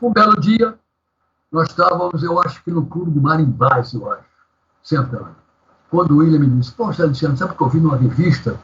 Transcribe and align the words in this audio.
Um 0.00 0.12
belo 0.12 0.40
dia, 0.40 0.78
nós 1.50 1.68
estávamos, 1.68 2.22
eu 2.22 2.40
acho 2.40 2.62
que 2.62 2.70
no 2.70 2.86
clube 2.86 3.10
de 3.10 3.20
Marimbás, 3.20 3.92
eu 3.92 4.10
acho, 4.12 4.24
sentado. 4.82 5.34
Quando 5.90 6.12
o 6.12 6.18
William 6.18 6.38
me 6.38 6.60
disse, 6.60 6.72
poxa, 6.72 7.02
Alexandre, 7.02 7.38
sabe 7.38 7.56
que 7.56 7.62
eu 7.62 7.68
vi 7.68 7.80
numa 7.80 7.96
revista 7.96 8.60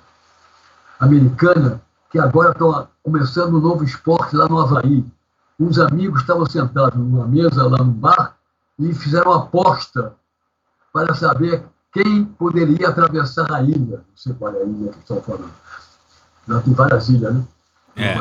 americana 1.01 1.81
que 2.11 2.19
agora 2.19 2.53
estão 2.53 2.89
começando 3.03 3.57
um 3.57 3.61
novo 3.61 3.83
esporte 3.83 4.37
lá 4.37 4.49
no 4.49 4.61
Havaí. 4.61 5.05
Uns 5.59 5.79
amigos 5.79 6.21
estavam 6.21 6.47
sentados 6.47 6.99
numa 6.99 7.27
mesa 7.27 7.67
lá 7.67 7.79
no 7.79 7.93
bar 7.93 8.37
e 8.79 8.95
fizeram 8.95 9.33
aposta 9.33 10.15
para 10.93 11.15
saber 11.15 11.65
quem 11.93 12.25
poderia 12.25 12.89
atravessar 12.89 13.51
a 13.53 13.63
ilha. 13.63 13.97
Não 13.97 14.17
sei 14.17 14.35
qual 14.35 14.53
é 14.53 14.63
a 14.63 14.65
ilha 14.65 14.93
que 14.93 14.99
estão 14.99 15.21
falando. 15.23 15.53
Já 16.47 16.61
tem 16.61 16.75
várias 16.75 17.09
ilhas, 17.09 17.35
né? 17.35 17.45
É. 17.97 18.19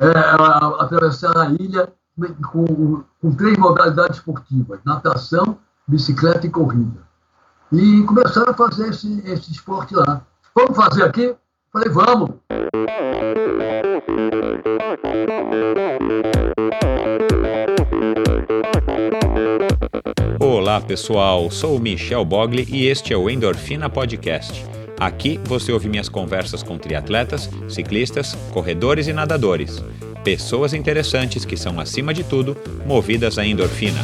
É, 0.00 0.10
atravessar 0.78 1.36
a 1.36 1.46
ilha 1.50 1.92
com, 2.50 3.02
com 3.20 3.32
três 3.34 3.56
modalidades 3.56 4.18
esportivas: 4.18 4.80
natação, 4.84 5.58
bicicleta 5.86 6.46
e 6.46 6.50
corrida. 6.50 7.06
E 7.72 8.02
começaram 8.04 8.52
a 8.52 8.54
fazer 8.54 8.88
esse, 8.88 9.20
esse 9.26 9.52
esporte 9.52 9.94
lá. 9.94 10.22
Vamos 10.54 10.76
fazer 10.76 11.04
aqui? 11.04 11.34
Falei, 11.72 11.90
vamos. 11.90 12.30
Olá 20.40 20.80
pessoal, 20.80 21.50
sou 21.50 21.78
Michel 21.78 22.24
Bogli 22.24 22.66
e 22.68 22.86
este 22.86 23.12
é 23.12 23.16
o 23.16 23.28
Endorfina 23.28 23.90
Podcast. 23.90 24.64
Aqui 24.98 25.38
você 25.44 25.70
ouve 25.70 25.88
minhas 25.88 26.08
conversas 26.08 26.62
com 26.62 26.78
triatletas, 26.78 27.48
ciclistas, 27.68 28.34
corredores 28.52 29.06
e 29.06 29.12
nadadores. 29.12 29.82
Pessoas 30.28 30.74
interessantes 30.74 31.46
que 31.46 31.56
são, 31.56 31.80
acima 31.80 32.12
de 32.12 32.22
tudo, 32.22 32.54
movidas 32.84 33.38
à 33.38 33.46
endorfina. 33.46 33.98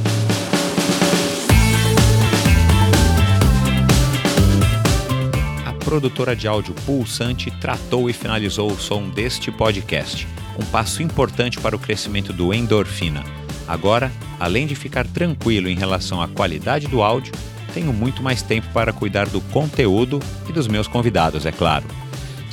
A 5.67 5.73
produtora 5.85 6.35
de 6.35 6.49
áudio 6.49 6.75
Pulsante 6.87 7.51
tratou 7.61 8.09
e 8.09 8.15
finalizou 8.15 8.73
o 8.73 8.79
som 8.81 9.07
deste 9.11 9.53
podcast, 9.53 10.27
um 10.59 10.65
passo 10.65 11.03
importante 11.03 11.61
para 11.61 11.77
o 11.77 11.79
crescimento 11.79 12.33
do 12.33 12.55
Endorfina. 12.55 13.23
Agora, 13.69 14.11
além 14.41 14.67
de 14.67 14.75
ficar 14.75 15.07
tranquilo 15.07 15.69
em 15.69 15.77
relação 15.77 16.23
à 16.23 16.27
qualidade 16.27 16.87
do 16.87 17.03
áudio, 17.03 17.35
tenho 17.75 17.93
muito 17.93 18.23
mais 18.23 18.41
tempo 18.41 18.67
para 18.73 18.95
cuidar 18.95 19.29
do 19.29 19.43
conteúdo 19.43 20.21
e 20.49 20.53
dos 20.53 20.67
meus 20.69 20.89
convidados, 20.89 21.45
é 21.45 21.53
claro. 21.53 21.85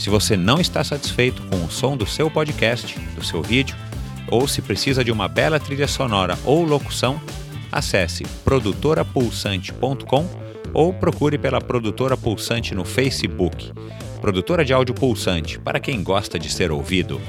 Se 0.01 0.09
você 0.09 0.35
não 0.35 0.59
está 0.59 0.83
satisfeito 0.83 1.43
com 1.43 1.63
o 1.63 1.69
som 1.69 1.95
do 1.95 2.07
seu 2.07 2.27
podcast, 2.31 2.97
do 3.13 3.23
seu 3.23 3.43
vídeo, 3.43 3.75
ou 4.31 4.47
se 4.47 4.59
precisa 4.59 5.03
de 5.03 5.11
uma 5.11 5.27
bela 5.27 5.59
trilha 5.59 5.87
sonora 5.87 6.39
ou 6.43 6.63
locução, 6.63 7.21
acesse 7.71 8.23
produtorapulsante.com 8.43 10.27
ou 10.73 10.91
procure 10.91 11.37
pela 11.37 11.61
Produtora 11.61 12.17
Pulsante 12.17 12.73
no 12.73 12.83
Facebook. 12.83 13.71
Produtora 14.19 14.65
de 14.65 14.73
áudio 14.73 14.95
pulsante, 14.95 15.59
para 15.59 15.79
quem 15.79 16.01
gosta 16.01 16.39
de 16.39 16.49
ser 16.51 16.71
ouvido. 16.71 17.21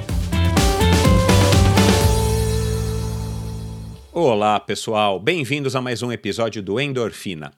Olá, 4.11 4.59
pessoal. 4.59 5.20
Bem-vindos 5.20 5.77
a 5.77 5.83
mais 5.83 6.03
um 6.03 6.11
episódio 6.11 6.62
do 6.62 6.81
Endorfina. 6.81 7.53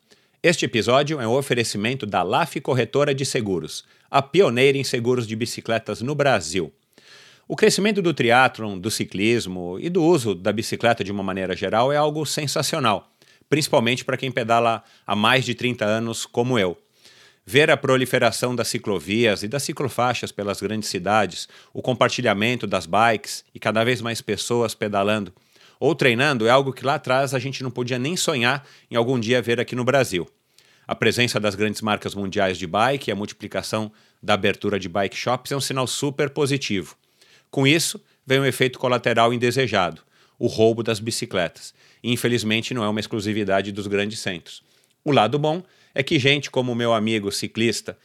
Este 0.44 0.66
episódio 0.66 1.18
é 1.22 1.26
um 1.26 1.32
oferecimento 1.32 2.04
da 2.04 2.22
LAF 2.22 2.60
Corretora 2.60 3.14
de 3.14 3.24
Seguros, 3.24 3.82
a 4.10 4.20
pioneira 4.20 4.76
em 4.76 4.84
seguros 4.84 5.26
de 5.26 5.34
bicicletas 5.34 6.02
no 6.02 6.14
Brasil. 6.14 6.70
O 7.48 7.56
crescimento 7.56 8.02
do 8.02 8.12
triatlon, 8.12 8.78
do 8.78 8.90
ciclismo 8.90 9.78
e 9.80 9.88
do 9.88 10.04
uso 10.04 10.34
da 10.34 10.52
bicicleta 10.52 11.02
de 11.02 11.10
uma 11.10 11.22
maneira 11.22 11.56
geral 11.56 11.90
é 11.90 11.96
algo 11.96 12.26
sensacional, 12.26 13.10
principalmente 13.48 14.04
para 14.04 14.18
quem 14.18 14.30
pedala 14.30 14.84
há 15.06 15.16
mais 15.16 15.46
de 15.46 15.54
30 15.54 15.82
anos 15.82 16.26
como 16.26 16.58
eu. 16.58 16.76
Ver 17.46 17.70
a 17.70 17.76
proliferação 17.78 18.54
das 18.54 18.68
ciclovias 18.68 19.42
e 19.42 19.48
das 19.48 19.62
ciclofaixas 19.62 20.30
pelas 20.30 20.60
grandes 20.60 20.90
cidades, 20.90 21.48
o 21.72 21.80
compartilhamento 21.80 22.66
das 22.66 22.84
bikes 22.84 23.46
e 23.54 23.58
cada 23.58 23.82
vez 23.82 24.02
mais 24.02 24.20
pessoas 24.20 24.74
pedalando 24.74 25.32
ou 25.78 25.94
treinando 25.94 26.46
é 26.46 26.50
algo 26.50 26.72
que 26.72 26.84
lá 26.84 26.94
atrás 26.94 27.34
a 27.34 27.38
gente 27.38 27.62
não 27.62 27.70
podia 27.70 27.98
nem 27.98 28.16
sonhar 28.16 28.66
em 28.90 28.96
algum 28.96 29.18
dia 29.18 29.42
ver 29.42 29.60
aqui 29.60 29.74
no 29.74 29.84
Brasil. 29.84 30.28
A 30.86 30.94
presença 30.94 31.40
das 31.40 31.54
grandes 31.54 31.80
marcas 31.80 32.14
mundiais 32.14 32.58
de 32.58 32.66
bike 32.66 33.08
e 33.08 33.12
a 33.12 33.16
multiplicação 33.16 33.90
da 34.22 34.34
abertura 34.34 34.78
de 34.78 34.88
bike 34.88 35.16
shops 35.16 35.52
é 35.52 35.56
um 35.56 35.60
sinal 35.60 35.86
super 35.86 36.30
positivo. 36.30 36.96
Com 37.50 37.66
isso, 37.66 38.02
vem 38.26 38.40
um 38.40 38.44
efeito 38.44 38.78
colateral 38.78 39.32
indesejado, 39.32 40.02
o 40.38 40.46
roubo 40.46 40.82
das 40.82 41.00
bicicletas. 41.00 41.74
E, 42.02 42.12
infelizmente, 42.12 42.74
não 42.74 42.84
é 42.84 42.88
uma 42.88 43.00
exclusividade 43.00 43.72
dos 43.72 43.86
grandes 43.86 44.20
centros. 44.20 44.62
O 45.04 45.12
lado 45.12 45.38
bom 45.38 45.62
é 45.94 46.02
que 46.02 46.18
gente 46.18 46.50
como 46.50 46.72
o 46.72 46.74
meu 46.74 46.92
amigo 46.92 47.30
ciclista 47.30 47.96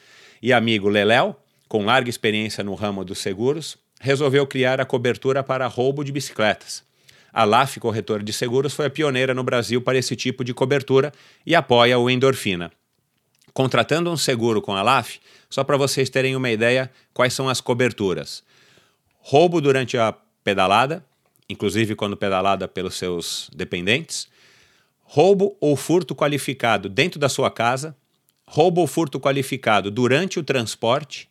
e 0.41 0.53
amigo 0.53 0.87
Leléu, 0.87 1.35
com 1.67 1.85
larga 1.85 2.09
experiência 2.09 2.63
no 2.63 2.75
ramo 2.75 3.03
dos 3.03 3.19
seguros, 3.19 3.77
resolveu 3.99 4.47
criar 4.47 4.79
a 4.79 4.85
cobertura 4.85 5.43
para 5.43 5.67
roubo 5.67 6.03
de 6.03 6.11
bicicletas. 6.11 6.83
A 7.31 7.43
LAF 7.43 7.79
Corretora 7.79 8.23
de 8.23 8.33
Seguros 8.33 8.73
foi 8.73 8.87
a 8.87 8.89
pioneira 8.89 9.33
no 9.33 9.43
Brasil 9.43 9.81
para 9.81 9.97
esse 9.97 10.15
tipo 10.15 10.43
de 10.43 10.53
cobertura 10.53 11.11
e 11.45 11.55
apoia 11.55 11.99
o 11.99 12.09
Endorfina. 12.09 12.71
Contratando 13.53 14.11
um 14.11 14.17
seguro 14.17 14.61
com 14.61 14.75
a 14.75 14.81
LAF, 14.81 15.19
só 15.49 15.63
para 15.63 15.77
vocês 15.77 16.09
terem 16.09 16.35
uma 16.35 16.49
ideia 16.49 16.91
quais 17.13 17.33
são 17.33 17.49
as 17.49 17.61
coberturas. 17.61 18.43
Roubo 19.19 19.61
durante 19.61 19.97
a 19.97 20.13
pedalada, 20.43 21.05
inclusive 21.47 21.95
quando 21.95 22.17
pedalada 22.17 22.67
pelos 22.67 22.95
seus 22.95 23.49
dependentes, 23.55 24.27
roubo 25.01 25.57
ou 25.59 25.75
furto 25.75 26.15
qualificado 26.15 26.87
dentro 26.87 27.19
da 27.19 27.27
sua 27.27 27.51
casa, 27.51 27.95
roubo 28.45 28.81
ou 28.81 28.87
furto 28.87 29.19
qualificado 29.19 29.91
durante 29.91 30.39
o 30.39 30.43
transporte, 30.43 31.29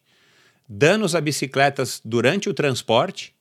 danos 0.69 1.15
a 1.15 1.21
bicicletas 1.21 2.01
durante 2.05 2.49
o 2.49 2.55
transporte 2.55 3.35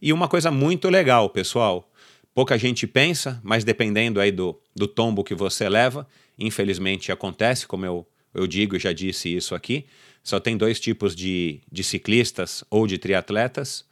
e 0.00 0.12
uma 0.12 0.28
coisa 0.28 0.50
muito 0.50 0.88
legal, 0.88 1.28
pessoal. 1.28 1.90
Pouca 2.34 2.56
gente 2.56 2.86
pensa, 2.86 3.40
mas 3.42 3.64
dependendo 3.64 4.20
aí 4.20 4.30
do, 4.30 4.58
do 4.74 4.86
tombo 4.86 5.24
que 5.24 5.34
você 5.34 5.68
leva, 5.68 6.06
infelizmente 6.38 7.12
acontece, 7.12 7.66
como 7.66 7.84
eu, 7.84 8.06
eu 8.32 8.46
digo 8.46 8.76
e 8.76 8.78
já 8.78 8.92
disse 8.92 9.34
isso 9.34 9.54
aqui, 9.54 9.86
só 10.22 10.38
tem 10.38 10.56
dois 10.56 10.78
tipos 10.78 11.14
de, 11.14 11.60
de 11.70 11.82
ciclistas 11.82 12.62
ou 12.70 12.86
de 12.86 12.98
triatletas: 12.98 13.84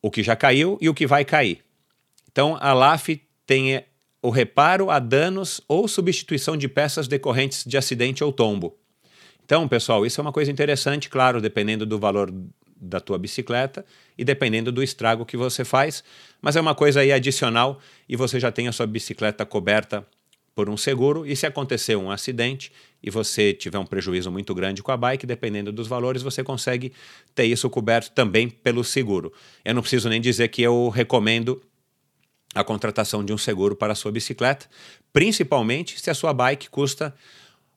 o 0.00 0.10
que 0.10 0.22
já 0.22 0.36
caiu 0.36 0.78
e 0.80 0.88
o 0.88 0.94
que 0.94 1.06
vai 1.06 1.24
cair. 1.24 1.64
Então, 2.30 2.56
a 2.60 2.72
LAF 2.72 3.20
tem 3.46 3.74
eh, 3.74 3.86
o 4.22 4.30
reparo 4.30 4.90
a 4.90 4.98
danos 4.98 5.60
ou 5.68 5.86
substituição 5.86 6.56
de 6.56 6.68
peças 6.68 7.06
decorrentes 7.06 7.64
de 7.64 7.76
acidente 7.76 8.24
ou 8.24 8.32
tombo. 8.32 8.76
Então, 9.44 9.68
pessoal, 9.68 10.06
isso 10.06 10.20
é 10.20 10.22
uma 10.22 10.32
coisa 10.32 10.50
interessante, 10.50 11.08
claro, 11.08 11.40
dependendo 11.40 11.84
do 11.84 11.98
valor 11.98 12.32
da 12.82 12.98
tua 13.00 13.16
bicicleta 13.16 13.84
e 14.18 14.24
dependendo 14.24 14.72
do 14.72 14.82
estrago 14.82 15.24
que 15.24 15.36
você 15.36 15.64
faz, 15.64 16.02
mas 16.40 16.56
é 16.56 16.60
uma 16.60 16.74
coisa 16.74 17.00
aí 17.00 17.12
adicional 17.12 17.80
e 18.08 18.16
você 18.16 18.40
já 18.40 18.50
tem 18.50 18.66
a 18.66 18.72
sua 18.72 18.86
bicicleta 18.86 19.46
coberta 19.46 20.06
por 20.54 20.68
um 20.68 20.76
seguro 20.76 21.24
e 21.24 21.34
se 21.34 21.46
acontecer 21.46 21.96
um 21.96 22.10
acidente 22.10 22.72
e 23.02 23.10
você 23.10 23.54
tiver 23.54 23.78
um 23.78 23.86
prejuízo 23.86 24.30
muito 24.30 24.54
grande 24.54 24.82
com 24.82 24.92
a 24.92 24.96
bike, 24.96 25.26
dependendo 25.26 25.72
dos 25.72 25.86
valores, 25.86 26.22
você 26.22 26.44
consegue 26.44 26.92
ter 27.34 27.44
isso 27.44 27.70
coberto 27.70 28.10
também 28.10 28.50
pelo 28.50 28.84
seguro. 28.84 29.32
Eu 29.64 29.74
não 29.74 29.80
preciso 29.80 30.08
nem 30.08 30.20
dizer 30.20 30.48
que 30.48 30.60
eu 30.60 30.88
recomendo 30.88 31.62
a 32.54 32.62
contratação 32.62 33.24
de 33.24 33.32
um 33.32 33.38
seguro 33.38 33.74
para 33.74 33.92
a 33.92 33.96
sua 33.96 34.12
bicicleta, 34.12 34.66
principalmente 35.12 35.98
se 35.98 36.10
a 36.10 36.14
sua 36.14 36.34
bike 36.34 36.68
custa 36.68 37.14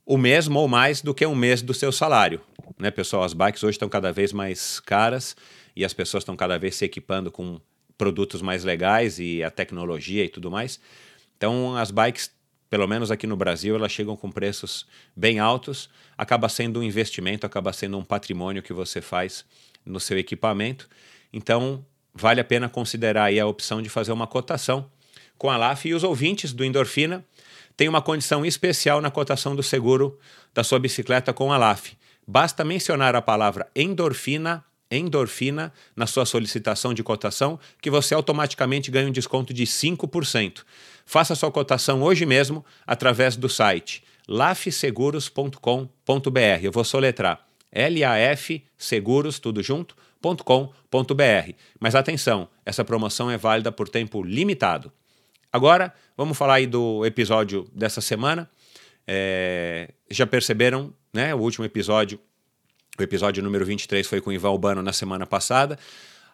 o 0.05 0.17
mesmo 0.17 0.59
ou 0.59 0.67
mais 0.67 1.01
do 1.01 1.13
que 1.13 1.25
um 1.25 1.35
mês 1.35 1.61
do 1.61 1.73
seu 1.73 1.91
salário. 1.91 2.41
Né, 2.77 2.91
pessoal? 2.91 3.23
As 3.23 3.33
bikes 3.33 3.63
hoje 3.63 3.75
estão 3.75 3.89
cada 3.89 4.11
vez 4.11 4.31
mais 4.31 4.79
caras 4.79 5.35
e 5.75 5.83
as 5.83 5.93
pessoas 5.93 6.21
estão 6.21 6.35
cada 6.35 6.57
vez 6.59 6.75
se 6.75 6.85
equipando 6.85 7.31
com 7.31 7.59
produtos 7.97 8.41
mais 8.41 8.63
legais 8.63 9.19
e 9.19 9.43
a 9.43 9.49
tecnologia 9.49 10.23
e 10.23 10.29
tudo 10.29 10.51
mais. 10.51 10.79
Então, 11.37 11.75
as 11.75 11.91
bikes 11.91 12.31
pelo 12.69 12.87
menos 12.87 13.11
aqui 13.11 13.27
no 13.27 13.37
Brasil, 13.37 13.75
elas 13.75 13.91
chegam 13.91 14.17
com 14.17 14.29
preços 14.31 14.85
bem 15.15 15.39
altos, 15.39 15.89
acaba 16.17 16.49
sendo 16.49 16.79
um 16.79 16.83
investimento, 16.83 17.45
acaba 17.45 17.71
sendo 17.71 17.97
um 17.97 18.03
patrimônio 18.03 18.61
que 18.61 18.73
você 18.73 19.01
faz 19.01 19.45
no 19.85 19.99
seu 19.99 20.17
equipamento. 20.17 20.89
Então, 21.31 21.85
vale 22.13 22.41
a 22.41 22.43
pena 22.43 22.67
considerar 22.67 23.25
aí 23.25 23.39
a 23.39 23.45
opção 23.45 23.81
de 23.81 23.87
fazer 23.87 24.11
uma 24.11 24.27
cotação 24.27 24.89
com 25.37 25.49
a 25.49 25.57
LAF 25.57 25.87
e 25.87 25.93
os 25.93 26.03
ouvintes 26.03 26.51
do 26.53 26.65
Endorfina 26.65 27.23
têm 27.75 27.89
uma 27.89 28.01
condição 28.01 28.45
especial 28.45 29.01
na 29.01 29.11
cotação 29.11 29.55
do 29.55 29.63
seguro 29.63 30.17
da 30.53 30.63
sua 30.63 30.79
bicicleta 30.79 31.33
com 31.33 31.51
a 31.51 31.57
LAF. 31.57 31.97
Basta 32.27 32.63
mencionar 32.63 33.15
a 33.15 33.21
palavra 33.21 33.67
endorfina 33.75 34.63
endorfina 34.89 35.73
na 35.95 36.05
sua 36.05 36.25
solicitação 36.25 36.93
de 36.93 37.03
cotação, 37.03 37.59
que 37.81 37.89
você 37.89 38.13
automaticamente 38.13 38.91
ganha 38.91 39.07
um 39.07 39.11
desconto 39.11 39.53
de 39.53 39.63
5%. 39.63 40.63
Faça 41.05 41.35
sua 41.35 41.51
cotação 41.51 42.01
hoje 42.01 42.25
mesmo 42.25 42.65
através 42.85 43.35
do 43.35 43.49
site 43.49 44.03
lafseguros.com.br. 44.27 45.89
Eu 46.61 46.71
vou 46.71 46.83
soletrar 46.83 47.45
laf 47.71 48.63
seguros 48.77 49.39
tudo 49.39 49.61
junto 49.61 49.95
Mas 51.79 51.93
atenção, 51.93 52.47
essa 52.65 52.83
promoção 52.83 53.29
é 53.29 53.37
válida 53.37 53.71
por 53.71 53.87
tempo 53.87 54.23
limitado. 54.23 54.91
Agora, 55.55 55.93
vamos 56.17 56.37
falar 56.37 56.55
aí 56.55 56.67
do 56.67 57.05
episódio 57.05 57.65
dessa 57.73 58.01
semana. 58.01 58.49
É, 59.07 59.89
já 60.11 60.27
perceberam, 60.27 60.93
né? 61.13 61.33
O 61.33 61.37
último 61.37 61.63
episódio, 61.63 62.19
o 62.99 63.01
episódio 63.01 63.41
número 63.41 63.65
23 63.65 64.05
foi 64.05 64.19
com 64.19 64.31
o 64.31 64.33
Ivan 64.33 64.49
Urbano 64.49 64.81
na 64.81 64.91
semana 64.91 65.25
passada. 65.25 65.79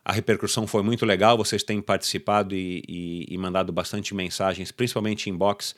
A 0.04 0.12
repercussão 0.12 0.66
foi 0.66 0.82
muito 0.82 1.06
legal, 1.06 1.38
vocês 1.38 1.62
têm 1.62 1.80
participado 1.80 2.56
e, 2.56 2.84
e, 2.90 3.28
e 3.30 3.38
mandado 3.38 3.72
bastante 3.72 4.16
mensagens, 4.16 4.72
principalmente 4.72 5.30
inbox 5.30 5.76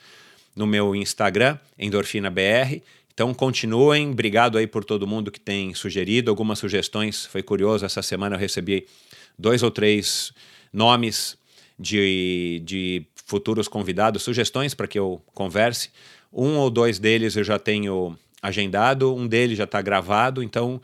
no 0.56 0.66
meu 0.66 0.96
Instagram, 0.96 1.58
EndorfinaBR. 1.78 2.82
Então 3.12 3.34
continuem, 3.34 4.10
obrigado 4.10 4.56
aí 4.56 4.66
por 4.66 4.86
todo 4.86 5.06
mundo 5.06 5.30
que 5.30 5.38
tem 5.38 5.74
sugerido 5.74 6.30
algumas 6.30 6.58
sugestões. 6.58 7.26
Foi 7.26 7.42
curioso, 7.42 7.84
essa 7.84 8.00
semana 8.00 8.36
eu 8.36 8.40
recebi 8.40 8.86
dois 9.38 9.62
ou 9.62 9.70
três 9.70 10.32
nomes 10.72 11.36
de, 11.78 12.62
de 12.64 13.06
futuros 13.24 13.68
convidados, 13.68 14.22
sugestões 14.22 14.74
para 14.74 14.86
que 14.86 14.98
eu 14.98 15.22
converse. 15.34 15.90
Um 16.32 16.56
ou 16.56 16.70
dois 16.70 16.98
deles 16.98 17.36
eu 17.36 17.44
já 17.44 17.58
tenho 17.58 18.16
agendado, 18.42 19.14
um 19.14 19.26
deles 19.26 19.56
já 19.56 19.64
está 19.64 19.80
gravado, 19.80 20.42
então 20.42 20.80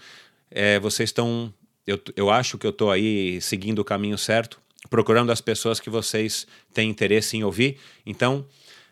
é, 0.50 0.78
vocês 0.80 1.10
estão. 1.10 1.52
Eu, 1.86 2.00
eu 2.16 2.30
acho 2.30 2.56
que 2.56 2.66
eu 2.66 2.70
estou 2.70 2.90
aí 2.90 3.40
seguindo 3.40 3.80
o 3.80 3.84
caminho 3.84 4.16
certo, 4.16 4.60
procurando 4.88 5.32
as 5.32 5.40
pessoas 5.40 5.80
que 5.80 5.90
vocês 5.90 6.46
têm 6.72 6.88
interesse 6.88 7.36
em 7.36 7.42
ouvir. 7.42 7.78
Então, 8.06 8.46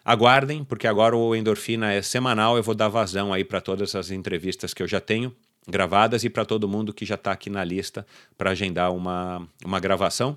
aguardem, 0.05 0.65
porque 0.65 0.87
agora 0.87 1.17
o 1.17 1.35
Endorfina 1.35 1.93
é 1.93 2.03
semanal, 2.03 2.57
eu 2.57 2.63
vou 2.63 2.75
dar 2.75 2.89
vazão 2.89 3.33
aí 3.33 3.45
para 3.45 3.61
todas 3.61 3.95
as 3.95 4.11
entrevistas 4.11 4.75
que 4.75 4.83
eu 4.83 4.89
já 4.89 5.01
tenho 5.01 5.35
gravadas 5.69 6.25
e 6.25 6.31
para 6.31 6.47
todo 6.47 6.67
mundo 6.67 6.95
que 6.95 7.05
já 7.05 7.15
está 7.15 7.31
aqui 7.31 7.51
na 7.51 7.63
lista 7.63 8.07
para 8.37 8.51
agendar 8.51 8.93
uma, 8.93 9.47
uma 9.65 9.79
gravação. 9.79 10.37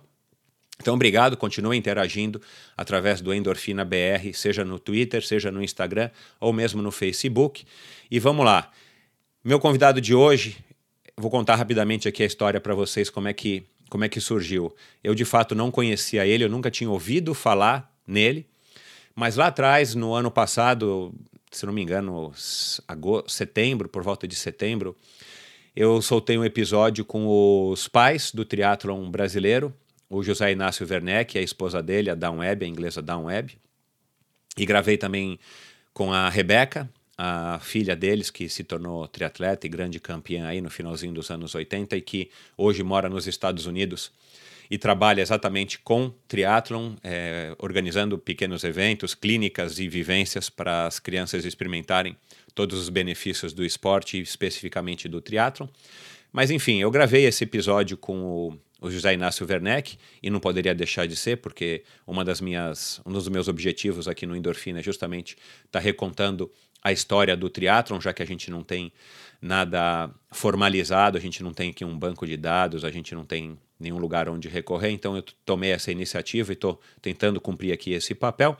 Então, 0.81 0.95
obrigado, 0.95 1.37
continue 1.37 1.77
interagindo 1.77 2.41
através 2.75 3.21
do 3.21 3.31
Endorfina 3.31 3.85
BR, 3.85 4.33
seja 4.33 4.65
no 4.65 4.79
Twitter, 4.79 5.23
seja 5.23 5.51
no 5.51 5.61
Instagram 5.61 6.09
ou 6.39 6.51
mesmo 6.51 6.81
no 6.81 6.89
Facebook. 6.89 7.63
E 8.09 8.17
vamos 8.17 8.43
lá. 8.43 8.71
Meu 9.43 9.59
convidado 9.59 10.01
de 10.01 10.15
hoje, 10.15 10.57
vou 11.15 11.29
contar 11.29 11.55
rapidamente 11.55 12.07
aqui 12.07 12.23
a 12.23 12.25
história 12.25 12.59
para 12.59 12.73
vocês 12.73 13.11
como 13.11 13.27
é 13.27 13.33
que 13.33 13.63
como 13.91 14.05
é 14.05 14.09
que 14.09 14.19
surgiu. 14.19 14.73
Eu 15.03 15.13
de 15.13 15.25
fato 15.25 15.53
não 15.53 15.69
conhecia 15.69 16.25
ele, 16.25 16.45
eu 16.45 16.49
nunca 16.49 16.71
tinha 16.71 16.89
ouvido 16.89 17.33
falar 17.33 17.93
nele, 18.07 18.47
mas 19.13 19.35
lá 19.35 19.47
atrás, 19.47 19.93
no 19.93 20.13
ano 20.13 20.31
passado, 20.31 21.13
se 21.51 21.65
não 21.65 21.73
me 21.73 21.81
engano, 21.81 22.33
agosto, 22.87 23.29
setembro, 23.29 23.89
por 23.89 24.01
volta 24.01 24.25
de 24.25 24.35
setembro, 24.35 24.95
eu 25.75 26.01
soltei 26.01 26.37
um 26.37 26.45
episódio 26.45 27.03
com 27.03 27.69
os 27.69 27.87
pais 27.89 28.31
do 28.31 28.45
triatlon 28.45 29.11
brasileiro, 29.11 29.73
o 30.11 30.21
José 30.21 30.51
Inácio 30.51 30.85
Werneck, 30.85 31.39
a 31.39 31.41
esposa 31.41 31.81
dele, 31.81 32.09
a 32.09 32.15
Down 32.15 32.39
Web, 32.39 32.65
a 32.65 32.67
inglesa 32.67 33.01
Down 33.01 33.23
Web. 33.25 33.57
E 34.57 34.65
gravei 34.65 34.97
também 34.97 35.39
com 35.93 36.11
a 36.11 36.27
Rebeca, 36.27 36.89
a 37.17 37.59
filha 37.59 37.95
deles, 37.95 38.29
que 38.29 38.49
se 38.49 38.65
tornou 38.65 39.07
triatleta 39.07 39.65
e 39.65 39.69
grande 39.69 40.01
campeã 40.01 40.47
aí 40.47 40.59
no 40.59 40.69
finalzinho 40.69 41.13
dos 41.13 41.31
anos 41.31 41.55
80 41.55 41.95
e 41.95 42.01
que 42.01 42.29
hoje 42.57 42.83
mora 42.83 43.07
nos 43.07 43.25
Estados 43.25 43.65
Unidos 43.65 44.11
e 44.69 44.77
trabalha 44.77 45.21
exatamente 45.21 45.79
com 45.79 46.13
triatlon, 46.27 46.93
é, 47.01 47.55
organizando 47.57 48.17
pequenos 48.17 48.65
eventos, 48.65 49.15
clínicas 49.15 49.79
e 49.79 49.87
vivências 49.87 50.49
para 50.49 50.87
as 50.87 50.99
crianças 50.99 51.45
experimentarem 51.45 52.17
todos 52.53 52.77
os 52.77 52.89
benefícios 52.89 53.53
do 53.53 53.63
esporte, 53.63 54.19
especificamente 54.19 55.07
do 55.07 55.21
triatlon. 55.21 55.67
Mas 56.33 56.51
enfim, 56.51 56.79
eu 56.81 56.91
gravei 56.91 57.25
esse 57.25 57.45
episódio 57.45 57.95
com 57.97 58.23
o 58.23 58.57
o 58.81 58.89
José 58.89 59.13
Inácio 59.13 59.45
Werneck, 59.47 59.95
e 60.21 60.29
não 60.31 60.39
poderia 60.39 60.73
deixar 60.73 61.07
de 61.07 61.15
ser, 61.15 61.37
porque 61.37 61.83
uma 62.05 62.25
das 62.25 62.41
minhas, 62.41 62.99
um 63.05 63.11
dos 63.11 63.27
meus 63.29 63.47
objetivos 63.47 64.07
aqui 64.07 64.25
no 64.25 64.35
Endorfina 64.35 64.79
é 64.79 64.83
justamente 64.83 65.37
estar 65.65 65.79
tá 65.79 65.79
recontando 65.79 66.51
a 66.83 66.91
história 66.91 67.37
do 67.37 67.47
triatlon, 67.47 68.01
já 68.01 68.11
que 68.11 68.23
a 68.23 68.25
gente 68.25 68.49
não 68.49 68.63
tem 68.63 68.91
nada 69.39 70.09
formalizado, 70.31 71.15
a 71.15 71.21
gente 71.21 71.43
não 71.43 71.53
tem 71.53 71.69
aqui 71.69 71.85
um 71.85 71.97
banco 71.97 72.25
de 72.25 72.35
dados, 72.35 72.83
a 72.83 72.89
gente 72.89 73.13
não 73.13 73.23
tem 73.23 73.55
nenhum 73.79 73.99
lugar 73.99 74.27
onde 74.27 74.47
recorrer, 74.49 74.89
então 74.89 75.15
eu 75.15 75.23
tomei 75.45 75.71
essa 75.71 75.91
iniciativa 75.91 76.51
e 76.51 76.53
estou 76.53 76.81
tentando 77.01 77.39
cumprir 77.39 77.71
aqui 77.71 77.93
esse 77.93 78.15
papel. 78.15 78.57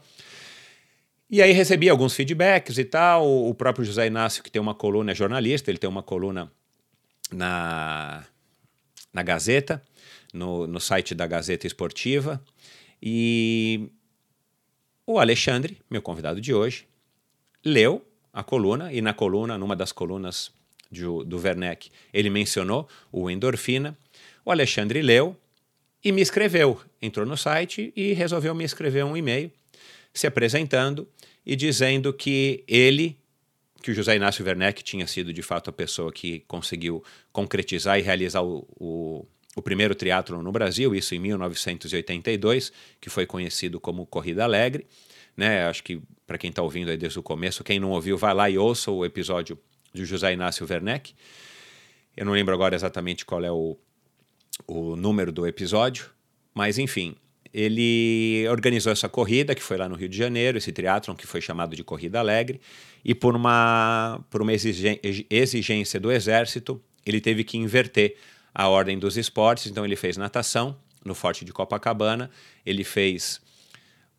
E 1.30 1.42
aí 1.42 1.52
recebi 1.52 1.90
alguns 1.90 2.14
feedbacks 2.14 2.78
e 2.78 2.84
tal. 2.84 3.26
O 3.26 3.56
próprio 3.56 3.86
José 3.86 4.06
Inácio, 4.06 4.44
que 4.44 4.52
tem 4.52 4.62
uma 4.62 4.76
coluna, 4.76 5.14
é 5.14 5.16
jornalista, 5.16 5.72
ele 5.72 5.78
tem 5.78 5.90
uma 5.90 6.04
coluna 6.04 6.52
na, 7.32 8.26
na 9.14 9.24
Gazeta, 9.24 9.82
no, 10.34 10.68
no 10.68 10.80
site 10.80 11.14
da 11.14 11.28
Gazeta 11.28 11.68
Esportiva. 11.68 12.42
E 13.02 13.90
o 15.06 15.20
Alexandre, 15.20 15.78
meu 15.90 16.02
convidado 16.02 16.40
de 16.40 16.54
hoje, 16.54 16.86
leu 17.66 18.06
a 18.34 18.44
coluna, 18.44 18.94
e 18.94 19.02
na 19.02 19.14
coluna, 19.14 19.58
numa 19.58 19.76
das 19.76 19.92
colunas 19.92 20.52
de, 20.90 21.02
do 21.02 21.38
Werneck, 21.38 21.92
ele 22.14 22.30
mencionou 22.30 22.88
o 23.12 23.30
endorfina. 23.30 23.98
O 24.46 24.52
Alexandre 24.52 25.02
leu 25.02 25.36
e 26.04 26.12
me 26.12 26.22
escreveu. 26.22 26.80
Entrou 27.02 27.26
no 27.26 27.38
site 27.38 27.92
e 27.96 28.14
resolveu 28.14 28.54
me 28.56 28.64
escrever 28.64 29.04
um 29.04 29.16
e-mail 29.16 29.52
se 30.14 30.28
apresentando 30.28 31.08
e 31.46 31.56
dizendo 31.56 32.14
que 32.14 32.64
ele, 32.68 33.18
que 33.82 33.92
o 33.92 33.94
José 33.94 34.16
Inácio 34.16 34.46
Werneck 34.46 34.84
tinha 34.84 35.08
sido 35.08 35.34
de 35.34 35.42
fato 35.42 35.70
a 35.70 35.74
pessoa 35.74 36.12
que 36.12 36.42
conseguiu 36.48 37.04
concretizar 37.32 37.98
e 37.98 38.02
realizar 38.02 38.42
o, 38.42 38.68
o 38.80 39.26
o 39.56 39.62
primeiro 39.62 39.94
triatlo 39.94 40.42
no 40.42 40.52
Brasil, 40.52 40.96
isso 40.96 41.14
em 41.14 41.20
1982, 41.20 42.72
que 43.00 43.10
foi 43.10 43.26
conhecido 43.26 43.80
como 43.80 44.06
Corrida 44.06 44.44
Alegre. 44.44 44.88
Né? 45.36 45.66
Acho 45.66 45.84
que 45.84 46.02
para 46.26 46.38
quem 46.38 46.50
está 46.50 46.62
ouvindo 46.62 46.90
aí 46.90 46.98
desde 46.98 47.20
o 47.20 47.24
começo, 47.24 47.64
quem 47.64 47.80
não 47.80 47.92
ouviu, 47.92 48.18
vai 48.18 48.34
lá 48.34 48.50
e 48.50 48.58
ouça 48.58 48.92
o 48.92 49.06
episódio 49.06 49.60
de 49.94 50.06
José 50.06 50.34
Inácio 50.34 50.66
Werneck. 50.70 51.14
Eu 52.16 52.26
não 52.26 52.34
lembro 52.34 52.54
agora 52.54 52.76
exatamente 52.76 53.26
qual 53.26 53.44
é 53.44 53.52
o, 53.52 53.78
o 54.68 54.96
número 54.96 55.32
do 55.32 55.46
episódio, 55.46 56.10
mas 56.54 56.78
enfim, 56.78 57.16
ele 57.54 58.46
organizou 58.50 58.92
essa 58.92 59.10
corrida 59.10 59.54
que 59.54 59.62
foi 59.62 59.78
lá 59.78 59.90
no 59.90 59.96
Rio 59.96 60.08
de 60.08 60.18
Janeiro, 60.18 60.58
esse 60.58 60.72
triatlon 60.72 61.16
que 61.16 61.28
foi 61.28 61.42
chamado 61.42 61.76
de 61.76 61.84
Corrida 61.84 62.20
Alegre, 62.20 62.62
e 63.04 63.14
por 63.14 63.36
uma, 63.36 64.24
por 64.30 64.42
uma 64.42 64.54
exigência 64.54 66.00
do 66.00 66.12
Exército, 66.12 66.82
ele 67.06 67.20
teve 67.20 67.44
que 67.44 67.58
inverter 67.58 68.16
a 68.54 68.68
ordem 68.68 68.98
dos 68.98 69.18
esportes. 69.18 69.68
Então 69.68 69.86
ele 69.86 69.96
fez 69.96 70.18
natação 70.18 70.78
no 71.04 71.16
Forte 71.16 71.44
de 71.44 71.52
Copacabana, 71.52 72.30
ele 72.66 72.84
fez 72.84 73.42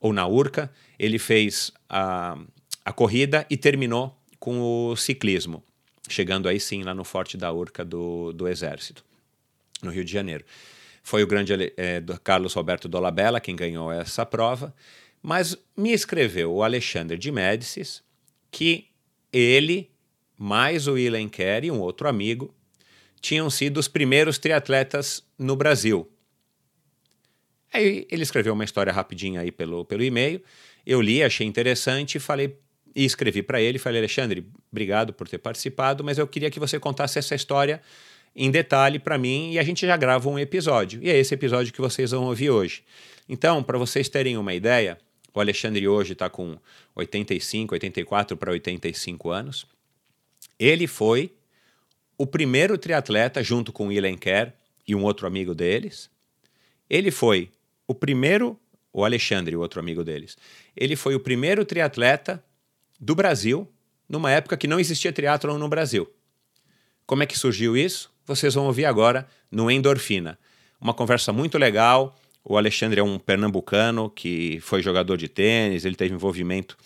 ou 0.00 0.12
na 0.12 0.26
Urca, 0.26 0.70
ele 0.98 1.18
fez 1.18 1.70
a, 1.88 2.36
a 2.84 2.92
corrida 2.92 3.46
e 3.48 3.56
terminou 3.56 4.16
com 4.40 4.60
o 4.60 4.96
ciclismo, 4.96 5.62
chegando 6.08 6.48
aí 6.48 6.58
sim 6.58 6.82
lá 6.82 6.92
no 6.92 7.04
Forte 7.04 7.36
da 7.36 7.52
Urca 7.52 7.84
do, 7.84 8.32
do 8.32 8.48
Exército, 8.48 9.04
no 9.80 9.90
Rio 9.90 10.04
de 10.04 10.12
Janeiro. 10.12 10.44
Foi 11.04 11.22
o 11.22 11.26
grande 11.26 11.52
é, 11.76 12.02
Carlos 12.24 12.52
Roberto 12.54 12.88
Dolabella 12.88 13.40
quem 13.40 13.54
ganhou 13.54 13.92
essa 13.92 14.26
prova, 14.26 14.74
mas 15.22 15.56
me 15.76 15.92
escreveu 15.92 16.52
o 16.52 16.64
Alexandre 16.64 17.16
de 17.16 17.30
Médicis 17.30 18.02
que 18.50 18.88
ele, 19.32 19.88
mais 20.36 20.88
o 20.88 20.98
Ilan 20.98 21.28
Kerr 21.28 21.64
e 21.64 21.70
um 21.70 21.80
outro 21.80 22.08
amigo, 22.08 22.52
tinham 23.22 23.48
sido 23.48 23.78
os 23.78 23.86
primeiros 23.86 24.36
triatletas 24.36 25.24
no 25.38 25.54
Brasil. 25.54 26.10
Aí 27.72 28.06
ele 28.10 28.24
escreveu 28.24 28.52
uma 28.52 28.64
história 28.64 28.92
rapidinha 28.92 29.40
aí 29.40 29.52
pelo, 29.52 29.84
pelo 29.84 30.02
e-mail. 30.02 30.42
Eu 30.84 31.00
li, 31.00 31.22
achei 31.22 31.46
interessante 31.46 32.16
e 32.16 32.20
falei 32.20 32.58
e 32.94 33.06
escrevi 33.06 33.42
para 33.42 33.58
ele, 33.58 33.78
falei 33.78 34.00
Alexandre, 34.00 34.46
obrigado 34.70 35.14
por 35.14 35.26
ter 35.26 35.38
participado, 35.38 36.04
mas 36.04 36.18
eu 36.18 36.26
queria 36.26 36.50
que 36.50 36.60
você 36.60 36.78
contasse 36.78 37.18
essa 37.18 37.34
história 37.34 37.80
em 38.36 38.50
detalhe 38.50 38.98
para 38.98 39.16
mim 39.16 39.52
e 39.52 39.58
a 39.58 39.62
gente 39.62 39.86
já 39.86 39.96
grava 39.96 40.28
um 40.28 40.38
episódio. 40.38 41.00
E 41.02 41.08
é 41.08 41.16
esse 41.16 41.32
episódio 41.32 41.72
que 41.72 41.80
vocês 41.80 42.10
vão 42.10 42.24
ouvir 42.24 42.50
hoje. 42.50 42.84
Então, 43.26 43.62
para 43.62 43.78
vocês 43.78 44.10
terem 44.10 44.36
uma 44.36 44.52
ideia, 44.52 44.98
o 45.32 45.40
Alexandre 45.40 45.88
hoje 45.88 46.12
está 46.12 46.28
com 46.28 46.58
85, 46.94 47.74
84 47.74 48.36
para 48.36 48.50
85 48.50 49.30
anos. 49.30 49.64
Ele 50.58 50.86
foi 50.86 51.32
o 52.22 52.26
primeiro 52.26 52.78
triatleta, 52.78 53.42
junto 53.42 53.72
com 53.72 53.90
Ilan 53.90 54.16
Kerr 54.16 54.52
e 54.86 54.94
um 54.94 55.02
outro 55.02 55.26
amigo 55.26 55.56
deles. 55.56 56.08
Ele 56.88 57.10
foi 57.10 57.50
o 57.84 57.92
primeiro, 57.96 58.56
o 58.92 59.04
Alexandre, 59.04 59.56
o 59.56 59.60
outro 59.60 59.80
amigo 59.80 60.04
deles. 60.04 60.36
Ele 60.76 60.94
foi 60.94 61.16
o 61.16 61.20
primeiro 61.20 61.64
triatleta 61.64 62.40
do 63.00 63.16
Brasil 63.16 63.68
numa 64.08 64.30
época 64.30 64.56
que 64.56 64.68
não 64.68 64.78
existia 64.78 65.12
triatlon 65.12 65.58
no 65.58 65.68
Brasil. 65.68 66.08
Como 67.04 67.24
é 67.24 67.26
que 67.26 67.36
surgiu 67.36 67.76
isso? 67.76 68.08
Vocês 68.24 68.54
vão 68.54 68.66
ouvir 68.66 68.84
agora 68.84 69.26
no 69.50 69.68
Endorfina. 69.68 70.38
Uma 70.80 70.94
conversa 70.94 71.32
muito 71.32 71.58
legal. 71.58 72.16
O 72.44 72.56
Alexandre 72.56 73.00
é 73.00 73.02
um 73.02 73.18
pernambucano 73.18 74.08
que 74.08 74.60
foi 74.60 74.80
jogador 74.80 75.16
de 75.16 75.26
tênis, 75.26 75.84
ele 75.84 75.96
teve 75.96 76.14
envolvimento 76.14 76.78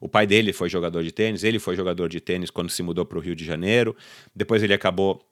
o 0.00 0.08
pai 0.08 0.26
dele 0.26 0.52
foi 0.52 0.68
jogador 0.68 1.02
de 1.02 1.12
tênis, 1.12 1.42
ele 1.42 1.58
foi 1.58 1.76
jogador 1.76 2.08
de 2.08 2.20
tênis 2.20 2.50
quando 2.50 2.70
se 2.70 2.82
mudou 2.82 3.04
para 3.04 3.18
o 3.18 3.20
Rio 3.20 3.34
de 3.34 3.44
Janeiro. 3.44 3.96
Depois 4.34 4.62
ele 4.62 4.74
acabou 4.74 5.22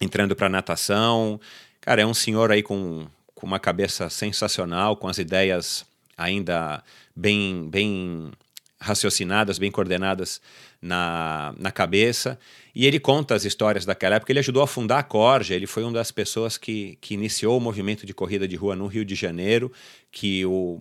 entrando 0.00 0.34
para 0.34 0.48
natação. 0.48 1.40
Cara, 1.80 2.02
é 2.02 2.06
um 2.06 2.14
senhor 2.14 2.50
aí 2.50 2.62
com, 2.62 3.06
com 3.34 3.46
uma 3.46 3.58
cabeça 3.58 4.10
sensacional, 4.10 4.96
com 4.96 5.08
as 5.08 5.18
ideias 5.18 5.86
ainda 6.16 6.82
bem, 7.14 7.68
bem 7.70 8.30
raciocinadas, 8.80 9.58
bem 9.58 9.70
coordenadas 9.70 10.40
na, 10.80 11.54
na 11.58 11.70
cabeça. 11.70 12.38
E 12.74 12.86
ele 12.86 13.00
conta 13.00 13.34
as 13.34 13.44
histórias 13.44 13.84
daquela 13.84 14.16
época. 14.16 14.32
Ele 14.32 14.38
ajudou 14.38 14.62
a 14.62 14.66
fundar 14.66 14.98
a 14.98 15.02
Corja, 15.02 15.54
ele 15.54 15.66
foi 15.66 15.82
uma 15.82 15.92
das 15.92 16.10
pessoas 16.10 16.58
que, 16.58 16.98
que 17.00 17.14
iniciou 17.14 17.56
o 17.56 17.60
movimento 17.60 18.04
de 18.04 18.12
corrida 18.12 18.46
de 18.46 18.56
rua 18.56 18.76
no 18.76 18.86
Rio 18.86 19.04
de 19.04 19.14
Janeiro, 19.14 19.72
que 20.10 20.44
o 20.44 20.80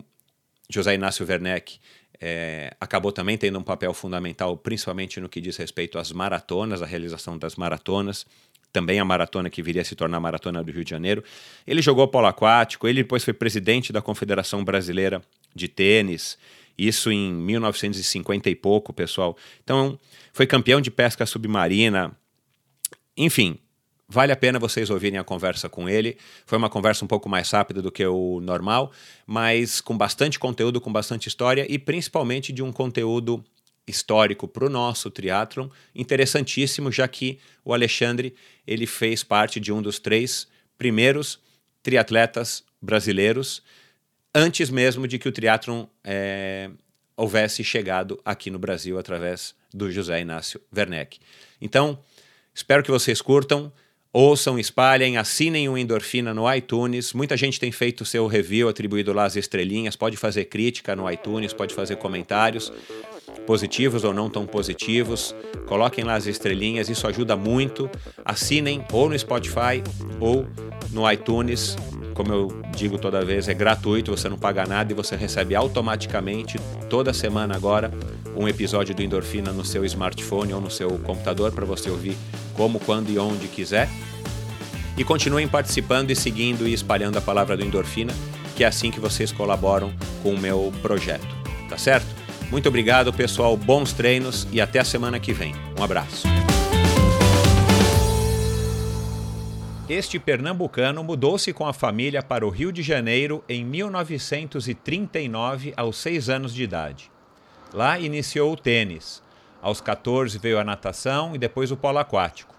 José 0.70 0.96
Inácio 0.96 1.26
Werneck 1.26 1.80
é, 2.22 2.76
acabou 2.80 3.12
também 3.12 3.38
tendo 3.38 3.60
um 3.60 3.64
papel 3.64 3.94
fundamental, 3.94 4.56
principalmente 4.58 5.20
no 5.20 5.30
que 5.30 5.42
diz 5.42 5.58
respeito 5.58 5.98
às 5.98 6.12
maratonas, 6.12 6.82
a 6.82 6.86
realização 6.86 7.38
das 7.38 7.56
maratonas 7.56 8.26
também 8.76 9.00
a 9.00 9.06
maratona 9.06 9.50
que 9.50 9.64
viria 9.64 9.82
a 9.82 9.86
se 9.86 9.96
tornar 9.96 10.18
a 10.18 10.20
maratona 10.20 10.62
do 10.62 10.70
Rio 10.70 10.84
de 10.84 10.90
Janeiro. 10.90 11.24
Ele 11.66 11.82
jogou 11.82 12.06
polo 12.10 12.28
aquático, 12.28 12.86
ele 12.90 13.04
depois 13.04 13.24
foi 13.24 13.34
presidente 13.34 13.94
da 13.94 14.02
Confederação 14.02 14.66
Brasileira 14.66 15.22
de 15.56 15.70
Tênis, 15.70 16.38
isso 16.78 17.10
em 17.10 17.32
1950 17.32 18.50
e 18.50 18.56
pouco, 18.56 18.92
pessoal. 18.92 19.38
Então, 19.64 19.98
foi 20.34 20.46
campeão 20.46 20.82
de 20.82 20.92
pesca 20.92 21.26
submarina. 21.26 22.12
Enfim, 23.16 23.58
vale 24.08 24.32
a 24.32 24.36
pena 24.36 24.60
vocês 24.60 24.90
ouvirem 24.90 25.20
a 25.20 25.24
conversa 25.24 25.68
com 25.68 25.90
ele. 25.90 26.18
Foi 26.46 26.58
uma 26.58 26.70
conversa 26.70 27.04
um 27.04 27.08
pouco 27.08 27.28
mais 27.28 27.50
rápida 27.50 27.82
do 27.82 27.92
que 27.92 28.06
o 28.06 28.40
normal, 28.42 28.92
mas 29.26 29.82
com 29.82 29.98
bastante 29.98 30.40
conteúdo, 30.40 30.80
com 30.80 30.92
bastante 30.92 31.28
história 31.28 31.66
e 31.70 31.78
principalmente 31.80 32.52
de 32.52 32.64
um 32.64 32.72
conteúdo 32.72 33.44
histórico 33.88 34.48
para 34.48 34.66
o 34.66 34.70
nosso 34.70 35.12
triatlon, 35.12 35.70
interessantíssimo, 35.94 36.92
já 36.92 37.08
que 37.08 37.40
o 37.64 37.74
Alexandre 37.74 38.36
ele 38.66 38.88
fez 38.88 39.24
parte 39.24 39.60
de 39.60 39.72
um 39.72 39.82
dos 39.82 40.00
três 40.00 40.48
primeiros 40.78 41.40
triatletas 41.84 42.64
brasileiros, 42.82 43.62
antes 44.34 44.70
mesmo 44.70 45.08
de 45.08 45.20
que 45.20 45.30
o 45.30 45.32
triatlon 45.32 45.86
é, 46.04 46.70
houvesse 47.16 47.64
chegado 47.64 48.20
aqui 48.26 48.50
no 48.50 48.60
Brasil 48.60 48.98
através 48.98 49.56
do 49.74 49.92
José 49.92 50.20
Inácio 50.22 50.60
Werneck. 50.76 51.20
Então, 51.62 52.00
espero 52.54 52.84
que 52.84 52.92
vocês 52.92 53.22
curtam. 53.22 53.72
Ouçam, 54.18 54.58
espalhem, 54.58 55.18
assinem 55.18 55.68
o 55.68 55.78
Endorfina 55.78 56.34
no 56.34 56.50
iTunes. 56.50 57.12
Muita 57.12 57.36
gente 57.36 57.60
tem 57.60 57.70
feito 57.70 58.06
seu 58.06 58.28
review, 58.28 58.70
atribuído 58.70 59.12
lá 59.12 59.26
as 59.26 59.36
estrelinhas. 59.36 59.98
Pode 59.98 60.16
fazer 60.16 60.46
crítica 60.46 60.96
no 60.96 61.12
iTunes, 61.12 61.52
pode 61.52 61.74
fazer 61.74 61.98
comentários 61.98 62.72
positivos 63.46 64.04
ou 64.04 64.14
não 64.14 64.30
tão 64.30 64.46
positivos. 64.46 65.36
Coloquem 65.68 66.04
lá 66.04 66.16
as 66.16 66.26
estrelinhas, 66.26 66.90
isso 66.90 67.08
ajuda 67.08 67.36
muito. 67.36 67.90
Assinem 68.24 68.84
ou 68.92 69.10
no 69.10 69.18
Spotify 69.18 69.84
ou 70.20 70.46
no 70.92 71.10
iTunes. 71.12 71.76
Como 72.14 72.32
eu 72.32 72.62
digo 72.76 72.98
toda 72.98 73.26
vez, 73.26 73.48
é 73.50 73.54
gratuito, 73.54 74.12
você 74.12 74.30
não 74.30 74.38
paga 74.38 74.66
nada 74.66 74.92
e 74.92 74.96
você 74.96 75.16
recebe 75.16 75.54
automaticamente 75.54 76.58
toda 76.90 77.14
semana 77.14 77.56
agora 77.56 77.92
um 78.36 78.48
episódio 78.48 78.96
do 78.96 79.02
Endorfina 79.02 79.52
no 79.52 79.66
seu 79.66 79.84
smartphone 79.86 80.54
ou 80.54 80.62
no 80.62 80.72
seu 80.72 80.90
computador 81.00 81.52
para 81.52 81.66
você 81.66 81.90
ouvir 81.90 82.16
como, 82.54 82.80
quando 82.80 83.10
e 83.10 83.20
onde 83.20 83.48
quiser. 83.48 83.90
E 84.98 85.04
continuem 85.04 85.48
participando 85.48 86.12
e 86.12 86.16
seguindo 86.16 86.68
e 86.68 86.74
espalhando 86.74 87.18
a 87.18 87.22
palavra 87.22 87.58
do 87.58 87.66
Endorfina, 87.66 88.14
que 88.56 88.64
é 88.64 88.68
assim 88.68 88.92
que 88.92 89.00
vocês 89.00 89.32
colaboram 89.32 89.94
com 90.24 90.34
o 90.34 90.40
meu 90.40 90.72
projeto. 90.82 91.28
Tá 91.70 91.78
certo? 91.78 92.25
Muito 92.52 92.70
obrigado, 92.70 93.12
pessoal. 93.12 93.58
Bons 93.58 93.92
treinos 93.94 94.48
e 94.52 94.62
até 94.62 94.78
a 94.80 94.86
semana 94.86 95.20
que 95.20 95.34
vem. 95.34 95.56
Um 95.78 95.84
abraço. 95.84 96.28
Este 99.88 100.18
pernambucano 100.18 101.04
mudou-se 101.04 101.54
com 101.54 101.68
a 101.68 101.74
família 101.74 102.24
para 102.24 102.44
o 102.46 102.50
Rio 102.50 102.72
de 102.72 102.82
Janeiro 102.82 103.44
em 103.48 103.64
1939, 103.64 105.76
aos 105.78 105.98
seis 105.98 106.28
anos 106.28 106.52
de 106.54 106.64
idade. 106.64 107.12
Lá 107.72 108.00
iniciou 108.00 108.54
o 108.54 108.58
tênis. 108.58 109.22
Aos 109.62 109.80
14 109.82 110.40
veio 110.40 110.58
a 110.58 110.64
natação 110.64 111.36
e 111.36 111.38
depois 111.38 111.70
o 111.72 111.78
polo 111.78 112.00
aquático. 112.00 112.56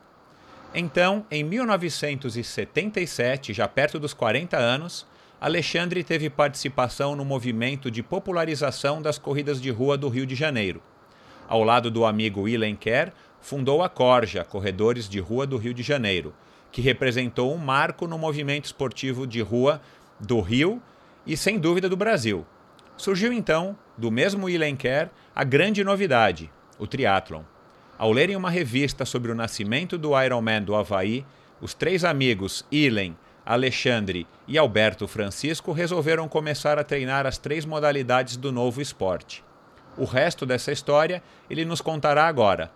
Então, 0.74 1.24
em 1.30 1.42
1977, 1.42 3.52
já 3.52 3.66
perto 3.66 3.98
dos 3.98 4.12
40 4.12 4.56
anos, 4.56 5.06
Alexandre 5.38 6.02
teve 6.02 6.30
participação 6.30 7.14
no 7.14 7.22
movimento 7.22 7.90
de 7.90 8.02
popularização 8.02 9.02
das 9.02 9.18
corridas 9.18 9.60
de 9.60 9.70
rua 9.70 9.98
do 9.98 10.08
Rio 10.08 10.24
de 10.24 10.34
Janeiro. 10.34 10.82
Ao 11.46 11.62
lado 11.62 11.90
do 11.90 12.06
amigo 12.06 12.42
Willen 12.42 12.74
Kerr, 12.74 13.12
fundou 13.38 13.82
a 13.82 13.88
Corja, 13.88 14.44
Corredores 14.44 15.06
de 15.06 15.20
Rua 15.20 15.46
do 15.46 15.58
Rio 15.58 15.74
de 15.74 15.82
Janeiro, 15.82 16.34
que 16.72 16.80
representou 16.80 17.54
um 17.54 17.58
marco 17.58 18.06
no 18.06 18.16
movimento 18.16 18.64
esportivo 18.64 19.26
de 19.26 19.42
rua 19.42 19.80
do 20.18 20.40
Rio 20.40 20.80
e, 21.26 21.36
sem 21.36 21.58
dúvida, 21.58 21.86
do 21.86 21.98
Brasil. 21.98 22.46
Surgiu 22.96 23.30
então, 23.30 23.76
do 23.96 24.10
mesmo 24.10 24.46
Willen 24.46 24.74
Kerr, 24.74 25.10
a 25.34 25.44
grande 25.44 25.84
novidade, 25.84 26.50
o 26.78 26.86
triatlon. 26.86 27.42
Ao 27.98 28.10
lerem 28.10 28.36
uma 28.36 28.50
revista 28.50 29.04
sobre 29.04 29.30
o 29.30 29.34
nascimento 29.34 29.98
do 29.98 30.18
Ironman 30.18 30.62
do 30.62 30.74
Havaí, 30.74 31.26
os 31.60 31.74
três 31.74 32.04
amigos 32.04 32.64
Ilen, 32.72 33.16
Alexandre 33.46 34.26
e 34.48 34.58
Alberto 34.58 35.06
Francisco 35.06 35.70
resolveram 35.70 36.26
começar 36.26 36.80
a 36.80 36.84
treinar 36.84 37.26
as 37.26 37.38
três 37.38 37.64
modalidades 37.64 38.36
do 38.36 38.50
novo 38.50 38.82
esporte. 38.82 39.44
O 39.96 40.04
resto 40.04 40.44
dessa 40.44 40.72
história 40.72 41.22
ele 41.48 41.64
nos 41.64 41.80
contará 41.80 42.26
agora. 42.26 42.72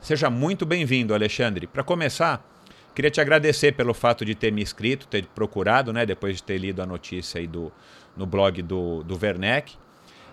Seja 0.00 0.30
muito 0.30 0.64
bem-vindo, 0.64 1.12
Alexandre. 1.12 1.66
Para 1.66 1.82
começar, 1.82 2.40
queria 2.94 3.10
te 3.10 3.20
agradecer 3.20 3.72
pelo 3.72 3.92
fato 3.92 4.24
de 4.24 4.36
ter 4.36 4.52
me 4.52 4.62
inscrito, 4.62 5.08
ter 5.08 5.26
procurado, 5.26 5.92
né, 5.92 6.06
depois 6.06 6.36
de 6.36 6.44
ter 6.44 6.58
lido 6.58 6.80
a 6.80 6.86
notícia 6.86 7.40
aí 7.40 7.48
do, 7.48 7.72
no 8.16 8.24
blog 8.24 8.62
do, 8.62 9.02
do 9.02 9.18
Werneck, 9.20 9.74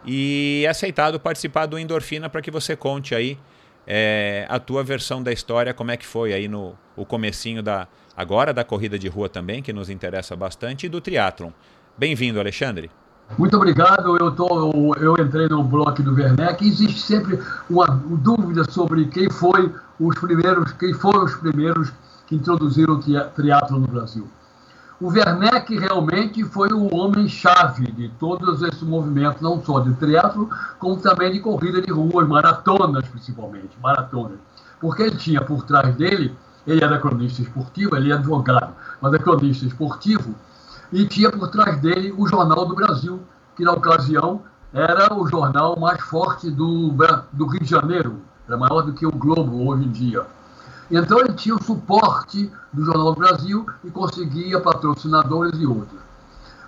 e 0.06 0.68
aceitado 0.70 1.20
participar 1.20 1.66
do 1.66 1.80
Endorfina 1.80 2.30
para 2.30 2.44
que 2.44 2.52
você 2.52 2.76
conte 2.76 3.16
aí 3.16 3.40
é, 3.88 4.46
a 4.50 4.60
tua 4.60 4.84
versão 4.84 5.22
da 5.22 5.32
história, 5.32 5.74
como 5.74 5.90
é 5.90 5.98
que 5.98 6.06
foi 6.06 6.32
aí 6.32 6.48
no 6.48 6.78
o 6.96 7.06
comecinho 7.06 7.64
da, 7.64 7.88
agora 8.20 8.54
da 8.54 8.66
corrida 8.66 9.00
de 9.00 9.08
rua 9.08 9.30
também, 9.30 9.64
que 9.64 9.72
nos 9.72 9.90
interessa 9.90 10.36
bastante, 10.36 10.86
e 10.86 10.90
do 10.90 11.00
triatlon. 11.00 11.52
Bem-vindo, 11.98 12.38
Alexandre. 12.38 12.92
Muito 13.38 13.56
obrigado. 13.56 14.18
Eu, 14.18 14.30
tô, 14.32 14.94
eu, 14.96 15.16
entrei 15.18 15.48
no 15.48 15.64
bloco 15.64 16.04
do 16.04 16.14
Werneck. 16.14 16.68
Existe 16.68 17.00
sempre 17.00 17.40
uma 17.70 17.86
dúvida 17.88 18.70
sobre 18.70 19.06
quem 19.06 19.30
foi 19.30 19.74
os 19.98 20.20
primeiros, 20.20 20.74
quem 20.74 20.94
foram 20.94 21.24
os 21.24 21.36
primeiros 21.36 21.94
que 22.28 22.36
introduziram 22.36 22.96
o 22.96 23.00
triatlo 23.00 23.80
no 23.80 23.88
Brasil. 23.88 24.28
O 25.00 25.08
Werneck 25.08 25.80
realmente 25.80 26.44
foi 26.44 26.74
o 26.74 26.94
homem-chave 26.94 27.90
de 27.94 28.10
todos 28.20 28.62
esses 28.64 28.84
movimentos, 28.84 29.42
não 29.42 29.64
só 29.64 29.80
de 29.80 29.94
triatlo, 29.94 30.50
como 30.78 30.98
também 30.98 31.32
de 31.32 31.40
corrida 31.40 31.82
de 31.82 31.90
rua, 31.90 32.26
maratonas 32.26 33.08
principalmente, 33.08 33.78
maratonas. 33.82 34.40
Porque 34.82 35.04
ele 35.04 35.16
tinha 35.16 35.40
por 35.40 35.64
trás 35.64 35.96
dele 35.96 36.36
ele 36.66 36.84
era 36.84 37.00
cronista 37.00 37.42
esportivo, 37.42 37.96
ele 37.96 38.12
é 38.12 38.16
advogado, 38.16 38.74
mas 39.02 39.14
é 39.14 39.20
cronista 39.20 39.66
esportivo, 39.66 40.36
e 40.92 41.06
tinha 41.06 41.32
por 41.32 41.48
trás 41.50 41.80
dele 41.80 42.14
o 42.18 42.28
Jornal 42.28 42.66
do 42.66 42.76
Brasil, 42.76 43.22
que 43.56 43.64
na 43.64 43.74
ocasião 43.74 44.42
era 44.74 45.14
o 45.14 45.28
jornal 45.28 45.80
mais 45.80 46.02
forte 46.02 46.50
do, 46.50 46.94
do 47.34 47.48
Rio 47.48 47.62
de 47.62 47.70
Janeiro, 47.70 48.22
era 48.48 48.58
maior 48.58 48.82
do 48.82 48.94
que 48.94 49.06
o 49.06 49.12
Globo 49.12 49.68
hoje 49.68 49.86
em 49.86 49.92
dia. 49.92 50.26
Então 50.92 51.20
ele 51.20 51.34
tinha 51.34 51.56
o 51.56 51.64
suporte 51.64 52.52
do 52.74 52.84
Jornal 52.84 53.14
do 53.14 53.20
Brasil 53.20 53.66
e 53.84 53.92
conseguia 53.92 54.60
patrocinadores 54.60 55.60
e 55.60 55.66
outros. 55.66 56.00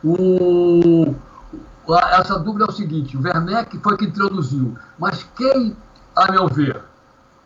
O, 0.04 1.16
essa 2.12 2.38
dúvida 2.40 2.66
é 2.66 2.68
o 2.70 2.72
seguinte: 2.72 3.18
o 3.18 3.22
Werneck 3.22 3.80
foi 3.80 3.98
que 3.98 4.06
introduziu, 4.06 4.78
mas 5.00 5.24
quem, 5.36 5.76
a 6.16 6.32
meu 6.32 6.48
ver, 6.48 6.84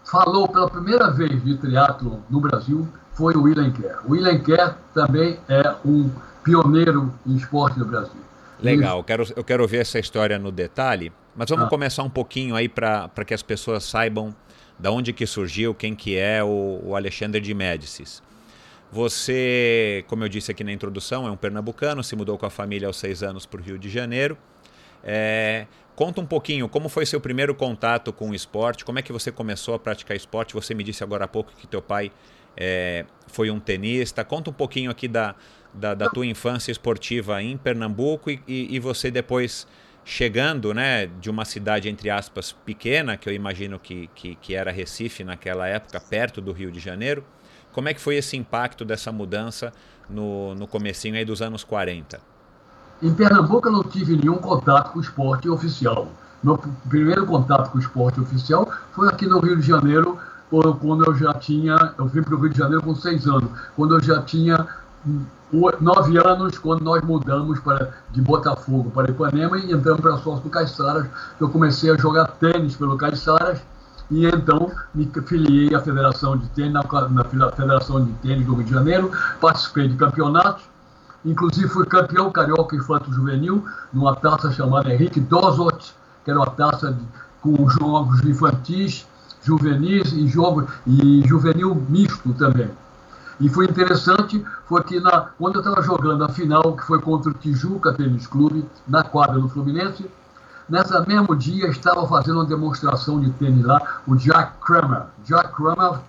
falou 0.05 0.47
pela 0.47 0.69
primeira 0.69 1.11
vez 1.11 1.43
de 1.43 1.57
triatlo 1.57 2.23
no 2.29 2.39
Brasil 2.39 2.87
foi 3.13 3.33
o 3.35 3.43
William 3.43 3.71
Kerr. 3.71 3.99
O 4.05 4.11
William 4.11 4.39
Kerr 4.39 4.75
também 4.93 5.39
é 5.49 5.75
um 5.85 6.09
pioneiro 6.43 7.13
em 7.25 7.35
esporte 7.35 7.79
no 7.79 7.85
Brasil. 7.85 8.21
Legal, 8.61 8.99
eu 8.99 9.03
quero, 9.03 9.25
eu 9.35 9.43
quero 9.43 9.67
ver 9.67 9.77
essa 9.77 9.99
história 9.99 10.37
no 10.39 10.51
detalhe, 10.51 11.11
mas 11.35 11.49
vamos 11.49 11.65
ah. 11.65 11.69
começar 11.69 12.03
um 12.03 12.09
pouquinho 12.09 12.55
aí 12.55 12.69
para 12.69 13.09
que 13.25 13.33
as 13.33 13.41
pessoas 13.41 13.83
saibam 13.83 14.33
da 14.77 14.91
onde 14.91 15.13
que 15.13 15.25
surgiu, 15.25 15.73
quem 15.73 15.95
que 15.95 16.17
é 16.17 16.43
o, 16.43 16.81
o 16.83 16.95
Alexandre 16.95 17.41
de 17.41 17.53
Médicis. 17.53 18.21
Você, 18.91 20.05
como 20.07 20.23
eu 20.23 20.29
disse 20.29 20.51
aqui 20.51 20.63
na 20.63 20.71
introdução, 20.71 21.27
é 21.27 21.31
um 21.31 21.35
pernambucano, 21.35 22.03
se 22.03 22.15
mudou 22.15 22.37
com 22.37 22.45
a 22.45 22.49
família 22.49 22.87
aos 22.87 22.97
seis 22.97 23.23
anos 23.23 23.45
para 23.45 23.59
o 23.59 23.63
Rio 23.63 23.77
de 23.77 23.89
Janeiro. 23.89 24.37
É, 25.03 25.67
Conta 25.95 26.19
um 26.19 26.25
pouquinho 26.25 26.67
como 26.67 26.89
foi 26.89 27.05
seu 27.05 27.21
primeiro 27.21 27.55
contato 27.55 28.11
com 28.11 28.31
o 28.31 28.35
esporte, 28.35 28.83
como 28.83 28.99
é 28.99 29.01
que 29.01 29.13
você 29.13 29.31
começou 29.31 29.73
a 29.75 29.79
praticar 29.79 30.15
esporte. 30.15 30.53
Você 30.53 30.73
me 30.73 30.83
disse 30.83 31.03
agora 31.03 31.23
há 31.23 31.27
pouco 31.27 31.53
que 31.55 31.65
teu 31.65 31.81
pai 31.81 32.11
é, 32.57 33.05
foi 33.27 33.49
um 33.49 33.61
tenista. 33.61 34.23
Conta 34.25 34.49
um 34.49 34.53
pouquinho 34.53 34.91
aqui 34.91 35.07
da, 35.07 35.35
da, 35.73 35.93
da 35.93 36.09
tua 36.09 36.25
infância 36.25 36.69
esportiva 36.69 37.41
em 37.41 37.57
Pernambuco 37.57 38.29
e, 38.29 38.41
e, 38.45 38.75
e, 38.75 38.79
você 38.79 39.09
depois 39.09 39.65
chegando 40.03 40.73
né, 40.73 41.07
de 41.07 41.29
uma 41.29 41.45
cidade, 41.45 41.87
entre 41.87 42.09
aspas, 42.09 42.51
pequena, 42.51 43.15
que 43.15 43.29
eu 43.29 43.33
imagino 43.33 43.79
que, 43.79 44.07
que, 44.13 44.35
que 44.35 44.53
era 44.53 44.71
Recife 44.71 45.23
naquela 45.23 45.65
época, 45.65 45.99
perto 46.01 46.41
do 46.41 46.51
Rio 46.51 46.71
de 46.71 46.79
Janeiro. 46.79 47.23
como 47.71 47.87
é 47.87 47.93
que 47.93 48.01
foi 48.01 48.17
esse 48.17 48.35
impacto 48.35 48.83
dessa 48.83 49.13
mudança 49.13 49.71
no, 50.09 50.53
no 50.55 50.67
comecinho 50.67 51.15
aí 51.15 51.23
dos 51.23 51.41
anos 51.41 51.63
40? 51.63 52.34
Em 53.01 53.13
Pernambuco 53.13 53.67
eu 53.67 53.71
não 53.71 53.83
tive 53.83 54.15
nenhum 54.15 54.37
contato 54.37 54.91
com 54.93 54.99
o 54.99 55.01
esporte 55.01 55.49
oficial. 55.49 56.07
Meu 56.43 56.59
primeiro 56.87 57.25
contato 57.25 57.71
com 57.71 57.77
o 57.77 57.81
esporte 57.81 58.19
oficial 58.21 58.69
foi 58.93 59.07
aqui 59.07 59.25
no 59.25 59.39
Rio 59.39 59.57
de 59.57 59.67
Janeiro, 59.67 60.17
quando 60.79 61.05
eu 61.05 61.15
já 61.15 61.33
tinha, 61.33 61.93
eu 61.97 62.05
vim 62.05 62.21
para 62.21 62.35
o 62.35 62.39
Rio 62.39 62.49
de 62.49 62.57
Janeiro 62.57 62.83
com 62.83 62.95
seis 62.95 63.27
anos, 63.27 63.49
quando 63.75 63.95
eu 63.95 64.01
já 64.01 64.21
tinha 64.21 64.65
nove 65.81 66.17
anos, 66.17 66.57
quando 66.57 66.83
nós 66.83 67.03
mudamos 67.03 67.59
para, 67.59 67.93
de 68.11 68.21
Botafogo 68.21 68.89
para 68.91 69.11
Ipanema 69.11 69.57
e 69.57 69.71
entramos 69.71 70.01
para 70.01 70.17
sócio 70.17 70.43
do 70.43 70.49
Caiçaras, 70.49 71.07
eu 71.39 71.49
comecei 71.49 71.91
a 71.91 71.97
jogar 71.97 72.27
tênis 72.27 72.75
pelo 72.75 72.97
Caiçaras 72.97 73.59
e 74.09 74.25
então 74.25 74.71
me 74.93 75.09
filiei 75.25 75.73
à 75.73 75.79
Federação 75.79 76.37
de 76.37 76.47
Tênis, 76.49 76.73
na, 76.73 76.83
na 77.09 77.51
Federação 77.51 78.05
de 78.05 78.11
Tênis 78.13 78.45
do 78.45 78.55
Rio 78.55 78.65
de 78.65 78.71
Janeiro, 78.71 79.11
participei 79.41 79.87
de 79.87 79.95
campeonatos, 79.95 80.63
inclusive 81.25 81.67
fui 81.67 81.85
campeão 81.85 82.31
carioca 82.31 82.75
infanto 82.75 83.11
juvenil, 83.11 83.65
numa 83.91 84.15
taça 84.15 84.51
chamada 84.51 84.93
Henrique 84.93 85.19
Dozot, 85.19 85.93
que 86.23 86.31
era 86.31 86.39
uma 86.39 86.51
taça 86.51 86.93
de, 86.93 87.03
com 87.41 87.67
jogos 87.69 88.23
infantis, 88.23 89.05
juvenis 89.41 90.13
e 90.13 90.27
jogo 90.27 90.67
e 90.85 91.23
juvenil 91.27 91.75
misto 91.89 92.33
também. 92.33 92.69
E 93.39 93.49
foi 93.49 93.65
interessante, 93.65 94.43
foi 94.65 94.81
que 94.83 94.99
na, 94.99 95.29
quando 95.37 95.55
eu 95.55 95.61
estava 95.61 95.81
jogando 95.81 96.23
a 96.23 96.29
final, 96.29 96.75
que 96.75 96.83
foi 96.83 97.01
contra 97.01 97.31
o 97.31 97.33
Tijuca 97.33 97.93
Tênis 97.93 98.27
Clube, 98.27 98.65
na 98.87 99.03
quadra 99.03 99.39
do 99.39 99.49
Fluminense, 99.49 100.09
nessa 100.69 101.01
mesmo 101.05 101.35
dia 101.35 101.67
estava 101.67 102.07
fazendo 102.07 102.35
uma 102.35 102.45
demonstração 102.45 103.19
de 103.19 103.29
tênis 103.31 103.65
lá, 103.65 104.01
o 104.07 104.15
Jack 104.15 104.53
Kramer. 104.65 105.03
Jack 105.25 105.53
Kramer, 105.53 105.99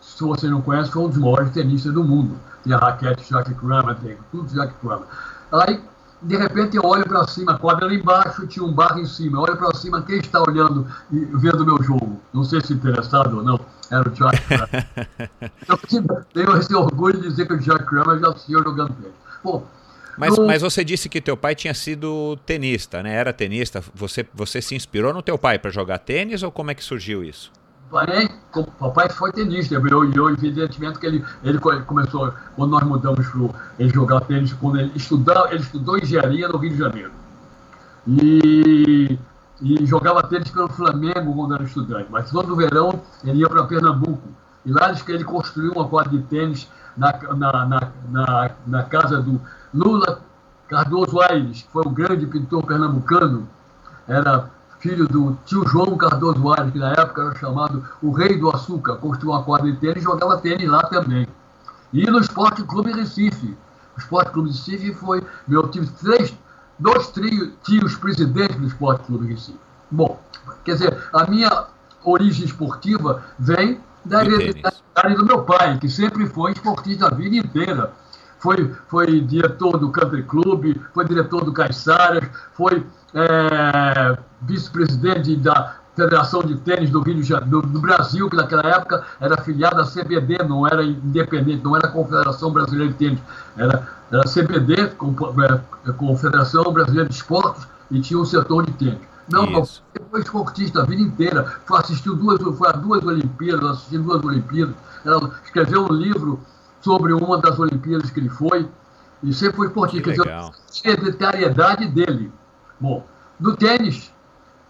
se 0.00 0.22
você 0.22 0.48
não 0.48 0.62
conhece, 0.62 0.90
foi 0.90 1.02
um 1.02 1.08
dos 1.08 1.18
maiores 1.18 1.52
tenistas 1.52 1.92
do 1.92 2.02
mundo. 2.02 2.34
Tem 2.64 2.72
a 2.72 2.78
raquete 2.78 3.28
Jack 3.28 3.54
Kramer, 3.54 3.94
tem 3.96 4.16
tudo 4.30 4.48
Jack 4.52 4.74
Kramer. 4.80 5.06
Aí 5.52 5.80
de 6.22 6.36
repente 6.36 6.76
eu 6.76 6.84
olho 6.84 7.04
para 7.04 7.26
cima, 7.26 7.52
a 7.52 7.58
quadra 7.58 7.86
lá 7.86 7.94
embaixo 7.94 8.46
tinha 8.46 8.64
um 8.64 8.72
bar 8.72 8.98
em 8.98 9.06
cima. 9.06 9.38
Eu 9.38 9.42
olho 9.42 9.56
para 9.56 9.74
cima, 9.74 10.02
quem 10.02 10.18
está 10.18 10.40
olhando 10.40 10.86
e 11.10 11.18
vendo 11.24 11.64
meu 11.64 11.82
jogo? 11.82 12.20
Não 12.32 12.44
sei 12.44 12.60
se 12.60 12.72
interessado 12.72 13.38
ou 13.38 13.42
não. 13.42 13.58
Era 13.90 14.08
o 14.08 14.12
Jack 14.12 14.40
Kramer. 14.42 14.86
eu 15.68 16.24
tenho 16.32 16.56
esse 16.58 16.74
orgulho 16.74 17.20
de 17.20 17.28
dizer 17.28 17.46
que 17.46 17.54
o 17.54 17.58
Jack 17.58 17.84
Kramer 17.86 18.18
já 18.18 18.28
assistiu 18.28 18.62
jogando 18.62 18.92
tênis. 18.94 19.14
Bom, 19.42 19.66
mas, 20.16 20.36
no... 20.36 20.46
mas 20.46 20.60
você 20.60 20.84
disse 20.84 21.08
que 21.08 21.20
teu 21.20 21.36
pai 21.36 21.54
tinha 21.54 21.72
sido 21.72 22.36
tenista, 22.44 23.02
né? 23.02 23.14
Era 23.14 23.32
tenista. 23.32 23.82
Você, 23.94 24.26
você 24.34 24.60
se 24.60 24.74
inspirou 24.74 25.14
no 25.14 25.22
teu 25.22 25.38
pai 25.38 25.58
para 25.58 25.70
jogar 25.70 25.98
tênis 25.98 26.42
ou 26.42 26.52
como 26.52 26.70
é 26.70 26.74
que 26.74 26.84
surgiu 26.84 27.24
isso? 27.24 27.50
O 27.90 28.64
papai 28.78 29.08
foi 29.08 29.32
tenista, 29.32 29.74
eu, 29.74 30.12
eu 30.12 30.30
evidentemente 30.30 30.98
que 30.98 31.06
ele, 31.06 31.24
ele 31.42 31.58
começou, 31.58 32.32
quando 32.54 32.70
nós 32.70 32.84
mudamos 32.84 33.26
para 33.26 33.60
ele 33.80 33.90
jogar 33.90 34.20
tênis, 34.20 34.52
quando 34.52 34.78
ele 34.78 34.92
estudou, 34.94 35.48
ele 35.48 35.60
estudou 35.60 35.98
engenharia 35.98 36.48
no 36.48 36.56
Rio 36.58 36.70
de 36.70 36.78
Janeiro. 36.78 37.10
E, 38.06 39.18
e 39.60 39.86
jogava 39.86 40.22
tênis 40.22 40.50
pelo 40.50 40.68
Flamengo 40.68 41.34
quando 41.34 41.54
era 41.54 41.64
estudante, 41.64 42.06
mas 42.10 42.30
todo 42.30 42.54
verão 42.54 43.00
ele 43.24 43.40
ia 43.40 43.48
para 43.48 43.64
Pernambuco. 43.64 44.28
E 44.64 44.72
lá 44.72 44.94
que 44.94 45.10
ele 45.10 45.24
construiu 45.24 45.72
uma 45.72 45.88
quadra 45.88 46.12
de 46.12 46.22
tênis 46.24 46.68
na, 46.96 47.12
na, 47.34 47.66
na, 47.66 47.92
na, 48.08 48.50
na 48.66 48.82
casa 48.84 49.20
do 49.20 49.40
Lula 49.74 50.20
Cardoso 50.68 51.20
Aires, 51.20 51.62
que 51.62 51.72
foi 51.72 51.82
um 51.86 51.92
grande 51.92 52.24
pintor 52.26 52.64
pernambucano, 52.64 53.48
era 54.06 54.48
filho 54.80 55.06
do 55.06 55.38
tio 55.44 55.66
João 55.68 55.96
Cardoso 55.96 56.52
Aires, 56.52 56.72
que 56.72 56.78
na 56.78 56.92
época 56.92 57.22
era 57.22 57.34
chamado 57.36 57.84
o 58.02 58.10
Rei 58.10 58.38
do 58.38 58.48
Açúcar, 58.48 58.96
construiu 58.96 59.32
uma 59.32 59.42
quadra 59.42 59.70
de 59.70 59.76
tênis 59.78 59.98
e 59.98 60.00
jogava 60.00 60.38
tênis 60.38 60.68
lá 60.68 60.82
também. 60.84 61.28
E 61.92 62.10
no 62.10 62.18
Esporte 62.18 62.62
Clube 62.64 62.92
Recife. 62.92 63.56
O 63.96 64.00
Esporte 64.00 64.32
Clube 64.32 64.50
Recife 64.50 64.94
foi. 64.94 65.22
Meu, 65.46 65.68
tive 65.68 65.86
três, 65.88 66.34
dois 66.78 67.08
trios, 67.08 67.50
tios 67.62 67.94
presidentes 67.96 68.56
do 68.56 68.66
Esporte 68.66 69.04
Clube 69.04 69.26
Recife. 69.26 69.58
Bom, 69.90 70.18
quer 70.64 70.72
dizer, 70.72 71.04
a 71.12 71.26
minha 71.26 71.66
origem 72.04 72.46
esportiva 72.46 73.22
vem 73.38 73.80
da 74.04 74.24
hereditariedade 74.24 75.14
do 75.16 75.26
meu 75.26 75.42
pai, 75.42 75.78
que 75.78 75.88
sempre 75.88 76.26
foi 76.26 76.52
esportista 76.52 77.08
a 77.08 77.14
vida 77.14 77.36
inteira. 77.36 77.92
Foi, 78.40 78.74
foi 78.88 79.20
diretor 79.20 79.78
do 79.78 79.90
Country 79.90 80.22
Club, 80.24 80.76
foi 80.92 81.04
diretor 81.04 81.44
do 81.44 81.52
Caiçaras, 81.52 82.28
foi 82.54 82.84
é, 83.14 84.18
vice-presidente 84.42 85.36
da 85.36 85.76
Federação 85.94 86.42
de 86.42 86.56
Tênis 86.56 86.90
do 86.90 87.02
Rio 87.02 87.16
de 87.16 87.22
Janeiro, 87.22 87.62
do, 87.62 87.80
Brasil, 87.80 88.30
que 88.30 88.36
naquela 88.36 88.66
época 88.66 89.04
era 89.20 89.36
filiada 89.42 89.82
à 89.82 89.86
CBD, 89.86 90.38
não 90.44 90.66
era 90.66 90.82
independente, 90.82 91.62
não 91.62 91.76
era 91.76 91.88
Confederação 91.88 92.50
Brasileira 92.50 92.92
de 92.92 92.98
Tênis, 92.98 93.18
era, 93.56 93.86
era 94.10 94.22
CBD, 94.22 94.74
é, 94.80 95.92
Confederação 95.92 96.72
Brasileira 96.72 97.08
de 97.08 97.14
Esportes, 97.14 97.68
e 97.90 98.00
tinha 98.00 98.18
um 98.18 98.24
setor 98.24 98.64
de 98.64 98.72
tênis. 98.72 99.00
Não, 99.30 99.46
não, 99.46 99.64
foi 99.64 100.20
esportista 100.20 100.82
a 100.82 100.86
vida 100.86 101.02
inteira, 101.02 101.44
foi, 101.64 101.78
assistiu 101.78 102.16
duas, 102.16 102.40
foi 102.56 102.68
a 102.68 102.72
duas 102.72 103.04
Olimpíadas, 103.04 103.70
assistiu 103.70 104.02
duas 104.02 104.24
Olimpíadas, 104.24 104.74
ela 105.04 105.30
escreveu 105.44 105.84
um 105.84 105.92
livro 105.92 106.40
sobre 106.80 107.12
uma 107.12 107.38
das 107.38 107.58
Olimpíadas 107.58 108.10
que 108.10 108.20
ele 108.20 108.28
foi, 108.28 108.68
e 109.22 109.32
sempre 109.32 109.56
foi 109.56 109.66
esportista. 109.68 110.02
Quer 110.02 110.16
dizer, 110.16 110.30
a 110.30 110.52
hereditariedade 110.84 111.86
dele. 111.88 112.32
Bom, 112.78 113.06
no 113.38 113.56
tênis. 113.56 114.12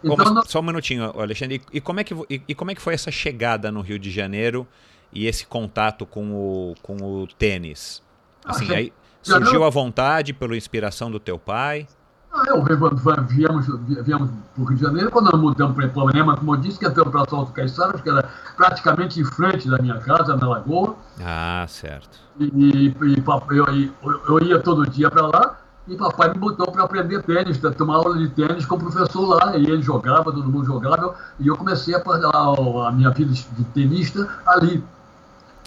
Então, 0.02 0.34
não... 0.34 0.42
Só 0.44 0.60
um 0.60 0.62
minutinho, 0.62 1.12
Alexandre. 1.18 1.62
E 1.72 1.80
como, 1.80 2.00
é 2.00 2.04
que, 2.04 2.14
e, 2.28 2.42
e, 2.48 2.54
como 2.54 2.70
é 2.70 2.74
que 2.74 2.80
foi 2.80 2.94
essa 2.94 3.10
chegada 3.10 3.70
no 3.70 3.80
Rio 3.80 3.98
de 3.98 4.10
Janeiro 4.10 4.66
e 5.12 5.26
esse 5.26 5.46
contato 5.46 6.06
com 6.06 6.32
o, 6.32 6.74
com 6.82 6.96
o 6.96 7.26
tênis? 7.26 8.02
Assim, 8.44 8.72
ah, 8.72 8.78
aí 8.78 8.92
surgiu 9.22 9.62
a 9.64 9.70
vontade 9.70 10.32
pela 10.32 10.56
inspiração 10.56 11.10
do 11.10 11.20
teu 11.20 11.38
pai? 11.38 11.86
Ah, 12.32 12.44
eu 12.46 12.62
viemos, 12.62 13.66
viemos 14.04 14.30
para 14.54 14.62
o 14.62 14.64
Rio 14.64 14.76
de 14.76 14.82
Janeiro, 14.82 15.10
quando 15.10 15.32
nós 15.32 15.40
mudamos 15.40 15.74
para 15.74 15.86
Ipanema, 15.86 16.36
como 16.36 16.54
eu 16.54 16.60
disse, 16.60 16.78
que 16.78 16.86
entramos 16.86 17.10
para 17.10 17.28
Salto 17.28 17.52
Caiçaras, 17.52 18.00
que 18.00 18.08
era 18.08 18.28
praticamente 18.56 19.20
em 19.20 19.24
frente 19.24 19.68
da 19.68 19.78
minha 19.78 19.98
casa, 19.98 20.36
na 20.36 20.46
Lagoa. 20.46 20.94
Ah, 21.20 21.66
certo. 21.68 22.20
E, 22.38 22.44
e, 22.44 23.24
eu, 23.50 23.66
eu, 23.66 24.20
eu, 24.28 24.46
ia 24.46 24.60
todo 24.60 24.88
dia 24.88 25.10
para 25.10 25.26
lá, 25.26 25.58
e 25.88 25.96
papai 25.96 26.28
me 26.30 26.38
botou 26.38 26.70
para 26.70 26.84
aprender 26.84 27.20
tênis, 27.24 27.58
para 27.58 27.72
tomar 27.72 27.96
aula 27.96 28.16
de 28.16 28.28
tênis 28.28 28.64
com 28.64 28.76
o 28.76 28.78
professor 28.78 29.26
lá. 29.26 29.56
E 29.56 29.66
ele 29.66 29.82
jogava, 29.82 30.24
todo 30.24 30.44
mundo 30.44 30.64
jogava. 30.64 31.16
E 31.40 31.48
eu 31.48 31.56
comecei 31.56 31.94
a, 31.96 31.98
a, 31.98 32.88
a 32.88 32.92
minha 32.92 33.10
vida 33.10 33.32
de 33.32 33.64
tenista 33.74 34.28
ali. 34.46 34.84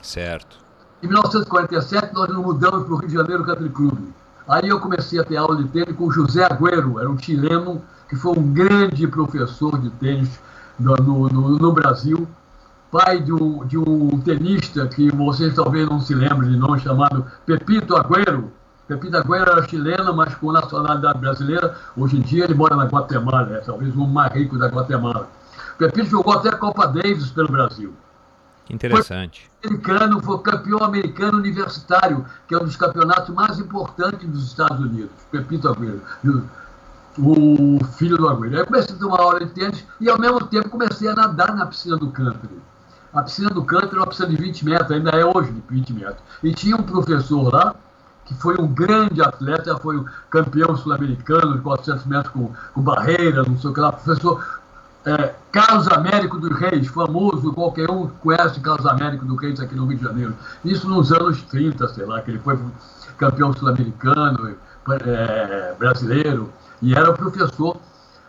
Certo. 0.02 0.58
Em 1.02 1.08
1947, 1.08 2.14
nós 2.14 2.30
nos 2.30 2.38
mudamos 2.38 2.86
para 2.86 2.94
o 2.94 2.98
Rio 2.98 3.10
de 3.10 3.16
Janeiro 3.16 3.44
Country 3.44 3.70
Club. 3.70 4.14
Aí 4.48 4.68
eu 4.68 4.80
comecei 4.80 5.20
a 5.20 5.24
ter 5.24 5.38
aula 5.38 5.56
de 5.58 5.68
tênis 5.70 5.96
com 5.96 6.12
José 6.12 6.44
Agüero, 6.46 7.00
era 7.00 7.10
um 7.10 7.18
chileno 7.18 7.82
que 8.10 8.16
foi 8.16 8.38
um 8.38 8.54
grande 8.54 9.08
professor 9.08 9.80
de 9.80 9.90
tênis 9.92 10.40
no, 10.78 10.96
no, 10.96 11.58
no 11.58 11.72
Brasil, 11.72 12.28
pai 12.92 13.22
de 13.22 13.32
um, 13.32 13.66
de 13.66 13.78
um 13.78 14.20
tenista 14.20 14.88
que 14.88 15.10
vocês 15.12 15.56
talvez 15.56 15.88
não 15.88 16.00
se 16.00 16.14
lembrem 16.14 16.52
de 16.52 16.58
nome, 16.58 16.80
chamado 16.80 17.26
Pepito 17.46 17.96
Agüero, 17.96 18.52
Pepita 18.88 19.20
Agüero 19.20 19.50
era 19.50 19.68
chilena, 19.68 20.12
mas 20.12 20.36
com 20.36 20.52
nacionalidade 20.52 21.18
brasileira. 21.18 21.76
Hoje 21.96 22.18
em 22.18 22.22
dia 22.22 22.44
ele 22.44 22.54
mora 22.54 22.76
na 22.76 22.84
Guatemala, 22.84 23.56
é 23.56 23.60
talvez 23.60 23.96
o 23.96 24.06
mais 24.06 24.34
rico 24.34 24.58
da 24.58 24.68
Guatemala. 24.68 25.30
Pepito 25.78 26.10
jogou 26.10 26.34
até 26.34 26.50
a 26.50 26.58
Copa 26.58 26.86
Davis 26.88 27.32
pelo 27.32 27.48
Brasil. 27.48 27.94
Interessante. 28.70 29.50
Foi 29.62 29.70
americano, 29.70 30.22
foi 30.22 30.38
campeão 30.40 30.84
americano 30.84 31.38
universitário, 31.38 32.26
que 32.48 32.56
é 32.56 32.58
um 32.58 32.66
dos 32.66 32.76
campeonatos 32.76 33.34
mais 33.34 33.60
importantes 33.60 34.28
dos 34.28 34.48
Estados 34.48 34.80
Unidos. 34.80 35.12
Pepito 35.32 35.68
Agüero, 35.68 36.02
o 37.18 37.84
filho 37.98 38.18
do 38.18 38.30
Agüero. 38.30 38.60
Aí 38.60 38.66
comecei 38.66 38.96
a 38.96 39.00
tomar 39.00 39.20
aula 39.20 39.40
de 39.40 39.48
tênis 39.48 39.86
e 40.00 40.10
ao 40.10 40.20
mesmo 40.20 40.46
tempo 40.48 40.70
comecei 40.70 41.08
a 41.10 41.14
nadar 41.14 41.56
na 41.56 41.66
piscina 41.66 41.98
do 41.98 42.10
country. 42.12 42.62
A 43.14 43.22
piscina 43.22 43.50
do 43.50 43.64
country 43.64 43.90
era 43.90 44.00
uma 44.00 44.08
piscina 44.08 44.30
de 44.30 44.38
20 44.38 44.66
metros, 44.66 44.92
ainda 44.92 45.12
é 45.12 45.26
hoje 45.26 45.52
de 45.52 45.62
20 45.70 45.94
metros. 45.94 46.24
E 46.42 46.54
tinha 46.54 46.76
um 46.76 46.84
professor 46.84 47.54
lá 47.54 47.76
que 48.26 48.34
foi 48.36 48.56
um 48.58 48.68
grande 48.68 49.22
atleta, 49.22 49.78
foi 49.78 49.98
o 49.98 50.06
campeão 50.30 50.76
sul-americano 50.78 51.58
de 51.58 51.62
400 51.62 52.06
metros 52.06 52.34
com, 52.34 52.52
com 52.74 52.82
barreira, 52.82 53.44
não 53.44 53.58
sei 53.58 53.70
o 53.70 53.74
que 53.74 53.80
lá, 53.82 53.92
professor 53.92 54.63
é, 55.06 55.34
Carlos 55.52 55.88
Américo 55.90 56.40
dos 56.40 56.58
Reis, 56.58 56.88
famoso, 56.88 57.52
qualquer 57.54 57.90
um 57.92 58.08
conhece 58.08 58.60
Carlos 58.62 58.86
Américo 58.86 59.26
dos 59.26 59.40
Reis 59.42 59.60
aqui 59.60 59.76
no 59.76 59.86
Rio 59.86 59.98
de 59.98 60.04
Janeiro. 60.04 60.36
Isso 60.64 60.88
nos 60.88 61.12
anos 61.12 61.42
30, 61.44 61.88
sei 61.90 62.06
lá, 62.06 62.22
que 62.22 62.32
ele 62.32 62.40
foi 62.40 62.58
campeão 63.18 63.54
sul-americano, 63.54 64.56
é, 65.06 65.76
brasileiro, 65.78 66.50
e 66.82 66.94
era 66.94 67.14
professor 67.14 67.78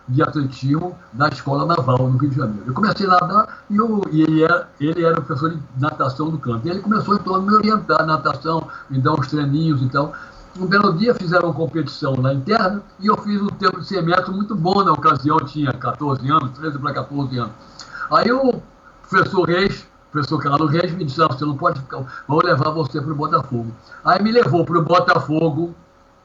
de 0.07 0.23
atletismo 0.23 0.97
da 1.13 1.29
Escola 1.29 1.65
Naval 1.65 2.11
no 2.11 2.19
Rio 2.19 2.31
de 2.31 2.37
Janeiro. 2.37 2.65
Eu 2.67 2.75
comecei 2.75 3.07
a 3.07 3.11
nadar 3.11 3.65
e, 3.71 3.77
eu, 3.77 4.03
e 4.11 4.23
ele, 4.23 4.45
era, 4.45 4.69
ele 4.79 5.05
era 5.05 5.21
professor 5.21 5.51
de 5.51 5.63
natação 5.79 6.31
do 6.31 6.39
campo. 6.39 6.67
E 6.67 6.71
ele 6.71 6.81
começou 6.81 7.15
então 7.15 7.35
a 7.35 7.41
me 7.41 7.53
orientar 7.53 8.01
na 8.01 8.17
natação, 8.17 8.69
me 8.91 8.99
dar 8.99 9.13
uns 9.13 9.29
treininhos 9.29 9.81
e 9.83 9.89
tal. 9.89 10.13
Um 10.59 10.67
belo 10.67 10.93
dia 10.93 11.15
fizeram 11.15 11.49
uma 11.49 11.55
competição 11.55 12.15
na 12.15 12.33
interna 12.33 12.83
e 13.01 13.07
eu 13.09 13.17
fiz 13.19 13.41
um 13.41 13.49
tempo 13.49 13.81
de 13.81 13.87
100 13.87 14.03
metros 14.03 14.35
muito 14.35 14.55
bom 14.55 14.85
na 14.85 14.93
ocasião, 14.93 15.39
tinha 15.39 15.73
14 15.73 16.31
anos, 16.31 16.51
13 16.59 16.79
para 16.79 16.95
14 16.95 17.39
anos. 17.39 17.53
Aí 18.11 18.31
o 18.31 18.63
professor 19.09 19.49
Reis 19.49 19.87
professor 20.15 20.41
Carlos 20.41 20.71
Reis 20.71 20.93
me 20.93 21.05
disse, 21.05 21.19
você 21.19 21.45
não 21.45 21.57
pode 21.57 21.81
ficar, 21.81 22.05
vou 22.29 22.41
levar 22.41 22.71
você 22.71 23.01
para 23.01 23.11
o 23.11 23.17
Botafogo. 23.17 23.75
Aí 24.05 24.23
me 24.23 24.31
levou 24.31 24.65
para 24.65 24.79
o 24.79 24.83
Botafogo, 24.83 25.75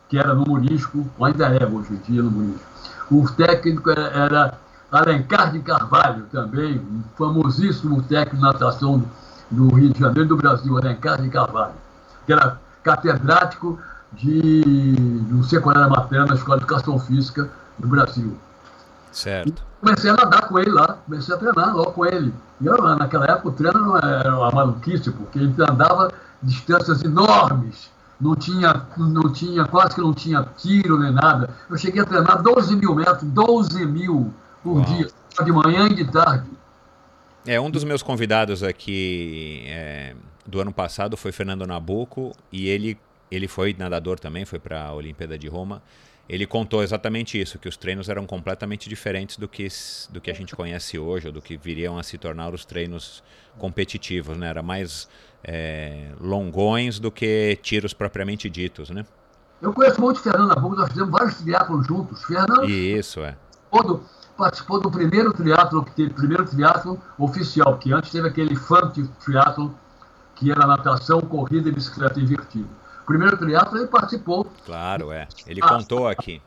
que 0.07 0.19
era 0.19 0.35
no 0.35 0.45
Murisco, 0.45 1.09
ainda 1.19 1.47
é 1.47 1.65
hoje 1.65 1.93
em 1.93 2.11
dia 2.11 2.21
no 2.21 2.29
Murisco. 2.29 2.67
O 3.09 3.27
técnico 3.31 3.89
era, 3.89 4.03
era 4.03 4.53
Alencar 4.91 5.51
de 5.51 5.59
Carvalho 5.59 6.25
também, 6.31 6.77
um 6.77 7.01
famosíssimo 7.17 8.03
técnico 8.03 8.35
de 8.35 8.41
natação 8.43 9.03
do 9.49 9.73
Rio 9.73 9.91
de 9.91 9.99
Janeiro 9.99 10.29
do 10.29 10.37
Brasil, 10.37 10.77
Alencar 10.77 11.19
de 11.19 11.29
Carvalho, 11.29 11.73
que 12.27 12.33
era 12.33 12.59
catedrático 12.83 13.79
de 14.13 14.95
não 15.29 15.43
sei 15.43 15.59
qual 15.59 15.75
era 15.75 15.85
a 15.85 15.89
matéria 15.89 16.25
na 16.25 16.35
Escola 16.35 16.57
de 16.57 16.63
Educação 16.63 16.99
Física 16.99 17.49
do 17.77 17.87
Brasil. 17.87 18.37
Certo. 19.11 19.49
E 19.49 19.79
comecei 19.79 20.09
a 20.09 20.15
nadar 20.15 20.47
com 20.47 20.59
ele 20.59 20.71
lá, 20.71 20.99
comecei 21.05 21.33
a 21.33 21.37
treinar 21.37 21.75
logo 21.75 21.91
com 21.91 22.05
ele. 22.05 22.33
E 22.61 22.65
eu, 22.65 22.77
naquela 22.95 23.25
época 23.25 23.49
o 23.49 23.51
treino 23.51 23.79
não 23.79 23.97
era 23.97 24.37
uma 24.37 24.51
maluquice, 24.51 25.11
porque 25.11 25.39
ele 25.39 25.53
andava 25.59 26.11
distâncias 26.41 27.03
enormes, 27.03 27.89
não 28.19 28.35
tinha, 28.35 28.85
não 28.97 29.31
tinha, 29.31 29.65
quase 29.65 29.95
que 29.95 30.01
não 30.01 30.13
tinha 30.13 30.45
tiro 30.57 30.99
nem 30.99 31.11
nada. 31.11 31.49
Eu 31.69 31.77
cheguei 31.77 32.01
a 32.01 32.05
treinar 32.05 32.41
12 32.41 32.75
mil 32.75 32.93
metros, 32.95 33.23
12 33.23 33.85
mil 33.85 34.33
por 34.63 34.77
Uau. 34.77 34.85
dia, 34.85 35.07
de 35.43 35.51
manhã 35.51 35.87
e 35.87 35.95
de 35.95 36.05
tarde. 36.05 36.49
É, 37.45 37.59
um 37.59 37.71
dos 37.71 37.83
meus 37.83 38.03
convidados 38.03 38.61
aqui 38.61 39.63
é, 39.67 40.15
do 40.45 40.59
ano 40.59 40.73
passado 40.73 41.15
foi 41.15 41.31
Fernando 41.31 41.65
Nabuco 41.65 42.33
e 42.51 42.67
ele, 42.67 42.97
ele 43.31 43.47
foi 43.47 43.75
nadador 43.77 44.19
também, 44.19 44.45
foi 44.45 44.59
para 44.59 44.83
a 44.83 44.93
Olimpíada 44.93 45.37
de 45.37 45.47
Roma. 45.47 45.81
Ele 46.27 46.45
contou 46.45 46.83
exatamente 46.83 47.41
isso, 47.41 47.57
que 47.57 47.67
os 47.67 47.75
treinos 47.75 48.07
eram 48.07 48.25
completamente 48.27 48.87
diferentes 48.87 49.35
do 49.35 49.47
que, 49.47 49.67
do 50.11 50.21
que 50.21 50.29
a 50.29 50.33
gente 50.33 50.55
conhece 50.55 50.99
hoje, 50.99 51.27
ou 51.27 51.33
do 51.33 51.41
que 51.41 51.57
viriam 51.57 51.97
a 51.97 52.03
se 52.03 52.19
tornar 52.19 52.53
os 52.53 52.63
treinos 52.65 53.23
competitivos, 53.57 54.37
né? 54.37 54.47
Era 54.47 54.61
mais 54.61 55.09
é, 55.43 56.11
longões 56.19 56.99
do 56.99 57.11
que 57.11 57.57
tiros 57.63 57.93
propriamente 57.93 58.47
ditos, 58.47 58.91
né? 58.91 59.05
Eu 59.59 59.73
conheço 59.73 59.99
muito 59.99 60.21
Fernando 60.21 60.49
Nabuco, 60.49 60.75
nós 60.75 60.89
fizemos 60.89 61.11
vários 61.11 61.35
triatlos 61.41 61.87
juntos. 61.87 62.23
Fernando... 62.23 62.69
Isso, 62.69 63.21
é. 63.21 63.35
Todo, 63.71 64.03
participou 64.37 64.79
do 64.79 64.89
primeiro 64.89 65.33
triatlo 65.33 65.83
que 65.83 65.91
teve, 65.91 66.13
primeiro 66.13 66.45
triatlo 66.45 67.01
oficial, 67.17 67.73
porque 67.73 67.91
antes 67.91 68.11
teve 68.11 68.27
aquele 68.27 68.55
funk 68.55 69.05
triatlo 69.25 69.75
que 70.35 70.49
era 70.51 70.65
natação, 70.65 71.19
corrida 71.21 71.67
e 71.67 71.71
bicicleta 71.71 72.19
invertida. 72.19 72.69
Primeiro 73.09 73.37
triatlo 73.37 73.75
ele 73.79 73.87
participou. 73.87 74.45
Claro, 74.67 75.11
é. 75.11 75.27
Ele 75.47 75.59
contou 75.61 76.07
aqui. 76.07 76.39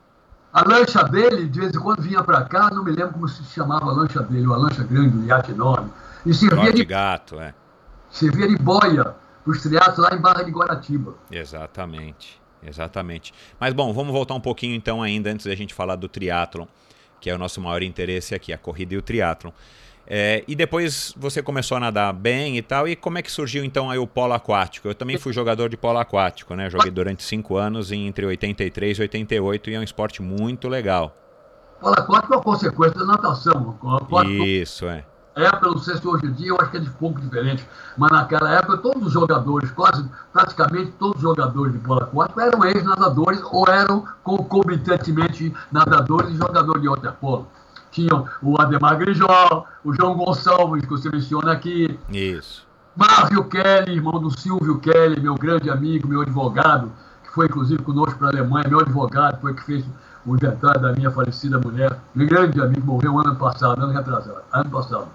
A 0.53 0.63
lancha 0.63 1.03
dele, 1.03 1.49
de 1.49 1.59
vez 1.59 1.75
em 1.75 1.81
quando 1.81 2.01
vinha 2.03 2.23
para 2.23 2.45
cá, 2.45 2.71
não 2.71 2.85
me 2.85 2.93
lembro 2.93 3.15
como 3.15 3.27
se 3.27 3.43
chamava 3.47 3.87
a 3.87 3.93
lancha 3.93 4.23
dele, 4.23 4.47
uma 4.47 4.59
lancha 4.59 4.85
grande, 4.85 5.17
um 5.17 5.27
iate 5.27 5.51
enorme. 5.51 5.91
E 6.25 6.33
servia 6.33 6.73
de 6.73 6.85
gato, 6.85 7.41
é. 7.41 7.53
Servia 8.09 8.47
de 8.47 8.57
boia 8.59 9.13
para 9.43 9.51
os 9.51 9.61
triatlos 9.61 9.99
lá 9.99 10.15
em 10.15 10.21
Barra 10.21 10.45
de 10.45 10.53
Guaratiba. 10.53 11.15
Exatamente, 11.33 12.41
exatamente. 12.63 13.35
Mas 13.59 13.75
bom, 13.75 13.93
vamos 13.93 14.13
voltar 14.13 14.35
um 14.35 14.41
pouquinho 14.41 14.77
então 14.77 15.03
ainda 15.03 15.31
antes 15.31 15.47
da 15.47 15.57
gente 15.57 15.75
falar 15.75 15.97
do 15.97 16.07
triatlon 16.07 16.67
que 17.23 17.31
é 17.31 17.35
o 17.35 17.39
nosso 17.39 17.61
maior 17.61 17.83
interesse 17.85 18.35
aqui, 18.35 18.53
a 18.53 18.59
corrida 18.59 18.95
e 18.95 18.97
o 18.97 19.03
triatlon. 19.03 19.53
É, 20.07 20.45
e 20.49 20.55
depois 20.55 21.15
você 21.17 21.43
começou 21.43 21.77
a 21.77 21.81
nadar 21.81 22.13
bem 22.13 22.59
e 22.59 22.63
tal. 22.63 22.89
E 22.89 22.97
como 22.97 23.19
é 23.19 23.23
que 23.23 23.31
surgiu 23.31 23.65
então 23.65 23.91
aí 23.91 23.99
o 23.99 24.07
polo 24.07 24.33
aquático? 24.33 24.89
Eu 24.89 24.95
também 24.95 25.17
fui 25.17 25.33
jogador 25.33 25.69
de 25.69 25.77
polo 25.77 25.99
aquático, 25.99 26.55
né? 26.55 26.69
Joguei 26.69 26.91
durante 26.91 27.23
cinco 27.23 27.57
anos 27.57 27.93
entre 27.93 28.27
83 28.27 28.99
e 28.99 29.03
88 29.03 29.71
e 29.71 29.75
é 29.75 29.79
um 29.79 29.83
esporte 29.83 30.21
muito 30.21 30.69
legal. 30.69 31.17
Polo 31.81 31.95
aquático 31.95 32.35
é 32.35 32.37
uma 32.37 32.43
consequência 32.43 32.99
da 32.99 33.07
natação. 33.07 33.79
Isso, 34.45 34.87
é 34.87 35.05
época, 35.35 35.69
não 35.69 35.79
sei 35.79 35.97
se 35.97 36.07
hoje 36.07 36.27
em 36.27 36.33
dia, 36.33 36.49
eu 36.49 36.61
acho 36.61 36.71
que 36.71 36.77
é 36.77 36.81
de 36.81 36.91
pouco 36.91 37.21
diferente, 37.21 37.67
mas 37.97 38.11
naquela 38.11 38.51
época 38.55 38.79
todos 38.79 39.07
os 39.07 39.13
jogadores, 39.13 39.71
quase 39.71 40.09
praticamente 40.33 40.93
todos 40.93 41.17
os 41.17 41.23
jogadores 41.23 41.73
de 41.73 41.79
polo 41.79 42.03
aquático 42.03 42.41
eram 42.41 42.65
ex-nadadores 42.65 43.41
ou 43.51 43.67
eram 43.69 44.05
concomitantemente 44.23 45.55
nadadores 45.71 46.31
e 46.35 46.37
jogadores 46.37 46.83
de 46.83 46.89
waterpolo. 46.89 47.49
Tinham 47.93 48.27
o 48.43 48.61
Ademar 48.61 48.99
Grijó, 48.99 49.67
o 49.85 49.95
João 49.95 50.15
Gonçalves, 50.17 50.83
que 50.83 50.91
você 50.91 51.09
menciona 51.11 51.53
aqui. 51.53 51.99
Isso. 52.09 52.67
Márcio 52.97 53.45
Kelly, 53.45 53.93
irmão 53.93 54.21
do 54.21 54.37
Silvio 54.37 54.79
Kelly, 54.81 55.21
meu 55.21 55.35
grande 55.35 55.71
amigo, 55.71 56.09
meu 56.09 56.23
advogado, 56.23 56.91
que 57.23 57.31
foi 57.31 57.47
inclusive 57.47 57.83
conosco 57.83 58.19
para 58.19 58.29
a 58.29 58.31
Alemanha, 58.31 58.69
meu 58.69 58.81
advogado, 58.81 59.41
foi 59.41 59.55
que 59.55 59.63
fez 59.63 59.85
o 60.27 60.37
jantar 60.39 60.79
da 60.79 60.93
minha 60.93 61.11
falecida 61.11 61.59
mulher, 61.59 61.99
meu 62.15 62.27
grande 62.27 62.61
amigo, 62.61 62.87
morreu 62.87 63.19
ano 63.19 63.37
passado, 63.37 63.83
ano 63.83 63.93
retrasado, 63.93 64.41
ano 64.53 64.71
passado. 64.71 65.09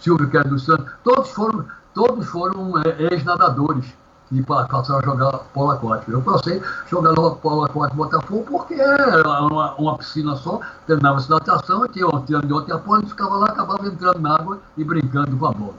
Silvio 0.00 0.28
Kelly 0.30 0.48
dos 0.48 0.64
Santos, 0.64 0.90
todos 1.04 1.30
foram, 1.30 1.64
todos 1.94 2.26
foram 2.26 2.78
é, 2.80 3.12
ex-nadadores 3.12 3.94
e 4.32 4.42
passaram 4.42 4.98
a 4.98 5.02
jogar 5.02 5.38
polo 5.54 5.70
aquático. 5.70 6.12
Eu 6.12 6.22
passei 6.22 6.58
a 6.58 6.88
jogar 6.88 7.14
polo 7.36 7.64
aquático 7.64 7.96
Botafogo 7.96 8.44
porque 8.48 8.74
era 8.74 9.40
uma, 9.42 9.74
uma 9.74 9.98
piscina 9.98 10.36
só, 10.36 10.60
treinava-se 10.86 11.30
natação, 11.30 11.84
e 11.84 11.88
tinha 11.90 12.06
um 12.06 12.20
treino 12.22 12.46
de 12.46 12.52
outra 12.52 12.78
polo, 12.78 13.02
e 13.02 13.06
ficava 13.06 13.36
lá, 13.36 13.46
acabava 13.46 13.86
entrando 13.86 14.20
na 14.20 14.34
água 14.34 14.60
e 14.76 14.84
brincando 14.84 15.36
com 15.36 15.46
a 15.46 15.52
bola. 15.52 15.74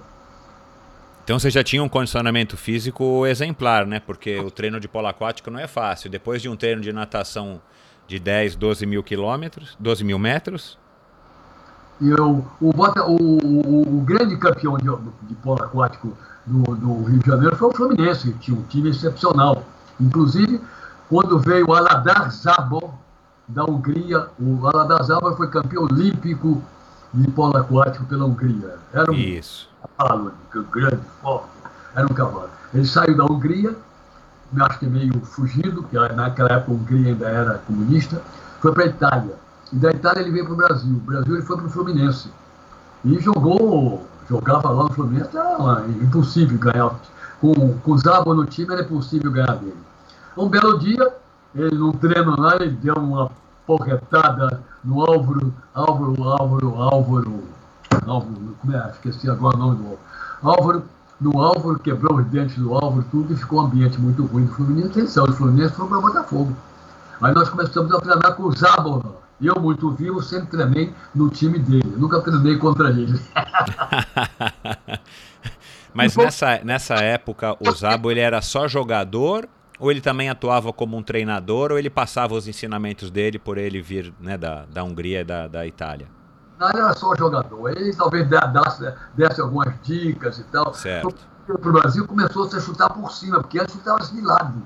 Então 1.23 1.37
você 1.37 1.49
já 1.49 1.61
tinha 1.61 1.83
um 1.83 1.89
condicionamento 1.89 2.55
físico 2.55 3.25
exemplar, 3.25 3.85
né? 3.85 3.99
Porque 3.99 4.39
o 4.39 4.49
treino 4.49 4.79
de 4.79 4.87
polo 4.87 5.07
aquático 5.07 5.51
não 5.51 5.59
é 5.59 5.67
fácil. 5.67 6.09
Depois 6.09 6.41
de 6.41 6.47
um 6.47 6.55
treino 6.55 6.81
de 6.81 6.93
natação 6.93 7.61
de 8.07 8.17
10, 8.17 8.55
12 8.55 8.85
mil 8.85 9.03
quilômetros, 9.03 9.75
12 9.77 10.05
mil 10.05 10.17
metros, 10.17 10.77
e 11.99 12.09
eu, 12.09 12.45
o, 12.61 12.69
o, 12.69 12.71
o, 12.71 13.97
o 13.97 14.01
grande 14.01 14.37
campeão 14.37 14.77
de, 14.77 14.85
de 15.27 15.35
polo 15.35 15.63
aquático 15.63 16.15
do, 16.47 16.75
do, 16.75 17.03
Rio 17.03 17.19
de 17.19 17.27
Janeiro 17.27 17.55
foi 17.55 17.69
o 17.69 17.73
Fluminense, 17.73 18.31
que 18.33 18.39
tinha 18.39 18.57
um 18.57 18.63
time 18.63 18.89
excepcional. 18.89 19.63
Inclusive, 19.99 20.61
quando 21.09 21.39
veio 21.39 21.67
o 21.69 21.73
Aladar 21.73 22.31
Zabor, 22.31 22.89
da 23.47 23.63
Hungria, 23.63 24.27
o 24.39 24.65
Aladar 24.67 25.03
Zabor 25.03 25.35
foi 25.37 25.49
campeão 25.49 25.83
olímpico 25.83 26.61
de 27.13 27.29
polo 27.31 27.57
aquático 27.57 28.05
pela 28.05 28.25
Hungria. 28.25 28.75
Era 28.93 29.11
um 29.11 29.15
Isso. 29.15 29.69
cavalo 29.97 30.31
grande, 30.71 30.99
forte, 31.21 31.47
era 31.95 32.05
um 32.05 32.13
cavalo. 32.13 32.49
Ele 32.73 32.85
saiu 32.85 33.15
da 33.15 33.25
Hungria, 33.25 33.75
acho 34.61 34.79
que 34.79 34.87
meio 34.87 35.19
fugido, 35.21 35.83
porque 35.83 35.97
naquela 36.13 36.53
época 36.53 36.71
a 36.71 36.75
Hungria 36.75 37.09
ainda 37.09 37.27
era 37.27 37.57
comunista, 37.59 38.21
foi 38.59 38.73
para 38.73 38.83
a 38.83 38.87
Itália 38.87 39.47
e 39.71 39.75
da 39.75 39.91
Itália 39.91 40.21
ele 40.21 40.31
veio 40.31 40.45
para 40.45 40.53
o 40.53 40.57
Brasil. 40.57 40.95
O 40.95 40.99
Brasil 40.99 41.35
ele 41.35 41.45
foi 41.45 41.57
para 41.57 41.65
o 41.65 41.69
Fluminense. 41.69 42.29
E 43.03 43.19
jogou, 43.19 44.05
jogava 44.29 44.69
lá 44.69 44.83
no 44.83 44.93
Fluminense, 44.93 45.35
era 45.35 45.85
impossível 46.01 46.57
ganhar. 46.57 46.95
Com, 47.39 47.77
com 47.79 47.91
o 47.91 47.97
Zabo 47.97 48.33
no 48.33 48.45
time 48.45 48.73
era 48.73 48.83
impossível 48.83 49.31
ganhar 49.31 49.55
dele. 49.57 49.77
Um 50.35 50.49
belo 50.49 50.77
dia, 50.79 51.15
ele 51.55 51.75
num 51.75 51.91
treino 51.91 52.39
lá, 52.39 52.55
ele 52.55 52.71
deu 52.71 52.95
uma 52.95 53.29
porretada 53.65 54.61
no 54.83 55.01
Álvaro, 55.01 55.53
Álvaro, 55.73 56.23
Álvaro, 56.23 56.75
Álvaro, 56.81 57.43
Álvaro, 58.05 58.55
como 58.61 58.75
é? 58.75 58.89
Esqueci 58.91 59.29
agora 59.29 59.55
o 59.55 59.59
nome 59.59 59.75
do 59.77 59.99
Álvaro. 60.47 60.83
No 61.19 61.41
Álvaro, 61.41 61.79
quebrou 61.79 62.19
os 62.19 62.25
dentes 62.27 62.57
do 62.57 62.73
Álvaro, 62.73 63.03
tudo, 63.09 63.33
e 63.33 63.35
ficou 63.35 63.61
um 63.61 63.65
ambiente 63.65 63.99
muito 63.99 64.25
ruim 64.25 64.45
do 64.45 64.53
Fluminense. 64.53 65.07
Saiu 65.07 65.27
do 65.27 65.33
Fluminense 65.33 65.73
foi 65.73 65.87
para 65.87 65.99
Botafogo. 65.99 66.55
Aí 67.21 67.33
nós 67.33 67.49
começamos 67.49 67.91
a 67.91 67.99
treinar 67.99 68.35
com 68.35 68.43
o 68.43 68.55
Zabo 69.39 69.59
eu, 69.59 69.61
muito 69.61 69.91
vivo, 69.91 70.21
sempre 70.21 70.47
treinei 70.47 70.93
no 71.13 71.29
time 71.29 71.59
dele. 71.59 71.93
nunca 71.95 72.21
treinei 72.21 72.57
contra 72.57 72.89
ele. 72.89 73.19
Mas 75.93 76.15
nessa, 76.15 76.59
nessa 76.63 76.95
época, 76.95 77.55
o 77.59 77.71
Zabo 77.71 78.11
ele 78.11 78.19
era 78.19 78.41
só 78.41 78.67
jogador 78.67 79.47
ou 79.79 79.91
ele 79.91 80.01
também 80.01 80.29
atuava 80.29 80.73
como 80.73 80.97
um 80.97 81.03
treinador 81.03 81.71
ou 81.71 81.77
ele 81.77 81.89
passava 81.89 82.33
os 82.33 82.47
ensinamentos 82.47 83.11
dele 83.11 83.37
por 83.37 83.57
ele 83.57 83.81
vir 83.81 84.13
né, 84.19 84.37
da, 84.37 84.65
da 84.65 84.83
Hungria 84.83 85.21
e 85.21 85.23
da, 85.23 85.47
da 85.47 85.67
Itália? 85.67 86.07
Não, 86.59 86.69
ele 86.69 86.79
era 86.79 86.93
só 86.93 87.15
jogador. 87.15 87.69
Ele 87.69 87.93
talvez 87.95 88.27
desse, 88.27 88.93
desse 89.15 89.41
algumas 89.41 89.73
dicas 89.83 90.39
e 90.39 90.43
tal. 90.45 90.73
Certo. 90.73 91.15
Para 91.45 91.55
o 91.55 91.73
Brasil 91.73 92.05
começou 92.05 92.45
-se 92.49 92.57
a 92.57 92.59
chutar 92.59 92.89
por 92.89 93.11
cima, 93.11 93.39
porque 93.39 93.59
antes 93.59 93.75
chutava-se 93.75 94.13
de 94.13 94.21
lado. 94.21 94.61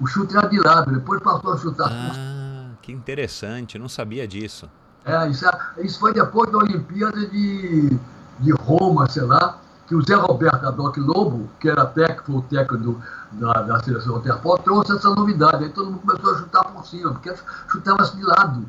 O 0.00 0.06
chute 0.06 0.36
era 0.36 0.48
de 0.48 0.58
lado, 0.58 0.92
depois 0.92 1.22
passou 1.22 1.52
a 1.52 1.58
chutar 1.58 1.86
ah. 1.86 2.06
por 2.08 2.14
cima. 2.14 2.43
Que 2.84 2.92
interessante, 2.92 3.78
não 3.78 3.88
sabia 3.88 4.28
disso. 4.28 4.68
É, 5.06 5.26
isso, 5.30 5.48
é, 5.48 5.52
isso 5.78 5.98
foi 5.98 6.12
depois 6.12 6.52
da 6.52 6.58
Olimpíada 6.58 7.18
de, 7.28 7.98
de 8.40 8.52
Roma, 8.52 9.08
sei 9.08 9.22
lá, 9.22 9.58
que 9.88 9.94
o 9.94 10.02
Zé 10.02 10.14
Roberto 10.14 10.66
Adoc 10.66 10.98
Lobo, 10.98 11.48
que 11.58 11.70
era 11.70 11.86
técnico, 11.86 12.24
foi 12.26 12.34
o 12.34 12.42
técnico 12.42 13.02
da, 13.32 13.52
da 13.62 13.82
seleção 13.82 14.18
Interpol, 14.18 14.58
trouxe 14.58 14.94
essa 14.94 15.08
novidade. 15.14 15.64
Aí 15.64 15.70
todo 15.70 15.92
mundo 15.92 16.00
começou 16.00 16.34
a 16.34 16.38
chutar 16.38 16.64
por 16.64 16.86
cima, 16.86 17.12
porque 17.12 17.34
chutava-se 17.72 18.14
de 18.18 18.22
lado. 18.22 18.66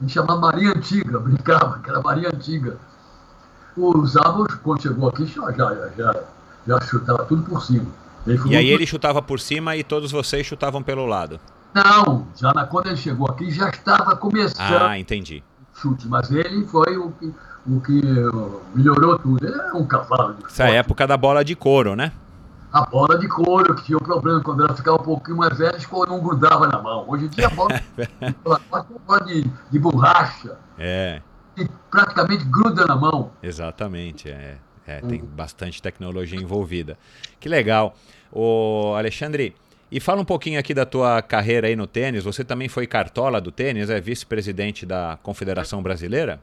A 0.00 0.02
gente 0.02 0.14
chamava 0.14 0.40
Maria 0.40 0.70
Antiga, 0.70 1.20
brincava, 1.20 1.78
que 1.80 1.90
era 1.90 2.00
Maria 2.00 2.30
Antiga. 2.30 2.78
O 3.76 4.06
Zabos, 4.06 4.54
quando 4.62 4.80
chegou 4.80 5.10
aqui, 5.10 5.26
já, 5.26 5.52
já, 5.52 5.88
já, 5.94 6.22
já 6.66 6.80
chutava 6.80 7.22
tudo 7.26 7.42
por 7.42 7.62
cima. 7.62 7.84
E 8.46 8.56
aí 8.56 8.70
ele 8.70 8.86
chutava 8.86 9.20
por 9.20 9.38
cima 9.38 9.76
e 9.76 9.84
todos 9.84 10.10
vocês 10.10 10.46
chutavam 10.46 10.82
pelo 10.82 11.04
lado. 11.04 11.38
Não, 11.76 12.26
já 12.34 12.54
na, 12.54 12.64
quando 12.64 12.86
ele 12.86 12.96
chegou 12.96 13.30
aqui 13.30 13.50
já 13.50 13.68
estava 13.68 14.16
começando. 14.16 14.82
Ah, 14.82 14.98
entendi. 14.98 15.44
Chute, 15.74 16.08
mas 16.08 16.30
ele 16.30 16.64
foi 16.64 16.96
o, 16.96 17.12
o 17.66 17.80
que 17.82 18.00
melhorou 18.74 19.18
tudo. 19.18 19.46
Ele 19.46 19.60
é 19.60 19.72
um 19.74 19.84
cavalo. 19.84 20.32
De 20.32 20.46
Essa 20.46 20.68
é 20.68 20.76
época 20.76 21.06
da 21.06 21.18
bola 21.18 21.44
de 21.44 21.54
couro, 21.54 21.94
né? 21.94 22.12
A 22.72 22.86
bola 22.86 23.18
de 23.18 23.28
couro, 23.28 23.74
que 23.74 23.84
tinha 23.84 23.98
o 23.98 24.02
problema 24.02 24.40
quando 24.40 24.64
ela 24.64 24.74
ficava 24.74 24.96
um 24.96 25.04
pouquinho 25.04 25.36
mais 25.36 25.56
velha, 25.58 25.76
o 25.76 25.88
couro 25.88 26.10
não 26.10 26.20
grudava 26.20 26.66
na 26.66 26.80
mão. 26.80 27.04
Hoje 27.06 27.26
em 27.26 27.28
dia 27.28 27.46
a 27.46 27.50
bola, 27.50 27.68
a 28.72 28.82
bola 28.82 29.20
de, 29.28 29.42
de 29.70 29.78
borracha. 29.78 30.56
É. 30.78 31.20
E 31.58 31.68
praticamente 31.90 32.44
gruda 32.44 32.86
na 32.86 32.96
mão. 32.96 33.32
Exatamente, 33.42 34.30
é. 34.30 34.56
é 34.86 35.02
tem 35.02 35.22
bastante 35.22 35.82
tecnologia 35.82 36.40
envolvida. 36.40 36.96
Que 37.38 37.50
legal. 37.50 37.94
O 38.32 38.94
Alexandre, 38.96 39.54
e 39.90 40.00
fala 40.00 40.20
um 40.20 40.24
pouquinho 40.24 40.58
aqui 40.58 40.74
da 40.74 40.84
tua 40.84 41.22
carreira 41.22 41.68
aí 41.68 41.76
no 41.76 41.86
tênis. 41.86 42.24
Você 42.24 42.44
também 42.44 42.68
foi 42.68 42.86
cartola 42.86 43.40
do 43.40 43.52
tênis, 43.52 43.88
é 43.88 44.00
vice-presidente 44.00 44.84
da 44.84 45.18
Confederação 45.22 45.82
Brasileira? 45.82 46.40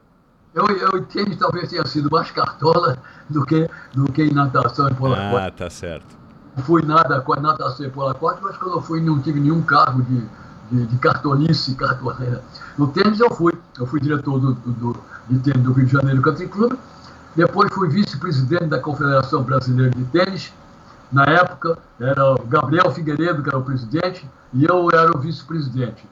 Eu, 0.54 0.66
eu 0.66 1.04
tênis 1.04 1.36
talvez 1.36 1.68
tenha 1.68 1.84
sido 1.84 2.08
mais 2.10 2.30
cartola 2.30 2.96
do 3.28 3.44
que, 3.44 3.68
do 3.92 4.10
que 4.12 4.22
em 4.22 4.32
natação 4.32 4.88
e 4.88 4.94
polo 4.94 5.14
Ah, 5.14 5.50
tá 5.50 5.68
certo. 5.68 6.16
Não 6.56 6.62
fui 6.62 6.82
nada 6.82 7.20
com 7.20 7.34
a 7.34 7.40
natação 7.40 7.84
e 7.84 7.90
polo 7.90 8.10
aquático, 8.10 8.46
mas 8.46 8.56
quando 8.56 8.76
eu 8.76 8.80
fui 8.80 9.00
não 9.00 9.20
tive 9.20 9.40
nenhum 9.40 9.60
cargo 9.62 10.02
de, 10.02 10.24
de, 10.70 10.86
de 10.86 10.96
cartolice, 10.98 11.74
cartoleira. 11.74 12.42
No 12.78 12.86
tênis 12.86 13.18
eu 13.18 13.30
fui. 13.30 13.52
Eu 13.76 13.86
fui 13.86 14.00
diretor 14.00 14.38
do, 14.38 14.54
do, 14.54 14.96
de 15.28 15.38
tênis 15.40 15.62
do 15.62 15.72
Rio 15.72 15.86
de 15.86 15.92
Janeiro 15.92 16.22
Country 16.22 16.46
Club. 16.46 16.78
Depois 17.34 17.74
fui 17.74 17.88
vice-presidente 17.88 18.66
da 18.66 18.78
Confederação 18.78 19.42
Brasileira 19.42 19.90
de 19.90 20.04
Tênis 20.04 20.52
na 21.14 21.24
época, 21.24 21.78
era 22.00 22.34
o 22.34 22.44
Gabriel 22.46 22.90
Figueiredo, 22.90 23.42
que 23.42 23.48
era 23.48 23.58
o 23.58 23.62
presidente, 23.62 24.28
e 24.52 24.64
eu 24.64 24.90
era 24.90 25.16
o 25.16 25.20
vice-presidente. 25.20 26.04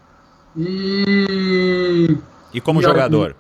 E. 0.57 2.17
E 2.55 2.61
como 2.61 2.81
e 2.81 2.85
jogador? 2.85 3.35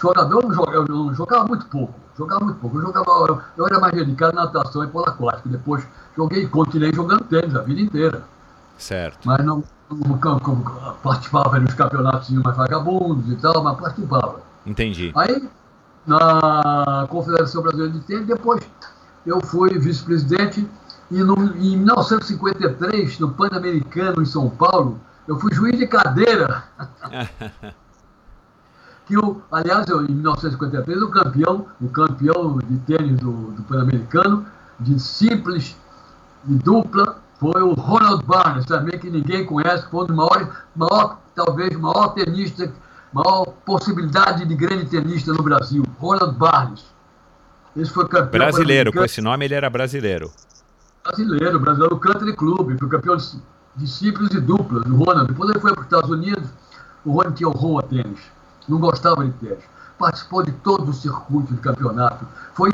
Jogador 0.00 0.42
eu 0.42 0.48
não 0.48 0.54
jogava, 0.54 0.86
eu 0.88 1.14
jogava 1.14 1.44
muito 1.46 1.66
pouco. 1.66 1.94
Jogava 2.16 2.44
muito 2.44 2.60
pouco. 2.60 2.78
Eu, 2.78 2.82
jogava, 2.82 3.10
eu, 3.28 3.40
eu 3.56 3.66
era 3.66 3.80
mais 3.80 3.94
dedicado 3.94 4.36
na 4.36 4.44
natação 4.44 4.84
e 4.84 4.86
polo 4.86 5.08
aquático. 5.08 5.48
Depois 5.48 5.86
joguei, 6.16 6.46
continuei 6.46 6.92
jogando 6.92 7.24
tênis 7.24 7.56
a 7.56 7.62
vida 7.62 7.80
inteira. 7.80 8.22
Certo. 8.78 9.18
Mas 9.24 9.44
não, 9.44 9.64
não, 9.90 10.18
não 10.18 10.96
participava 11.02 11.58
dos 11.58 11.74
campeonatos 11.74 12.30
mais 12.30 12.56
vagabundos 12.56 13.32
e 13.32 13.36
tal, 13.36 13.64
mas 13.64 13.78
participava. 13.78 14.40
Entendi. 14.64 15.12
Aí, 15.16 15.48
na 16.06 17.06
Confederação 17.08 17.62
Brasileira 17.62 17.92
de 17.94 18.00
Tênis, 18.00 18.26
depois 18.26 18.62
eu 19.26 19.40
fui 19.40 19.76
vice-presidente 19.78 20.66
e 21.10 21.16
no, 21.16 21.34
em 21.56 21.76
1953, 21.76 23.18
no 23.18 23.30
Pan-Americano 23.32 24.22
em 24.22 24.26
São 24.26 24.48
Paulo, 24.48 25.00
eu 25.26 25.38
fui 25.38 25.52
juiz 25.52 25.78
de 25.78 25.86
cadeira. 25.86 26.64
que 29.06 29.14
eu, 29.14 29.42
aliás, 29.50 29.88
eu, 29.88 30.04
em 30.04 30.12
1953, 30.12 31.02
o 31.02 31.10
campeão, 31.10 31.66
o 31.80 31.88
campeão 31.88 32.58
de 32.58 32.78
tênis 32.78 33.18
do, 33.18 33.52
do 33.52 33.62
Pan-Americano, 33.64 34.46
de 34.80 34.98
simples 35.00 35.76
e 36.48 36.54
dupla, 36.54 37.20
foi 37.38 37.62
o 37.62 37.74
Ronald 37.74 38.24
Barnes, 38.24 38.64
também 38.64 38.98
que 38.98 39.10
ninguém 39.10 39.44
conhece, 39.44 39.86
foi 39.90 40.04
um 40.04 40.06
dos 40.06 40.16
maiores, 40.16 40.48
maior, 40.74 41.18
talvez 41.34 41.76
o 41.76 41.80
maior 41.80 42.08
tenista, 42.08 42.72
maior 43.12 43.44
possibilidade 43.64 44.44
de 44.44 44.54
grande 44.54 44.86
tenista 44.86 45.32
no 45.32 45.42
Brasil, 45.42 45.84
Ronald 45.98 46.36
Barnes. 46.36 46.95
Esse 47.76 47.90
foi 47.90 48.08
campeão. 48.08 48.30
Brasileiro, 48.30 48.92
com 48.92 49.04
esse 49.04 49.20
nome 49.20 49.44
ele 49.44 49.54
era 49.54 49.68
brasileiro. 49.68 50.30
Brasileiro, 51.04 51.60
brasileiro, 51.60 51.94
o 51.94 51.98
Country 52.00 52.34
Club, 52.34 52.78
foi 52.78 52.88
campeão 52.88 53.16
de, 53.16 53.38
de 53.76 53.86
simples 53.86 54.30
e 54.32 54.40
duplas, 54.40 54.84
o 54.86 54.96
Ronald. 54.96 55.28
Depois 55.28 55.50
ele 55.50 55.60
foi 55.60 55.72
para 55.72 55.80
os 55.80 55.86
Estados 55.86 56.10
Unidos, 56.10 56.48
o 57.04 57.12
Ronald 57.12 57.36
tinha 57.36 57.48
horror 57.48 57.80
a 57.80 57.82
tênis, 57.82 58.20
não 58.68 58.78
gostava 58.78 59.24
de 59.24 59.32
tênis. 59.32 59.64
Participou 59.98 60.42
de 60.42 60.52
todo 60.52 60.88
o 60.88 60.92
circuito 60.92 61.54
de 61.54 61.60
campeonato. 61.60 62.26
Foi, 62.54 62.70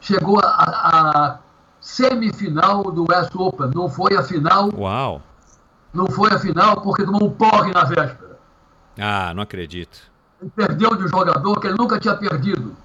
chegou 0.00 0.38
a, 0.42 0.46
a 0.46 1.38
semifinal 1.80 2.84
do 2.84 3.06
West 3.10 3.34
Open, 3.34 3.70
não 3.74 3.88
foi 3.88 4.16
a 4.16 4.22
final. 4.22 4.70
Uau! 4.74 5.22
Não 5.92 6.06
foi 6.06 6.30
a 6.30 6.38
final 6.38 6.80
porque 6.80 7.04
tomou 7.04 7.24
um 7.24 7.30
porre 7.30 7.72
na 7.72 7.84
véspera. 7.84 8.38
Ah, 8.98 9.32
não 9.34 9.42
acredito. 9.42 9.98
Ele 10.40 10.50
perdeu 10.54 10.94
de 10.96 11.04
um 11.04 11.08
jogador 11.08 11.60
que 11.60 11.66
ele 11.66 11.76
nunca 11.78 11.98
tinha 11.98 12.14
perdido. 12.14 12.76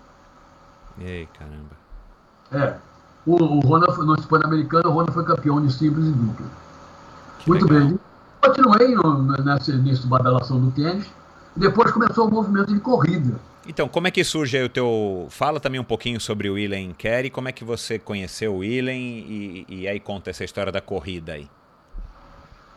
Ei, 1.00 1.28
caramba. 1.38 1.72
É. 2.52 2.76
O, 3.26 3.36
o 3.36 3.60
Rona, 3.62 3.88
no 3.88 4.22
Pan-Americano, 4.28 4.90
o 4.90 4.94
Rona 4.94 5.12
foi 5.12 5.24
campeão 5.24 5.66
de 5.66 5.72
simples 5.72 6.08
e 6.08 6.12
dupla. 6.12 6.46
Muito 7.48 7.66
legal. 7.66 7.88
bem. 7.88 8.00
Continuei 8.42 8.96
no, 8.96 9.24
nessa, 9.44 9.74
nessa 9.78 10.08
badalação 10.08 10.60
do 10.60 10.72
tênis. 10.72 11.08
Depois 11.56 11.92
começou 11.92 12.28
o 12.28 12.32
movimento 12.32 12.74
de 12.74 12.80
corrida. 12.80 13.40
Então, 13.66 13.88
como 13.88 14.08
é 14.08 14.12
que 14.12 14.24
surge 14.24 14.62
o 14.62 14.68
teu. 14.68 15.28
Fala 15.30 15.60
também 15.60 15.80
um 15.80 15.86
pouquinho 15.86 16.20
sobre 16.20 16.50
o 16.50 16.56
Willen 16.56 16.94
Kerry, 16.94 17.30
como 17.30 17.48
é 17.48 17.52
que 17.52 17.64
você 17.64 17.98
conheceu 17.98 18.54
o 18.54 18.58
Willen 18.58 19.00
e, 19.00 19.66
e 19.70 19.88
aí 19.88 20.00
conta 20.00 20.30
essa 20.30 20.44
história 20.44 20.72
da 20.72 20.82
corrida 20.82 21.34
aí. 21.34 21.50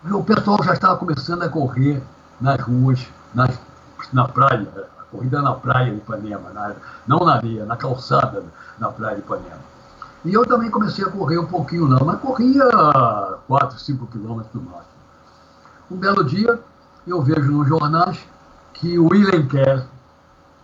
O 0.09 0.23
pessoal 0.23 0.63
já 0.63 0.75
estava 0.75 0.97
começando 0.97 1.43
a 1.43 1.49
correr 1.49 2.01
nas 2.41 2.61
ruas, 2.61 3.05
nas, 3.35 3.59
na 4.13 4.29
praia, 4.29 4.69
corrida 5.17 5.41
na 5.41 5.55
praia 5.55 5.91
de 5.91 5.97
Ipanema, 5.97 6.51
na, 6.51 6.75
não 7.07 7.21
na 7.21 7.37
areia, 7.37 7.65
na 7.65 7.77
calçada 7.77 8.45
da 8.79 8.89
praia 8.89 9.17
de 9.17 9.23
Ipanema. 9.23 9.61
E 10.25 10.35
eu 10.35 10.45
também 10.45 10.71
comecei 10.71 11.05
a 11.05 11.11
correr 11.11 11.39
um 11.39 11.47
pouquinho 11.47 11.89
não, 11.89 12.05
mas 12.05 12.21
corria 12.21 12.65
4, 13.47 13.79
5 13.79 14.07
quilômetros 14.09 14.55
no 14.55 14.63
máximo. 14.63 14.97
Um 15.91 15.97
belo 15.97 16.25
dia, 16.25 16.61
eu 17.07 17.23
vejo 17.23 17.51
nos 17.51 17.69
jornais 17.69 18.19
que 18.75 18.99
o 18.99 19.09
William 19.09 19.47
Kerr, 19.47 19.87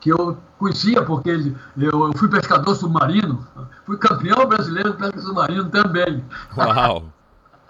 que 0.01 0.11
eu 0.11 0.37
conhecia 0.59 1.03
porque 1.05 1.31
ele, 1.31 1.57
eu, 1.77 2.09
eu, 2.09 2.13
fui 2.17 2.29
pescador 2.29 2.75
submarino, 2.75 3.47
fui 3.87 3.97
campeão 3.97 4.47
brasileiro 4.47 4.93
de 4.93 4.97
pesca 4.97 5.21
submarino 5.21 5.71
também. 5.71 6.25
Uau! 6.57 7.05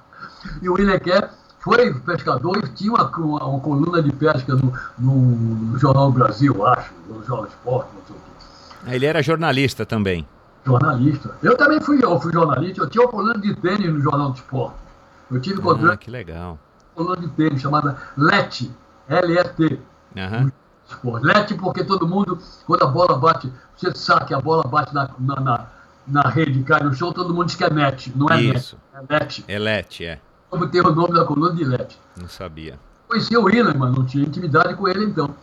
e 0.63 0.69
o 0.69 0.75
William 0.75 0.99
Kerr 0.99 1.31
foi 1.63 1.95
pescador 2.01 2.59
e 2.59 2.69
tinha 2.71 2.93
uma, 2.93 3.09
uma, 3.17 3.45
uma 3.45 3.61
coluna 3.61 4.03
de 4.03 4.13
pesca 4.13 4.55
no, 4.55 4.73
no, 4.99 5.79
Jornal 5.79 6.11
Brasil, 6.11 6.67
acho, 6.67 6.93
no 7.09 7.25
Jornal 7.25 7.47
Esporte, 7.47 7.89
não 7.95 8.03
sei 8.07 8.17
o 8.17 8.19
quê. 8.19 8.95
Ele 8.95 9.07
era 9.07 9.23
jornalista 9.23 9.87
também. 9.87 10.27
Jornalista. 10.67 11.37
Eu 11.41 11.57
também 11.57 11.81
fui, 11.81 12.03
eu 12.03 12.21
fui 12.21 12.33
jornalista, 12.33 12.83
eu 12.83 12.91
tinha 12.91 13.05
uma 13.05 13.11
coluna 13.11 13.39
de 13.39 13.55
tênis 13.55 13.93
no 13.93 14.01
Jornal 14.01 14.33
de 14.33 14.41
Esporte. 14.41 14.77
Eu 15.31 15.41
tive 15.41 15.61
ah, 15.61 15.63
controle. 15.63 15.97
que 15.99 16.11
legal. 16.11 16.59
Coluna 16.97 17.17
de 17.17 17.29
tênis 17.29 17.63
chamada 17.63 17.97
LET, 18.17 18.71
L-E-T. 19.09 19.81
Uhum. 20.17 20.51
LET 21.21 21.55
porque 21.55 21.85
todo 21.85 22.09
mundo, 22.09 22.39
quando 22.67 22.83
a 22.83 22.87
bola 22.87 23.17
bate, 23.17 23.53
você 23.77 23.95
sabe 23.95 24.27
que 24.27 24.35
a 24.35 24.41
bola 24.41 24.65
bate 24.65 24.93
na, 24.93 25.09
na, 25.19 25.41
na, 25.41 25.67
na 26.09 26.23
rede 26.23 26.59
e 26.59 26.65
cai 26.65 26.83
no 26.83 26.93
chão, 26.93 27.13
todo 27.13 27.33
mundo 27.33 27.47
diz 27.47 27.55
que 27.55 27.65
é 27.65 27.71
net, 27.71 28.13
não 28.17 28.29
é 28.29 28.41
Isso. 28.41 28.77
net. 29.09 29.09
É 29.09 29.15
LET. 29.15 29.45
É 29.47 29.59
LET, 29.59 30.05
é 30.05 30.21
como 30.53 30.69
ter 30.69 30.87
o 30.87 30.95
nome 30.95 31.15
da 31.15 31.25
coluna 31.25 31.55
de 31.55 31.65
LED. 31.65 31.99
Não 32.15 32.29
sabia. 32.29 32.79
Conhecia 33.09 33.41
o 33.41 33.45
William, 33.45 33.73
mas 33.75 33.97
não 33.97 34.05
tinha 34.05 34.27
intimidade 34.27 34.75
com 34.75 34.87
ele 34.87 35.07
então. 35.07 35.35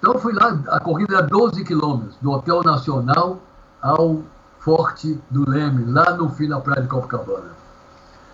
Então 0.00 0.18
fui 0.18 0.32
lá, 0.32 0.60
a 0.70 0.80
corrida 0.80 1.18
era 1.18 1.26
12 1.28 1.64
quilômetros, 1.64 2.16
do 2.20 2.32
Hotel 2.32 2.64
Nacional 2.64 3.40
ao 3.80 4.20
Forte 4.58 5.16
do 5.30 5.48
Leme, 5.48 5.84
lá 5.92 6.16
no 6.16 6.28
fim 6.30 6.48
da 6.48 6.60
praia 6.60 6.82
de 6.82 6.88
Copacabana. 6.88 7.52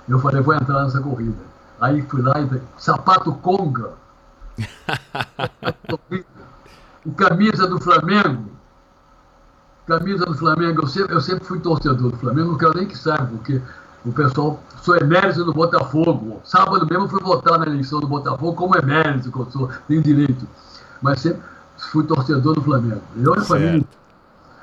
Eu 0.08 0.18
falei, 0.18 0.40
vou 0.40 0.54
entrar 0.54 0.84
nessa 0.84 0.98
corrida. 0.98 1.36
Aí 1.78 2.00
fui 2.00 2.22
lá 2.22 2.40
e 2.40 2.62
sapato 2.78 3.30
conga. 3.34 3.92
o 7.04 7.12
camisa 7.12 7.66
do 7.66 7.78
Flamengo. 7.78 8.50
Camisa 9.86 10.24
do 10.24 10.34
Flamengo. 10.34 10.84
Eu 10.84 10.86
sempre, 10.86 11.14
eu 11.14 11.20
sempre 11.20 11.44
fui 11.44 11.60
torcedor 11.60 12.12
do 12.12 12.16
Flamengo, 12.16 12.52
não 12.52 12.58
quero 12.58 12.78
nem 12.78 12.86
que 12.86 12.96
saiba, 12.96 13.26
porque 13.26 13.60
o 14.04 14.12
pessoal, 14.12 14.60
sou 14.82 14.96
emérito 14.96 15.44
do 15.44 15.52
Botafogo. 15.52 16.40
Sábado 16.44 16.86
mesmo 16.88 17.08
fui 17.08 17.22
votar 17.22 17.58
na 17.58 17.66
eleição 17.66 18.00
do 18.00 18.06
Botafogo 18.06 18.54
como 18.54 18.76
emérito, 18.76 19.32
que 19.32 19.38
eu 19.38 19.50
sou, 19.50 19.70
tenho 19.88 20.02
direito. 20.02 20.46
Mas 21.00 21.20
sempre 21.20 21.42
fui 21.90 22.04
torcedor 22.04 22.54
do 22.54 22.62
Flamengo. 22.62 23.02
Eu 23.16 23.34
e 23.34 23.44
família. 23.44 23.84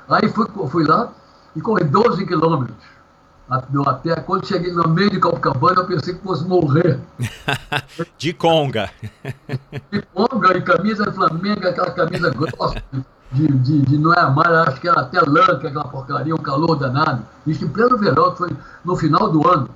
Aí 0.08 0.28
fui, 0.28 0.46
fui 0.68 0.84
lá 0.84 1.10
e 1.56 1.60
corri 1.60 1.84
12 1.84 2.24
quilômetros. 2.26 2.76
Até 3.86 4.14
quando 4.20 4.46
cheguei 4.46 4.72
no 4.72 4.88
meio 4.88 5.10
de 5.10 5.18
Copacabana, 5.18 5.80
eu 5.80 5.86
pensei 5.86 6.14
que 6.14 6.22
fosse 6.22 6.44
morrer. 6.46 6.98
de 8.16 8.32
conga. 8.32 8.90
De 9.90 10.00
conga 10.14 10.56
e 10.56 10.62
camisa 10.62 11.04
do 11.04 11.12
Flamengo, 11.12 11.66
aquela 11.66 11.90
camisa 11.90 12.30
grossa, 12.30 12.82
de, 13.32 13.48
de, 13.48 13.82
de 13.82 13.98
não 13.98 14.12
é 14.12 14.20
acho 14.68 14.80
que 14.80 14.88
era 14.88 15.00
até 15.00 15.20
lã, 15.20 15.58
que 15.58 15.66
é 15.66 15.70
aquela 15.70 15.88
porcaria, 15.88 16.34
um 16.34 16.38
calor 16.38 16.76
danado. 16.76 17.22
Isso 17.46 17.64
em 17.64 17.68
pleno 17.68 17.96
verão, 17.96 18.34
foi 18.36 18.54
no 18.84 18.96
final 18.96 19.30
do 19.30 19.46
ano. 19.48 19.68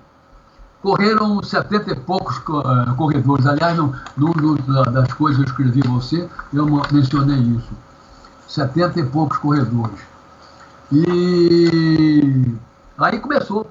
Correram 0.82 1.42
70 1.42 1.90
e 1.90 1.96
poucos 1.96 2.36
uh, 2.38 2.94
corredores. 2.96 3.46
Aliás, 3.46 3.76
num, 3.76 3.92
num 4.16 4.54
das 4.92 5.12
coisas 5.14 5.36
que 5.36 5.42
eu 5.42 5.66
escrevi 5.66 5.82
a 5.86 5.90
você, 5.90 6.28
eu 6.52 6.66
mencionei 6.92 7.38
isso. 7.38 7.70
70 8.46 9.00
e 9.00 9.06
poucos 9.06 9.38
corredores. 9.38 9.98
E 10.92 12.54
aí 12.98 13.18
começou. 13.18 13.66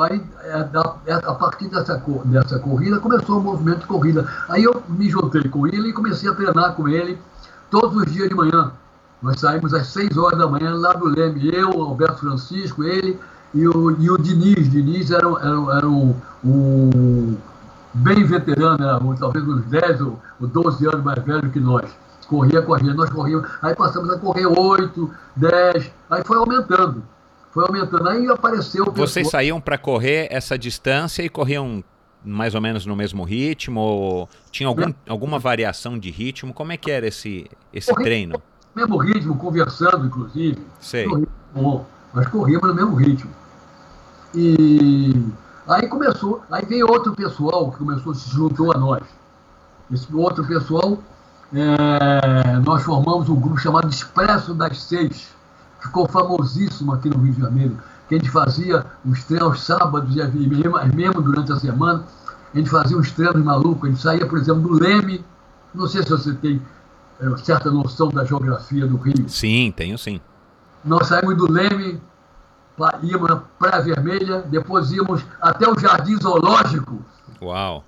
Aí, 0.00 0.20
é, 0.42 0.68
é, 1.06 1.14
a 1.14 1.34
partir 1.34 1.68
dessa, 1.68 2.02
dessa 2.24 2.58
corrida, 2.58 2.98
começou 2.98 3.38
o 3.38 3.42
movimento 3.42 3.80
de 3.80 3.86
corrida. 3.86 4.28
Aí 4.48 4.64
eu 4.64 4.82
me 4.88 5.08
juntei 5.08 5.48
com 5.48 5.66
ele 5.66 5.88
e 5.90 5.92
comecei 5.92 6.28
a 6.28 6.34
treinar 6.34 6.74
com 6.74 6.88
ele 6.88 7.18
todos 7.70 7.96
os 7.96 8.12
dias 8.12 8.28
de 8.28 8.34
manhã. 8.34 8.72
Nós 9.22 9.40
saímos 9.40 9.72
às 9.72 9.86
6 9.88 10.16
horas 10.16 10.38
da 10.38 10.46
manhã 10.46 10.74
lá 10.74 10.92
do 10.92 11.06
Leme, 11.06 11.54
eu, 11.54 11.70
Alberto 11.82 12.20
Francisco, 12.20 12.84
ele 12.84 13.18
e 13.54 13.66
o, 13.66 13.90
e 14.00 14.10
o 14.10 14.18
Diniz. 14.18 14.70
Diniz 14.70 15.10
era, 15.10 15.26
era, 15.26 15.76
era 15.76 15.88
um, 15.88 16.14
um 16.44 17.36
bem 17.94 18.24
veterano, 18.24 18.84
era, 18.84 19.00
talvez 19.18 19.46
uns 19.46 19.64
10 19.66 20.00
ou, 20.00 20.20
ou 20.40 20.46
12 20.48 20.86
anos 20.86 21.04
mais 21.04 21.24
velho 21.24 21.50
que 21.50 21.60
nós. 21.60 21.90
Corria, 22.26 22.62
corria, 22.62 22.92
nós 22.94 23.10
corríamos. 23.10 23.48
Aí 23.62 23.74
passamos 23.74 24.10
a 24.10 24.18
correr 24.18 24.46
8, 24.46 25.10
10, 25.36 25.90
aí 26.10 26.24
foi 26.24 26.36
aumentando. 26.36 27.02
Foi 27.52 27.64
aumentando. 27.64 28.08
Aí 28.08 28.26
apareceu. 28.28 28.86
Vocês 28.92 29.30
saíam 29.30 29.60
para 29.60 29.78
correr 29.78 30.26
essa 30.30 30.58
distância 30.58 31.22
e 31.22 31.28
corriam 31.28 31.84
mais 32.24 32.54
ou 32.54 32.60
menos 32.60 32.86
no 32.86 32.96
mesmo 32.96 33.22
ritmo? 33.22 33.80
Ou 33.80 34.28
tinha 34.50 34.68
algum, 34.68 34.92
alguma 35.08 35.38
variação 35.38 35.98
de 35.98 36.10
ritmo? 36.10 36.52
Como 36.52 36.72
é 36.72 36.76
que 36.76 36.90
era 36.90 37.06
esse, 37.06 37.48
esse 37.72 37.90
corria, 37.90 38.04
treino? 38.04 38.42
Mesmo 38.74 38.96
ritmo, 38.98 39.36
conversando, 39.36 40.06
inclusive. 40.06 40.64
Sei. 40.80 41.06
Bom, 41.54 41.86
nós 42.12 42.26
corríamos 42.28 42.68
no 42.68 42.74
mesmo 42.74 42.94
ritmo. 42.94 43.30
E 44.34 45.22
aí 45.68 45.86
começou, 45.86 46.42
aí 46.50 46.64
veio 46.64 46.90
outro 46.90 47.14
pessoal 47.14 47.70
que 47.70 47.78
começou, 47.78 48.14
se 48.14 48.28
juntou 48.30 48.74
a 48.74 48.78
nós. 48.78 49.02
Esse 49.92 50.12
outro 50.14 50.44
pessoal, 50.44 50.98
é, 51.52 52.58
nós 52.64 52.82
formamos 52.82 53.28
um 53.28 53.36
grupo 53.36 53.58
chamado 53.58 53.88
Expresso 53.88 54.54
das 54.54 54.82
Seis. 54.82 55.28
Ficou 55.80 56.08
famosíssimo 56.08 56.92
aqui 56.92 57.08
no 57.08 57.18
Rio 57.18 57.34
de 57.34 57.40
Janeiro 57.40 57.76
que 58.08 58.14
a 58.14 58.18
gente 58.18 58.30
fazia 58.30 58.84
os 59.04 59.24
treinos 59.24 59.62
sábados 59.62 60.14
e 60.14 60.48
mesmo, 60.48 60.78
mesmo 60.94 61.22
durante 61.22 61.52
a 61.52 61.56
semana, 61.56 62.04
a 62.52 62.56
gente 62.56 62.70
fazia 62.70 62.96
uns 62.96 63.10
treinos 63.10 63.42
malucos, 63.42 63.84
a 63.84 63.92
gente 63.92 64.02
saía, 64.02 64.26
por 64.26 64.38
exemplo, 64.38 64.62
do 64.62 64.74
Leme, 64.74 65.24
não 65.74 65.88
sei 65.88 66.02
se 66.02 66.10
você 66.10 66.32
tem 66.34 66.60
certa 67.42 67.70
noção 67.70 68.08
da 68.08 68.24
geografia 68.24 68.86
do 68.86 68.96
Rio. 68.96 69.28
Sim, 69.28 69.72
tenho 69.76 69.96
sim. 69.98 70.20
Nós 70.84 71.06
saímos 71.06 71.36
do 71.36 71.50
Leme, 71.50 72.00
íamos 73.02 73.28
na 73.28 73.36
Praia 73.58 73.82
Vermelha, 73.82 74.42
depois 74.42 74.90
íamos 74.92 75.24
até 75.40 75.68
o 75.68 75.78
Jardim 75.78 76.16
Zoológico. 76.20 77.02
Uau! 77.40 77.84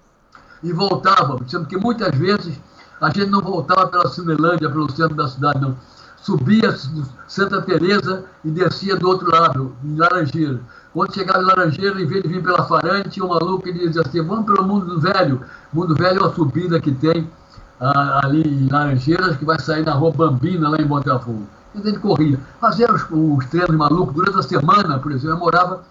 E 0.62 0.72
voltávamos, 0.72 1.50
sendo 1.50 1.66
que 1.66 1.76
muitas 1.76 2.16
vezes 2.16 2.58
a 3.00 3.10
gente 3.10 3.30
não 3.30 3.40
voltava 3.42 3.86
pela 3.88 4.08
Cinelândia, 4.08 4.70
pelo 4.70 4.90
centro 4.90 5.14
da 5.14 5.28
cidade, 5.28 5.60
não 5.60 5.76
subia 6.26 6.74
Santa 7.28 7.62
Teresa 7.62 8.24
e 8.44 8.50
descia 8.50 8.96
do 8.96 9.08
outro 9.08 9.30
lado, 9.30 9.76
em 9.84 9.96
Laranjeira. 9.96 10.60
Quando 10.92 11.14
chegava 11.14 11.42
em 11.42 11.46
Laranjeira, 11.46 12.00
em 12.00 12.06
vez 12.06 12.22
de 12.22 12.28
vir 12.28 12.42
pela 12.42 12.64
Farante, 12.64 13.22
um 13.22 13.28
maluco 13.28 13.70
dizia 13.70 14.00
assim, 14.00 14.22
vamos 14.22 14.46
pelo 14.46 14.66
Mundo 14.66 14.86
do 14.86 15.00
Velho. 15.00 15.40
Mundo 15.72 15.94
Velho 15.94 16.18
é 16.18 16.22
uma 16.22 16.34
subida 16.34 16.80
que 16.80 16.90
tem 16.90 17.30
ali 17.80 18.42
em 18.42 18.68
Laranjeiras, 18.68 19.36
que 19.36 19.44
vai 19.44 19.58
sair 19.60 19.84
na 19.84 19.92
rua 19.92 20.12
Bambina, 20.12 20.68
lá 20.68 20.78
em 20.78 20.86
Botafogo. 20.86 21.46
E 21.74 21.82
gente 21.82 21.98
corria. 21.98 22.40
Fazia 22.60 22.90
os, 22.92 23.04
os 23.10 23.46
treinos 23.46 23.76
malucos. 23.76 24.14
Durante 24.14 24.38
a 24.38 24.42
semana, 24.42 24.98
por 24.98 25.12
exemplo, 25.12 25.36
eu 25.36 25.38
morava, 25.38 25.82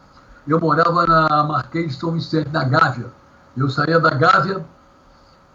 eu 0.47 0.59
morava 0.59 1.05
na 1.05 1.43
Marquês 1.43 1.93
de 1.93 1.99
São 1.99 2.11
Vicente, 2.11 2.49
na 2.51 2.63
Gávea. 2.63 3.07
Eu 3.55 3.69
saía 3.69 3.99
da 3.99 4.09
Gávea, 4.09 4.65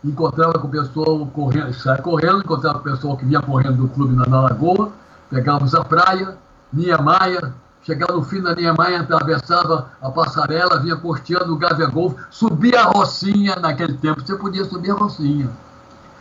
encontrava 0.05 0.59
com 0.59 0.69
o 0.69 0.71
pessoal 0.71 1.27
correndo, 1.27 1.73
saia 1.75 2.01
correndo, 2.01 2.39
encontrava 2.39 2.79
com 2.79 2.89
o 2.89 2.93
pessoal 2.93 3.17
que 3.17 3.25
vinha 3.25 3.43
correndo 3.43 3.77
do 3.77 3.89
clube 3.89 4.15
na, 4.15 4.41
Lagoa, 4.41 4.91
pegávamos 5.29 5.75
a 5.75 5.85
praia, 5.85 6.39
Niemeyer, 6.73 7.53
chegava 7.83 8.15
no 8.15 8.23
fim 8.23 8.41
da 8.41 8.55
Niemeyer, 8.55 9.03
atravessava 9.03 9.91
a 10.01 10.11
passarela, 10.11 10.81
vinha 10.81 10.97
costeando 10.97 11.53
o 11.53 11.59
Gávea 11.59 11.89
Golf, 11.89 12.15
subia 12.31 12.81
a 12.81 12.85
Rocinha, 12.85 13.57
naquele 13.57 13.95
tempo 13.95 14.23
você 14.23 14.35
podia 14.37 14.65
subir 14.65 14.93
a 14.93 14.95
Rocinha. 14.95 15.51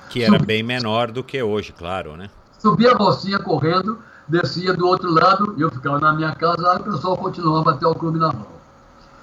Que 0.10 0.24
era 0.24 0.40
bem 0.40 0.64
menor 0.64 1.12
do 1.12 1.24
que 1.24 1.42
hoje, 1.42 1.72
claro, 1.72 2.18
né? 2.18 2.30
Subia 2.58 2.92
a 2.92 2.96
Rocinha 2.96 3.40
correndo, 3.40 4.00
descia 4.28 4.74
do 4.74 4.86
outro 4.88 5.12
lado, 5.12 5.56
eu 5.58 5.72
ficava 5.72 6.00
na 6.00 6.14
minha 6.14 6.34
casa, 6.36 6.72
aí 6.72 6.80
o 6.80 6.84
pessoal 6.84 7.18
continuava 7.18 7.72
até 7.72 7.88
o 7.88 7.96
clube 7.96 8.20
naval. 8.20 8.52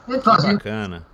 Ele 0.08 0.20
fazia, 0.20 0.54
bacana 0.54 1.04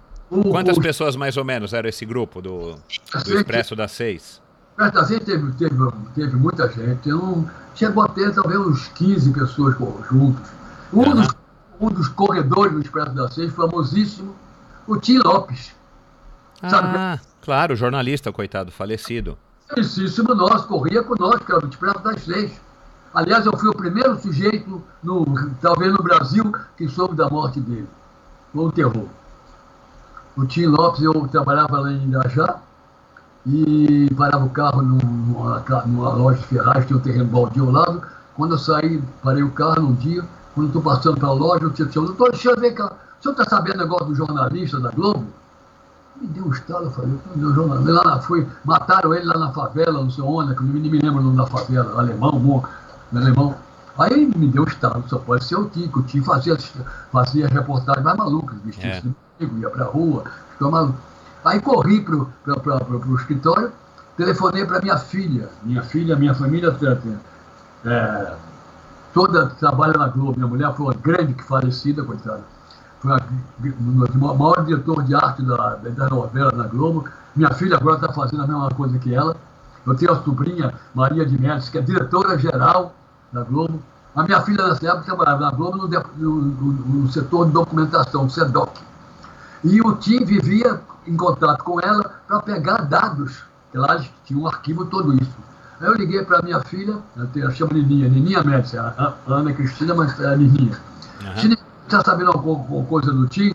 Quantas 0.50 0.78
pessoas 0.78 1.14
mais 1.14 1.36
ou 1.36 1.44
menos 1.44 1.74
era 1.74 1.88
esse 1.88 2.06
grupo 2.06 2.40
do, 2.40 2.74
do 2.74 3.38
Expresso 3.38 3.76
das 3.76 3.92
Seis? 3.92 4.40
Expresso 4.70 4.94
das 4.94 5.08
Seis 5.08 5.24
teve, 5.24 5.52
teve, 5.52 5.76
teve 6.14 6.36
muita 6.36 6.70
gente. 6.70 7.10
Chegou 7.74 8.02
a 8.02 8.08
ter 8.08 8.34
talvez 8.34 8.58
uns 8.58 8.88
15 8.88 9.32
pessoas 9.32 9.76
juntos. 9.76 10.50
Um, 10.92 11.00
uhum. 11.00 11.14
dos, 11.14 11.28
um 11.80 11.88
dos 11.88 12.08
corredores 12.08 12.72
do 12.72 12.80
Expresso 12.80 13.10
das 13.10 13.34
Seis, 13.34 13.52
famosíssimo, 13.52 14.34
o 14.86 14.96
Tim 14.96 15.18
Lopes. 15.18 15.74
Ah, 16.62 16.70
sabe? 16.70 17.20
claro, 17.42 17.76
jornalista, 17.76 18.32
coitado, 18.32 18.72
falecido. 18.72 19.36
Felicíssimo 19.74 20.34
nosso, 20.34 20.66
corria 20.66 21.02
conosco, 21.02 21.44
era 21.50 21.60
do 21.60 21.68
Expresso 21.68 21.98
das 22.00 22.22
Seis. 22.22 22.60
Aliás, 23.14 23.46
eu 23.46 23.56
fui 23.56 23.68
o 23.68 23.74
primeiro 23.74 24.18
sujeito, 24.20 24.82
no, 25.02 25.24
talvez 25.60 25.92
no 25.92 26.02
Brasil, 26.02 26.52
que 26.76 26.88
soube 26.88 27.14
da 27.14 27.28
morte 27.28 27.60
dele. 27.60 27.88
Foi 28.52 28.64
um 28.64 28.70
terror 28.70 29.06
o 30.36 30.46
Tim 30.46 30.66
Lopes, 30.66 31.02
eu 31.02 31.12
trabalhava 31.28 31.80
lá 31.80 31.92
em 31.92 32.08
Irajá 32.08 32.56
e 33.46 34.08
parava 34.16 34.44
o 34.44 34.50
carro 34.50 34.82
numa, 34.82 35.62
numa 35.86 36.14
loja 36.14 36.38
de 36.38 36.46
ferragens, 36.46 36.86
tinha 36.86 36.98
um 36.98 37.02
terreno 37.02 37.26
baldio 37.26 37.66
ao 37.66 37.72
lado. 37.72 38.02
Quando 38.36 38.52
eu 38.54 38.58
saí, 38.58 39.02
parei 39.22 39.42
o 39.42 39.50
carro 39.50 39.82
num 39.82 39.94
dia, 39.94 40.24
quando 40.54 40.68
estou 40.68 40.82
passando 40.82 41.18
pela 41.18 41.32
loja, 41.32 41.64
eu 41.64 41.70
tinha 41.72 41.86
dito, 41.86 42.00
doutor 42.00 42.28
Alexandre, 42.28 42.60
vem 42.60 42.74
cá, 42.74 42.86
o 42.86 43.22
senhor 43.22 43.32
está 43.32 43.44
sabendo 43.44 43.76
o 43.76 43.78
negócio 43.78 44.06
do 44.06 44.14
jornalista 44.14 44.80
da 44.80 44.90
Globo? 44.90 45.26
Me 46.20 46.28
deu 46.28 46.46
um 46.46 46.50
estalo, 46.50 46.84
eu 46.86 46.90
falei, 46.90 47.18
meu 47.34 47.54
jornalista, 47.54 47.92
lá 47.92 48.20
foi, 48.20 48.46
mataram 48.64 49.14
ele 49.14 49.24
lá 49.24 49.38
na 49.38 49.52
favela, 49.52 50.02
não 50.02 50.10
sei 50.10 50.22
onde, 50.22 50.54
que 50.54 50.62
nem 50.62 50.90
me 50.90 50.98
lembro 50.98 51.20
o 51.20 51.24
nome 51.24 51.36
da 51.36 51.46
favela, 51.46 51.98
alemão, 51.98 52.38
bom, 52.38 52.64
alemão. 53.14 53.54
Aí 53.98 54.26
me 54.36 54.46
deu 54.48 54.62
um 54.62 54.66
estalo, 54.66 55.04
só 55.08 55.18
pode 55.18 55.44
ser 55.44 55.56
o 55.56 55.68
Tico, 55.68 56.00
o 56.00 56.02
Tico 56.02 56.26
fazia, 56.26 56.56
fazia 57.10 57.48
reportagem 57.48 58.02
mais 58.02 58.16
maluca, 58.16 58.54
vestido 58.64 59.14
é 59.40 59.44
ia 59.44 59.70
para 59.70 59.84
a 59.84 59.88
rua, 59.88 60.24
ficava 60.52 60.70
maluco. 60.70 60.98
Aí 61.44 61.60
corri 61.60 62.00
para 62.00 62.14
o 62.14 63.16
escritório, 63.16 63.72
telefonei 64.16 64.64
para 64.64 64.80
minha 64.80 64.96
filha. 64.96 65.48
Minha 65.62 65.82
filha, 65.82 66.16
minha 66.16 66.34
família 66.34 66.76
é, 67.84 68.34
toda 69.12 69.46
trabalha 69.46 69.94
na 69.94 70.08
Globo. 70.08 70.34
Minha 70.36 70.46
mulher 70.46 70.72
foi 70.74 70.86
uma 70.86 70.94
grande 70.94 71.34
que 71.34 71.42
falecida, 71.42 72.04
coitada. 72.04 72.44
Foi 73.02 73.10
o 73.10 74.34
maior 74.38 74.64
diretor 74.64 75.02
de 75.02 75.12
arte 75.12 75.42
da, 75.42 75.74
da 75.74 76.08
novela 76.08 76.52
na 76.52 76.68
Globo. 76.68 77.04
Minha 77.34 77.50
filha 77.50 77.76
agora 77.76 77.96
está 77.96 78.12
fazendo 78.12 78.44
a 78.44 78.46
mesma 78.46 78.70
coisa 78.70 78.96
que 78.96 79.12
ela. 79.12 79.36
Eu 79.84 79.96
tenho 79.96 80.12
a 80.12 80.22
sobrinha, 80.22 80.72
Maria 80.94 81.26
de 81.26 81.36
Médici, 81.36 81.72
que 81.72 81.78
é 81.78 81.80
diretora-geral 81.80 82.94
da 83.32 83.42
Globo. 83.42 83.82
A 84.14 84.22
minha 84.22 84.40
filha, 84.42 84.68
nessa 84.68 84.86
época, 84.86 85.04
trabalhava 85.04 85.40
na 85.40 85.50
Globo 85.50 85.78
no, 85.78 85.88
no, 85.88 86.40
no, 86.40 86.72
no 86.72 87.10
setor 87.10 87.46
de 87.46 87.52
documentação, 87.52 88.30
SEDOC. 88.30 88.80
E 89.64 89.80
o 89.80 89.96
Tim 89.96 90.24
vivia 90.24 90.80
em 91.04 91.16
contato 91.16 91.64
com 91.64 91.80
ela 91.80 92.04
para 92.28 92.40
pegar 92.40 92.82
dados. 92.82 93.42
Ela 93.74 94.04
tinha 94.24 94.38
um 94.38 94.46
arquivo 94.46 94.84
todo 94.84 95.12
isso. 95.14 95.36
Aí 95.80 95.88
eu 95.88 95.94
liguei 95.94 96.24
para 96.24 96.40
minha 96.42 96.60
filha, 96.60 96.98
eu 97.34 97.50
chamo 97.50 97.72
Nininha, 97.72 98.08
Nininha 98.08 98.44
Médici, 98.44 98.78
a 98.78 99.14
Ana 99.26 99.52
Cristina, 99.52 99.92
mas 99.92 100.20
é 100.20 100.32
a 100.32 100.36
Nininha. 100.36 100.78
Uhum. 101.20 101.56
Está 101.96 102.10
sabendo 102.10 102.30
alguma 102.30 102.84
coisa 102.86 103.12
do 103.12 103.26
Tim? 103.28 103.54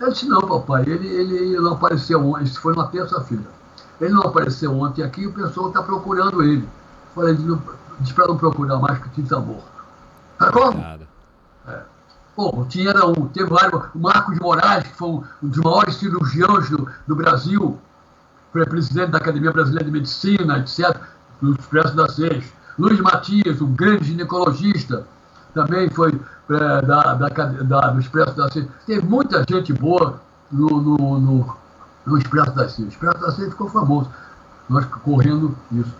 Eu 0.00 0.12
disse, 0.12 0.26
não, 0.28 0.40
papai, 0.40 0.82
ele, 0.86 1.08
ele 1.08 1.56
não 1.58 1.72
apareceu 1.72 2.24
ontem, 2.24 2.44
isso 2.44 2.60
foi 2.60 2.74
na 2.74 2.86
terça-feira. 2.86 3.44
Ele 4.00 4.12
não 4.12 4.22
apareceu 4.22 4.72
ontem 4.78 5.02
aqui 5.02 5.22
e 5.22 5.26
o 5.26 5.32
pessoal 5.32 5.68
está 5.68 5.82
procurando 5.82 6.42
ele. 6.42 6.68
Falei, 7.14 7.36
diz 8.00 8.12
para 8.12 8.28
não 8.28 8.36
procurar 8.36 8.78
mais 8.78 8.98
que 8.98 9.08
o 9.08 9.10
Tim 9.10 9.22
está 9.22 9.40
morto. 9.40 9.64
Tá 10.38 10.52
como? 10.52 10.80
É. 11.66 11.82
Pô, 12.36 12.64
tinha 12.68 12.94
um, 13.04 13.26
teve 13.26 13.50
vários, 13.50 13.82
o 13.92 13.98
Marcos 13.98 14.34
de 14.34 14.40
Moraes, 14.40 14.84
que 14.84 14.94
foi 14.94 15.08
um, 15.08 15.24
dos 15.42 15.58
maiores 15.58 15.96
cirurgiões 15.96 16.70
do, 16.70 16.88
do 17.06 17.16
Brasil, 17.16 17.76
foi 18.52 18.64
presidente 18.66 19.10
da 19.10 19.18
Academia 19.18 19.50
Brasileira 19.50 19.84
de 19.84 19.90
Medicina, 19.90 20.58
etc., 20.58 20.96
do 21.42 21.54
Expresso 21.54 21.96
da 21.96 22.08
Seis. 22.08 22.52
Luiz 22.78 23.00
Matias, 23.00 23.60
um 23.60 23.72
grande 23.72 24.04
ginecologista, 24.04 25.04
também 25.52 25.90
foi 25.90 26.20
da, 26.48 26.80
da, 26.80 27.14
da, 27.14 27.90
do 27.90 28.00
Expresso 28.00 28.34
da 28.34 28.50
Seis. 28.50 28.66
Teve 28.86 29.02
muita 29.02 29.44
gente 29.48 29.72
boa 29.72 30.20
no, 30.50 30.68
no, 30.80 31.20
no, 31.20 31.56
no 32.06 32.18
Expresso 32.18 32.52
da 32.52 32.68
Seis. 32.68 32.88
O 32.88 32.90
Expresso 32.90 33.18
da 33.18 33.32
Seis 33.32 33.50
ficou 33.50 33.68
famoso, 33.68 34.10
nós 34.68 34.84
correndo 34.86 35.56
isso. 35.72 35.94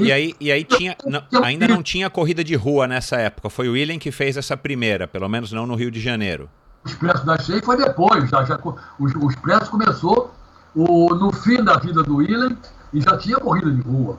E 0.00 0.10
aí, 0.10 0.34
e 0.40 0.50
aí 0.50 0.64
tinha, 0.64 0.96
não, 1.04 1.44
ainda 1.44 1.68
não 1.68 1.82
tinha 1.82 2.08
corrida 2.08 2.42
de 2.42 2.54
rua 2.54 2.86
nessa 2.86 3.16
época. 3.16 3.50
Foi 3.50 3.68
o 3.68 3.72
William 3.72 3.98
que 3.98 4.10
fez 4.10 4.36
essa 4.38 4.56
primeira, 4.56 5.06
pelo 5.06 5.28
menos 5.28 5.52
não 5.52 5.66
no 5.66 5.74
Rio 5.74 5.90
de 5.90 6.00
Janeiro. 6.00 6.48
O 6.82 6.88
Expresso 6.88 7.26
da 7.26 7.38
Cheia 7.38 7.60
foi 7.62 7.76
depois. 7.76 8.30
Já, 8.30 8.42
já, 8.44 8.58
o, 8.64 8.74
o 8.98 9.30
Expresso 9.30 9.70
começou 9.70 10.32
o, 10.74 11.14
no 11.14 11.30
fim 11.30 11.62
da 11.62 11.76
vida 11.76 12.02
do 12.02 12.16
William 12.16 12.56
e 12.92 13.02
já 13.02 13.18
tinha 13.18 13.36
corrida 13.38 13.70
de 13.70 13.82
rua. 13.82 14.18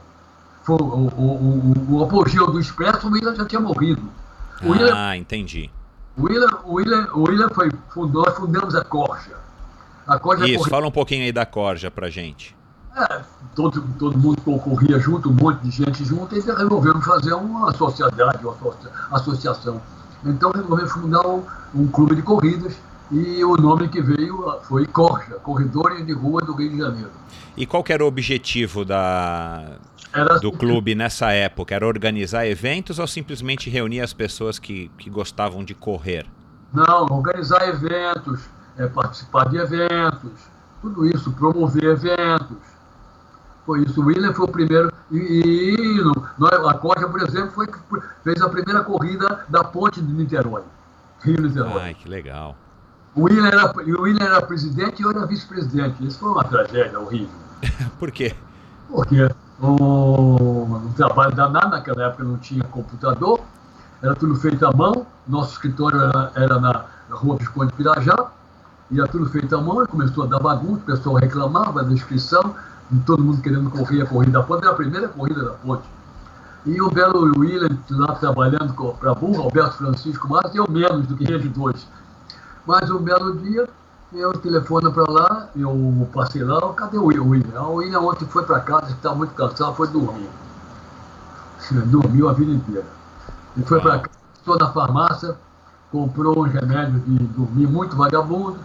Foi, 0.64 0.76
o, 0.76 0.86
o, 0.86 1.74
o, 1.90 1.96
o 1.96 2.04
apogeu 2.04 2.52
do 2.52 2.60
Expresso, 2.60 3.08
o 3.08 3.12
William 3.12 3.34
já 3.34 3.46
tinha 3.46 3.60
morrido. 3.60 4.04
Ah, 4.62 4.68
William, 4.68 5.16
entendi. 5.16 5.70
O 6.18 6.24
William, 6.24 6.60
William, 6.66 7.08
William 7.16 7.50
foi, 7.50 7.70
fundou, 7.90 8.30
fundamos 8.32 8.76
a 8.76 8.84
Corja. 8.84 9.36
A 10.08 10.20
Corja 10.20 10.46
Isso, 10.46 10.58
corrida... 10.58 10.70
fala 10.70 10.88
um 10.88 10.92
pouquinho 10.92 11.24
aí 11.24 11.32
da 11.32 11.46
Corja 11.46 11.90
pra 11.90 12.10
gente. 12.10 12.56
É, 12.96 13.22
todo, 13.56 13.82
todo 13.98 14.18
mundo 14.18 14.42
concorria 14.42 15.00
junto, 15.00 15.30
um 15.30 15.34
monte 15.34 15.62
de 15.62 15.72
gente 15.72 16.04
junto, 16.04 16.36
e 16.36 16.42
resolvemos 16.42 17.06
fazer 17.06 17.34
uma 17.34 17.74
sociedade, 17.74 18.46
uma 18.46 18.56
associação. 19.12 19.82
Então 20.26 20.52
resolvemos 20.52 20.92
fundar 20.92 21.26
um, 21.26 21.44
um 21.74 21.88
clube 21.88 22.16
de 22.16 22.22
corridas 22.22 22.76
e 23.12 23.44
o 23.44 23.58
nome 23.58 23.90
que 23.90 24.02
veio 24.02 24.60
foi 24.64 24.86
Corja, 24.86 25.36
Corredores 25.36 26.06
de 26.06 26.14
Rua 26.14 26.42
do 26.42 26.54
Rio 26.54 26.70
de 26.70 26.78
Janeiro. 26.78 27.12
E 27.58 27.66
qual 27.66 27.84
era 27.90 28.04
o 28.04 28.08
objetivo 28.08 28.86
da, 28.86 29.78
era... 30.14 30.40
do 30.40 30.52
clube 30.52 30.96
nessa 30.96 31.32
época? 31.32 31.76
Era 31.76 31.86
organizar 31.86 32.48
eventos 32.48 33.00
ou 33.00 33.06
simplesmente 33.08 33.70
reunir 33.70 34.00
as 34.00 34.14
pessoas 34.14 34.58
que, 34.58 34.90
que 34.98 35.10
gostavam 35.10 35.64
de 35.64 35.74
correr? 35.74 36.26
Não, 36.74 37.06
organizar 37.10 37.68
eventos, 37.68 38.46
é, 38.78 38.88
participar 38.88 39.50
de 39.50 39.58
eventos, 39.58 40.32
tudo 40.82 41.06
isso, 41.06 41.32
promover 41.34 41.84
eventos. 41.84 42.58
Foi 43.66 43.84
isso. 43.84 44.02
O 44.02 44.06
William 44.06 44.34
foi 44.34 44.46
o 44.46 44.48
primeiro. 44.48 44.92
E, 45.12 45.18
e 45.18 46.02
no, 46.02 46.68
a 46.68 46.74
Coja, 46.76 47.08
por 47.08 47.22
exemplo, 47.22 47.52
foi, 47.52 47.68
fez 48.24 48.42
a 48.42 48.50
primeira 48.50 48.84
corrida 48.84 49.46
da 49.50 49.64
ponte 49.64 50.02
de 50.02 50.12
Niterói. 50.12 50.64
Rio 51.22 51.42
Niterói. 51.42 51.82
Ai, 51.82 51.94
que 51.94 52.08
legal. 52.08 52.56
O 53.14 53.24
William 53.24 53.46
era, 53.46 53.72
o 53.72 54.02
William 54.02 54.26
era 54.26 54.42
presidente 54.42 55.02
e 55.02 55.04
eu 55.04 55.12
era 55.12 55.26
vice-presidente. 55.26 56.06
Isso 56.06 56.20
foi 56.20 56.32
uma 56.32 56.44
tragédia 56.44 57.00
horrível. 57.00 57.30
por 58.00 58.12
quê? 58.12 58.34
Porque 58.90 59.30
o, 59.60 60.64
o 60.64 60.94
trabalho 60.96 61.36
danado, 61.36 61.70
naquela 61.70 62.06
época 62.06 62.24
não 62.24 62.38
tinha 62.38 62.64
computador, 62.64 63.42
era 64.02 64.16
tudo 64.16 64.36
feito 64.36 64.66
à 64.66 64.72
mão. 64.72 65.06
Nosso 65.28 65.54
escritório 65.54 66.00
era, 66.00 66.32
era 66.36 66.60
na 66.60 66.86
rua 67.10 67.38
Visconde 67.38 67.74
Pirajá, 67.74 68.32
ia 68.90 69.06
tudo 69.08 69.26
feito 69.28 69.56
à 69.56 69.62
mão, 69.62 69.84
e 69.84 69.88
começou 69.88 70.24
a 70.24 70.28
dar 70.28 70.40
bagunça, 70.40 70.82
o 70.82 70.86
pessoal 70.86 71.16
reclamava 71.16 71.84
da 71.84 71.92
inscrição, 71.92 72.56
todo 73.06 73.24
mundo 73.24 73.42
querendo 73.42 73.70
correr 73.70 74.02
a 74.02 74.06
corrida 74.06 74.40
da 74.40 74.44
ponte, 74.44 74.64
era 74.64 74.72
a 74.72 74.76
primeira 74.76 75.08
corrida 75.10 75.44
da 75.44 75.52
ponte. 75.52 75.84
E 76.66 76.82
o 76.82 76.90
belo 76.92 77.40
William 77.40 77.70
lá 77.90 78.16
trabalhando 78.16 78.74
para 79.00 79.12
a 79.12 79.16
burra, 79.16 79.44
Alberto 79.44 79.78
Francisco 79.78 80.30
Marques, 80.30 80.56
eu 80.56 80.70
menos 80.70 81.08
do 81.08 81.16
que 81.16 81.24
eles 81.24 81.52
dois. 81.52 81.88
Mas 82.66 82.90
um 82.90 83.00
belo 83.00 83.38
dia, 83.38 83.68
eu 84.14 84.34
telefono 84.34 84.92
para 84.92 85.10
lá, 85.12 85.50
eu 85.56 86.10
passei 86.14 86.44
lá, 86.44 86.60
cadê 86.74 86.98
o 86.98 87.06
William? 87.06 87.62
O 87.64 87.76
William 87.76 88.00
ontem 88.02 88.26
foi 88.26 88.44
para 88.44 88.60
casa, 88.60 88.92
estava 88.92 89.16
muito 89.16 89.34
cansado, 89.34 89.76
foi 89.76 89.88
dormir. 89.88 90.30
Dormiu 91.86 92.30
a 92.30 92.34
vida 92.34 92.52
inteira. 92.52 92.86
Ele 93.56 93.66
foi 93.66 93.80
para 93.80 94.00
casa, 94.00 94.16
estou 94.38 94.58
na 94.58 94.72
farmácia, 94.72 95.36
comprou 95.92 96.46
uns 96.46 96.52
remédios 96.52 97.04
de 97.06 97.18
dormir 97.28 97.68
muito 97.68 97.96
vagabundo, 97.96 98.60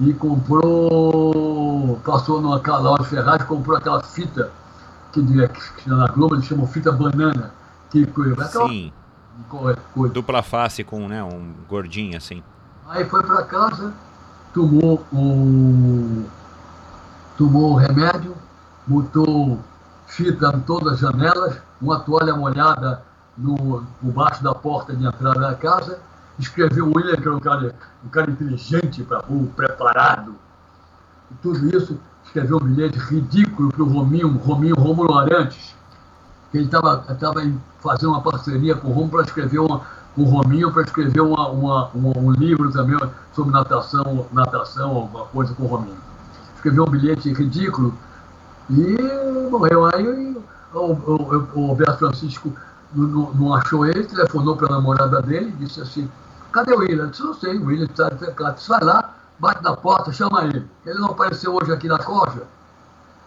e 0.00 0.14
comprou, 0.14 2.00
passou 2.04 2.40
numa 2.40 2.58
loja 2.78 3.04
Ferraz, 3.04 3.42
comprou 3.42 3.76
aquela 3.76 4.02
fita 4.02 4.50
que, 5.12 5.22
que 5.22 5.88
na 5.88 6.06
Globo 6.06 6.36
eles 6.36 6.46
chamam 6.46 6.66
fita 6.66 6.90
banana. 6.90 7.52
Que, 7.90 8.06
aquela, 8.06 8.68
Sim. 8.68 8.92
Coisa. 9.48 10.14
Dupla 10.14 10.42
face 10.42 10.84
com 10.84 11.08
né, 11.08 11.22
um 11.22 11.52
gordinho 11.68 12.16
assim. 12.16 12.42
Aí 12.90 13.04
foi 13.04 13.22
para 13.22 13.44
casa, 13.44 13.94
tomou 14.52 15.06
o, 15.12 16.24
tomou 17.38 17.72
o 17.72 17.76
remédio, 17.76 18.34
botou 18.84 19.60
fita 20.08 20.52
em 20.56 20.60
todas 20.62 20.94
as 20.94 20.98
janelas, 20.98 21.56
uma 21.80 22.00
toalha 22.00 22.34
molhada 22.34 23.00
no, 23.38 23.86
no 24.02 24.12
baixo 24.12 24.42
da 24.42 24.52
porta 24.52 24.94
de 24.94 25.06
entrada 25.06 25.40
da 25.40 25.54
casa 25.54 26.00
escreveu 26.40 26.86
o 26.86 26.96
William, 26.96 27.16
que 27.16 27.28
era 27.28 27.36
um 27.36 27.40
cara, 27.40 27.74
um 28.04 28.08
cara 28.08 28.30
inteligente 28.30 29.02
para 29.02 29.22
burro, 29.22 29.52
preparado. 29.54 30.34
E 31.30 31.34
tudo 31.34 31.76
isso, 31.76 31.98
escreveu 32.24 32.56
um 32.56 32.64
bilhete 32.64 32.98
ridículo 32.98 33.70
para 33.70 33.82
o 33.82 33.88
Rominho, 33.88 34.36
Rominho 34.38 34.74
Romulo 34.74 35.16
Arantes, 35.16 35.76
que 36.50 36.58
ele 36.58 36.66
estava 36.66 37.04
fazendo 37.80 38.10
uma 38.10 38.20
parceria 38.20 38.74
com 38.74 38.88
o 38.88 38.92
Romulo 38.92 39.10
para 39.10 39.22
escrever 39.22 39.60
uma, 39.60 39.82
com 40.14 40.22
o 40.22 40.24
Rominho 40.24 40.72
para 40.72 40.82
escrever 40.82 41.20
uma, 41.20 41.48
uma, 41.48 41.90
uma, 41.94 42.18
um 42.18 42.30
livro 42.32 42.70
também 42.72 42.98
sobre 43.34 43.52
natação, 43.52 44.26
natação, 44.32 44.90
alguma 44.90 45.24
coisa 45.26 45.54
com 45.54 45.64
o 45.64 45.66
Rominho. 45.66 45.98
Escreveu 46.56 46.84
um 46.84 46.90
bilhete 46.90 47.32
ridículo 47.32 47.94
e 48.68 48.96
morreu. 49.50 49.86
Aí 49.86 50.36
o, 50.74 50.78
o, 50.78 51.72
o 51.72 51.76
Francisco 51.98 52.52
não, 52.92 53.32
não 53.32 53.54
achou 53.54 53.86
ele, 53.86 54.04
telefonou 54.04 54.56
para 54.56 54.66
a 54.66 54.76
namorada 54.76 55.22
dele 55.22 55.48
e 55.48 55.64
disse 55.64 55.80
assim, 55.80 56.08
Cadê 56.52 56.72
o 56.72 56.78
William? 56.78 57.04
Eu 57.04 57.10
disse, 57.10 57.22
não 57.22 57.34
sei, 57.34 57.56
o 57.56 57.66
William 57.66 57.86
está 57.86 58.10
teclado. 58.10 58.56
Disse, 58.56 58.68
vai 58.68 58.82
lá, 58.82 59.14
bate 59.38 59.62
na 59.62 59.76
porta, 59.76 60.12
chama 60.12 60.44
ele. 60.44 60.66
Ele 60.84 60.98
não 60.98 61.10
apareceu 61.10 61.54
hoje 61.54 61.72
aqui 61.72 61.86
na 61.86 61.98
coja. 61.98 62.42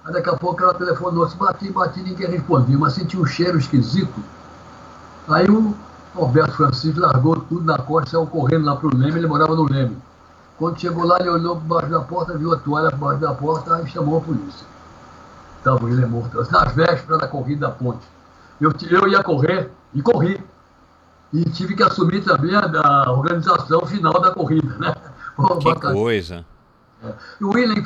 Aí 0.03 0.11
daqui 0.11 0.29
a 0.29 0.35
pouco 0.35 0.61
ela 0.61 0.73
telefonou, 0.73 1.27
se 1.29 1.37
bati, 1.37 1.71
bati, 1.71 2.01
ninguém 2.01 2.29
respondia, 2.29 2.77
mas 2.77 2.93
senti 2.93 3.17
um 3.17 3.25
cheiro 3.25 3.57
esquisito. 3.57 4.21
Aí 5.29 5.49
o 5.49 5.73
Roberto 6.13 6.53
Francisco 6.53 6.99
largou 6.99 7.35
tudo 7.37 7.65
na 7.65 7.77
costa, 7.77 8.11
saiu 8.11 8.27
correndo 8.27 8.65
lá 8.65 8.75
pro 8.75 8.95
Leme, 8.95 9.19
ele 9.19 9.27
morava 9.27 9.55
no 9.55 9.63
Leme. 9.63 9.97
Quando 10.57 10.79
chegou 10.79 11.05
lá, 11.05 11.19
ele 11.19 11.29
olhou 11.29 11.55
por 11.55 11.63
baixo 11.63 11.89
da 11.89 12.01
porta, 12.01 12.37
viu 12.37 12.53
a 12.53 12.57
toalha 12.57 12.91
por 12.91 12.99
baixo 12.99 13.21
da 13.21 13.33
porta, 13.33 13.75
aí 13.75 13.87
chamou 13.87 14.19
a 14.19 14.21
polícia. 14.21 14.65
Estava 15.57 15.89
ele 15.89 16.05
morto. 16.05 16.37
Nas 16.51 16.73
vésperas 16.73 17.19
da 17.19 17.27
corrida 17.27 17.67
da 17.67 17.73
ponte. 17.73 18.05
Eu, 18.61 18.71
eu 18.89 19.07
ia 19.07 19.23
correr 19.23 19.71
e 19.93 20.01
corri 20.01 20.43
e 21.33 21.43
tive 21.45 21.75
que 21.75 21.81
assumir 21.81 22.23
também 22.23 22.55
a, 22.55 22.65
a 23.05 23.11
organização 23.11 23.85
final 23.85 24.13
da 24.21 24.31
corrida, 24.31 24.75
né? 24.77 24.93
que 25.59 25.93
coisa! 25.93 26.45
É. 27.03 27.13
E 27.41 27.43
o 27.43 27.49
William, 27.49 27.83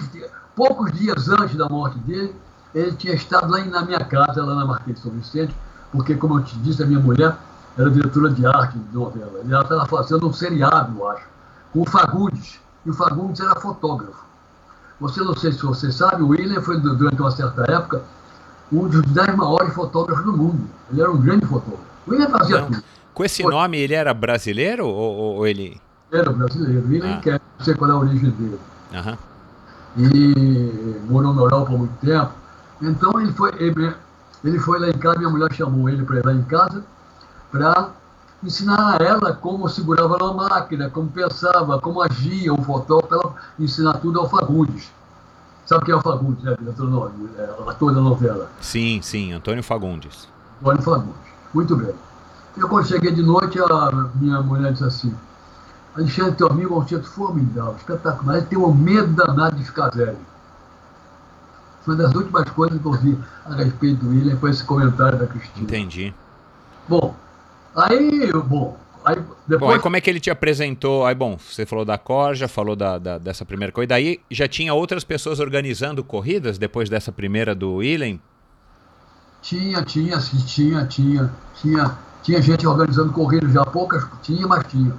poucos 0.56 0.92
dias 0.92 1.30
antes 1.30 1.56
da 1.56 1.70
morte 1.70 1.98
dele, 2.00 2.36
ele 2.76 2.92
tinha 2.94 3.14
estado 3.14 3.50
lá 3.50 3.64
na 3.64 3.84
minha 3.84 4.04
casa, 4.04 4.44
lá 4.44 4.54
na 4.54 4.66
Marquês 4.66 4.98
de 4.98 5.04
São 5.04 5.12
Vicente, 5.12 5.56
porque, 5.92 6.16
como 6.16 6.40
eu 6.40 6.44
te 6.44 6.58
disse, 6.60 6.84
a 6.84 6.86
minha 6.86 7.00
mulher 7.00 7.38
era 7.78 7.92
diretora 7.92 8.30
de 8.32 8.46
arte 8.46 8.78
de 8.78 8.96
novela. 8.96 9.42
E 9.46 9.52
ela 9.52 9.62
estava 9.62 9.86
fazendo 9.86 10.28
um 10.28 10.34
seriado, 10.34 10.98
eu 10.98 11.10
acho, 11.10 11.26
com 11.72 11.82
o 11.82 11.90
Fagundes. 11.90 12.60
E 12.86 12.90
o 12.90 12.94
Fagundes 12.94 13.40
era 13.40 13.60
fotógrafo. 13.60 14.26
Você 15.00 15.22
não 15.22 15.36
sei 15.36 15.52
se 15.52 15.62
você 15.64 15.92
sabe, 15.92 16.24
o 16.24 16.30
William 16.30 16.62
foi, 16.62 16.80
durante 16.80 17.22
uma 17.22 17.30
certa 17.30 17.72
época, 17.72 18.02
um 18.72 18.88
dos 18.88 19.04
dez 19.12 19.36
maiores 19.36 19.74
fotógrafos 19.74 20.26
do 20.26 20.36
mundo. 20.36 20.68
Ele 20.92 21.02
era 21.02 21.12
um 21.12 21.18
grande 21.18 21.46
fotógrafo. 21.46 21.84
O 22.08 22.12
William 22.12 22.30
fazia 22.30 22.62
não. 22.62 22.68
tudo. 22.68 22.84
Com 23.14 23.24
esse 23.24 23.44
Foi. 23.44 23.52
nome, 23.52 23.78
ele 23.78 23.94
era 23.94 24.14
brasileiro 24.14 24.88
ou, 24.88 25.36
ou 25.36 25.48
ele. 25.48 25.80
Era 26.12 26.32
brasileiro, 26.32 26.88
nem 26.88 27.02
ah. 27.02 27.20
quer, 27.22 27.42
não 27.60 27.66
sei 27.66 27.76
qual 27.76 27.92
é 27.92 27.94
a 27.94 27.98
origem 27.98 28.30
dele. 28.32 28.60
Uhum. 28.94 29.18
E 29.98 31.02
morou 31.10 31.34
na 31.34 31.42
Europa 31.42 31.74
há 31.74 31.78
muito 31.78 31.94
tempo. 32.00 32.32
Então 32.82 33.20
ele 33.20 33.32
foi, 33.34 33.52
ele, 33.60 33.94
ele 34.44 34.60
foi 34.60 34.80
lá 34.80 34.90
em 34.90 34.98
casa, 34.98 35.18
minha 35.18 35.30
mulher 35.30 35.52
chamou 35.54 35.90
ele 35.90 36.04
para 36.04 36.18
ir 36.18 36.26
lá 36.26 36.34
em 36.34 36.44
casa 36.44 36.84
para 37.52 37.92
ensinar 38.44 39.02
a 39.02 39.04
ela 39.04 39.34
como 39.34 39.68
segurava 39.68 40.18
uma 40.18 40.50
máquina, 40.50 40.90
como 40.90 41.10
pensava, 41.10 41.80
como 41.80 42.02
agia 42.02 42.54
o 42.54 42.62
fotógrafo, 42.62 43.14
ela 43.14 43.36
ensinar 43.60 43.94
tudo 43.94 44.20
ao 44.20 44.30
Fagundes. 44.30 44.92
Sabe 45.66 45.86
quem 45.86 45.94
é 45.94 45.98
o 45.98 46.02
Fagundes, 46.02 46.44
né? 46.44 46.56
É, 47.38 47.70
ator 47.70 47.94
da 47.94 48.02
novela. 48.02 48.50
Sim, 48.62 49.02
sim, 49.02 49.34
Antônio 49.34 49.64
Fagundes. 49.64 50.28
Antônio 50.62 50.82
Fagundes. 50.82 51.28
Muito 51.54 51.76
bem. 51.76 51.94
Eu, 52.56 52.68
quando 52.70 52.88
cheguei 52.88 53.12
de 53.12 53.22
noite, 53.22 53.60
a 53.60 54.10
minha 54.16 54.42
mulher 54.42 54.72
disse 54.72 54.86
assim: 54.86 55.14
Alexandre, 55.96 56.36
teu 56.36 56.48
amigo 56.48 56.76
é 56.76 56.78
um 56.78 56.84
título 56.84 57.08
formidável, 57.08 57.76
espetacular. 57.76 58.38
Ele 58.38 58.46
tem 58.46 58.58
um 58.58 58.74
medo 58.74 59.14
danado 59.14 59.56
de 59.56 59.64
ficar 59.64 59.90
velho. 59.90 60.18
Foi 61.84 61.96
uma 61.96 62.04
das 62.04 62.16
últimas 62.16 62.50
coisas 62.50 62.80
que 62.82 62.86
eu 62.86 62.92
vi 62.94 63.18
a 63.46 63.56
respeito 63.56 64.06
do 64.06 64.10
William, 64.10 64.38
foi 64.38 64.52
esse 64.52 64.64
comentário 64.64 65.18
da 65.18 65.28
Cristina. 65.28 65.64
Entendi. 65.64 66.14
Bom, 66.88 67.16
aí, 67.78 68.32
bom, 68.34 68.78
Aí, 69.06 69.16
depois... 69.48 69.60
Bom, 69.60 69.72
aí 69.72 69.80
como 69.80 69.96
é 69.96 70.02
que 70.02 70.10
ele 70.10 70.20
te 70.20 70.30
apresentou? 70.30 71.06
Aí, 71.06 71.16
bom, 71.16 71.38
você 71.38 71.66
falou 71.66 71.86
da 71.86 71.98
Corja, 71.98 72.48
falou 72.50 72.76
da, 72.76 72.98
da, 72.98 73.18
dessa 73.18 73.46
primeira 73.46 73.72
corrida. 73.72 73.96
Aí 73.96 74.20
já 74.30 74.50
tinha 74.50 74.74
outras 74.74 75.06
pessoas 75.06 75.40
organizando 75.40 76.04
corridas 76.04 76.58
depois 76.58 76.90
dessa 76.90 77.10
primeira 77.10 77.56
do 77.56 77.76
William? 77.76 78.20
Tinha, 79.42 79.82
tinha, 79.84 80.20
sim, 80.20 80.38
tinha, 80.46 80.86
tinha. 80.86 81.32
Tinha 81.62 81.98
tinha 82.28 82.42
gente 82.42 82.68
organizando 82.68 83.14
corridas 83.14 83.54
já, 83.54 83.64
poucas 83.64 84.06
tinha, 84.22 84.46
mas 84.46 84.68
tinha. 84.68 84.94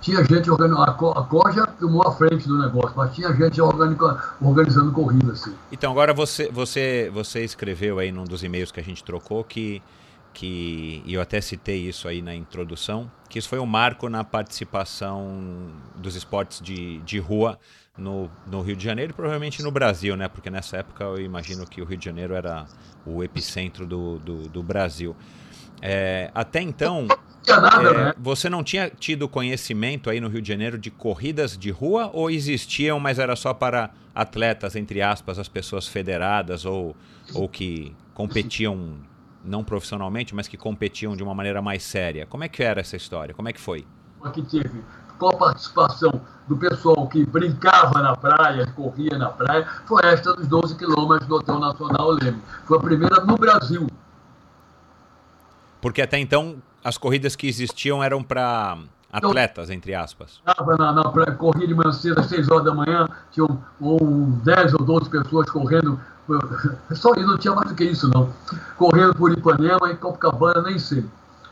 Tinha 0.00 0.24
gente 0.24 0.50
organizando, 0.50 0.82
a, 0.82 0.90
a 0.90 1.22
COR 1.22 1.52
já 1.52 1.64
tomou 1.64 2.06
a 2.06 2.10
frente 2.10 2.48
do 2.48 2.58
negócio, 2.58 2.92
mas 2.96 3.14
tinha 3.14 3.32
gente 3.32 3.60
organizando, 3.60 4.20
organizando 4.40 4.92
corridas, 4.92 5.40
sim. 5.40 5.54
Então, 5.70 5.92
agora 5.92 6.12
você, 6.12 6.50
você, 6.50 7.08
você 7.14 7.44
escreveu 7.44 8.00
aí 8.00 8.10
num 8.10 8.24
dos 8.24 8.42
e-mails 8.42 8.72
que 8.72 8.80
a 8.80 8.82
gente 8.82 9.04
trocou 9.04 9.44
que, 9.44 9.80
que, 10.36 11.02
e 11.06 11.14
eu 11.14 11.22
até 11.22 11.40
citei 11.40 11.88
isso 11.88 12.06
aí 12.06 12.20
na 12.20 12.34
introdução, 12.34 13.10
que 13.26 13.38
isso 13.38 13.48
foi 13.48 13.58
um 13.58 13.64
marco 13.64 14.06
na 14.10 14.22
participação 14.22 15.72
dos 15.94 16.14
esportes 16.14 16.60
de, 16.60 16.98
de 16.98 17.18
rua 17.18 17.58
no, 17.96 18.30
no 18.46 18.60
Rio 18.60 18.76
de 18.76 18.84
Janeiro 18.84 19.12
e 19.12 19.14
provavelmente 19.14 19.62
no 19.62 19.70
Brasil, 19.70 20.14
né? 20.14 20.28
Porque 20.28 20.50
nessa 20.50 20.76
época 20.76 21.04
eu 21.04 21.22
imagino 21.22 21.66
que 21.66 21.80
o 21.80 21.86
Rio 21.86 21.96
de 21.96 22.04
Janeiro 22.04 22.34
era 22.34 22.66
o 23.06 23.24
epicentro 23.24 23.86
do, 23.86 24.18
do, 24.18 24.42
do 24.50 24.62
Brasil. 24.62 25.16
É, 25.80 26.30
até 26.34 26.60
então. 26.60 27.06
é, 27.48 27.94
né? 27.94 28.14
Você 28.18 28.50
não 28.50 28.62
tinha 28.62 28.90
tido 28.90 29.26
conhecimento 29.30 30.10
aí 30.10 30.20
no 30.20 30.28
Rio 30.28 30.42
de 30.42 30.48
Janeiro 30.48 30.76
de 30.76 30.90
corridas 30.90 31.56
de 31.56 31.70
rua 31.70 32.10
ou 32.12 32.30
existiam, 32.30 33.00
mas 33.00 33.18
era 33.18 33.34
só 33.36 33.54
para 33.54 33.88
atletas, 34.14 34.76
entre 34.76 35.00
aspas, 35.00 35.38
as 35.38 35.48
pessoas 35.48 35.88
federadas 35.88 36.66
ou, 36.66 36.94
ou 37.32 37.48
que 37.48 37.96
competiam 38.12 38.98
não 39.46 39.64
profissionalmente, 39.64 40.34
mas 40.34 40.48
que 40.48 40.56
competiam 40.56 41.16
de 41.16 41.22
uma 41.22 41.34
maneira 41.34 41.62
mais 41.62 41.82
séria? 41.82 42.26
Como 42.26 42.44
é 42.44 42.48
que 42.48 42.62
era 42.62 42.80
essa 42.80 42.96
história? 42.96 43.34
Como 43.34 43.48
é 43.48 43.52
que 43.52 43.60
foi? 43.60 43.86
Aqui 44.22 44.42
teve 44.42 44.82
com 45.18 45.28
a 45.28 45.36
participação 45.36 46.20
do 46.46 46.56
pessoal 46.56 47.06
que 47.08 47.24
brincava 47.24 48.00
na 48.02 48.14
praia, 48.14 48.66
corria 48.74 49.16
na 49.18 49.30
praia, 49.30 49.66
foi 49.86 50.04
esta 50.04 50.34
dos 50.34 50.46
12 50.46 50.76
quilômetros 50.76 51.26
do 51.26 51.36
Hotel 51.36 51.58
Nacional 51.58 52.10
Leme. 52.10 52.42
Foi 52.64 52.78
a 52.78 52.80
primeira 52.80 53.24
no 53.24 53.36
Brasil. 53.36 53.86
Porque 55.80 56.02
até 56.02 56.18
então 56.18 56.62
as 56.84 56.98
corridas 56.98 57.34
que 57.34 57.46
existiam 57.46 58.02
eram 58.02 58.22
para 58.22 58.78
atletas, 59.12 59.70
entre 59.70 59.94
aspas. 59.94 60.40
Estava 60.46 60.76
na, 60.76 60.92
na 60.92 61.04
praia, 61.08 61.32
corria 61.32 61.66
de 61.66 61.74
manhã 61.74 61.92
cedo, 61.92 62.20
às 62.20 62.26
6 62.26 62.50
horas 62.50 62.64
da 62.64 62.74
manhã, 62.74 63.08
tinham 63.30 63.60
um, 63.80 64.30
10 64.44 64.74
ou 64.74 64.84
12 64.84 65.10
pessoas 65.10 65.50
correndo. 65.50 65.98
Só 66.92 67.12
isso, 67.14 67.26
não 67.26 67.38
tinha 67.38 67.54
mais 67.54 67.68
do 67.68 67.74
que 67.74 67.84
isso, 67.84 68.10
não. 68.12 68.30
Correndo 68.76 69.14
por 69.14 69.32
Ipanema 69.32 69.90
e 69.90 69.96
Copacabana, 69.96 70.62
nem 70.62 70.78
sei. 70.78 71.04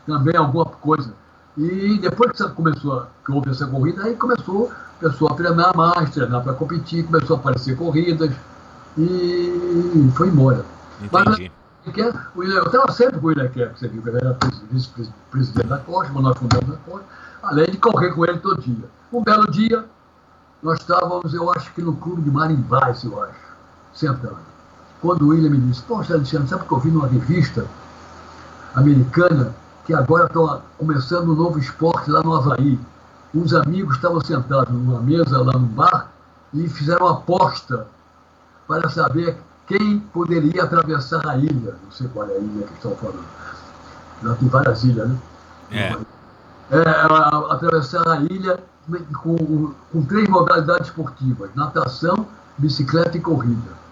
Também 0.05 0.35
alguma 0.35 0.65
coisa. 0.65 1.13
E 1.57 1.97
depois 1.99 2.31
que 2.33 2.47
começou, 2.49 3.07
que 3.25 3.31
houve 3.31 3.49
essa 3.49 3.65
corrida, 3.65 4.03
aí 4.03 4.15
começou 4.15 4.71
a 4.97 4.99
pessoa 4.99 5.31
a 5.31 5.35
treinar 5.35 5.75
mais, 5.75 6.09
treinar 6.09 6.43
para 6.43 6.53
competir, 6.53 7.05
começou 7.05 7.37
a 7.37 7.39
aparecer 7.39 7.77
corridas 7.77 8.31
e 8.97 10.11
foi 10.15 10.27
embora. 10.27 10.65
Entendi. 11.01 11.51
Mas, 11.85 11.95
eu 12.35 12.63
estava 12.63 12.91
sempre 12.91 13.19
com 13.19 13.27
o 13.27 13.29
William 13.29 13.47
Kerr, 13.49 13.71
você 13.75 13.87
viu 13.87 14.01
que 14.01 14.09
ele 14.09 14.17
era 14.17 14.37
vice-presidente 14.71 15.67
da 15.67 15.77
Costa, 15.77 16.11
nós 16.13 16.37
fundamos 16.37 16.75
a 16.75 16.77
Costa, 16.89 17.05
além 17.43 17.67
de 17.67 17.77
correr 17.77 18.11
com 18.13 18.25
ele 18.25 18.39
todo 18.39 18.61
dia. 18.61 18.89
Um 19.13 19.23
belo 19.23 19.49
dia, 19.51 19.85
nós 20.61 20.79
estávamos, 20.79 21.33
eu 21.33 21.51
acho 21.53 21.71
que 21.73 21.81
no 21.81 21.95
clube 21.95 22.23
de 22.23 22.31
Marimbás, 22.31 23.03
eu 23.03 23.23
acho, 23.23 23.39
sentando. 23.93 24.54
Quando 25.01 25.23
o 25.23 25.27
William 25.29 25.49
me 25.49 25.59
disse, 25.59 25.81
poxa, 25.83 26.13
Alexandre, 26.13 26.47
sabe 26.47 26.65
que 26.65 26.71
eu 26.71 26.79
vi 26.79 26.89
numa 26.89 27.07
revista 27.07 27.65
americana 28.73 29.53
que 29.85 29.93
agora 29.93 30.25
estão 30.25 30.61
começando 30.77 31.31
um 31.31 31.35
novo 31.35 31.59
esporte 31.59 32.09
lá 32.09 32.23
no 32.23 32.35
Havaí. 32.35 32.79
Uns 33.33 33.53
amigos 33.53 33.95
estavam 33.95 34.21
sentados 34.21 34.73
numa 34.73 34.99
mesa 35.01 35.37
lá 35.37 35.53
no 35.53 35.67
bar 35.67 36.09
e 36.53 36.67
fizeram 36.69 37.05
uma 37.05 37.15
aposta 37.15 37.87
para 38.67 38.89
saber 38.89 39.37
quem 39.67 39.99
poderia 39.99 40.63
atravessar 40.63 41.27
a 41.27 41.37
ilha. 41.37 41.75
Não 41.83 41.91
sei 41.91 42.07
qual 42.07 42.27
é 42.27 42.33
a 42.33 42.39
ilha 42.39 42.65
que 42.65 42.73
estão 42.73 42.95
falando. 42.95 43.25
Já 44.23 44.33
tem 44.35 44.47
várias 44.47 44.83
ilhas, 44.83 45.09
né? 45.09 45.17
É. 45.71 45.97
é 46.71 46.81
atravessar 47.51 48.07
a 48.07 48.21
ilha 48.21 48.59
com, 49.21 49.73
com 49.91 50.05
três 50.05 50.27
modalidades 50.29 50.87
esportivas: 50.87 51.49
natação, 51.55 52.25
bicicleta 52.57 53.17
e 53.17 53.21
corrida. 53.21 53.84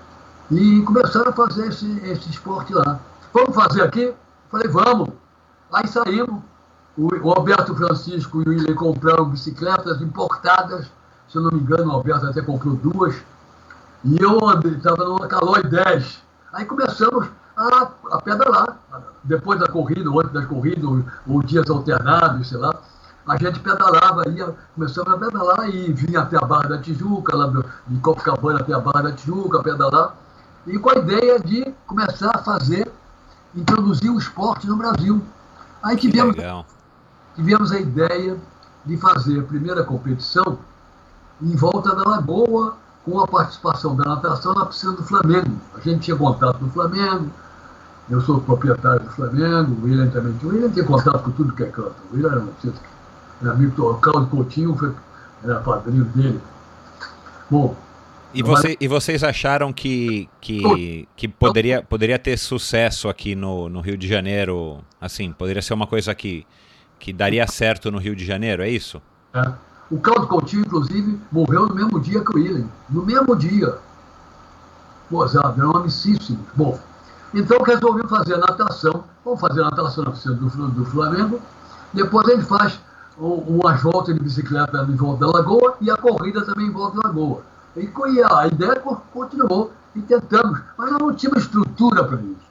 E 0.54 0.84
começaram 0.84 1.30
a 1.30 1.34
fazer 1.34 1.68
esse, 1.68 1.99
esse 2.06 2.30
esporte 2.30 2.74
lá. 2.74 2.99
Vamos 3.34 3.56
fazer 3.56 3.82
aqui? 3.82 4.14
Falei, 4.51 4.68
vamos. 4.68 5.10
Aí 5.72 5.88
saímos, 5.88 6.41
o 6.95 7.32
Alberto 7.32 7.74
Francisco 7.76 8.43
e 8.43 8.45
o 8.45 8.49
William 8.49 8.76
compraram 8.76 9.26
bicicletas 9.26 9.99
importadas, 9.99 10.86
se 11.28 11.38
eu 11.38 11.41
não 11.41 11.51
me 11.51 11.60
engano, 11.60 11.89
o 11.89 11.93
Alberto 11.93 12.28
até 12.28 12.41
comprou 12.43 12.76
duas, 12.76 13.16
e 14.06 14.22
eu 14.22 14.38
estava 14.70 15.04
numa 15.06 15.28
Caloi 15.28 15.64
10. 15.64 16.22
Aí 16.54 16.66
começamos 16.66 17.28
a, 17.58 17.89
a 18.12 18.22
pedalar. 18.22 18.78
Depois 19.24 19.60
da 19.60 19.68
corrida, 19.68 20.08
ou 20.12 20.20
antes 20.20 20.34
da 20.34 20.45
corrida, 20.45 20.88
ou, 20.88 21.04
ou 21.28 21.41
dias 21.41 21.68
alternados, 21.70 22.49
sei 22.49 22.60
lá, 22.60 22.76
a 23.28 23.38
gente 23.38 23.60
pedalava, 23.60 24.30
ia, 24.30 24.54
começamos 24.76 25.14
a 25.14 25.18
pedalar 25.18 25.70
e 25.70 25.93
vinha 25.93 26.22
até 26.22 26.38
a 26.38 26.45
Barra 26.45 26.70
da 26.70 26.78
Tijuca, 26.78 27.36
lá 27.36 27.51
de 27.88 27.99
Copacabana 28.01 28.60
até 28.60 28.74
a 28.74 28.80
Barra 28.80 29.04
da 29.04 29.12
Tijuca, 29.14 29.64
pedalar, 29.64 30.14
e 30.66 30.78
com 30.78 30.89
a 30.89 30.95
ideia 30.95 31.39
de 31.39 31.74
começar 31.86 32.32
a 32.36 32.39
fazer, 32.39 32.89
introduzir 33.55 34.09
o 34.09 34.18
esporte 34.18 34.68
no 34.68 34.76
Brasil. 34.76 35.22
Aí 35.82 35.97
tivemos, 35.97 36.36
tivemos 37.36 37.72
a 37.72 37.80
ideia 37.80 38.38
de 38.86 38.97
fazer 38.97 39.39
a 39.39 39.43
primeira 39.43 39.84
competição 39.84 40.57
em 41.41 41.55
volta 41.55 41.95
da 41.95 42.09
Lagoa, 42.09 42.78
com 43.05 43.20
a 43.20 43.28
participação 43.28 43.95
da 43.95 44.05
natação 44.05 44.53
na 44.53 44.66
piscina 44.66 44.93
do 44.93 45.03
Flamengo. 45.03 45.59
A 45.76 45.80
gente 45.82 45.99
tinha 46.01 46.16
contato 46.16 46.57
do 46.59 46.70
Flamengo, 46.70 47.30
eu 48.09 48.22
sou 48.22 48.39
proprietário 48.41 49.01
do 49.01 49.09
Flamengo, 49.09 49.76
o 49.82 49.86
William 49.86 50.09
também 50.09 50.34
tinha. 50.38 50.51
O 50.51 50.55
William 50.55 50.70
tinha 50.70 50.86
contato 50.86 51.24
com 51.24 51.32
tudo 51.32 51.53
que 51.53 51.64
é 51.64 51.68
canto. 51.68 51.95
O 52.11 52.16
William 52.16 52.32
era, 52.32 52.39
um, 52.41 52.49
era 53.41 53.51
amigo 53.51 53.76
do 53.76 53.93
Carlos 53.95 54.30
Coutinho, 54.30 54.76
foi, 54.78 54.93
era 55.43 55.59
padrinho 55.59 56.05
dele. 56.05 56.41
Bom, 57.49 57.76
e, 58.34 58.44
você, 58.44 58.78
e 58.80 58.88
vocês 58.88 59.24
acharam 59.24 59.72
que, 59.72 60.30
que, 60.42 61.08
que 61.16 61.28
poderia, 61.28 61.84
poderia 61.84 62.18
ter 62.18 62.38
sucesso 62.38 63.08
aqui 63.10 63.36
no, 63.36 63.70
no 63.70 63.82
Rio 63.82 63.98
de 63.98 64.08
Janeiro? 64.08 64.84
Assim, 65.00 65.32
poderia 65.32 65.62
ser 65.62 65.74
uma 65.74 65.88
coisa 65.88 66.14
que, 66.16 66.46
que 67.00 67.14
daria 67.14 67.46
certo 67.48 67.92
no 67.92 67.98
Rio 67.98 68.16
de 68.16 68.26
Janeiro, 68.26 68.64
é 68.64 68.70
isso? 68.70 69.02
É. 69.34 69.52
O 69.92 70.00
Claudio 70.00 70.28
Coutinho, 70.28 70.62
inclusive, 70.62 71.20
morreu 71.32 71.68
no 71.68 71.76
mesmo 71.76 72.00
dia 72.00 72.22
que 72.22 72.32
o 72.32 72.36
William. 72.36 72.68
No 72.90 73.06
mesmo 73.06 73.36
dia. 73.36 73.78
Pô, 75.10 75.28
Zé, 75.28 75.38
eram 75.38 75.76
amicíssimos. 75.76 76.42
Bom, 76.56 76.80
então 77.34 77.62
resolveu 77.62 78.08
fazer 78.08 78.36
a 78.36 78.38
natação. 78.38 79.04
Vamos 79.24 79.40
fazer 79.40 79.62
a 79.62 79.66
natação 79.66 80.04
na 80.06 80.12
piscina 80.12 80.36
do, 80.36 80.48
do 80.70 80.86
Flamengo. 80.86 81.40
Depois 81.94 82.28
ele 82.28 82.42
faz 82.42 82.80
umas 83.18 83.82
voltas 83.82 84.16
de 84.16 84.20
bicicleta 84.22 84.88
em 84.90 84.96
volta 84.96 85.28
da 85.28 85.32
lagoa 85.32 85.78
e 85.80 85.92
a 85.92 85.98
corrida 85.98 86.44
também 86.44 86.68
em 86.68 86.72
volta 86.72 87.00
da 87.00 87.10
lagoa. 87.10 87.44
E 87.76 87.89
a 88.24 88.47
ideia 88.47 88.82
continuou 89.11 89.71
e 89.95 90.01
tentamos, 90.01 90.59
mas 90.78 90.91
não 90.91 91.13
tínhamos 91.13 91.43
estrutura 91.43 92.03
para 92.03 92.21
isso. 92.21 92.43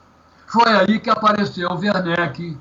Foi 0.47 0.71
aí 0.71 0.99
que 0.99 1.09
apareceu 1.09 1.69
o 1.69 1.79
Werneck, 1.79 2.57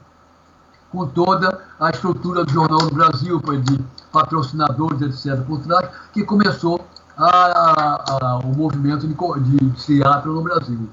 com 0.90 1.06
toda 1.08 1.60
a 1.80 1.90
estrutura 1.90 2.44
do 2.44 2.52
Jornal 2.52 2.78
do 2.78 2.94
Brasil, 2.94 3.40
de 3.40 3.84
patrocinadores, 4.12 5.24
etc., 5.24 5.42
por 5.44 5.60
trás, 5.60 5.88
que 6.12 6.22
começou 6.24 6.86
a, 7.16 7.28
a, 7.28 8.26
a, 8.26 8.38
o 8.38 8.54
movimento 8.54 9.06
de, 9.06 9.14
de, 9.56 9.70
teatro 9.84 10.32
no 10.32 10.42
Brasil. 10.42 10.88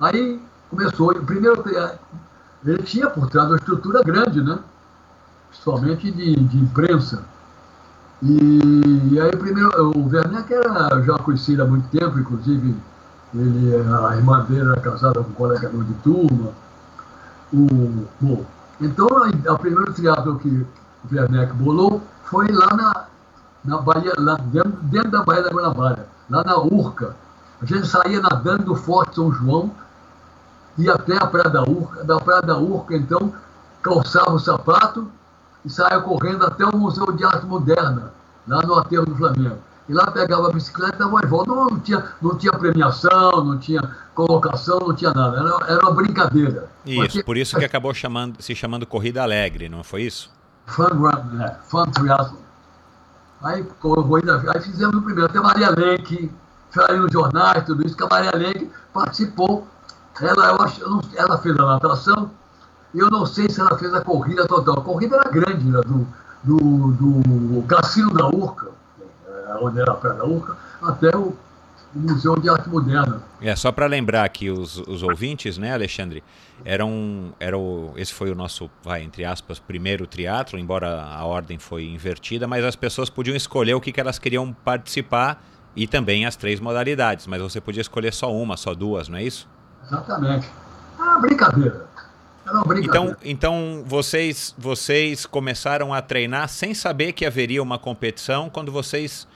Aí 0.00 0.40
começou, 0.70 1.14
primeiro, 1.14 1.62
ele 2.64 2.82
tinha 2.82 3.10
por 3.10 3.28
trás 3.28 3.48
uma 3.48 3.56
estrutura 3.56 4.02
grande, 4.02 4.40
né? 4.42 4.58
principalmente 5.50 6.10
de, 6.10 6.36
de 6.36 6.56
imprensa 6.58 7.24
e, 8.22 9.10
e 9.12 9.20
aí, 9.20 9.30
primeiro, 9.36 9.70
o 9.96 10.08
Werneck 10.08 10.52
era 10.52 11.02
já 11.02 11.18
conhecido 11.18 11.62
há 11.62 11.66
muito 11.66 11.88
tempo, 11.88 12.18
inclusive 12.18 12.76
ele, 13.34 13.76
a 13.76 14.16
irmã 14.16 14.44
dele 14.44 14.70
era 14.70 14.80
casada 14.80 15.22
com 15.22 15.30
um 15.30 15.34
colega 15.34 15.68
meu 15.68 15.84
de 15.84 15.94
turma. 15.94 16.50
O, 17.52 18.06
bom, 18.20 18.44
então, 18.80 19.06
a, 19.48 19.58
primeiro 19.58 19.92
teatro 19.92 20.38
que 20.38 20.48
o 20.48 21.14
Werneck 21.14 21.52
bolou 21.54 22.02
foi 22.24 22.50
lá 22.50 22.74
na, 22.74 23.06
na 23.64 23.78
Bahia, 23.78 24.12
lá 24.18 24.36
dentro, 24.36 24.72
dentro 24.82 25.10
da 25.10 25.22
Baía 25.22 25.42
da 25.42 25.50
Guanabara, 25.50 26.08
lá 26.28 26.42
na 26.44 26.58
Urca. 26.58 27.14
A 27.60 27.66
gente 27.66 27.86
saía 27.86 28.20
nadando 28.20 28.64
do 28.64 28.74
Forte 28.74 29.16
São 29.16 29.32
João, 29.32 29.70
ia 30.76 30.94
até 30.94 31.16
a 31.16 31.26
Praia 31.26 31.50
da 31.50 31.62
Urca, 31.62 32.04
da 32.04 32.20
Praia 32.20 32.42
da 32.42 32.58
Urca, 32.58 32.96
então, 32.96 33.32
calçava 33.82 34.32
o 34.32 34.38
sapato, 34.38 35.08
e 35.64 35.70
saia 35.70 36.00
correndo 36.00 36.44
até 36.44 36.64
o 36.64 36.76
Museu 36.76 37.10
de 37.12 37.24
Arte 37.24 37.46
Moderna, 37.46 38.12
lá 38.46 38.62
no 38.62 38.74
aterro 38.74 39.06
do 39.06 39.16
Flamengo. 39.16 39.58
E 39.88 39.94
lá 39.94 40.10
pegava 40.10 40.48
a 40.48 40.52
bicicleta 40.52 40.96
e 40.96 40.98
dava 40.98 41.26
volta. 41.26 41.50
Não, 41.50 41.66
não, 41.66 41.80
tinha, 41.80 42.04
não 42.20 42.36
tinha 42.36 42.52
premiação, 42.52 43.44
não 43.44 43.58
tinha 43.58 43.80
colocação, 44.14 44.78
não 44.80 44.94
tinha 44.94 45.12
nada. 45.12 45.38
Era, 45.38 45.72
era 45.72 45.80
uma 45.80 45.94
brincadeira. 45.94 46.68
Isso, 46.84 47.24
por 47.24 47.38
isso 47.38 47.58
que 47.58 47.64
acabou 47.64 47.94
chamando, 47.94 48.42
se 48.42 48.54
chamando 48.54 48.86
Corrida 48.86 49.22
Alegre, 49.22 49.68
não 49.68 49.82
foi 49.82 50.02
isso? 50.02 50.30
Fun 50.66 50.88
Run, 50.88 51.40
é, 51.42 51.56
Fun 51.68 51.86
Triathlon. 51.86 52.48
Aí, 53.42 53.62
corrida, 53.80 54.42
aí 54.52 54.60
fizemos 54.60 54.96
o 54.96 55.02
primeiro. 55.02 55.30
Até 55.30 55.40
Maria 55.40 55.70
Lenk, 55.70 56.30
saiu 56.70 57.02
nos 57.02 57.12
jornais, 57.12 57.64
tudo 57.64 57.86
isso, 57.86 57.96
que 57.96 58.02
a 58.02 58.08
Maria 58.08 58.32
Lenk 58.34 58.70
participou. 58.92 59.66
Ela, 60.20 60.48
eu 60.48 60.62
acho, 60.62 60.80
ela 61.14 61.38
fez 61.38 61.58
a 61.58 61.64
natação, 61.64 62.30
eu 62.94 63.10
não 63.10 63.26
sei 63.26 63.48
se 63.48 63.60
ela 63.60 63.76
fez 63.78 63.92
a 63.94 64.00
corrida 64.00 64.46
total. 64.46 64.78
A 64.78 64.82
corrida 64.82 65.16
era 65.16 65.30
grande, 65.30 65.64
né? 65.64 65.80
do, 65.82 66.06
do, 66.44 66.92
do 66.92 67.62
Cassino 67.66 68.12
da 68.12 68.28
Urca, 68.28 68.68
é, 69.26 69.54
onde 69.60 69.80
era 69.80 69.92
a 69.92 69.94
Praia 69.94 70.16
da 70.16 70.24
Urca, 70.24 70.56
até 70.82 71.16
o, 71.16 71.34
Museu 71.94 72.36
de 72.36 72.48
Arte 72.48 72.68
Moderna. 72.68 73.22
É, 73.40 73.54
só 73.56 73.72
para 73.72 73.86
lembrar 73.86 74.28
que 74.28 74.50
os, 74.50 74.76
os 74.78 75.02
ouvintes, 75.02 75.56
né, 75.56 75.72
Alexandre, 75.72 76.22
eram, 76.64 77.32
era 77.40 77.56
o, 77.56 77.92
esse 77.96 78.12
foi 78.12 78.30
o 78.30 78.34
nosso, 78.34 78.70
vai, 78.84 79.02
entre 79.02 79.24
aspas, 79.24 79.58
primeiro 79.58 80.06
triatlo, 80.06 80.58
embora 80.58 81.02
a 81.02 81.24
ordem 81.24 81.58
foi 81.58 81.86
invertida, 81.86 82.46
mas 82.46 82.64
as 82.64 82.76
pessoas 82.76 83.08
podiam 83.08 83.34
escolher 83.34 83.74
o 83.74 83.80
que, 83.80 83.90
que 83.90 84.00
elas 84.00 84.18
queriam 84.18 84.52
participar 84.52 85.42
e 85.74 85.86
também 85.86 86.26
as 86.26 86.36
três 86.36 86.60
modalidades, 86.60 87.26
mas 87.26 87.40
você 87.40 87.60
podia 87.60 87.80
escolher 87.80 88.12
só 88.12 88.32
uma, 88.32 88.56
só 88.56 88.74
duas, 88.74 89.08
não 89.08 89.16
é 89.18 89.22
isso? 89.22 89.48
Exatamente. 89.86 90.48
Ah, 90.98 91.18
brincadeira. 91.20 91.86
Então, 92.82 93.16
então 93.24 93.84
vocês, 93.86 94.54
vocês 94.56 95.26
começaram 95.26 95.92
a 95.92 96.00
treinar 96.00 96.48
sem 96.48 96.74
saber 96.74 97.12
que 97.12 97.26
haveria 97.26 97.62
uma 97.62 97.78
competição 97.78 98.48
quando 98.48 98.72
vocês, 98.72 99.26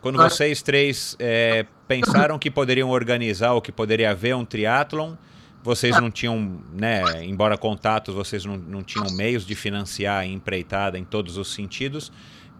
quando 0.00 0.20
ah. 0.20 0.28
vocês 0.28 0.62
três 0.62 1.16
é, 1.18 1.66
pensaram 1.88 2.38
que 2.38 2.50
poderiam 2.50 2.90
organizar 2.90 3.52
ou 3.52 3.60
que 3.60 3.72
poderia 3.72 4.10
haver 4.10 4.34
um 4.34 4.44
triatlon. 4.44 5.14
Vocês 5.62 5.96
não 6.00 6.10
tinham, 6.10 6.60
né, 6.72 7.24
embora 7.24 7.56
contatos, 7.56 8.12
vocês 8.14 8.44
não, 8.44 8.56
não 8.56 8.82
tinham 8.82 9.06
meios 9.12 9.46
de 9.46 9.54
financiar 9.54 10.18
a 10.20 10.26
empreitada 10.26 10.98
em 10.98 11.04
todos 11.04 11.36
os 11.36 11.54
sentidos. 11.54 12.10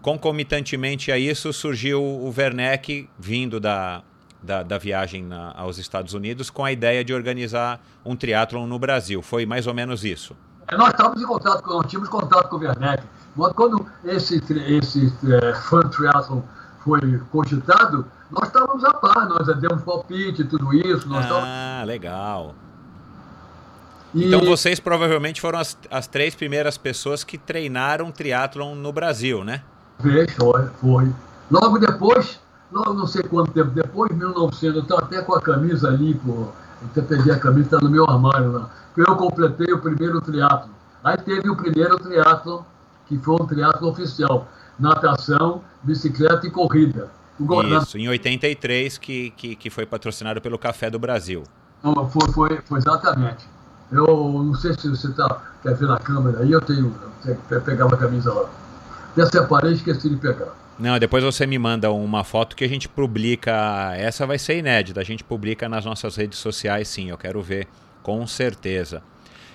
Concomitantemente 0.01 1.11
a 1.11 1.17
isso, 1.17 1.51
surgiu 1.51 2.01
o 2.01 2.33
Werneck 2.35 3.09
vindo 3.19 3.59
da, 3.59 4.03
da, 4.43 4.61
da 4.61 4.77
viagem 4.77 5.23
na, 5.23 5.53
aos 5.55 5.77
Estados 5.77 6.13
Unidos 6.13 6.49
com 6.49 6.65
a 6.65 6.71
ideia 6.71 7.03
de 7.03 7.13
organizar 7.13 7.79
um 8.05 8.15
triatlon 8.15 8.67
no 8.67 8.77
Brasil. 8.77 9.21
Foi 9.21 9.45
mais 9.45 9.65
ou 9.65 9.73
menos 9.73 10.03
isso. 10.03 10.35
É, 10.67 10.77
nós 10.77 10.89
estávamos 10.89 11.21
em 11.21 11.25
contato, 11.25 11.67
nós 11.67 11.87
tínhamos 11.87 12.09
contato 12.09 12.49
com 12.49 12.57
o 12.57 12.59
Werneck. 12.59 13.03
Quando 13.55 13.85
esse, 14.03 14.43
esse 14.67 15.11
é, 15.31 15.53
Fun 15.55 15.81
Triathlon 15.89 16.41
foi 16.83 17.19
cogitado, 17.31 18.05
nós 18.29 18.47
estávamos 18.47 18.83
a 18.83 18.93
par, 18.93 19.27
nós 19.27 19.47
demos 19.59 19.81
palpite 19.83 20.41
e 20.41 20.45
tudo 20.45 20.73
isso. 20.73 21.07
ah, 21.13 21.21
estávamos... 21.21 21.87
legal. 21.87 22.55
E... 24.13 24.27
Então 24.27 24.41
vocês 24.41 24.79
provavelmente 24.79 25.41
foram 25.41 25.57
as, 25.59 25.75
as 25.89 26.05
três 26.05 26.35
primeiras 26.35 26.77
pessoas 26.77 27.23
que 27.23 27.37
treinaram 27.37 28.11
triatlon 28.11 28.75
no 28.75 28.91
Brasil, 28.93 29.43
né? 29.43 29.63
Foi, 29.99 30.67
foi. 30.79 31.11
Logo 31.49 31.79
depois, 31.79 32.39
não, 32.73 32.93
não 32.93 33.07
sei 33.07 33.21
quanto 33.23 33.51
tempo 33.51 33.69
depois, 33.69 34.11
1900, 34.11 34.75
eu 34.75 34.81
estou 34.81 34.97
até 34.97 35.21
com 35.21 35.35
a 35.35 35.41
camisa 35.41 35.89
ali, 35.89 36.15
pô, 36.15 36.47
até 36.83 37.01
peguei 37.01 37.31
a 37.31 37.39
camisa, 37.39 37.67
está 37.67 37.79
no 37.79 37.89
meu 37.89 38.03
armário 38.09 38.51
lá, 38.51 38.69
que 38.95 39.01
eu 39.01 39.15
completei 39.15 39.71
o 39.71 39.79
primeiro 39.79 40.19
triatlo. 40.19 40.71
Aí 41.03 41.17
teve 41.17 41.49
o 41.49 41.55
primeiro 41.55 41.97
triatlo, 41.99 42.65
que 43.07 43.17
foi 43.19 43.35
um 43.35 43.45
triatlo 43.45 43.89
oficial, 43.89 44.47
natação, 44.79 45.61
bicicleta 45.83 46.47
e 46.47 46.51
corrida. 46.51 47.09
Isso, 47.81 47.97
em 47.97 48.07
83, 48.07 48.97
que, 48.97 49.31
que, 49.31 49.55
que 49.55 49.69
foi 49.69 49.85
patrocinado 49.85 50.41
pelo 50.41 50.57
Café 50.57 50.89
do 50.89 50.97
Brasil. 50.97 51.43
Foi, 51.81 52.31
foi, 52.31 52.61
foi 52.65 52.79
exatamente. 52.79 53.45
Eu 53.91 54.07
não 54.43 54.55
sei 54.55 54.73
se 54.73 54.89
você 54.89 55.11
tá, 55.11 55.41
quer 55.61 55.75
ver 55.75 55.87
na 55.87 55.99
câmera 55.99 56.39
aí, 56.39 56.51
eu 56.51 56.61
tenho, 56.61 56.95
eu 57.25 57.61
pegava 57.61 57.93
a 57.93 57.97
camisa 57.97 58.33
lá. 58.33 58.49
Até 59.11 59.25
separei 59.25 59.71
e 59.71 59.75
esqueci 59.75 60.09
de 60.09 60.15
pegar. 60.15 60.62
Não, 60.79 60.97
depois 60.97 61.23
você 61.23 61.45
me 61.45 61.57
manda 61.59 61.91
uma 61.91 62.23
foto 62.23 62.55
que 62.55 62.63
a 62.63 62.67
gente 62.67 62.89
publica. 62.89 63.93
Essa 63.95 64.25
vai 64.25 64.39
ser 64.39 64.57
inédita. 64.57 64.99
A 64.99 65.03
gente 65.03 65.23
publica 65.23 65.69
nas 65.69 65.85
nossas 65.85 66.15
redes 66.15 66.39
sociais, 66.39 66.87
sim. 66.87 67.09
Eu 67.09 67.17
quero 67.17 67.41
ver, 67.41 67.67
com 68.01 68.25
certeza. 68.25 69.01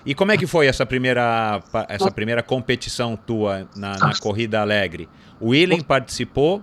E 0.06 0.14
como 0.14 0.32
é 0.32 0.36
que 0.36 0.46
foi 0.46 0.66
essa 0.66 0.86
primeira, 0.86 1.60
essa 1.88 2.10
primeira 2.10 2.42
competição 2.42 3.16
tua 3.16 3.68
na, 3.74 3.98
na 3.98 4.18
Corrida 4.18 4.60
Alegre? 4.60 5.08
O 5.40 5.48
William 5.48 5.80
participou 5.80 6.62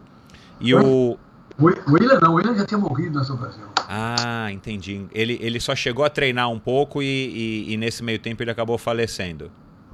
e 0.60 0.74
o. 0.74 1.18
O 1.58 1.66
William 1.94 2.20
não, 2.20 2.36
o 2.36 2.42
já 2.42 2.66
tinha 2.66 2.78
morrido 2.78 3.18
nessa 3.18 3.34
ocasião. 3.34 3.70
Ah, 3.88 4.52
entendi. 4.52 5.06
Ele, 5.14 5.38
ele 5.42 5.60
só 5.60 5.76
chegou 5.76 6.04
a 6.04 6.10
treinar 6.10 6.50
um 6.50 6.60
pouco 6.60 7.02
e, 7.02 7.06
e, 7.06 7.74
e 7.74 7.78
nesse 7.78 8.04
meio 8.04 8.20
tempo 8.20 8.42
ele 8.44 8.52
acabou 8.52 8.78
falecendo. 8.78 9.52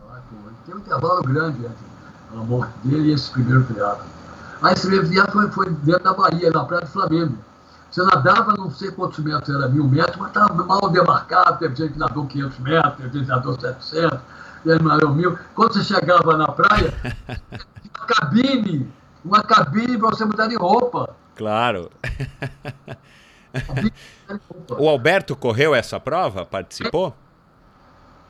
Ah, 0.09 0.21
tem 0.65 0.73
um 0.73 0.79
intervalo 0.79 1.21
grande 1.21 1.59
entre 1.59 1.75
a 2.33 2.37
morte 2.37 2.73
dele 2.83 3.09
e 3.09 3.13
esse 3.13 3.29
primeiro 3.31 3.63
triatlo. 3.65 4.20
Aí 4.61 4.73
esse 4.73 4.87
viado 5.01 5.31
foi, 5.31 5.49
foi 5.49 5.69
dentro 5.69 6.03
da 6.03 6.13
Bahia, 6.13 6.51
na 6.51 6.63
Praia 6.63 6.81
do 6.81 6.87
Flamengo. 6.87 7.37
Você 7.89 8.03
nadava, 8.03 8.53
não 8.53 8.71
sei 8.71 8.91
quantos 8.91 9.19
metros, 9.19 9.53
era 9.53 9.67
mil 9.67 9.85
metros, 9.85 10.15
mas 10.17 10.27
estava 10.27 10.53
mal 10.53 10.89
demarcado, 10.89 11.59
teve 11.59 11.75
gente 11.75 11.93
que 11.93 11.99
nadou 11.99 12.25
500 12.25 12.59
metros, 12.59 12.95
teve 12.95 13.09
gente 13.11 13.23
que 13.23 13.29
nadou 13.29 13.59
700, 13.59 14.19
ele 14.65 14.83
nadou 14.83 15.13
mil. 15.13 15.37
Quando 15.55 15.73
você 15.73 15.83
chegava 15.83 16.37
na 16.37 16.47
praia, 16.47 16.93
uma 17.97 18.05
cabine, 18.07 18.89
uma 19.25 19.43
cabine 19.43 19.97
para 19.97 20.09
você 20.09 20.23
mudar 20.23 20.47
de 20.47 20.55
roupa. 20.55 21.15
Claro. 21.35 21.89
o 24.69 24.87
Alberto 24.87 25.35
correu 25.35 25.75
essa 25.75 25.99
prova? 25.99 26.45
Participou? 26.45 27.13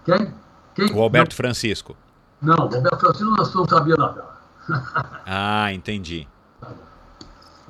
Quem? 0.05 0.33
Quem? 0.73 0.91
O 0.93 1.01
Alberto 1.01 1.33
não. 1.33 1.37
Francisco. 1.37 1.95
Não, 2.41 2.55
o 2.55 2.61
Alberto 2.61 2.99
Francisco 2.99 3.57
não 3.57 3.67
sabia 3.67 3.95
nadar 3.95 4.30
ah, 5.25 5.71
entendi. 5.73 6.27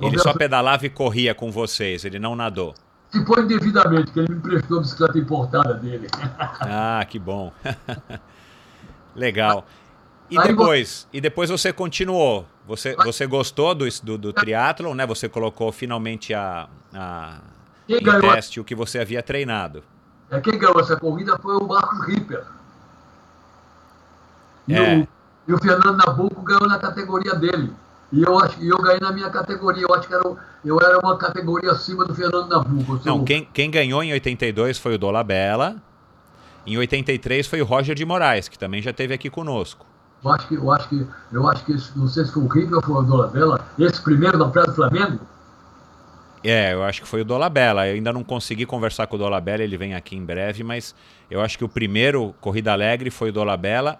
Ele 0.00 0.18
só 0.18 0.32
pedalava 0.32 0.84
e 0.86 0.90
corria 0.90 1.34
com 1.34 1.50
vocês, 1.50 2.04
ele 2.04 2.18
não 2.18 2.34
nadou. 2.34 2.74
Se 3.10 3.24
foi 3.26 3.42
indevidamente, 3.42 4.10
que 4.10 4.18
ele 4.18 4.28
me 4.30 4.36
emprestou 4.36 4.78
a 4.78 4.80
bicicleta 4.80 5.18
importada 5.18 5.74
dele. 5.74 6.08
ah, 6.60 7.04
que 7.08 7.18
bom. 7.18 7.52
Legal. 9.14 9.66
E 10.30 10.38
depois, 10.38 11.06
e 11.12 11.20
depois 11.20 11.50
você 11.50 11.72
continuou. 11.72 12.46
Você, 12.66 12.96
você 12.96 13.26
gostou 13.26 13.74
do, 13.74 13.86
do, 14.02 14.16
do 14.16 14.32
triatlon, 14.32 14.94
né? 14.94 15.06
Você 15.06 15.28
colocou 15.28 15.70
finalmente 15.70 16.32
a, 16.32 16.68
a 16.94 17.40
em 17.86 18.20
teste 18.20 18.58
o 18.58 18.64
que 18.64 18.74
você 18.74 18.98
havia 18.98 19.22
treinado. 19.22 19.84
É, 20.30 20.40
quem 20.40 20.58
ganhou 20.58 20.80
essa 20.80 20.96
corrida 20.96 21.38
foi 21.38 21.56
o 21.56 21.66
Marcos 21.66 22.06
Ripper. 22.06 22.46
É. 24.70 25.06
E 25.46 25.52
o 25.52 25.58
Fernando 25.58 25.96
Nabuco 25.96 26.42
ganhou 26.42 26.68
na 26.68 26.78
categoria 26.78 27.34
dele. 27.34 27.72
E 28.12 28.22
eu 28.22 28.38
acho 28.38 28.62
eu 28.62 28.76
ganhei 28.78 29.00
na 29.00 29.10
minha 29.10 29.30
categoria. 29.30 29.82
Eu 29.82 29.94
acho 29.94 30.06
que 30.06 30.14
era, 30.14 30.22
eu 30.64 30.78
era 30.80 30.98
uma 30.98 31.16
categoria 31.16 31.72
acima 31.72 32.04
do 32.04 32.14
Fernando 32.14 32.48
Nabuco. 32.48 33.00
Não, 33.04 33.24
quem, 33.24 33.48
quem 33.52 33.70
ganhou 33.70 34.02
em 34.02 34.12
82 34.12 34.78
foi 34.78 34.94
o 34.94 34.98
Dolabella. 34.98 35.76
Em 36.66 36.76
83 36.78 37.46
foi 37.46 37.60
o 37.60 37.64
Roger 37.64 37.94
de 37.94 38.04
Moraes, 38.04 38.48
que 38.48 38.58
também 38.58 38.80
já 38.80 38.90
esteve 38.90 39.14
aqui 39.14 39.28
conosco. 39.28 39.84
Eu 40.24 40.30
acho 40.30 40.46
que, 40.46 40.54
eu 40.54 40.70
acho 40.70 40.88
que, 40.88 41.06
eu 41.32 41.48
acho 41.48 41.64
que 41.64 41.72
não 41.96 42.06
sei 42.06 42.24
se 42.24 42.32
foi 42.32 42.42
o 42.44 42.46
Rico 42.46 42.76
ou 42.76 42.82
foi 42.82 42.94
o 42.94 43.02
Dolabella, 43.02 43.60
esse 43.76 44.00
primeiro 44.00 44.38
da 44.38 44.46
Praia 44.46 44.68
do 44.68 44.74
Flamengo. 44.74 45.18
É, 46.44 46.72
eu 46.72 46.84
acho 46.84 47.02
que 47.02 47.08
foi 47.08 47.22
o 47.22 47.24
Dolabella. 47.24 47.88
Eu 47.88 47.94
ainda 47.94 48.12
não 48.12 48.22
consegui 48.22 48.64
conversar 48.64 49.08
com 49.08 49.16
o 49.16 49.18
Dolabella, 49.18 49.64
ele 49.64 49.76
vem 49.76 49.94
aqui 49.94 50.16
em 50.16 50.24
breve, 50.24 50.62
mas 50.62 50.94
eu 51.28 51.40
acho 51.40 51.58
que 51.58 51.64
o 51.64 51.68
primeiro 51.68 52.34
Corrida 52.40 52.72
Alegre 52.72 53.10
foi 53.10 53.30
o 53.30 53.32
Dolabella 53.32 53.98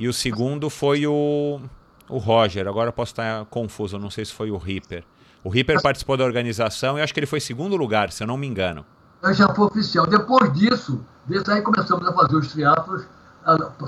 e 0.00 0.08
o 0.08 0.14
segundo 0.14 0.70
foi 0.70 1.06
o, 1.06 1.60
o 2.08 2.16
Roger. 2.16 2.66
Agora 2.66 2.88
eu 2.88 2.92
posso 2.92 3.12
estar 3.12 3.44
confuso, 3.44 3.98
não 3.98 4.08
sei 4.08 4.24
se 4.24 4.32
foi 4.32 4.50
o 4.50 4.56
Ripper. 4.56 5.04
O 5.44 5.50
Ripper 5.50 5.82
participou 5.82 6.16
da 6.16 6.24
organização 6.24 6.98
e 6.98 7.02
acho 7.02 7.12
que 7.12 7.20
ele 7.20 7.26
foi 7.26 7.38
segundo 7.38 7.76
lugar, 7.76 8.10
se 8.10 8.22
eu 8.22 8.26
não 8.26 8.38
me 8.38 8.46
engano. 8.46 8.86
Eu 9.22 9.34
já 9.34 9.54
foi 9.54 9.66
oficial. 9.66 10.06
Depois 10.06 10.50
disso, 10.54 11.04
desde 11.26 11.52
aí 11.52 11.60
começamos 11.60 12.08
a 12.08 12.14
fazer 12.14 12.34
os 12.34 12.50
triatlos 12.50 13.04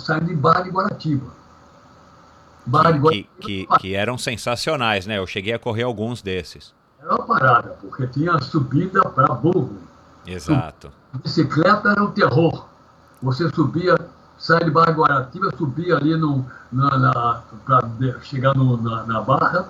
saindo 0.01 0.27
de 0.27 0.35
Barra 0.35 0.61
de 0.61 0.69
Guaratiba. 0.69 1.31
Barra 2.67 2.89
que, 2.89 2.93
de 2.93 2.99
Guaratiba. 2.99 3.29
Que, 3.41 3.67
que, 3.67 3.79
que, 3.79 3.95
eram 3.95 4.19
sensacionais, 4.19 5.07
né? 5.07 5.17
Eu 5.17 5.27
cheguei 5.27 5.55
a 5.55 5.59
correr 5.59 5.85
alguns 5.85 6.21
desses. 6.21 6.75
Era 7.01 7.15
uma 7.15 7.25
parada, 7.25 7.79
porque 7.81 8.07
tinha 8.09 8.39
subida 8.39 9.01
para 9.01 9.33
burro. 9.33 9.79
Exato. 10.27 10.93
Bicicleta 11.23 11.89
era 11.89 12.05
um 12.05 12.11
terror. 12.11 12.67
Você 13.23 13.49
subia 13.49 13.97
saía 14.43 14.65
de 14.65 14.71
Barra 14.73 14.91
Guaratiba, 14.91 15.51
subia 15.57 15.97
ali 15.97 16.17
no, 16.17 16.45
para 17.65 17.89
chegar 18.23 18.55
no, 18.57 18.77
na, 18.83 19.05
na, 19.05 19.21
Barra, 19.21 19.67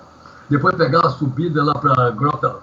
depois 0.49 0.75
pegava 0.75 1.09
a 1.09 1.11
subida 1.11 1.63
lá 1.63 1.75
para 1.75 2.11
Grota, 2.11 2.57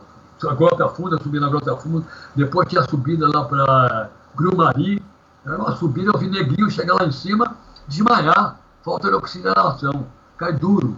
Grota 0.58 0.90
Funda, 0.90 1.22
subir 1.22 1.40
na 1.40 1.50
Grota 1.50 1.76
Funda, 1.78 2.06
depois 2.36 2.68
tinha 2.68 2.82
a 2.82 2.88
subida 2.90 3.28
lá 3.28 3.46
para 3.46 4.10
Grumari, 4.36 5.02
era 5.46 5.58
uma 5.58 5.76
subida, 5.76 6.12
eu 6.12 6.20
vi 6.20 6.28
neguinho 6.28 6.70
chegar 6.72 6.96
lá 6.96 7.06
em 7.06 7.12
cima, 7.12 7.56
desmaiar, 7.88 8.60
falta 8.84 9.08
de 9.10 9.16
oxigenação, 9.16 10.08
cai 10.36 10.54
duro 10.54 10.98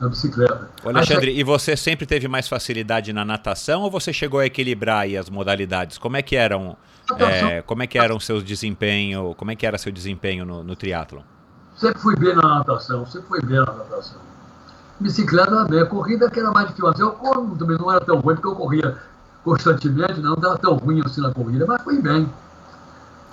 na 0.00 0.08
bicicleta. 0.08 0.68
Ô 0.84 0.88
Alexandre, 0.88 1.30
aí, 1.30 1.40
e 1.40 1.44
você 1.44 1.76
sempre 1.76 2.06
teve 2.06 2.28
mais 2.28 2.48
facilidade 2.48 3.12
na 3.12 3.24
natação 3.24 3.82
ou 3.82 3.90
você 3.90 4.12
chegou 4.12 4.40
a 4.40 4.46
equilibrar 4.46 5.00
aí 5.00 5.16
as 5.16 5.30
modalidades? 5.30 5.98
Como 5.98 6.16
é 6.16 6.22
que 6.22 6.36
eram 6.36 6.76
é, 7.18 7.62
como 7.62 7.82
é 7.82 7.86
que 7.86 7.98
era 7.98 8.14
o 8.14 8.20
seu 8.20 8.40
desempenho? 8.42 9.34
Como 9.36 9.50
é 9.50 9.56
que 9.56 9.64
era 9.64 9.78
seu 9.78 9.92
desempenho 9.92 10.44
no, 10.44 10.64
no 10.64 10.74
triatlo? 10.74 11.22
Sempre 11.76 12.00
fui 12.00 12.16
bem 12.16 12.34
na 12.34 12.42
natação, 12.42 13.06
sempre 13.06 13.28
fui 13.28 13.42
bem 13.42 13.58
na 13.58 13.66
natação. 13.66 14.18
Bicicleta 14.98 15.64
bem, 15.64 15.80
a 15.80 15.86
corrida 15.86 16.30
que 16.30 16.40
era 16.40 16.50
mais 16.50 16.68
difícil. 16.68 16.92
Eu 17.22 17.56
também 17.58 17.76
não 17.78 17.90
era 17.90 18.04
tão 18.04 18.18
ruim, 18.18 18.34
porque 18.34 18.48
eu 18.48 18.56
corria 18.56 18.96
constantemente, 19.44 20.20
não 20.20 20.34
estava 20.34 20.58
tão 20.58 20.74
ruim 20.74 21.00
assim 21.04 21.20
na 21.20 21.32
corrida, 21.32 21.66
mas 21.66 21.82
fui 21.82 22.00
bem. 22.00 22.28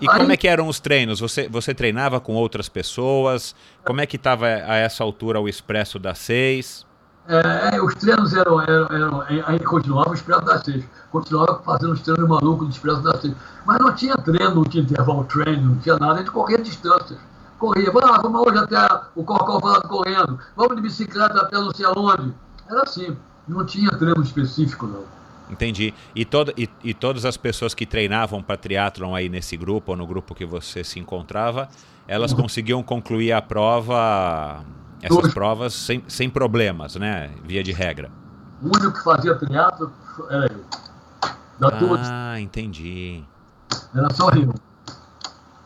E 0.01 0.09
Aí, 0.09 0.19
como 0.19 0.31
é 0.31 0.37
que 0.37 0.47
eram 0.47 0.67
os 0.67 0.79
treinos? 0.79 1.19
Você, 1.19 1.47
você 1.47 1.73
treinava 1.73 2.19
com 2.19 2.33
outras 2.33 2.67
pessoas? 2.67 3.55
Como 3.85 4.01
é 4.01 4.05
que 4.05 4.15
estava 4.15 4.45
a 4.45 4.75
essa 4.75 5.03
altura 5.03 5.39
o 5.39 5.47
Expresso 5.47 5.99
das 5.99 6.17
Seis? 6.17 6.85
É, 7.27 7.81
os 7.81 7.95
treinos 7.95 8.33
eram, 8.33 8.61
eram, 8.61 8.87
eram, 8.91 9.23
aí 9.45 9.59
continuava 9.59 10.09
o 10.09 10.13
Expresso 10.13 10.41
das 10.41 10.63
Seis. 10.63 10.83
Continuava 11.11 11.61
fazendo 11.63 11.93
os 11.93 12.01
treinos 12.01 12.27
malucos 12.27 12.67
do 12.67 12.71
Expresso 12.71 13.01
das 13.01 13.21
Seis. 13.21 13.33
Mas 13.65 13.79
não 13.79 13.93
tinha 13.93 14.15
treino, 14.15 14.55
não 14.55 14.63
tinha 14.63 14.83
intervalo 14.83 15.23
treino, 15.25 15.69
não 15.69 15.77
tinha 15.77 15.97
nada. 15.97 16.15
A 16.15 16.17
gente 16.17 16.31
corria 16.31 16.57
distâncias. 16.57 17.19
Corria, 17.63 17.89
ah, 18.03 18.19
vamos 18.21 18.45
hoje 18.45 18.57
até 18.57 18.77
o 19.15 19.23
Corcovado 19.23 19.87
correndo, 19.87 20.37
vamos 20.53 20.75
de 20.75 20.81
bicicleta 20.81 21.43
até 21.43 21.55
não 21.55 21.73
sei 21.73 21.85
aonde. 21.85 22.33
Era 22.69 22.81
assim, 22.81 23.15
não 23.47 23.65
tinha 23.65 23.89
treino 23.91 24.21
específico, 24.21 24.85
não. 24.85 25.05
Entendi. 25.49 25.93
E, 26.15 26.25
todo, 26.25 26.53
e, 26.57 26.69
e 26.83 26.93
todas 26.93 27.25
as 27.25 27.37
pessoas 27.37 27.73
que 27.73 27.85
treinavam 27.85 28.41
para 28.41 28.57
triatlon 28.57 29.13
aí 29.13 29.29
nesse 29.29 29.55
grupo, 29.57 29.91
ou 29.91 29.97
no 29.97 30.07
grupo 30.07 30.33
que 30.33 30.45
você 30.45 30.83
se 30.83 30.99
encontrava, 30.99 31.67
elas 32.07 32.33
conseguiam 32.33 32.81
concluir 32.81 33.31
a 33.31 33.41
prova, 33.41 34.63
essas 35.01 35.33
provas 35.33 35.73
sem, 35.73 36.03
sem 36.07 36.29
problemas, 36.29 36.95
né? 36.95 37.31
Via 37.43 37.63
de 37.63 37.71
regra. 37.71 38.09
O 38.61 38.67
único 38.67 38.93
que 38.93 39.03
fazia 39.03 39.35
triatlo 39.35 39.91
era 40.29 40.51
eu. 40.51 40.63
Da 41.59 41.69
ah, 42.01 42.39
entendi. 42.39 43.23
Era 43.95 44.09
só 44.13 44.29
eu. 44.29 44.53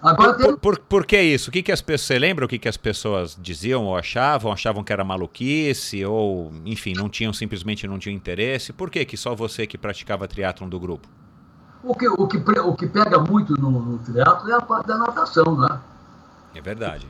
Agora 0.01 0.33
por, 0.33 0.37
tem... 0.37 0.57
por, 0.57 0.79
por, 0.79 1.05
que 1.05 1.19
isso? 1.19 1.49
O 1.49 1.53
que, 1.53 1.63
que 1.63 1.71
as 1.71 1.81
pessoas. 1.81 2.07
Você 2.07 2.19
lembra 2.19 2.45
o 2.45 2.47
que, 2.47 2.59
que 2.59 2.69
as 2.69 2.77
pessoas 2.77 3.37
diziam 3.39 3.85
ou 3.85 3.97
achavam? 3.97 4.51
Achavam 4.51 4.83
que 4.83 4.93
era 4.93 5.03
maluquice? 5.03 6.05
Ou, 6.05 6.51
enfim, 6.65 6.93
não 6.93 7.09
tinham, 7.09 7.33
simplesmente 7.33 7.87
não 7.87 7.97
tinham 7.97 8.15
interesse? 8.15 8.71
Por 8.71 8.91
que, 8.91 9.03
que 9.05 9.17
só 9.17 9.35
você 9.35 9.65
que 9.65 9.77
praticava 9.77 10.27
triatlon 10.27 10.69
do 10.69 10.79
grupo? 10.79 11.07
O 11.83 11.95
que, 11.95 12.07
o 12.07 12.27
que, 12.27 12.37
o 12.37 12.75
que 12.75 12.87
pega 12.87 13.19
muito 13.19 13.59
no, 13.59 13.71
no 13.71 13.97
triatlo 13.99 14.51
é 14.51 14.53
a 14.53 14.61
parte 14.61 14.87
da 14.87 14.97
natação, 14.97 15.57
né? 15.57 15.79
É 16.53 16.61
verdade. 16.61 17.07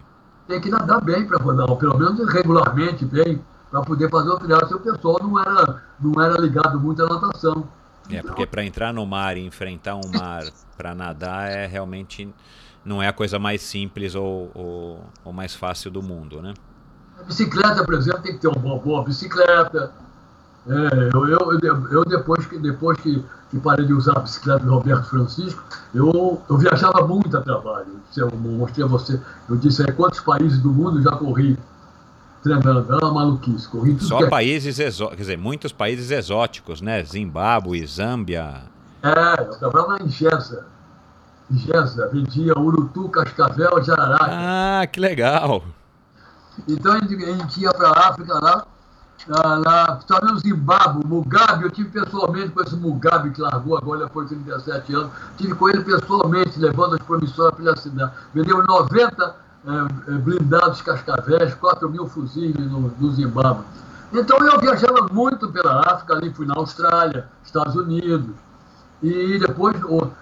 Tem 0.47 0.61
que 0.61 0.69
nadar 0.69 1.01
bem 1.01 1.25
para 1.25 1.39
fazer, 1.39 1.75
pelo 1.75 1.97
menos 1.97 2.33
regularmente 2.33 3.03
bem, 3.05 3.41
para 3.69 3.81
poder 3.81 4.09
fazer 4.09 4.29
o 4.29 4.39
triatlo. 4.39 4.77
O 4.77 4.79
pessoal 4.79 5.19
não 5.21 5.39
era, 5.39 5.83
não 5.99 6.21
era 6.21 6.39
ligado 6.39 6.79
muito 6.79 7.03
à 7.03 7.09
natação. 7.09 7.67
É, 8.09 8.21
porque 8.21 8.45
para 8.45 8.63
entrar 8.63 8.93
no 8.93 9.05
mar 9.05 9.35
e 9.35 9.45
enfrentar 9.45 9.95
um 9.95 10.09
mar 10.17 10.43
para 10.77 10.95
nadar 10.95 11.51
é 11.51 11.65
realmente 11.65 12.33
não 12.87 13.03
é 13.03 13.07
a 13.07 13.13
coisa 13.13 13.37
mais 13.37 13.61
simples 13.61 14.15
ou, 14.15 14.49
ou, 14.55 15.05
ou, 15.25 15.33
mais 15.33 15.53
fácil 15.53 15.91
do 15.91 16.01
mundo, 16.01 16.41
né? 16.41 16.53
A 17.19 17.23
bicicleta, 17.23 17.83
por 17.83 17.93
exemplo, 17.95 18.21
tem 18.21 18.33
que 18.33 18.39
ter 18.39 18.47
uma 18.47 18.77
boa 18.77 19.03
bicicleta. 19.03 19.91
É, 20.67 21.09
eu, 21.13 21.27
eu, 21.27 21.59
eu, 21.91 22.05
depois, 22.05 22.45
que, 22.45 22.57
depois 22.57 22.97
que, 22.99 23.23
que, 23.51 23.59
parei 23.59 23.85
de 23.85 23.93
usar 23.93 24.13
a 24.13 24.19
bicicleta 24.19 24.65
do 24.65 24.71
Roberto 24.73 25.09
Francisco, 25.09 25.61
eu, 25.93 26.41
eu 26.49 26.57
viajava 26.57 27.05
muito 27.05 27.35
a 27.37 27.41
trabalho. 27.41 27.99
Eu 28.15 28.31
mostrei 28.31 28.85
a 28.85 28.87
você, 28.87 29.19
eu 29.49 29.57
disse 29.57 29.81
aí 29.81 29.91
quantos 29.91 30.21
países 30.21 30.59
do 30.61 30.71
mundo 30.71 31.01
já 31.01 31.11
corri 31.11 31.57
treinando. 32.41 32.93
É 32.93 32.95
uma 32.95 33.13
maluquice. 33.13 33.67
Corri 33.67 33.93
tudo 33.95 34.05
Só 34.05 34.21
é 34.21 34.29
países 34.29 34.79
exóticos, 34.79 35.17
quer 35.17 35.23
dizer, 35.23 35.37
muitos 35.37 35.71
países 35.73 36.09
exóticos, 36.11 36.81
né? 36.81 37.03
Zimbábue, 37.03 37.85
Zâmbia. 37.85 38.63
É, 39.03 39.41
eu 39.41 39.55
trabalhava 39.59 40.03
em 40.03 40.09
Gesa. 40.09 40.76
Gesa, 41.49 42.09
vendia 42.09 42.57
urutu, 42.57 43.07
cascavel, 43.09 43.81
jararaca. 43.81 44.31
Ah, 44.31 44.87
que 44.87 44.99
legal. 44.99 45.63
Então 46.67 46.93
a 46.93 46.99
gente, 46.99 47.15
a 47.23 47.33
gente 47.33 47.61
ia 47.61 47.71
para 47.71 47.89
a 47.89 48.09
África 48.09 48.33
lá, 48.33 48.65
lá, 49.27 49.99
lá 50.09 50.21
no 50.23 50.39
Zimbábue, 50.39 51.05
Mugabe, 51.05 51.63
eu 51.63 51.71
tive 51.71 51.89
pessoalmente 51.89 52.49
com 52.49 52.61
esse 52.61 52.75
Mugabe 52.75 53.31
que 53.31 53.41
largou 53.41 53.77
agora 53.77 54.05
depois 54.05 54.29
de 54.29 54.35
37 54.35 54.93
anos, 54.95 55.11
tive 55.37 55.55
com 55.55 55.69
ele 55.69 55.83
pessoalmente, 55.83 56.59
levando 56.59 56.95
as 56.95 57.01
promissões 57.01 57.55
para 57.55 57.71
a 57.71 57.77
cidade. 57.77 58.11
Vendeu 58.33 58.61
90 58.63 59.35
é, 59.67 60.11
é, 60.11 60.17
blindados 60.17 60.81
cascavéis, 60.81 61.53
4 61.55 61.89
mil 61.89 62.07
fuzis 62.07 62.55
no, 62.55 62.93
no 62.99 63.11
Zimbábue. 63.11 63.63
Então 64.13 64.37
eu 64.37 64.59
viajava 64.59 65.07
muito 65.11 65.49
pela 65.49 65.81
África, 65.81 66.13
ali 66.13 66.33
fui 66.33 66.45
na 66.45 66.55
Austrália, 66.55 67.27
Estados 67.43 67.75
Unidos, 67.75 68.35
e 69.03 69.37
depois 69.37 69.75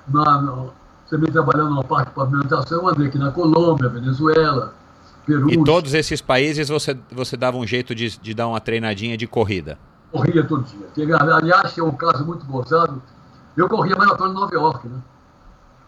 na, 0.07 0.69
também 1.09 1.31
trabalhando 1.31 1.75
na 1.75 1.83
parte 1.83 2.09
de 2.09 2.15
pavimentação, 2.15 2.81
eu 2.81 2.87
andei 2.87 3.07
aqui 3.07 3.17
na 3.17 3.31
Colômbia, 3.31 3.89
Venezuela, 3.89 4.73
Peru. 5.25 5.51
E 5.51 5.63
todos 5.63 5.93
esses 5.93 6.21
países 6.21 6.69
você, 6.69 6.97
você 7.11 7.35
dava 7.35 7.57
um 7.57 7.65
jeito 7.65 7.95
de, 7.95 8.17
de 8.17 8.33
dar 8.33 8.47
uma 8.47 8.59
treinadinha 8.59 9.17
de 9.17 9.27
corrida? 9.27 9.77
Corria 10.11 10.43
todo 10.43 10.63
dia. 10.63 10.87
Teve, 10.93 11.13
aliás, 11.13 11.77
é 11.77 11.83
um 11.83 11.91
caso 11.91 12.25
muito 12.25 12.45
gozado. 12.45 13.01
Eu 13.57 13.67
corria 13.67 13.95
maratona 13.95 14.31
em 14.31 14.35
Nova 14.35 14.53
York, 14.53 14.87
né? 14.87 14.99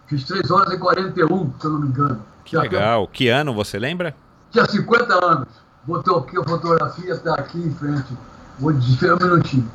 Fiz 0.08 0.24
3 0.24 0.50
horas 0.52 0.74
e 0.74 0.78
41, 0.78 1.54
se 1.60 1.66
eu 1.66 1.72
não 1.72 1.80
me 1.80 1.88
engano. 1.90 2.22
Que 2.44 2.54
Já 2.54 2.62
legal. 2.62 3.08
Que 3.08 3.28
ano 3.28 3.54
você 3.54 3.78
lembra? 3.78 4.16
Tinha 4.52 4.66
50 4.66 5.26
anos. 5.26 5.48
Botou 5.84 6.20
aqui 6.20 6.38
a 6.38 6.44
fotografia, 6.44 7.12
está 7.12 7.36
aqui 7.36 7.60
em 7.60 7.74
frente. 7.74 8.18
Vou 8.58 8.74
dizer 8.74 9.14
um 9.14 9.18
minutinho. 9.18 9.72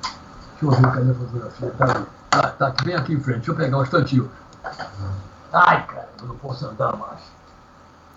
Deixa 0.60 0.64
eu 0.64 0.70
ver 0.70 0.92
cadê 0.92 1.10
a 1.10 1.14
fotografia. 1.14 1.70
Tá, 1.70 2.06
tá, 2.30 2.70
tá 2.70 2.84
bem 2.84 2.94
aqui 2.94 3.12
em 3.12 3.20
frente. 3.20 3.36
Deixa 3.36 3.50
eu 3.50 3.56
pegar 3.56 3.78
um 3.78 3.82
instantinho. 3.82 4.30
Ai, 5.52 5.86
cara, 5.86 6.08
eu 6.20 6.26
não 6.28 6.36
posso 6.36 6.66
andar 6.66 6.96
mais. 6.96 7.20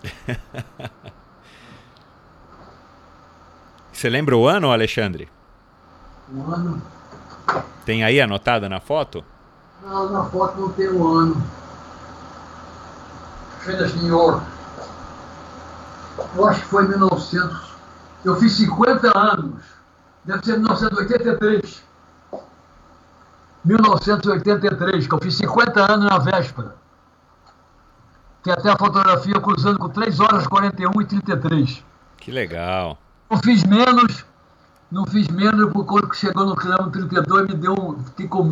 Você 3.92 4.08
lembra 4.08 4.36
o 4.36 4.48
ano, 4.48 4.72
Alexandre? 4.72 5.28
O 6.32 6.50
ano. 6.52 6.82
Tem 7.84 8.04
aí 8.04 8.20
anotado 8.20 8.68
na 8.68 8.80
foto? 8.80 9.24
Não, 9.82 10.10
na 10.10 10.24
foto 10.24 10.60
não 10.60 10.72
tem 10.72 10.88
o 10.88 11.06
ano. 11.06 11.42
Fez 13.60 13.94
New 13.96 14.08
York. 14.08 14.44
Eu 16.34 16.48
acho 16.48 16.60
que 16.60 16.66
foi 16.66 16.88
1900. 16.88 17.76
Eu 18.24 18.36
fiz 18.36 18.56
50 18.56 19.18
anos. 19.18 19.62
Deve 20.24 20.44
ser 20.44 20.58
1983. 20.58 21.82
1983, 23.64 25.06
que 25.06 25.14
eu 25.14 25.18
fiz 25.20 25.36
50 25.36 25.92
anos 25.92 26.10
na 26.10 26.18
véspera. 26.18 26.85
Tem 28.46 28.52
até 28.52 28.70
a 28.70 28.76
fotografia 28.76 29.40
cruzando 29.40 29.76
com 29.76 29.88
3 29.88 30.20
horas 30.20 30.46
41 30.46 31.02
e 31.02 31.04
33. 31.04 31.84
Que 32.16 32.30
legal. 32.30 32.96
Não 33.28 33.38
fiz 33.38 33.64
menos, 33.64 34.24
não 34.88 35.04
fiz 35.04 35.26
menos, 35.26 35.72
porque 35.72 35.88
quando 35.88 36.14
chegou 36.14 36.46
no 36.46 36.54
quilômetro 36.54 37.08
32, 37.08 37.48
me 37.48 37.54
deu. 37.56 37.74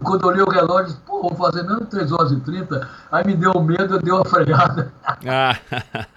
Quando 0.02 0.22
eu 0.22 0.28
olhei 0.30 0.42
o 0.42 0.50
relógio, 0.50 0.86
disse, 0.86 0.98
pô, 1.06 1.22
vou 1.22 1.36
fazer 1.36 1.62
menos 1.62 1.86
3 1.90 2.10
horas 2.10 2.32
e 2.32 2.40
30. 2.40 2.90
Aí 3.12 3.24
me 3.24 3.36
deu 3.36 3.52
medo, 3.62 4.00
deu 4.00 4.16
uma 4.16 4.24
freada. 4.24 4.92
Ah. 5.24 5.56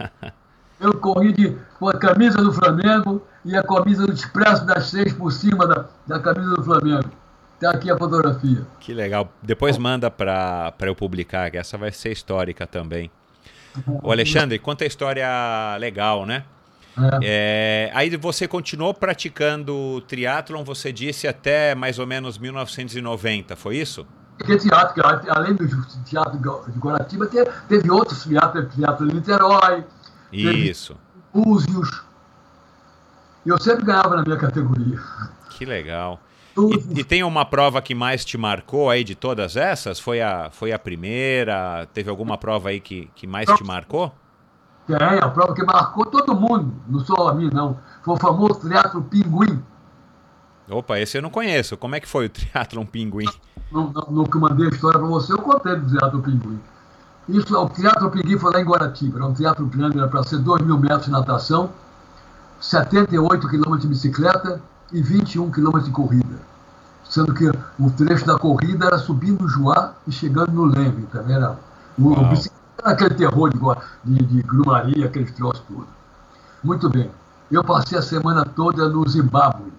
eu 0.82 0.96
corri 0.96 1.32
de, 1.34 1.56
com 1.78 1.88
a 1.88 1.94
camisa 1.94 2.38
do 2.40 2.52
Flamengo 2.52 3.22
e 3.46 3.56
a 3.56 3.62
camisa 3.62 4.08
do 4.08 4.12
Expresso 4.12 4.66
das 4.66 4.88
Seis 4.88 5.14
por 5.14 5.32
cima 5.32 5.68
da, 5.68 5.86
da 6.08 6.20
camisa 6.20 6.56
do 6.56 6.64
Flamengo. 6.64 7.12
Está 7.54 7.70
aqui 7.70 7.92
a 7.92 7.98
fotografia. 7.98 8.66
Que 8.80 8.92
legal. 8.92 9.32
Depois 9.44 9.78
manda 9.78 10.10
para 10.10 10.74
eu 10.82 10.96
publicar, 10.96 11.52
que 11.52 11.58
essa 11.58 11.78
vai 11.78 11.92
ser 11.92 12.12
histórica 12.12 12.66
também. 12.66 13.12
O 14.04 14.12
Alexandre, 14.12 14.58
conta 14.60 14.84
a 14.84 14.88
história 14.88 15.28
legal, 15.80 16.26
né? 16.26 16.44
É. 17.22 17.90
É, 17.90 17.92
aí 17.94 18.16
você 18.18 18.48
continuou 18.48 18.94
praticando 18.94 20.02
triatlon, 20.08 20.64
você 20.64 20.92
disse, 20.92 21.28
até 21.28 21.76
mais 21.76 22.00
ou 22.00 22.08
menos 22.08 22.38
1990, 22.38 23.56
foi 23.56 23.78
isso? 23.78 24.08
Porque 24.38 24.58
teatro, 24.58 25.04
além 25.30 25.56
do 25.56 25.68
teatro 26.06 26.38
de 26.72 26.80
Guaratiba, 26.80 27.28
teve, 27.28 27.50
teve 27.68 27.92
outros 27.92 28.24
teatros, 28.24 28.74
teatro 28.76 29.08
de 29.08 29.16
Niterói. 29.16 29.84
Isso. 30.32 30.96
Búzios. 31.34 32.04
Eu 33.46 33.60
sempre 33.60 33.86
ganhava 33.86 34.16
na 34.16 34.24
minha 34.24 34.38
categoria. 34.38 35.00
Que 35.52 35.66
legal. 35.66 36.20
E, 36.58 37.02
e, 37.02 37.04
tem 37.04 37.24
uma 37.24 37.46
prova 37.46 37.82
que 37.82 37.94
mais 37.94 38.26
te 38.26 38.38
marcou 38.38 38.90
aí 38.90 39.04
de 39.04 39.14
todas 39.14 39.56
essas? 39.56 40.00
Foi 40.00 40.22
a, 40.22 40.50
foi 40.52 40.72
a 40.72 40.80
primeira? 40.80 41.88
Teve 41.94 42.10
alguma 42.10 42.38
prova 42.38 42.70
aí 42.70 42.80
que, 42.80 43.10
que 43.16 43.28
mais 43.28 43.48
te 43.48 43.64
marcou? 43.64 44.12
Tem, 44.88 44.96
a 44.98 45.30
prova 45.30 45.54
que 45.54 45.64
marcou 45.64 46.06
todo 46.06 46.34
mundo, 46.34 46.74
não 46.88 47.00
só 47.02 47.28
a 47.28 47.34
mim, 47.34 47.50
não. 47.54 47.78
Foi 48.04 48.16
o 48.16 48.18
famoso 48.18 48.68
Teatro 48.68 49.04
Pinguim. 49.04 49.62
Opa, 50.70 51.00
esse 51.00 51.18
eu 51.18 51.22
não 51.22 51.30
conheço. 51.30 51.78
Como 51.78 51.96
é 51.96 52.00
que 52.00 52.08
foi 52.08 52.26
o 52.26 52.30
Teatro 52.30 52.84
Pinguim? 52.86 53.28
No, 53.72 53.92
no, 53.92 54.08
no 54.10 54.30
que 54.30 54.38
eu 54.38 54.42
mandei 54.42 54.66
a 54.66 54.70
história 54.70 54.98
para 54.98 55.08
você, 55.08 55.34
eu 55.34 55.38
contei 55.38 55.76
do 55.76 55.90
Teatro 55.90 56.22
Pinguim. 56.22 56.60
Isso, 57.30 57.56
o 57.56 57.70
Teatro 57.70 58.10
Pinguim 58.10 58.40
foi 58.40 58.54
lá 58.54 58.62
em 58.62 58.66
Guaratiba. 58.66 59.20
Era 59.20 59.28
um 59.28 59.34
teatro 59.34 59.66
grande, 59.68 59.98
era 59.98 60.08
para 60.08 60.24
ser 60.24 60.40
2 60.40 60.62
mil 60.62 60.80
metros 60.80 61.06
de 61.06 61.12
natação, 61.12 61.70
78 62.60 63.48
quilômetros 63.48 63.82
de 63.82 63.88
bicicleta 63.90 64.62
e 64.92 65.02
21 65.02 65.52
quilômetros 65.52 65.86
de 65.86 65.92
corrida 65.92 66.48
sendo 67.10 67.34
que 67.34 67.50
o 67.80 67.90
trecho 67.92 68.26
da 68.26 68.38
corrida 68.38 68.86
era 68.86 68.98
subindo 68.98 69.46
o 69.46 69.48
Joá 69.48 69.94
e 70.06 70.12
chegando 70.12 70.52
no 70.52 70.66
Leme, 70.66 71.08
também 71.08 71.36
era 71.36 71.58
o, 71.98 72.10
o 72.10 72.34
aquele 72.84 73.16
terror 73.16 73.50
de, 73.50 73.60
de, 74.04 74.26
de 74.26 74.42
grumaria, 74.44 75.06
aqueles 75.06 75.32
troços 75.32 75.64
tudo. 75.68 75.88
Muito 76.64 76.90
bem. 76.90 77.10
Eu 77.50 77.64
passei 77.64 77.98
a 77.98 78.02
semana 78.02 78.46
toda 78.46 78.88
no 78.90 79.08
Zimbábue. 79.08 79.72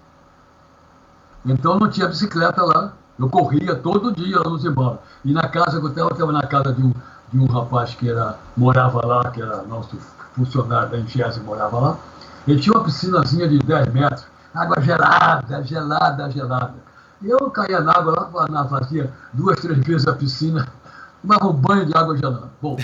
Então 1.44 1.78
não 1.78 1.88
tinha 1.88 2.08
bicicleta 2.08 2.62
lá. 2.64 2.92
Eu 3.18 3.28
corria 3.28 3.74
todo 3.74 4.12
dia 4.12 4.38
lá 4.38 4.50
no 4.50 4.58
Zimbábue. 4.58 4.98
E 5.24 5.32
na 5.32 5.48
casa 5.48 5.78
que 5.78 5.86
eu 5.86 5.90
estava, 5.90 6.08
eu 6.08 6.12
estava 6.12 6.32
na 6.32 6.42
casa 6.42 6.72
de 6.72 6.82
um, 6.82 6.92
de 7.32 7.38
um 7.38 7.46
rapaz 7.46 7.94
que 7.94 8.08
era, 8.08 8.38
morava 8.56 9.04
lá, 9.06 9.30
que 9.30 9.40
era 9.40 9.62
nosso 9.62 9.96
funcionário 10.34 10.90
da 10.90 10.98
Enchese, 10.98 11.40
morava 11.40 11.78
lá. 11.78 11.98
Ele 12.46 12.60
tinha 12.60 12.74
uma 12.74 12.84
piscinazinha 12.84 13.46
de 13.48 13.58
10 13.58 13.92
metros, 13.92 14.24
água 14.62 14.80
gelada, 14.82 15.62
gelada, 15.62 16.30
gelada. 16.30 16.74
E 17.22 17.28
eu 17.28 17.50
caía 17.50 17.80
na 17.80 17.92
água 17.92 18.30
lá, 18.48 18.68
fazia 18.68 19.12
duas, 19.32 19.60
três 19.60 19.78
vezes 19.78 20.06
a 20.06 20.12
piscina, 20.14 20.68
tomava 21.20 21.48
um 21.48 21.52
banho 21.52 21.86
de 21.86 21.96
água 21.96 22.16
gelada. 22.16 22.50
Bom, 22.60 22.76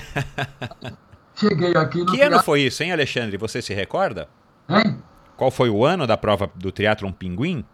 cheguei 1.35 1.77
aqui 1.77 1.99
no. 1.99 2.13
Que 2.13 2.21
ano 2.21 2.43
foi 2.43 2.63
isso, 2.63 2.83
hein, 2.83 2.93
Alexandre? 2.93 3.37
Você 3.37 3.63
se 3.63 3.73
recorda? 3.73 4.29
Hein? 4.69 5.03
Qual 5.37 5.51
foi 5.51 5.69
o 5.69 5.85
ano 5.85 6.07
da 6.07 6.17
prova 6.17 6.51
do 6.55 6.71
Triatlon 6.71 7.13
Pinguim? 7.13 7.65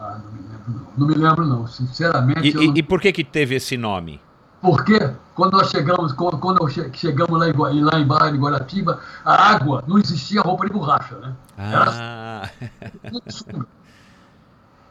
Ah, 0.00 0.18
não 0.22 0.32
me 0.32 0.42
lembro 0.48 0.72
não. 0.72 0.86
Não 0.96 1.06
me 1.06 1.14
lembro 1.14 1.46
não, 1.46 1.66
sinceramente. 1.66 2.48
E, 2.48 2.54
não... 2.54 2.76
e 2.76 2.82
por 2.82 3.00
que 3.00 3.12
que 3.12 3.24
teve 3.24 3.54
esse 3.54 3.76
nome? 3.76 4.20
Porque 4.60 4.98
quando 5.34 5.52
nós 5.52 5.70
chegamos, 5.70 6.12
quando, 6.12 6.68
chegamos 6.92 7.38
lá 7.38 7.48
em, 7.48 7.82
lá 7.82 7.98
em 7.98 8.06
Barra 8.06 8.30
de 8.30 8.38
Guaratiba, 8.38 9.00
a 9.24 9.52
água 9.52 9.84
não 9.86 9.98
existia 9.98 10.40
roupa 10.40 10.66
de 10.66 10.72
borracha, 10.72 11.16
né? 11.16 11.32
Ah. 11.56 12.50
Era, 12.58 13.66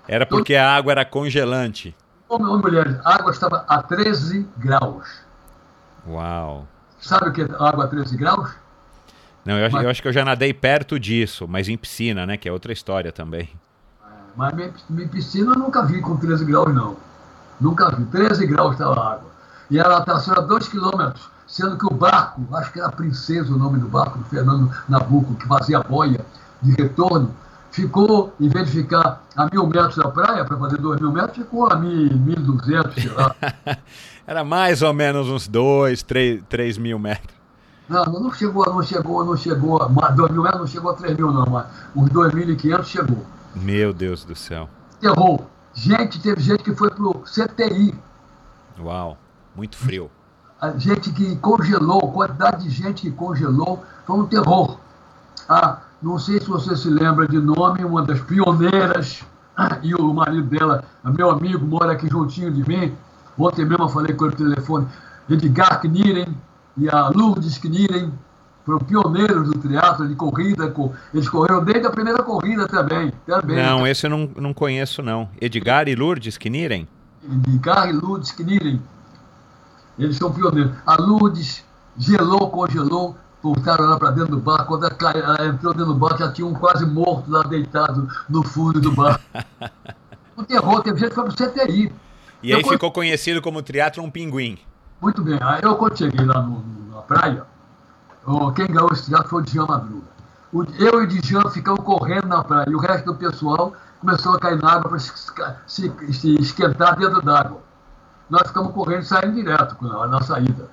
era 0.08 0.26
porque 0.26 0.56
a 0.56 0.74
água 0.74 0.92
era 0.92 1.04
congelante. 1.04 1.96
Homem, 2.30 2.62
mulheres, 2.62 2.98
a 3.04 3.16
água 3.16 3.32
estava 3.32 3.66
a 3.68 3.82
13 3.82 4.48
graus. 4.58 5.22
Uau! 6.08 6.66
Sabe 7.00 7.30
o 7.30 7.34
que 7.34 7.42
é 7.42 7.46
água 7.60 7.86
a 7.86 7.88
13 7.88 8.18
graus? 8.18 8.50
Não, 9.46 9.58
eu, 9.58 9.70
mas, 9.72 9.84
eu 9.84 9.90
acho 9.90 10.02
que 10.02 10.08
eu 10.08 10.14
já 10.14 10.26
nadei 10.26 10.54
perto 10.54 11.00
disso, 11.00 11.48
mas 11.48 11.70
em 11.70 11.78
piscina, 11.78 12.26
né? 12.26 12.38
Que 12.38 12.50
é 12.50 12.52
outra 12.52 12.72
história 12.72 13.12
também. 13.12 13.50
Mas 14.36 14.54
minha, 14.54 14.74
minha 14.90 15.08
piscina 15.08 15.54
eu 15.54 15.60
nunca 15.60 15.86
vi 15.86 16.02
com 16.02 16.16
13 16.18 16.46
graus, 16.46 16.74
não. 16.74 16.98
Nunca 17.60 17.90
vi. 17.96 18.06
13 18.06 18.46
graus 18.46 18.74
estava 18.74 19.00
a 19.00 19.14
água. 19.14 19.27
E 19.70 19.78
ela 19.78 20.02
passou 20.02 20.34
a 20.34 20.42
2 20.42 20.68
quilômetros, 20.68 21.30
sendo 21.46 21.78
que 21.78 21.86
o 21.86 21.94
barco, 21.94 22.42
acho 22.56 22.72
que 22.72 22.80
era 22.80 22.90
Princesa 22.90 23.54
o 23.54 23.58
nome 23.58 23.80
do 23.80 23.88
barco, 23.88 24.20
do 24.20 24.26
Fernando 24.26 24.72
Nabuco, 24.88 25.36
que 25.36 25.48
fazia 25.48 25.80
boia 25.82 26.26
de 26.62 26.72
retorno, 26.72 27.34
ficou, 27.72 28.34
em 28.40 28.50
vez 28.50 28.72
de 28.72 28.82
ficar 28.82 29.24
a 29.36 29.48
mil 29.52 29.68
metros 29.68 29.96
da 29.98 30.10
praia, 30.10 30.44
para 30.46 30.58
fazer 30.58 30.78
dois 30.78 31.00
mil 31.00 31.12
metros, 31.12 31.38
ficou 31.38 31.72
a 31.72 31.76
mil, 31.76 32.18
mil 32.18 32.36
duzentos, 32.38 32.96
sei 32.96 33.12
lá. 33.12 33.36
Era 34.26 34.44
mais 34.44 34.82
ou 34.82 34.94
menos 34.94 35.28
uns 35.28 35.48
dois, 35.48 36.04
três, 36.04 36.42
três 36.50 36.78
mil 36.78 36.98
metros. 36.98 37.36
Não, 37.88 38.04
não 38.04 38.34
chegou, 38.34 38.66
não 38.66 38.84
chegou, 38.84 39.24
não 39.24 39.38
chegou, 39.38 39.80
dois 40.16 40.32
mil 40.32 40.44
metros 40.44 40.62
não 40.62 40.68
chegou 40.68 40.92
a 40.92 40.94
três 40.96 41.16
mil 41.16 41.32
não, 41.32 41.46
mas 41.46 41.68
uns 41.96 42.10
dois 42.10 42.34
mil 42.34 42.50
e 42.50 42.56
quinhentos 42.56 42.90
chegou. 42.90 43.24
Meu 43.56 43.94
Deus 43.94 44.26
do 44.26 44.36
céu. 44.36 44.70
Terror. 45.00 45.42
Gente, 45.74 46.20
teve 46.20 46.42
gente 46.42 46.64
que 46.64 46.74
foi 46.74 46.90
pro 46.90 47.24
CTI. 47.24 47.94
Uau, 48.80 49.18
muito 49.58 49.76
frio. 49.76 50.10
A 50.62 50.72
gente 50.78 51.12
que 51.12 51.36
congelou, 51.38 52.12
quantidade 52.12 52.64
de 52.64 52.70
gente 52.70 53.02
que 53.02 53.12
congelou, 53.12 53.84
foi 54.06 54.16
um 54.18 54.26
terror. 54.26 54.78
Ah, 55.50 55.80
não 56.02 56.18
sei 56.20 56.40
se 56.40 56.48
você 56.48 56.76
se 56.76 56.90
lembra 56.90 57.28
de 57.28 57.40
nome, 57.40 57.84
uma 57.84 58.04
das 58.04 58.22
pioneiras, 58.22 59.24
e 59.82 59.96
o 59.96 60.14
marido 60.14 60.48
dela, 60.48 60.84
meu 61.04 61.32
amigo, 61.32 61.66
mora 61.66 61.94
aqui 61.94 62.08
juntinho 62.08 62.52
de 62.52 62.68
mim. 62.68 62.94
Ontem 63.38 63.66
mesmo 63.66 63.84
eu 63.86 63.90
falei 63.90 64.16
com 64.16 64.26
ele 64.26 64.36
no 64.40 64.50
telefone, 64.50 64.88
Edgar 65.30 65.82
Kniren 65.82 66.36
e 66.78 66.90
a 66.90 67.10
Lourdes 67.10 67.58
Kniren, 67.58 68.12
foram 68.66 68.80
pioneiros 68.80 69.50
do 69.50 69.60
teatro 69.60 70.08
de 70.08 70.16
corrida. 70.16 70.74
Eles 71.14 71.30
correram 71.30 71.64
desde 71.64 71.88
a 71.88 71.90
primeira 71.90 72.22
corrida 72.22 72.68
também. 72.68 73.14
também. 73.26 73.56
Não, 73.56 73.88
esse 73.88 74.06
eu 74.06 74.10
não, 74.10 74.30
não 74.36 74.54
conheço, 74.54 75.02
não. 75.02 75.30
Edgar 75.40 75.88
e 75.88 75.96
Lourdes 75.96 76.38
Kniren? 76.38 76.88
Edgar 77.24 77.90
e 77.90 77.94
Lourdes 77.94 78.32
Kniren. 78.32 78.82
Eles 79.98 80.18
são 80.18 80.32
pioneiros. 80.32 80.74
A 80.86 80.96
Lourdes 80.96 81.64
gelou, 81.98 82.50
congelou, 82.50 83.16
voltaram 83.42 83.86
lá 83.86 83.98
para 83.98 84.12
dentro 84.12 84.36
do 84.36 84.42
barco. 84.42 84.78
Quando 84.78 84.86
ela 84.86 85.46
entrou 85.46 85.74
dentro 85.74 85.94
do 85.94 85.96
barco, 85.96 86.20
já 86.20 86.32
tinha 86.32 86.48
um 86.48 86.54
quase 86.54 86.86
morto 86.86 87.30
lá 87.30 87.44
deitado 87.44 88.08
no 88.30 88.44
fundo 88.44 88.80
do 88.80 88.92
barco. 88.92 89.24
o 90.36 90.44
terror, 90.44 90.82
teve 90.84 91.00
gente 91.00 91.10
que 91.10 91.16
foi 91.16 91.26
pro 91.26 91.34
CTI. 91.34 91.94
E 92.44 92.54
aí 92.54 92.64
ficou 92.64 92.92
conhecido 92.92 93.42
como 93.42 93.62
Triatlon 93.62 94.10
Pinguim. 94.10 94.60
Muito 95.02 95.22
bem. 95.24 95.38
Aí 95.42 95.62
eu, 95.64 95.76
quando 95.76 95.98
cheguei 95.98 96.26
lá 96.26 96.42
no, 96.42 96.64
na 96.92 97.02
praia, 97.02 97.44
quem 98.56 98.68
ganhou 98.68 98.92
esse 98.92 99.06
triatlo 99.06 99.30
foi 99.30 99.42
o 99.42 99.46
Djan 99.46 99.66
Madruga. 99.66 100.18
O, 100.52 100.64
eu 100.64 101.02
e 101.02 101.06
o 101.06 101.08
Djan 101.08 101.50
ficamos 101.50 101.84
correndo 101.84 102.28
na 102.28 102.44
praia. 102.44 102.70
E 102.70 102.76
o 102.76 102.80
resto 102.80 103.06
do 103.06 103.16
pessoal 103.16 103.74
começou 104.00 104.36
a 104.36 104.40
cair 104.40 104.62
na 104.62 104.74
água 104.74 104.90
para 104.90 105.00
se, 105.00 105.12
se, 105.66 106.14
se, 106.14 106.36
esquentar 106.36 106.98
dentro 106.98 107.22
d'água. 107.22 107.62
Nós 108.30 108.48
ficamos 108.48 108.74
correndo 108.74 109.02
e 109.02 109.06
saímos 109.06 109.36
direto 109.36 109.76
na, 109.82 110.22
saída. 110.22 110.70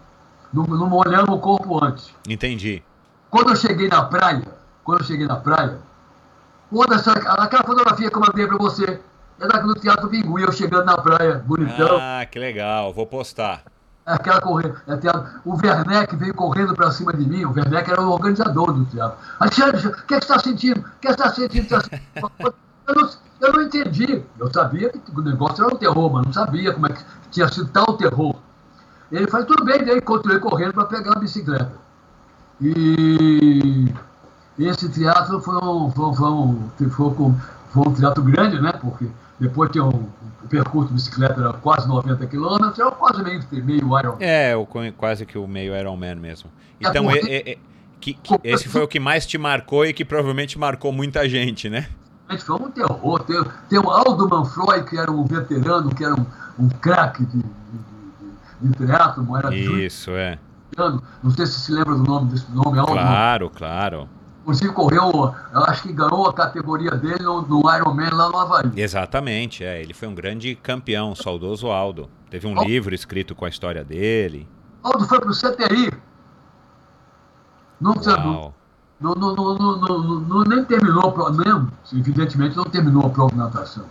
Não, 0.53 0.65
não 0.65 0.89
molhamos 0.89 1.31
o 1.31 1.39
corpo 1.39 1.85
antes. 1.85 2.11
Entendi. 2.29 2.83
Quando 3.31 3.51
eu 3.51 3.57
cheguei 3.57 3.89
na 3.89 4.05
praia, 4.05 4.43
quando 4.83 5.01
eu 5.01 5.07
cheguei 5.07 5.27
na 5.27 5.37
praia, 5.37 5.79
quando 6.71 6.95
essa, 6.95 7.13
aquela 7.13 7.65
fotografia 7.65 8.11
que 8.11 8.17
eu 8.17 8.21
mandei 8.21 8.47
para 8.47 8.57
você, 8.57 9.01
é 9.41 9.47
daqui 9.49 9.67
no 9.67 9.75
Teatro 9.75 10.09
Pinguim, 10.09 10.43
eu 10.43 10.53
chegando 10.53 10.85
na 10.85 10.97
praia, 10.97 11.43
bonitão. 11.47 11.99
Ah, 12.01 12.25
que 12.27 12.39
legal, 12.39 12.93
vou 12.93 13.07
postar. 13.07 13.63
Aquela 14.07 14.41
corrida, 14.41 14.83
é 14.87 14.97
teatro. 14.99 15.41
O 15.45 15.57
Werneck 15.57 16.15
veio 16.17 16.35
correndo 16.35 16.75
para 16.75 16.91
cima 16.91 17.13
de 17.13 17.27
mim, 17.27 17.45
o 17.45 17.53
Werneck 17.53 17.91
era 17.91 18.03
o 18.03 18.11
organizador 18.11 18.73
do 18.73 18.85
teatro. 18.85 19.17
Alexandre, 19.41 19.87
o 19.87 20.07
que, 20.07 20.15
é 20.15 20.19
você 20.19 20.25
está 20.25 20.39
sentindo? 20.39 20.81
O 20.81 21.01
que, 21.01 21.09
é 21.09 21.13
você 21.13 21.23
está 21.23 21.35
sentindo? 21.35 21.69
Tá 21.69 21.81
eu, 22.87 22.95
não, 22.95 23.11
eu 23.45 23.53
não 23.53 23.63
entendi. 23.63 24.23
Eu 24.39 24.53
sabia 24.53 24.91
que 24.91 24.99
o 25.15 25.23
negócio 25.23 25.65
era 25.65 25.75
um 25.75 25.79
terror, 25.79 26.13
mas 26.13 26.27
não 26.27 26.33
sabia 26.33 26.73
como 26.73 26.87
é 26.87 26.93
que 26.93 27.03
tinha 27.31 27.49
sido 27.49 27.69
tal 27.69 27.97
terror. 27.97 28.35
Ele 29.13 29.27
falou, 29.29 29.47
tudo 29.47 29.65
bem, 29.65 29.85
daí 29.85 30.01
continuei 30.01 30.41
correndo 30.41 30.73
para 30.73 30.85
pegar 30.87 31.13
a 31.13 31.19
bicicleta. 31.19 31.73
E 32.61 33.93
esse 34.59 34.89
teatro 34.89 35.41
foi 35.41 35.57
um, 35.57 35.91
foi, 35.91 36.15
foi, 36.15 36.31
um, 36.31 36.71
foi, 37.71 37.89
um 37.89 37.95
teatro 37.95 38.23
grande, 38.23 38.61
né? 38.61 38.73
Porque 38.73 39.07
depois 39.39 39.71
tem 39.71 39.83
um, 39.83 39.89
o 39.89 40.49
percurso 40.49 40.89
de 40.89 40.95
bicicleta 40.95 41.41
era 41.41 41.53
quase 41.53 41.89
90 41.89 42.27
quilômetros, 42.27 42.79
era 42.79 42.91
quase 42.93 43.23
meio, 43.23 43.43
meio 43.65 43.99
Ironman. 43.99 44.17
É, 44.21 44.57
o, 44.57 44.67
quase 44.97 45.27
que 45.27 45.37
o 45.37 45.47
meio 45.47 45.77
Ironman 45.77 46.15
mesmo. 46.17 46.51
Então, 46.81 47.11
é, 47.11 47.19
é, 47.19 47.53
é, 47.53 47.59
que, 48.01 48.15
que, 48.15 48.35
esse 48.45 48.69
foi 48.69 48.83
o 48.83 48.89
que 48.89 49.01
mais 49.01 49.27
te 49.27 49.37
marcou 49.37 49.85
e 49.85 49.93
que 49.93 50.05
provavelmente 50.05 50.59
marcou 50.59 50.93
muita 50.93 51.29
gente, 51.29 51.69
né? 51.69 51.89
Foi 52.39 52.57
um 52.57 52.70
terror. 52.70 53.22
Tem, 53.25 53.45
tem 53.68 53.79
o 53.79 53.91
Aldo 53.91 54.29
Manfroy, 54.29 54.83
que 54.85 54.99
era 54.99 55.11
um 55.11 55.25
veterano, 55.25 55.95
que 55.95 56.05
era 56.05 56.14
um, 56.14 56.27
um 56.59 56.68
craque 56.68 57.25
de, 57.25 57.39
de 57.39 57.45
de 58.61 58.72
triatlo, 58.72 59.37
era 59.37 59.55
Isso, 59.55 60.11
é. 60.12 60.39
Não 61.22 61.31
sei 61.31 61.47
se 61.47 61.61
se 61.61 61.72
lembra 61.72 61.95
do 61.95 62.03
nome 62.03 62.31
desse 62.31 62.51
nome. 62.51 62.79
É 62.79 62.85
claro, 62.85 63.51
claro. 63.51 64.09
Inclusive 64.43 64.72
correu, 64.72 65.35
eu 65.55 65.64
acho 65.64 65.83
que 65.85 65.93
ganhou 65.93 66.29
a 66.29 66.33
categoria 66.33 66.91
dele 66.91 67.22
no, 67.22 67.43
no 67.43 67.75
Ironman 67.75 68.11
lá 68.11 68.29
no 68.29 68.39
Havaí. 68.39 68.72
Exatamente, 68.77 69.64
é. 69.64 69.81
Ele 69.81 69.95
foi 69.95 70.07
um 70.09 70.14
grande 70.14 70.55
campeão, 70.55 71.14
saudoso 71.14 71.68
Aldo. 71.68 72.11
Teve 72.29 72.47
um 72.47 72.59
Aldo. 72.59 72.68
livro 72.68 72.95
escrito 72.95 73.35
com 73.35 73.45
a 73.45 73.49
história 73.49 73.83
dele. 73.83 74.47
Aldo 74.83 75.07
foi 75.07 75.18
pro 75.20 75.31
CTI. 75.31 75.93
Não, 77.81 77.95
não, 77.95 78.55
não, 79.13 79.35
não, 79.35 79.79
não, 79.79 80.21
não, 80.21 80.45
nem 80.45 80.65
terminou, 80.65 81.15
mesmo, 81.33 81.71
evidentemente 81.93 82.57
não 82.57 82.65
terminou 82.65 83.05
a 83.07 83.11
prova 83.11 83.33
de 83.33 83.37
natação. 83.37 83.85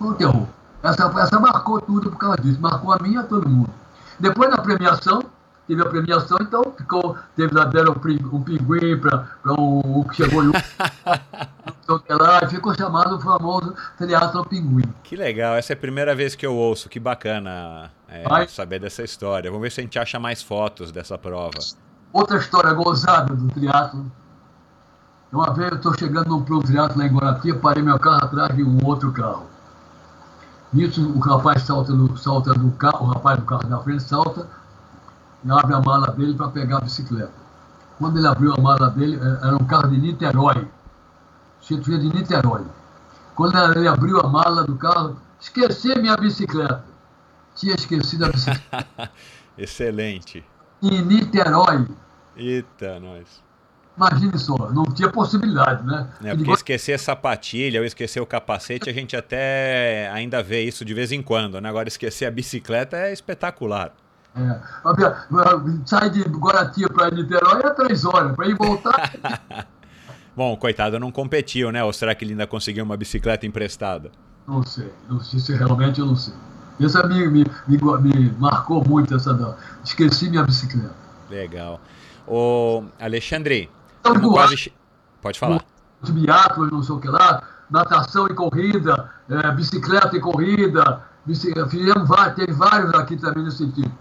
Um 0.00 0.12
terror. 0.14 0.46
Essa, 0.82 1.12
essa 1.18 1.40
marcou 1.40 1.80
tudo 1.80 2.10
por 2.10 2.18
causa 2.18 2.36
disso, 2.40 2.60
marcou 2.60 2.92
a 2.92 2.98
mim 3.00 3.14
e 3.14 3.16
a 3.16 3.22
todo 3.24 3.48
mundo. 3.48 3.70
Depois 4.18 4.50
da 4.50 4.58
premiação, 4.58 5.22
teve 5.66 5.82
a 5.82 5.86
premiação, 5.86 6.38
então 6.40 6.62
ficou, 6.76 7.16
teve 7.36 7.54
lá 7.54 7.64
deram 7.64 7.92
um, 7.92 8.42
pinguim 8.42 8.98
para 8.98 9.28
um, 9.46 9.98
um 9.98 10.04
que 10.04 10.16
chegou 10.16 10.44
e 10.44 10.52
lá, 12.14 12.48
ficou 12.48 12.74
chamado 12.74 13.16
o 13.16 13.20
famoso 13.20 13.74
Triathlon 13.98 14.44
Pinguim. 14.44 14.84
Que 15.02 15.16
legal, 15.16 15.56
essa 15.56 15.72
é 15.72 15.74
a 15.74 15.76
primeira 15.76 16.14
vez 16.14 16.34
que 16.34 16.46
eu 16.46 16.54
ouço, 16.54 16.88
que 16.88 17.00
bacana 17.00 17.90
é, 18.08 18.46
saber 18.46 18.78
dessa 18.78 19.02
história. 19.02 19.50
Vamos 19.50 19.62
ver 19.62 19.72
se 19.72 19.80
a 19.80 19.84
gente 19.84 19.98
acha 19.98 20.18
mais 20.18 20.42
fotos 20.42 20.92
dessa 20.92 21.18
prova. 21.18 21.58
Outra 22.12 22.38
história 22.38 22.72
gozada 22.72 23.34
do 23.34 23.48
triatlo. 23.48 24.10
Uma 25.32 25.52
vez 25.54 25.70
eu 25.70 25.76
estou 25.76 25.96
chegando 25.96 26.28
num 26.28 26.42
pro 26.42 26.60
triatlo 26.60 26.98
lá 26.98 27.06
em 27.06 27.14
Guaratiba, 27.14 27.58
parei 27.60 27.82
meu 27.82 27.98
carro 28.00 28.24
atrás 28.24 28.56
de 28.56 28.64
um 28.64 28.84
outro 28.84 29.12
carro. 29.12 29.46
Nisso, 30.72 31.08
o 31.08 31.20
rapaz 31.20 31.62
salta, 31.62 31.92
no, 31.92 32.16
salta 32.16 32.52
do 32.52 32.70
carro, 32.72 33.06
o 33.06 33.08
rapaz 33.10 33.38
do 33.38 33.46
carro 33.46 33.68
da 33.68 33.78
frente 33.78 34.02
salta 34.02 34.46
e 35.44 35.50
abre 35.50 35.74
a 35.74 35.80
mala 35.80 36.10
dele 36.12 36.34
para 36.34 36.48
pegar 36.48 36.78
a 36.78 36.80
bicicleta. 36.80 37.32
Quando 37.98 38.18
ele 38.18 38.26
abriu 38.26 38.54
a 38.54 38.60
mala 38.60 38.90
dele, 38.90 39.16
é, 39.16 39.46
era 39.46 39.56
um 39.56 39.64
carro 39.64 39.88
de 39.88 39.98
Niterói. 39.98 40.66
Cheio 41.60 41.80
de 41.80 42.08
Niterói. 42.08 42.64
Quando 43.34 43.56
ele 43.76 43.86
abriu 43.86 44.20
a 44.20 44.28
mala 44.28 44.64
do 44.64 44.74
carro, 44.76 45.16
esqueci 45.40 45.96
minha 45.98 46.16
bicicleta. 46.16 46.84
Tinha 47.54 47.74
esquecido 47.74 48.24
a 48.24 48.28
bicicleta. 48.30 49.10
Excelente. 49.56 50.44
Em 50.82 51.02
Niterói. 51.02 51.86
Eita, 52.36 52.98
nós. 53.00 53.42
Imagine 53.96 54.38
só, 54.38 54.56
não 54.72 54.84
tinha 54.84 55.10
possibilidade, 55.10 55.84
né? 55.84 56.08
É, 56.24 56.34
porque 56.34 56.50
esquecer 56.52 56.94
a 56.94 56.98
sapatilha 56.98 57.80
ou 57.80 57.86
esquecer 57.86 58.18
o 58.18 58.24
capacete, 58.24 58.88
a 58.88 58.92
gente 58.92 59.14
até 59.14 60.10
ainda 60.10 60.42
vê 60.42 60.62
isso 60.62 60.84
de 60.86 60.94
vez 60.94 61.12
em 61.12 61.22
quando, 61.22 61.60
né? 61.60 61.68
Agora 61.68 61.86
esquecer 61.86 62.24
a 62.24 62.30
bicicleta 62.30 62.96
é 62.96 63.12
espetacular. 63.12 63.92
É. 64.34 64.60
Sai 65.84 66.08
de 66.08 66.22
Guaratinha 66.22 66.88
para 66.88 67.10
Niterói 67.10 67.60
é 67.62 67.70
três 67.70 68.04
horas, 68.04 68.34
para 68.34 68.48
ir 68.48 68.54
voltar. 68.56 69.12
Bom, 70.34 70.56
coitado, 70.56 70.98
não 70.98 71.12
competiu, 71.12 71.70
né? 71.70 71.84
Ou 71.84 71.92
será 71.92 72.14
que 72.14 72.24
ele 72.24 72.32
ainda 72.32 72.46
conseguiu 72.46 72.84
uma 72.84 72.96
bicicleta 72.96 73.44
emprestada? 73.44 74.10
Não 74.46 74.62
sei, 74.62 74.90
não 75.08 75.20
sei 75.20 75.40
se 75.40 75.54
realmente 75.54 76.00
eu 76.00 76.06
não 76.06 76.16
sei. 76.16 76.32
Esse 76.80 77.06
me, 77.06 77.28
me, 77.28 77.44
me, 77.68 77.78
me 78.00 78.30
marcou 78.38 78.82
muito 78.82 79.14
essa 79.14 79.34
da. 79.34 79.54
Esqueci 79.84 80.30
minha 80.30 80.42
bicicleta. 80.42 80.94
Legal. 81.28 81.80
Ô, 82.26 82.84
Alexandre, 82.98 83.70
então, 84.00 84.32
quase... 84.32 84.72
Pode 85.20 85.38
falar. 85.38 85.62
Biatlo, 86.02 86.70
não 86.70 86.82
sei 86.82 86.94
o 86.94 86.98
que 87.00 87.08
lá, 87.08 87.42
natação 87.70 88.26
e 88.26 88.34
corrida, 88.34 89.10
é, 89.28 89.50
bicicleta 89.52 90.16
e 90.16 90.20
corrida, 90.20 91.02
fizemos 91.68 92.08
vários, 92.08 92.36
teve 92.36 92.52
vários 92.52 92.94
aqui 92.94 93.16
também 93.16 93.44
nesse 93.44 93.58
sentido. 93.58 93.92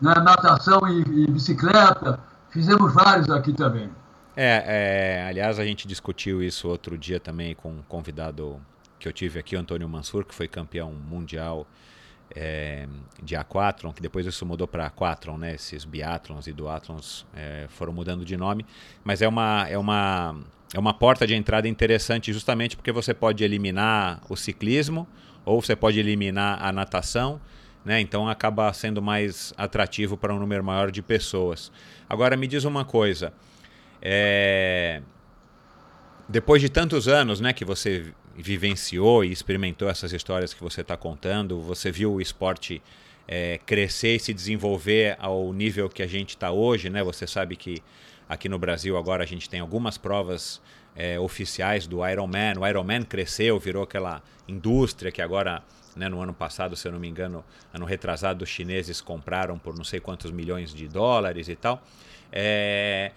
Na 0.00 0.16
natação 0.16 0.80
e, 0.88 1.00
e 1.00 1.30
bicicleta, 1.30 2.18
fizemos 2.50 2.92
vários 2.92 3.30
aqui 3.30 3.52
também. 3.52 3.88
É, 4.36 4.64
é, 4.66 5.28
aliás, 5.28 5.58
a 5.58 5.64
gente 5.64 5.86
discutiu 5.86 6.42
isso 6.42 6.68
outro 6.68 6.98
dia 6.98 7.20
também 7.20 7.54
com 7.54 7.70
um 7.70 7.82
convidado 7.88 8.60
que 8.98 9.06
eu 9.06 9.12
tive 9.12 9.38
aqui, 9.38 9.54
o 9.54 9.60
Antônio 9.60 9.88
Mansur, 9.88 10.24
que 10.24 10.34
foi 10.34 10.48
campeão 10.48 10.92
mundial 10.92 11.66
é, 12.34 12.86
de 13.22 13.34
aquatron, 13.36 13.92
que 13.92 14.02
depois 14.02 14.26
isso 14.26 14.44
mudou 14.44 14.66
para 14.66 14.86
aquatron, 14.86 15.38
né? 15.38 15.54
Esses 15.54 15.84
biatlons 15.84 16.46
e 16.46 16.52
duatlons 16.52 17.26
é, 17.34 17.66
foram 17.68 17.92
mudando 17.92 18.24
de 18.24 18.36
nome, 18.36 18.64
mas 19.04 19.22
é 19.22 19.28
uma, 19.28 19.66
é 19.68 19.78
uma 19.78 20.36
é 20.74 20.78
uma 20.78 20.92
porta 20.92 21.26
de 21.26 21.34
entrada 21.34 21.66
interessante 21.66 22.30
justamente 22.32 22.76
porque 22.76 22.92
você 22.92 23.14
pode 23.14 23.42
eliminar 23.42 24.20
o 24.28 24.36
ciclismo 24.36 25.08
ou 25.44 25.62
você 25.62 25.74
pode 25.74 25.98
eliminar 25.98 26.62
a 26.62 26.70
natação, 26.70 27.40
né? 27.84 28.00
Então 28.00 28.28
acaba 28.28 28.70
sendo 28.74 29.00
mais 29.00 29.54
atrativo 29.56 30.16
para 30.16 30.34
um 30.34 30.38
número 30.38 30.62
maior 30.62 30.90
de 30.90 31.00
pessoas. 31.00 31.72
Agora 32.06 32.36
me 32.36 32.46
diz 32.46 32.64
uma 32.64 32.84
coisa, 32.84 33.32
é... 34.02 35.00
depois 36.28 36.60
de 36.60 36.68
tantos 36.68 37.08
anos, 37.08 37.40
né, 37.40 37.54
que 37.54 37.64
você 37.64 38.12
vivenciou 38.42 39.24
e 39.24 39.32
experimentou 39.32 39.88
essas 39.88 40.12
histórias 40.12 40.54
que 40.54 40.62
você 40.62 40.82
está 40.82 40.96
contando, 40.96 41.60
você 41.60 41.90
viu 41.90 42.14
o 42.14 42.20
esporte 42.20 42.80
é, 43.26 43.58
crescer 43.66 44.16
e 44.16 44.20
se 44.20 44.32
desenvolver 44.32 45.16
ao 45.18 45.52
nível 45.52 45.88
que 45.88 46.02
a 46.02 46.06
gente 46.06 46.30
está 46.30 46.50
hoje, 46.50 46.88
né? 46.88 47.02
Você 47.02 47.26
sabe 47.26 47.56
que 47.56 47.82
aqui 48.28 48.48
no 48.48 48.58
Brasil 48.58 48.96
agora 48.96 49.24
a 49.24 49.26
gente 49.26 49.50
tem 49.50 49.60
algumas 49.60 49.98
provas 49.98 50.62
é, 50.94 51.18
oficiais 51.18 51.86
do 51.86 52.06
Ironman. 52.06 52.58
O 52.58 52.66
Ironman 52.66 53.02
cresceu, 53.02 53.58
virou 53.58 53.82
aquela 53.82 54.22
indústria 54.46 55.10
que 55.10 55.20
agora, 55.20 55.62
né, 55.96 56.08
no 56.08 56.20
ano 56.20 56.32
passado, 56.32 56.76
se 56.76 56.86
eu 56.86 56.92
não 56.92 57.00
me 57.00 57.08
engano, 57.08 57.44
ano 57.74 57.84
retrasado, 57.84 58.44
os 58.44 58.48
chineses 58.48 59.00
compraram 59.00 59.58
por 59.58 59.76
não 59.76 59.84
sei 59.84 60.00
quantos 60.00 60.30
milhões 60.30 60.72
de 60.72 60.88
dólares 60.88 61.48
e 61.48 61.56
tal. 61.56 61.82
É, 62.32 63.12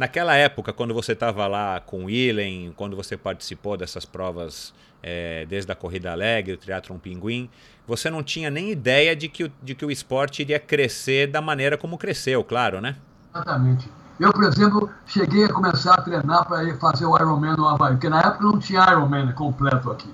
Naquela 0.00 0.34
época, 0.34 0.72
quando 0.72 0.94
você 0.94 1.12
estava 1.12 1.46
lá 1.46 1.78
com 1.78 2.04
o 2.04 2.06
Willen, 2.06 2.72
quando 2.74 2.96
você 2.96 3.18
participou 3.18 3.76
dessas 3.76 4.06
provas, 4.06 4.72
é, 5.02 5.44
desde 5.44 5.70
a 5.70 5.74
Corrida 5.74 6.10
Alegre, 6.10 6.54
o 6.54 6.56
Triathlon 6.56 6.96
Pinguim, 6.96 7.50
você 7.86 8.08
não 8.08 8.22
tinha 8.22 8.48
nem 8.48 8.70
ideia 8.70 9.14
de 9.14 9.28
que, 9.28 9.44
o, 9.44 9.52
de 9.62 9.74
que 9.74 9.84
o 9.84 9.90
esporte 9.90 10.40
iria 10.40 10.58
crescer 10.58 11.26
da 11.26 11.42
maneira 11.42 11.76
como 11.76 11.98
cresceu, 11.98 12.42
claro, 12.42 12.80
né? 12.80 12.96
Exatamente. 13.34 13.90
Eu, 14.18 14.32
por 14.32 14.44
exemplo, 14.44 14.90
cheguei 15.04 15.44
a 15.44 15.52
começar 15.52 15.92
a 15.92 16.00
treinar 16.00 16.48
para 16.48 16.64
ir 16.64 16.78
fazer 16.78 17.04
o 17.04 17.14
Ironman 17.14 17.54
no 17.58 17.68
Havaí, 17.68 17.92
porque 17.92 18.08
na 18.08 18.20
época 18.20 18.42
não 18.42 18.58
tinha 18.58 18.82
Ironman 18.90 19.30
completo 19.32 19.90
aqui. 19.90 20.08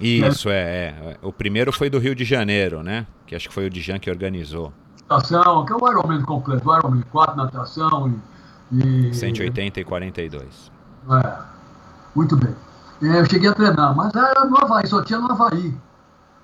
Isso, 0.00 0.50
é, 0.50 0.62
é. 0.62 1.16
O 1.22 1.32
primeiro 1.32 1.72
foi 1.72 1.88
do 1.88 2.00
Rio 2.00 2.16
de 2.16 2.24
Janeiro, 2.24 2.82
né? 2.82 3.06
Que 3.24 3.36
acho 3.36 3.46
que 3.46 3.54
foi 3.54 3.66
o 3.66 3.70
Dijan 3.70 4.00
que 4.00 4.10
organizou. 4.10 4.72
Natação, 5.08 5.64
que 5.64 5.72
é 5.72 5.76
o 5.76 5.88
Ironman 5.88 6.22
completo, 6.22 6.68
o 6.68 6.76
Ironman 6.76 7.04
4, 7.12 7.36
natação 7.36 8.08
e 8.08 8.37
e... 8.72 9.14
180 9.14 9.80
e 9.80 9.84
42. 9.84 10.70
É, 11.10 11.38
muito 12.14 12.36
bem. 12.36 12.54
É, 13.02 13.20
eu 13.20 13.26
cheguei 13.26 13.48
a 13.48 13.54
treinar, 13.54 13.94
mas 13.94 14.14
era 14.14 14.44
no 14.44 14.56
Havaí, 14.58 14.86
só 14.86 15.02
tinha 15.02 15.18
no 15.18 15.30
Havaí. 15.30 15.74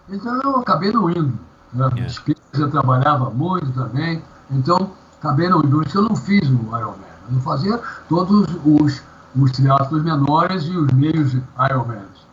Então 0.09 0.41
eu 0.43 0.57
acabei 0.57 0.93
não 0.93 1.11
indo. 1.11 1.39
Né? 1.73 1.89
É. 1.99 2.61
Eu 2.61 2.71
trabalhava 2.71 3.31
muito 3.31 3.73
também, 3.73 4.23
então 4.51 4.93
acabei 5.19 5.49
não 5.49 5.59
indo. 5.59 5.79
Por 5.79 5.87
isso 5.87 5.99
eu 5.99 6.03
não 6.03 6.15
fiz 6.17 6.49
o 6.49 6.77
Ironman. 6.77 7.15
Eu 7.29 7.35
não 7.35 7.41
fazia 7.41 7.81
todos 8.09 8.47
os, 8.65 9.03
os 9.37 9.53
triatlos 9.53 10.03
menores 10.03 10.65
e 10.65 10.77
os 10.77 10.93
meios 10.93 11.35
Ironmans. 11.35 12.25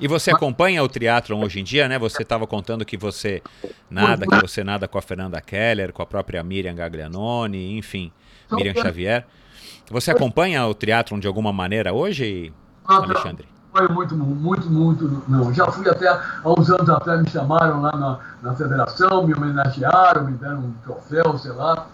E 0.00 0.08
você 0.08 0.32
acompanha 0.32 0.82
o 0.82 0.88
triatlon 0.88 1.44
hoje 1.44 1.60
em 1.60 1.64
dia, 1.64 1.86
né? 1.86 1.96
Você 1.96 2.22
estava 2.22 2.44
contando 2.44 2.84
que 2.84 2.96
você 2.96 3.40
nada, 3.88 4.26
que 4.26 4.40
você 4.40 4.64
nada 4.64 4.88
com 4.88 4.98
a 4.98 5.02
Fernanda 5.02 5.40
Keller, 5.40 5.92
com 5.92 6.02
a 6.02 6.06
própria 6.06 6.42
Miriam 6.42 6.74
Gaglianoni, 6.74 7.78
enfim. 7.78 8.10
Então, 8.52 8.58
Miriam 8.58 8.82
Xavier. 8.82 9.26
Você 9.90 10.10
acompanha 10.10 10.66
o 10.66 10.74
triatlon 10.74 11.18
de 11.18 11.26
alguma 11.26 11.52
maneira 11.52 11.92
hoje, 11.92 12.52
Alexandre? 12.86 13.48
Foi 13.72 13.88
muito, 13.88 14.14
muito, 14.14 14.70
muito. 14.70 15.22
Não, 15.26 15.52
já 15.52 15.70
fui 15.70 15.88
até 15.88 16.08
há 16.08 16.20
uns 16.44 16.68
anos 16.70 16.88
atrás, 16.90 17.22
me 17.22 17.28
chamaram 17.28 17.80
lá 17.80 17.92
na, 17.92 18.18
na 18.42 18.54
federação, 18.54 19.26
me 19.26 19.34
homenagearam, 19.34 20.26
me 20.26 20.32
deram 20.32 20.58
um 20.58 20.72
troféu, 20.84 21.38
sei 21.38 21.52
lá, 21.52 21.86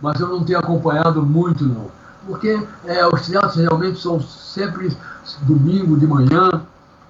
mas 0.00 0.20
eu 0.20 0.28
não 0.28 0.44
tenho 0.44 0.60
acompanhado 0.60 1.22
muito, 1.22 1.64
não. 1.64 1.90
Porque 2.26 2.56
é, 2.86 3.06
os 3.06 3.22
triatlos 3.26 3.56
realmente 3.56 4.00
são 4.00 4.20
sempre 4.20 4.96
domingo 5.42 5.98
de 5.98 6.06
manhã, 6.06 6.62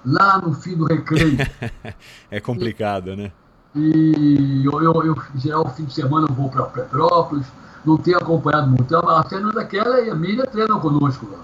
lá 0.03 0.39
no 0.39 0.53
fim 0.53 0.75
do 0.75 0.85
recreio. 0.85 1.37
é 2.29 2.39
complicado, 2.39 3.11
e, 3.11 3.15
né? 3.15 3.31
E 3.75 4.63
eu, 4.65 4.81
eu, 4.81 5.05
eu, 5.05 5.15
em 5.35 5.39
geral, 5.39 5.69
fim 5.69 5.85
de 5.85 5.93
semana 5.93 6.27
eu 6.27 6.33
vou 6.33 6.49
para 6.49 6.63
Petrópolis, 6.63 7.45
não 7.85 7.97
tenho 7.97 8.17
acompanhado 8.17 8.67
muito. 8.67 8.83
Então, 8.83 9.07
a 9.07 9.27
cena 9.27 9.51
daquela 9.51 10.01
e 10.01 10.09
a 10.09 10.15
Miriam 10.15 10.45
treinam 10.45 10.79
conosco 10.79 11.27
lá. 11.31 11.39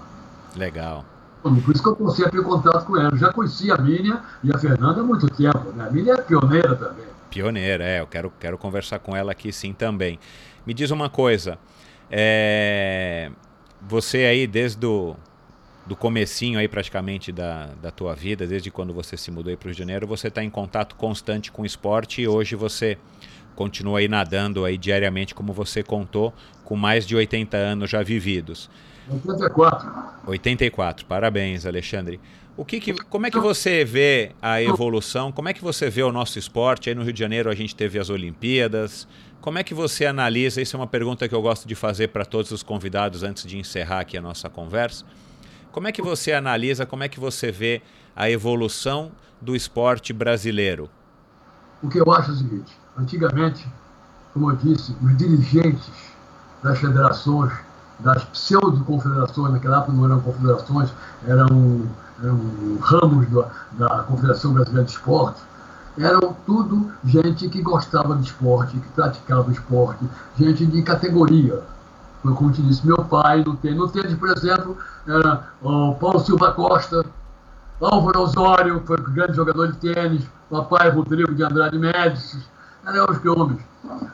Legal. 0.56 1.04
Por 1.42 1.74
isso 1.74 1.82
que 1.82 1.88
eu 1.88 1.92
estou 1.92 2.10
sempre 2.10 2.40
em 2.40 2.42
contato 2.42 2.86
com 2.86 2.96
ela. 2.96 3.10
Eu 3.10 3.16
já 3.16 3.32
conheci 3.32 3.70
a 3.70 3.76
Miriam 3.76 4.20
e 4.44 4.52
a 4.52 4.58
Fernanda 4.58 5.00
há 5.00 5.04
muito 5.04 5.28
tempo. 5.28 5.72
Né? 5.72 5.86
A 5.88 5.90
Miriam 5.90 6.14
é 6.14 6.22
pioneira 6.22 6.76
também. 6.76 7.06
Pioneira, 7.30 7.84
é. 7.84 8.00
Eu 8.00 8.06
quero, 8.06 8.32
quero 8.38 8.56
conversar 8.56 9.00
com 9.00 9.16
ela 9.16 9.32
aqui 9.32 9.52
sim 9.52 9.72
também. 9.72 10.18
Me 10.64 10.72
diz 10.72 10.90
uma 10.90 11.10
coisa. 11.10 11.58
É... 12.10 13.30
Você 13.88 14.18
aí, 14.18 14.46
desde 14.46 14.86
o 14.86 15.16
do 15.84 15.96
comecinho 15.96 16.58
aí 16.58 16.68
praticamente 16.68 17.32
da, 17.32 17.66
da 17.80 17.90
tua 17.90 18.14
vida, 18.14 18.46
desde 18.46 18.70
quando 18.70 18.92
você 18.92 19.16
se 19.16 19.30
mudou 19.30 19.56
para 19.56 19.66
o 19.66 19.68
Rio 19.68 19.74
de 19.74 19.78
Janeiro, 19.78 20.06
você 20.06 20.28
está 20.28 20.42
em 20.42 20.50
contato 20.50 20.94
constante 20.94 21.50
com 21.50 21.62
o 21.62 21.66
esporte 21.66 22.22
e 22.22 22.28
hoje 22.28 22.54
você 22.54 22.96
continua 23.62 24.00
aí 24.00 24.08
nadando 24.08 24.64
aí 24.64 24.76
diariamente, 24.76 25.36
como 25.36 25.52
você 25.52 25.84
contou, 25.84 26.34
com 26.64 26.74
mais 26.74 27.06
de 27.06 27.14
80 27.14 27.56
anos 27.56 27.88
já 27.88 28.02
vividos. 28.02 28.68
84. 29.08 29.88
84, 30.26 31.06
parabéns, 31.06 31.64
Alexandre. 31.64 32.18
O 32.56 32.64
que, 32.64 32.80
que 32.80 32.92
como 33.04 33.24
é 33.24 33.30
que 33.30 33.38
você 33.38 33.84
vê 33.84 34.32
a 34.42 34.60
evolução? 34.60 35.30
Como 35.30 35.48
é 35.48 35.54
que 35.54 35.62
você 35.62 35.88
vê 35.88 36.02
o 36.02 36.10
nosso 36.10 36.40
esporte? 36.40 36.88
Aí 36.88 36.94
no 36.94 37.04
Rio 37.04 37.12
de 37.12 37.20
Janeiro 37.20 37.48
a 37.48 37.54
gente 37.54 37.74
teve 37.76 38.00
as 38.00 38.10
Olimpíadas. 38.10 39.06
Como 39.40 39.58
é 39.58 39.62
que 39.62 39.74
você 39.74 40.06
analisa? 40.06 40.60
Isso 40.60 40.74
é 40.74 40.80
uma 40.80 40.88
pergunta 40.88 41.28
que 41.28 41.34
eu 41.34 41.40
gosto 41.40 41.68
de 41.68 41.76
fazer 41.76 42.08
para 42.08 42.24
todos 42.24 42.50
os 42.50 42.64
convidados 42.64 43.22
antes 43.22 43.46
de 43.46 43.58
encerrar 43.58 44.00
aqui 44.00 44.18
a 44.18 44.20
nossa 44.20 44.50
conversa. 44.50 45.04
Como 45.70 45.86
é 45.86 45.92
que 45.92 46.02
você 46.02 46.32
analisa, 46.32 46.84
como 46.84 47.04
é 47.04 47.08
que 47.08 47.20
você 47.20 47.52
vê 47.52 47.80
a 48.14 48.28
evolução 48.28 49.12
do 49.40 49.54
esporte 49.54 50.12
brasileiro? 50.12 50.90
O 51.80 51.88
que 51.88 51.98
eu 51.98 52.12
acho 52.12 52.30
é 52.30 52.34
o 52.34 52.36
seguinte: 52.36 52.81
antigamente, 52.98 53.66
como 54.32 54.50
eu 54.50 54.56
disse, 54.56 54.96
os 55.02 55.16
dirigentes 55.16 55.90
das 56.62 56.78
federações, 56.78 57.52
das 58.00 58.24
pseudo-confederações, 58.24 59.52
naquela 59.52 59.78
época 59.78 59.92
não 59.92 60.04
eram 60.04 60.20
confederações, 60.20 60.90
eram, 61.26 61.86
eram 62.22 62.40
ramos 62.80 63.28
da, 63.30 63.48
da 63.72 64.02
Confederação 64.04 64.52
Brasileira 64.52 64.84
de 64.84 64.92
Esporte, 64.92 65.40
eram 65.98 66.34
tudo 66.46 66.90
gente 67.04 67.48
que 67.48 67.60
gostava 67.60 68.16
de 68.16 68.26
esporte, 68.26 68.78
que 68.78 68.88
praticava 68.90 69.50
esporte, 69.52 70.04
gente 70.38 70.64
de 70.66 70.82
categoria. 70.82 71.62
Foi 72.22 72.32
como 72.34 72.52
te 72.52 72.62
disse, 72.62 72.86
meu 72.86 73.04
pai 73.04 73.42
no 73.44 73.56
tênis. 73.56 73.78
No 73.78 73.88
tênis, 73.88 74.14
por 74.14 74.30
exemplo, 74.30 74.76
era 75.06 75.48
o 75.60 75.94
Paulo 75.96 76.20
Silva 76.20 76.52
Costa, 76.52 77.04
Álvaro 77.80 78.20
Osório, 78.20 78.82
foi 78.86 79.00
um 79.00 79.12
grande 79.12 79.34
jogador 79.34 79.72
de 79.72 79.78
tênis, 79.78 80.24
papai 80.48 80.88
Rodrigo 80.90 81.34
de 81.34 81.42
Andrade 81.42 81.78
Médici, 81.78 82.38
eram 82.86 83.06
os 83.10 83.24
homens. 83.24 83.60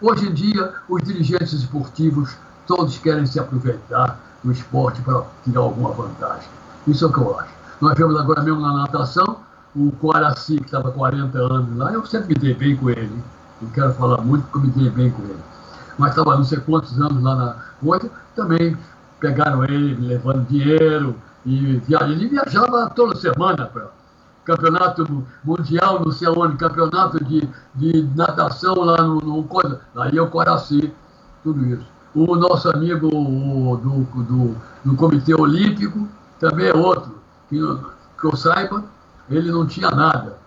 Hoje 0.00 0.28
em 0.28 0.32
dia, 0.32 0.74
os 0.88 1.02
dirigentes 1.02 1.52
esportivos 1.52 2.36
todos 2.66 2.98
querem 2.98 3.26
se 3.26 3.38
aproveitar 3.38 4.18
do 4.42 4.52
esporte 4.52 5.00
para 5.02 5.22
tirar 5.44 5.60
alguma 5.60 5.90
vantagem. 5.90 6.48
Isso 6.86 7.04
é 7.04 7.08
o 7.08 7.12
que 7.12 7.18
eu 7.18 7.38
acho. 7.38 7.50
Nós 7.80 7.96
vemos 7.96 8.18
agora 8.18 8.42
mesmo 8.42 8.60
na 8.60 8.72
natação, 8.72 9.38
o 9.74 9.92
Coaraci, 9.92 10.56
que 10.56 10.64
estava 10.64 10.90
40 10.90 11.38
anos 11.38 11.76
lá, 11.76 11.92
eu 11.92 12.04
sempre 12.06 12.28
me 12.28 12.34
dei 12.34 12.54
bem 12.54 12.76
com 12.76 12.90
ele. 12.90 13.22
Não 13.60 13.70
quero 13.70 13.92
falar 13.94 14.20
muito 14.22 14.44
porque 14.44 14.58
eu 14.58 14.62
me 14.62 14.70
dei 14.70 14.90
bem 14.90 15.10
com 15.10 15.22
ele 15.22 15.40
mas 15.98 16.10
estava 16.10 16.36
não 16.36 16.44
sei 16.44 16.58
quantos 16.60 16.98
anos 16.98 17.22
lá 17.22 17.34
na 17.34 17.56
coisa, 17.84 18.10
também 18.34 18.76
pegaram 19.18 19.64
ele 19.64 19.94
levando 20.06 20.46
dinheiro 20.46 21.16
e 21.44 21.76
viajando. 21.78 22.12
Ele 22.12 22.28
viajava 22.28 22.88
toda 22.94 23.16
semana 23.16 23.66
para 23.66 23.88
campeonato 24.48 25.26
mundial, 25.44 26.02
não 26.02 26.10
sei 26.10 26.26
onde, 26.28 26.56
campeonato 26.56 27.22
de, 27.22 27.46
de 27.74 28.08
natação 28.16 28.74
lá 28.76 29.02
no, 29.02 29.20
no 29.20 29.42
coisa, 29.44 29.82
aí 29.94 30.16
eu 30.16 30.26
Coraci, 30.28 30.90
tudo 31.44 31.66
isso. 31.66 31.86
O 32.14 32.34
nosso 32.34 32.70
amigo 32.70 33.08
o, 33.08 33.76
do, 33.76 34.22
do, 34.22 34.56
do 34.82 34.96
Comitê 34.96 35.34
Olímpico 35.34 36.08
também 36.40 36.68
é 36.68 36.74
outro, 36.74 37.18
que, 37.50 37.56
que 38.18 38.26
eu 38.26 38.34
saiba, 38.34 38.82
ele 39.28 39.50
não 39.50 39.66
tinha 39.66 39.90
nada. 39.90 40.38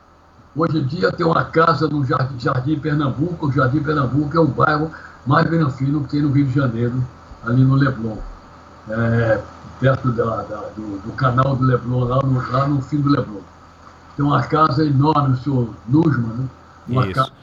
Hoje 0.56 0.80
em 0.80 0.86
dia 0.86 1.12
tem 1.12 1.26
uma 1.26 1.46
casa 1.46 1.88
no 1.88 2.04
Jardim, 2.04 2.40
Jardim 2.40 2.80
Pernambuco, 2.80 3.48
o 3.48 3.52
Jardim 3.52 3.84
Pernambuco 3.84 4.36
é 4.36 4.42
um 4.42 4.48
bairro 4.48 4.92
mais 5.28 5.48
Granfino 5.48 6.04
que 6.06 6.20
no 6.20 6.32
Rio 6.32 6.48
de 6.48 6.56
Janeiro, 6.56 7.04
ali 7.46 7.64
no 7.64 7.76
Leblon. 7.76 8.18
É, 8.90 9.40
perto 9.80 10.12
da, 10.12 10.42
da, 10.42 10.58
do, 10.76 11.00
do, 11.06 11.12
canal 11.14 11.56
do 11.56 11.64
Leblon, 11.64 12.04
lá 12.04 12.20
no, 12.24 12.52
lá 12.52 12.68
no 12.68 12.82
fim 12.82 13.00
do 13.00 13.10
Leblon. 13.10 13.51
Tem 14.22 14.28
uma 14.28 14.44
casa 14.44 14.86
enorme, 14.86 15.34
o 15.34 15.38
senhor 15.38 15.70
Nusman, 15.88 16.48
né? 16.88 17.10
Isso. 17.10 17.34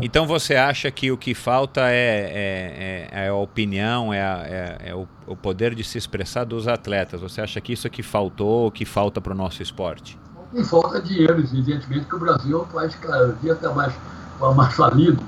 Então 0.00 0.28
você 0.28 0.54
acha 0.54 0.88
que 0.88 1.10
o 1.10 1.18
que 1.18 1.34
falta 1.34 1.80
é, 1.80 1.88
é, 1.92 3.08
é, 3.12 3.26
é 3.26 3.28
a 3.28 3.34
opinião, 3.34 4.14
é, 4.14 4.22
a, 4.22 4.46
é, 4.46 4.90
é 4.90 4.94
o, 4.94 5.08
o, 5.26 5.34
poder 5.34 5.74
de 5.74 5.82
se 5.82 5.98
expressar 5.98 6.44
dos 6.44 6.68
atletas? 6.68 7.20
Você 7.20 7.40
acha 7.40 7.60
que 7.60 7.72
isso 7.72 7.84
é 7.84 7.90
que 7.90 8.02
faltou, 8.02 8.68
o 8.68 8.70
que 8.70 8.84
falta 8.84 9.20
para 9.20 9.32
o 9.32 9.36
nosso 9.36 9.60
esporte? 9.60 10.16
E 10.54 10.62
falta 10.62 11.02
dinheiro, 11.02 11.40
evidentemente, 11.40 12.06
que 12.06 12.14
o 12.14 12.18
Brasil 12.20 12.60
é 12.60 12.62
um 12.62 12.66
país 12.66 12.94
cada 12.94 13.32
dia 13.42 13.52
está 13.52 13.72
mais, 13.72 13.92
mais 14.54 14.74
falido. 14.74 15.20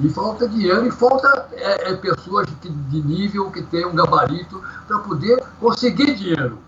E 0.00 0.08
falta 0.08 0.48
dinheiro 0.48 0.86
e 0.86 0.90
falta 0.90 1.48
é, 1.52 1.92
é 1.92 1.94
pessoas 1.94 2.48
de, 2.60 2.68
de 2.68 3.02
nível 3.02 3.48
que 3.52 3.62
tenham 3.62 3.90
um 3.90 3.94
gabarito 3.94 4.60
para 4.88 4.98
poder 4.98 5.40
conseguir 5.60 6.16
dinheiro. 6.16 6.58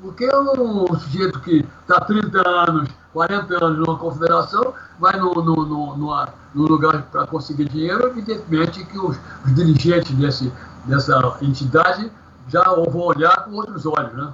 Porque 0.00 0.28
um 0.34 0.86
sujeito 0.98 1.40
que 1.40 1.66
está 1.80 2.00
30 2.00 2.48
anos, 2.48 2.88
40 3.12 3.64
anos 3.64 3.78
numa 3.78 3.98
confederação, 3.98 4.72
vai 4.98 5.18
no, 5.18 5.34
no, 5.34 5.66
no, 5.66 6.26
no 6.54 6.62
lugar 6.62 7.02
para 7.02 7.26
conseguir 7.26 7.68
dinheiro, 7.68 8.06
evidentemente 8.08 8.84
que 8.84 8.98
os, 8.98 9.18
os, 9.44 9.54
dirigentes 9.54 10.14
desse, 10.16 10.52
dessa 10.84 11.36
entidade 11.42 12.12
já 12.48 12.62
vão 12.62 13.00
olhar 13.00 13.44
com 13.44 13.52
outros 13.54 13.86
olhos, 13.86 14.12
né? 14.12 14.32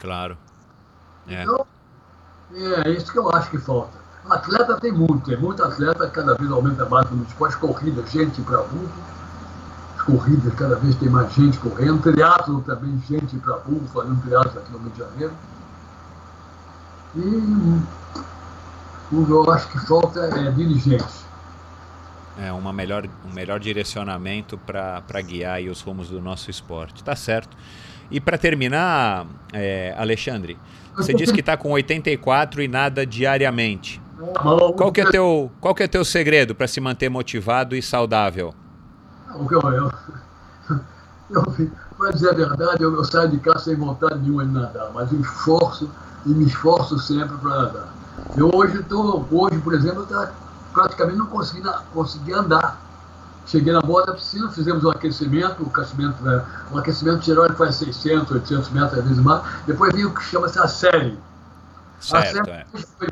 Claro. 0.00 0.36
É. 1.28 1.42
Então, 1.42 1.64
é 2.84 2.90
isso 2.90 3.12
que 3.12 3.18
eu 3.18 3.30
acho 3.30 3.50
que 3.50 3.58
falta. 3.58 3.96
Atleta 4.28 4.78
tem 4.80 4.92
muito, 4.92 5.24
tem 5.24 5.38
muito 5.38 5.62
atleta, 5.62 6.08
cada 6.10 6.34
vez 6.34 6.50
aumenta 6.50 6.84
mais 6.86 7.08
no 7.10 7.22
esporte, 7.22 7.56
corrida, 7.56 8.04
gente 8.06 8.42
para 8.42 8.58
burro. 8.62 8.90
As 10.08 10.14
corridas, 10.14 10.54
cada 10.54 10.76
vez 10.76 10.96
tem 10.96 11.08
mais 11.08 11.32
gente 11.34 11.58
correndo. 11.58 12.00
Triatlo 12.00 12.62
também, 12.62 12.98
gente 13.06 13.36
para 13.36 13.58
burro, 13.58 13.86
fazendo 13.92 14.20
triatlo 14.22 14.58
aqui 14.58 14.72
no 14.72 14.78
Rio 14.78 14.90
de 14.90 14.98
Janeiro. 14.98 15.32
E 17.14 17.20
o 19.14 19.26
que 19.26 19.30
eu 19.30 19.52
acho 19.52 19.68
que 19.68 19.78
falta 19.86 20.20
é 20.20 20.50
dirigentes. 20.50 21.26
É, 22.38 22.50
uma 22.52 22.72
melhor, 22.72 23.06
um 23.28 23.34
melhor 23.34 23.60
direcionamento 23.60 24.56
para 24.56 25.20
guiar 25.20 25.60
os 25.62 25.82
rumos 25.82 26.08
do 26.08 26.20
nosso 26.20 26.50
esporte. 26.50 27.04
Tá 27.04 27.14
certo. 27.14 27.56
E 28.10 28.20
para 28.20 28.38
terminar, 28.38 29.26
é, 29.52 29.94
Alexandre, 29.98 30.56
você 30.96 31.12
disse 31.12 31.34
que 31.34 31.40
está 31.40 31.56
com 31.56 31.70
84 31.72 32.62
e 32.62 32.68
nada 32.68 33.04
diariamente. 33.04 34.00
Qual 34.76 34.90
que 34.90 35.00
é 35.00 35.10
teu, 35.10 35.50
qual 35.60 35.74
que 35.74 35.82
é 35.82 35.88
teu 35.88 36.04
segredo 36.04 36.54
para 36.54 36.66
se 36.66 36.80
manter 36.80 37.08
motivado 37.08 37.76
e 37.76 37.82
saudável? 37.82 38.54
Eu, 39.34 39.72
eu, 39.72 39.92
eu, 41.30 41.70
para 41.96 42.12
dizer 42.12 42.30
a 42.30 42.34
verdade, 42.34 42.82
eu, 42.82 42.94
eu, 42.94 43.04
saio 43.04 43.28
de 43.28 43.38
casa 43.38 43.64
sem 43.64 43.76
vontade 43.76 44.18
nenhuma 44.20 44.44
de 44.44 44.52
nadar, 44.52 44.90
mas 44.94 45.12
eu 45.12 45.20
esforço 45.20 45.90
e 46.24 46.30
me 46.30 46.46
esforço 46.46 46.98
sempre 46.98 47.36
para 47.38 47.62
nadar. 47.62 47.88
Eu 48.36 48.50
hoje 48.52 48.78
estou, 48.80 49.26
hoje, 49.30 49.58
por 49.58 49.74
exemplo, 49.74 50.06
eu 50.08 50.28
praticamente 50.72 51.18
não 51.18 51.26
consegui, 51.26 51.62
consegui 51.92 52.32
andar. 52.32 52.88
Cheguei 53.46 53.72
na 53.72 53.80
borda 53.80 54.12
da 54.12 54.18
piscina, 54.18 54.50
fizemos 54.50 54.84
um 54.84 54.90
aquecimento, 54.90 55.64
o 55.64 55.68
aquecimento, 55.68 56.22
né, 56.22 56.44
um 56.70 56.76
aquecimento 56.76 57.22
geral 57.22 57.50
faz 57.54 57.76
600, 57.76 58.30
800 58.30 58.68
metros, 58.70 58.98
às 58.98 59.04
vezes 59.04 59.22
mais. 59.22 59.42
Depois 59.66 59.94
veio 59.94 60.08
o 60.08 60.14
que 60.14 60.22
chama-se 60.22 60.58
a 60.58 60.68
série. 60.68 61.18
Certo, 61.98 62.40
a 62.40 62.44
série 62.44 62.50
é. 62.50 62.66
foi 62.98 63.08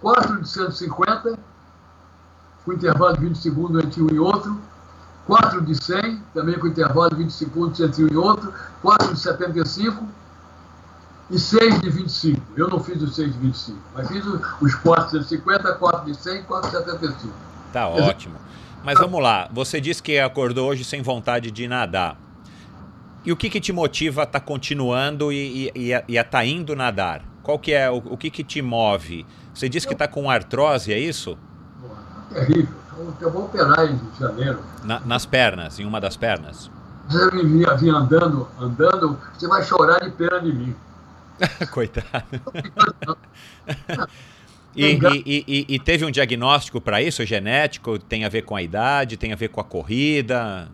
4 0.00 0.42
de 0.42 0.48
150, 0.48 1.38
com 2.64 2.72
intervalo 2.72 3.14
de 3.14 3.20
20 3.20 3.38
segundos 3.38 3.84
entre 3.84 4.02
um 4.02 4.08
e 4.10 4.18
outro. 4.18 4.58
4 5.26 5.60
de 5.62 5.74
100, 5.74 6.22
também 6.32 6.58
com 6.58 6.68
intervalo 6.68 7.10
de 7.10 7.16
20 7.16 7.30
segundos 7.30 7.80
entre 7.80 8.04
um 8.04 8.08
e 8.08 8.16
outro. 8.16 8.52
4 8.82 9.12
de 9.12 9.20
75 9.20 10.04
e 11.30 11.38
6 11.38 11.80
de 11.80 11.90
25. 11.90 12.40
Eu 12.56 12.68
não 12.68 12.80
fiz 12.80 13.02
os 13.02 13.16
6 13.16 13.32
de 13.32 13.38
25, 13.38 13.78
mas 13.94 14.08
fiz 14.08 14.24
os 14.60 14.74
4 14.76 15.18
de 15.18 15.26
50, 15.26 15.74
4 15.74 16.04
de 16.06 16.16
100 16.16 16.36
e 16.36 16.42
4 16.42 16.70
de 16.70 16.76
75. 16.76 17.34
Tá 17.72 17.88
ótimo. 17.88 18.36
Mas 18.84 18.98
vamos 19.00 19.20
lá, 19.20 19.48
você 19.52 19.80
disse 19.80 20.00
que 20.00 20.18
acordou 20.20 20.68
hoje 20.68 20.84
sem 20.84 21.02
vontade 21.02 21.50
de 21.50 21.66
nadar. 21.66 22.16
E 23.24 23.32
o 23.32 23.36
que, 23.36 23.50
que 23.50 23.60
te 23.60 23.72
motiva 23.72 24.20
a 24.20 24.24
estar 24.24 24.38
tá 24.38 24.46
continuando 24.46 25.32
e, 25.32 25.72
e, 25.74 25.90
e 25.90 25.92
a 25.92 25.98
estar 25.98 26.24
tá 26.24 26.44
indo 26.44 26.76
nadar? 26.76 27.24
Qual 27.42 27.58
que 27.58 27.72
é 27.72 27.90
o, 27.90 27.96
o 27.96 28.16
que, 28.16 28.30
que 28.30 28.44
te 28.44 28.62
move? 28.62 29.26
Você 29.52 29.68
disse 29.68 29.88
que 29.88 29.92
está 29.92 30.06
com 30.06 30.30
artrose, 30.30 30.92
é 30.92 30.98
isso? 30.98 31.36
Terrível. 32.32 32.85
Eu 33.20 33.30
vou 33.30 33.44
operar 33.44 33.84
em 33.84 34.00
janeiro. 34.18 34.60
Na, 34.82 35.00
nas 35.00 35.26
pernas, 35.26 35.78
em 35.78 35.84
uma 35.84 36.00
das 36.00 36.16
pernas? 36.16 36.70
Você 37.08 37.30
me 37.36 37.64
vir 37.76 37.90
andando, 37.90 38.48
andando, 38.58 39.18
você 39.36 39.46
vai 39.46 39.62
chorar 39.62 40.00
de 40.00 40.10
pena 40.10 40.40
de 40.40 40.52
mim. 40.52 40.74
Coitado. 41.70 42.40
E, 44.74 44.98
e, 45.24 45.44
e, 45.46 45.74
e, 45.74 45.78
teve 45.78 46.04
um 46.04 46.10
diagnóstico 46.10 46.80
para 46.80 47.00
isso, 47.00 47.24
genético? 47.24 47.98
Tem 47.98 48.26
a 48.26 48.28
ver 48.28 48.42
com 48.42 48.54
a 48.54 48.62
idade, 48.62 49.16
tem 49.16 49.32
a 49.32 49.36
ver 49.36 49.48
com 49.48 49.58
a 49.58 49.64
corrida? 49.64 50.68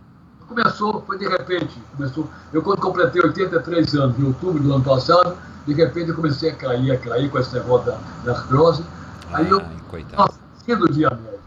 Começou, 0.48 1.02
foi 1.06 1.18
de 1.18 1.28
repente. 1.28 1.80
Começou. 1.96 2.28
Eu, 2.52 2.62
quando 2.62 2.80
completei 2.80 3.22
83 3.22 3.94
anos, 3.94 4.18
em 4.18 4.24
outubro 4.24 4.60
do 4.60 4.74
ano 4.74 4.82
passado, 4.82 5.36
de 5.66 5.74
repente 5.74 6.08
eu 6.08 6.16
comecei 6.16 6.50
a 6.50 6.54
cair, 6.54 6.90
a 6.90 6.98
cair 6.98 7.30
com 7.30 7.38
esse 7.38 7.54
negócio 7.54 7.92
da, 7.92 7.98
da 8.24 8.32
artrose. 8.32 8.84
Aí 9.32 9.48
eu 9.48 9.62
estava 9.96 10.32
fugindo 10.58 10.92
de 10.92 11.00
médico. 11.00 11.41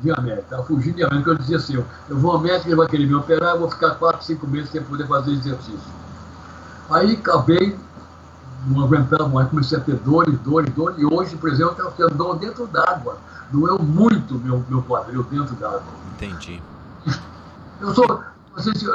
De 0.00 0.08
médico, 0.08 0.42
estava 0.42 0.62
fugindo 0.64 0.96
de 0.96 1.02
médico. 1.02 1.30
Eu 1.30 1.38
dizia 1.38 1.56
assim: 1.56 1.74
eu, 1.74 1.84
eu 2.08 2.18
vou 2.18 2.32
ao 2.32 2.40
médico, 2.40 2.68
ele 2.68 2.76
vai 2.76 2.86
querer 2.86 3.06
me 3.06 3.14
operar, 3.14 3.54
eu 3.54 3.60
vou 3.60 3.70
ficar 3.70 3.96
4, 3.96 4.24
5 4.24 4.46
meses 4.46 4.70
sem 4.70 4.82
poder 4.82 5.06
fazer 5.06 5.32
exercício. 5.32 5.98
Aí 6.90 7.14
acabei 7.14 7.76
não 8.66 8.84
aguentava 8.84 9.28
mais, 9.28 9.48
comecei 9.48 9.78
a 9.78 9.80
ter 9.80 9.96
dores, 9.96 10.38
dores, 10.40 10.72
dores, 10.74 10.98
e 10.98 11.04
hoje, 11.04 11.36
por 11.36 11.48
exemplo, 11.48 11.76
eu 11.78 11.90
tenho 11.92 12.10
dor 12.10 12.38
dentro 12.38 12.66
d'água. 12.66 13.18
Doeu 13.50 13.78
muito 13.78 14.34
meu, 14.34 14.64
meu 14.68 14.82
quadril 14.82 15.22
dentro 15.24 15.54
d'água. 15.56 15.82
Entendi. 16.16 16.60
Eu 17.80 17.94
sou, 17.94 18.22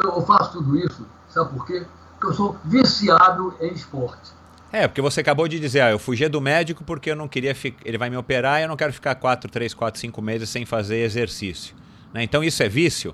eu 0.03 0.21
faço 0.25 0.51
tudo 0.53 0.77
isso, 0.77 1.05
sabe 1.29 1.51
por 1.51 1.65
quê? 1.65 1.85
Porque 2.13 2.27
eu 2.27 2.33
sou 2.33 2.57
viciado 2.65 3.53
em 3.59 3.73
esporte. 3.73 4.31
É, 4.73 4.87
porque 4.87 5.01
você 5.01 5.21
acabou 5.21 5.47
de 5.47 5.59
dizer, 5.59 5.81
ah, 5.81 5.91
eu 5.91 5.99
fugi 5.99 6.27
do 6.27 6.41
médico 6.41 6.83
porque 6.83 7.11
eu 7.11 7.15
não 7.15 7.27
queria 7.27 7.53
ficar, 7.53 7.83
ele 7.85 7.95
vai 7.95 8.09
me 8.09 8.17
operar 8.17 8.59
e 8.59 8.63
eu 8.63 8.67
não 8.67 8.75
quero 8.75 8.91
ficar 8.91 9.13
4, 9.13 9.47
3, 9.47 9.71
4, 9.71 10.01
5 10.01 10.19
meses 10.19 10.49
sem 10.49 10.65
fazer 10.65 10.97
exercício. 11.01 11.75
Né? 12.11 12.23
Então 12.23 12.43
isso 12.43 12.63
é 12.63 12.67
vício? 12.67 13.13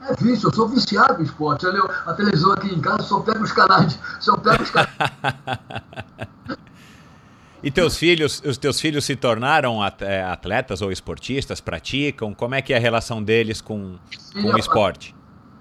É 0.00 0.14
vício, 0.14 0.48
eu 0.48 0.54
sou 0.54 0.66
viciado 0.66 1.20
em 1.20 1.26
esporte. 1.26 1.66
Olha, 1.66 1.82
a 1.82 2.14
televisão 2.14 2.50
aqui 2.52 2.68
em 2.68 2.80
casa 2.80 3.02
só 3.02 3.20
pega 3.20 3.42
os 3.42 3.52
canais. 3.52 3.98
Só 4.20 4.38
pega 4.38 4.62
os 4.62 4.70
canais. 4.70 4.94
e 7.62 7.70
teus 7.70 7.98
filhos, 7.98 8.40
os 8.42 8.56
teus 8.56 8.80
filhos 8.80 9.04
se 9.04 9.16
tornaram 9.16 9.84
é, 10.00 10.22
atletas 10.24 10.80
ou 10.80 10.90
esportistas? 10.90 11.60
Praticam? 11.60 12.32
Como 12.32 12.54
é 12.54 12.62
que 12.62 12.72
é 12.72 12.78
a 12.78 12.80
relação 12.80 13.22
deles 13.22 13.60
com, 13.60 13.98
com 14.32 14.48
o 14.48 14.58
esporte? 14.58 15.15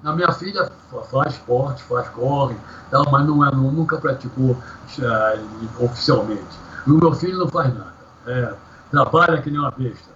A 0.06 0.14
minha 0.14 0.32
filha 0.32 0.72
faz 1.12 1.34
esporte, 1.34 1.84
faz 1.84 2.08
corre, 2.10 2.56
tal, 2.91 3.03
mas 3.12 3.26
não 3.26 3.45
é, 3.45 3.51
nunca 3.53 3.97
praticou 3.97 4.51
uh, 4.51 5.84
oficialmente. 5.84 6.43
O 6.88 6.91
meu 6.91 7.14
filho 7.14 7.39
não 7.39 7.47
faz 7.49 7.74
nada. 7.74 7.93
É, 8.28 8.53
trabalha 8.91 9.41
que 9.41 9.49
nem 9.49 9.60
uma 9.60 9.72
besta. 9.72 10.10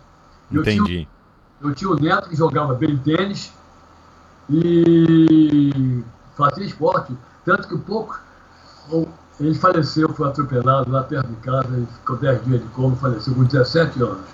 Entendi. 0.52 0.78
Eu 0.78 0.86
tinha, 0.86 1.08
eu 1.62 1.76
tinha 1.76 1.90
um 1.92 1.96
neto 1.96 2.30
que 2.30 2.36
jogava 2.36 2.76
bem 2.76 2.98
tênis, 2.98 3.52
e 4.50 6.04
fazia 6.36 6.66
esporte. 6.66 7.14
Tanto 7.46 7.68
que 7.68 7.78
pouco. 7.78 8.20
Ele 9.40 9.54
faleceu, 9.54 10.10
foi 10.10 10.28
atropelado 10.28 10.91
lá 10.91 11.03
perto 11.03 11.28
de 11.28 11.36
casa, 11.38 11.68
ele 11.72 11.86
ficou 11.86 12.18
10 12.18 12.44
dias 12.44 12.61
de 12.61 12.68
coma, 12.70 12.95
faleceu 12.98 13.34
com 13.34 13.44
17 13.44 14.02
anos. 14.02 14.26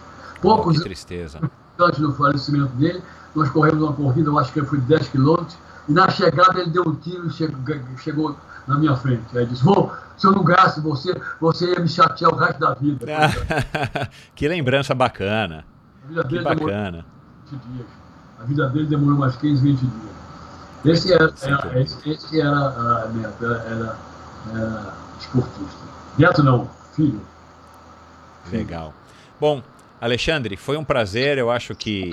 Poucos 0.41 0.79
oh, 0.79 0.83
tristeza. 0.83 1.39
antes 1.77 1.99
do 1.99 2.13
falecimento 2.13 2.73
dele, 2.73 3.03
nós 3.35 3.49
corremos 3.49 3.81
uma 3.81 3.93
corrida, 3.93 4.29
eu 4.29 4.39
acho 4.39 4.51
que 4.51 4.61
foi 4.63 4.79
de 4.79 4.85
10 4.85 5.09
quilômetros, 5.09 5.57
e 5.87 5.91
na 5.91 6.09
chegada 6.09 6.59
ele 6.59 6.71
deu 6.71 6.83
um 6.87 6.95
tiro 6.95 7.27
e 7.27 7.31
chegou, 7.31 7.59
chegou 7.97 8.35
na 8.67 8.77
minha 8.77 8.95
frente. 8.95 9.37
Aí 9.37 9.45
disse, 9.45 9.67
oh, 9.67 9.89
se 10.17 10.25
eu 10.25 10.31
não 10.31 10.43
gasto 10.43 10.81
você, 10.81 11.13
você 11.39 11.71
ia 11.71 11.79
me 11.79 11.87
chatear 11.87 12.33
o 12.33 12.35
resto 12.35 12.59
da 12.59 12.73
vida. 12.73 13.05
que 14.33 14.47
lembrança 14.47 14.95
bacana. 14.95 15.65
que 16.27 16.39
bacana. 16.41 17.05
Dias. 17.49 17.87
A 18.39 18.43
vida 18.43 18.67
dele 18.69 18.87
demorou 18.87 19.17
mais 19.17 19.35
15, 19.35 19.61
20 19.61 19.79
dias. 19.79 20.15
Esse 20.85 21.13
era, 21.13 21.33
era 21.41 21.81
esse, 21.81 22.09
esse, 22.09 22.39
era 22.39 22.49
a 22.49 23.07
meta, 23.07 23.45
era, 23.45 23.97
era 24.53 24.93
esportista. 25.19 25.79
Neto 26.17 26.43
não, 26.43 26.69
filho. 26.93 27.21
Legal. 28.51 28.93
Bom, 29.39 29.63
Alexandre, 29.99 30.55
foi 30.55 30.77
um 30.77 30.83
prazer. 30.83 31.37
Eu 31.37 31.49
acho 31.49 31.75
que, 31.75 32.11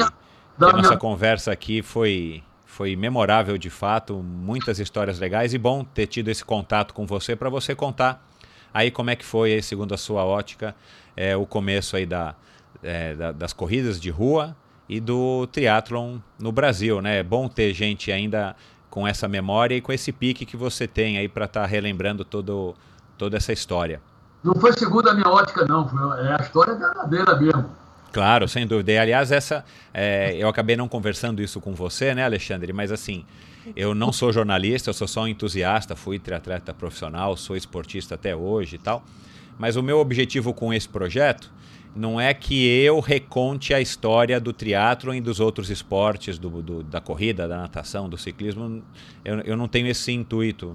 que 0.58 0.64
a 0.64 0.72
nossa 0.72 0.96
conversa 0.96 1.52
aqui 1.52 1.82
foi, 1.82 2.42
foi 2.64 2.96
memorável 2.96 3.58
de 3.58 3.70
fato. 3.70 4.14
Muitas 4.22 4.78
histórias 4.78 5.18
legais 5.18 5.54
e 5.54 5.58
bom 5.58 5.84
ter 5.84 6.06
tido 6.06 6.28
esse 6.28 6.44
contato 6.44 6.92
com 6.94 7.06
você 7.06 7.34
para 7.34 7.48
você 7.48 7.74
contar 7.74 8.26
aí 8.72 8.90
como 8.90 9.10
é 9.10 9.16
que 9.16 9.24
foi, 9.24 9.60
segundo 9.62 9.94
a 9.94 9.98
sua 9.98 10.24
ótica, 10.24 10.74
é, 11.16 11.36
o 11.36 11.44
começo 11.44 11.96
aí 11.96 12.06
da, 12.06 12.34
é, 12.82 13.14
da, 13.14 13.32
das 13.32 13.52
corridas 13.52 14.00
de 14.00 14.10
rua 14.10 14.56
e 14.88 15.00
do 15.00 15.46
triatlon 15.48 16.18
no 16.38 16.50
Brasil, 16.50 17.00
né? 17.00 17.18
É 17.18 17.22
bom 17.22 17.48
ter 17.48 17.72
gente 17.74 18.10
ainda 18.10 18.56
com 18.90 19.06
essa 19.06 19.28
memória 19.28 19.74
e 19.74 19.80
com 19.80 19.92
esse 19.92 20.12
pique 20.12 20.44
que 20.44 20.56
você 20.56 20.86
tem 20.86 21.18
aí 21.18 21.28
para 21.28 21.46
estar 21.46 21.62
tá 21.62 21.66
relembrando 21.66 22.24
todo, 22.24 22.74
toda 23.16 23.36
essa 23.36 23.52
história. 23.52 24.00
Não 24.42 24.54
foi 24.54 24.72
segundo 24.72 25.08
a 25.08 25.14
minha 25.14 25.28
ótica, 25.28 25.64
não. 25.64 25.88
É 26.18 26.34
a 26.34 26.42
história 26.42 26.74
verdadeira 26.74 27.36
mesmo. 27.36 27.70
Claro, 28.12 28.47
sem 28.47 28.66
dúvida. 28.66 28.93
E, 28.93 28.98
aliás, 28.98 29.32
essa 29.32 29.64
é, 29.93 30.36
eu 30.36 30.47
acabei 30.47 30.76
não 30.76 30.86
conversando 30.86 31.43
isso 31.43 31.60
com 31.60 31.74
você, 31.74 32.14
né, 32.14 32.24
Alexandre? 32.24 32.72
Mas 32.72 32.93
assim, 32.93 33.24
eu 33.74 33.94
não 33.94 34.12
sou 34.12 34.30
jornalista, 34.32 34.90
eu 34.90 34.94
sou 34.94 35.09
só 35.09 35.22
um 35.22 35.28
entusiasta, 35.28 35.97
fui 35.97 36.18
triatleta 36.18 36.74
profissional, 36.74 37.36
sou 37.36 37.56
esportista 37.56 38.14
até 38.14 38.36
hoje 38.36 38.76
e 38.76 38.78
tal. 38.78 39.02
Mas 39.59 39.76
o 39.76 39.82
meu 39.82 39.98
objetivo 39.98 40.52
com 40.52 40.74
esse 40.74 40.89
projeto 40.89 41.51
não 41.94 42.20
é 42.20 42.34
que 42.34 42.66
eu 42.66 43.01
reconte 43.01 43.72
a 43.72 43.80
história 43.80 44.40
do 44.40 44.52
triatlo 44.52 45.14
e 45.14 45.20
dos 45.20 45.40
outros 45.40 45.70
esportes, 45.70 46.39
do, 46.39 46.51
do, 46.62 46.82
da 46.82 47.01
corrida, 47.01 47.48
da 47.48 47.59
natação, 47.59 48.09
do 48.09 48.18
ciclismo. 48.18 48.82
Eu, 49.24 49.40
eu 49.40 49.56
não 49.56 49.68
tenho 49.68 49.86
esse 49.86 50.12
intuito. 50.12 50.74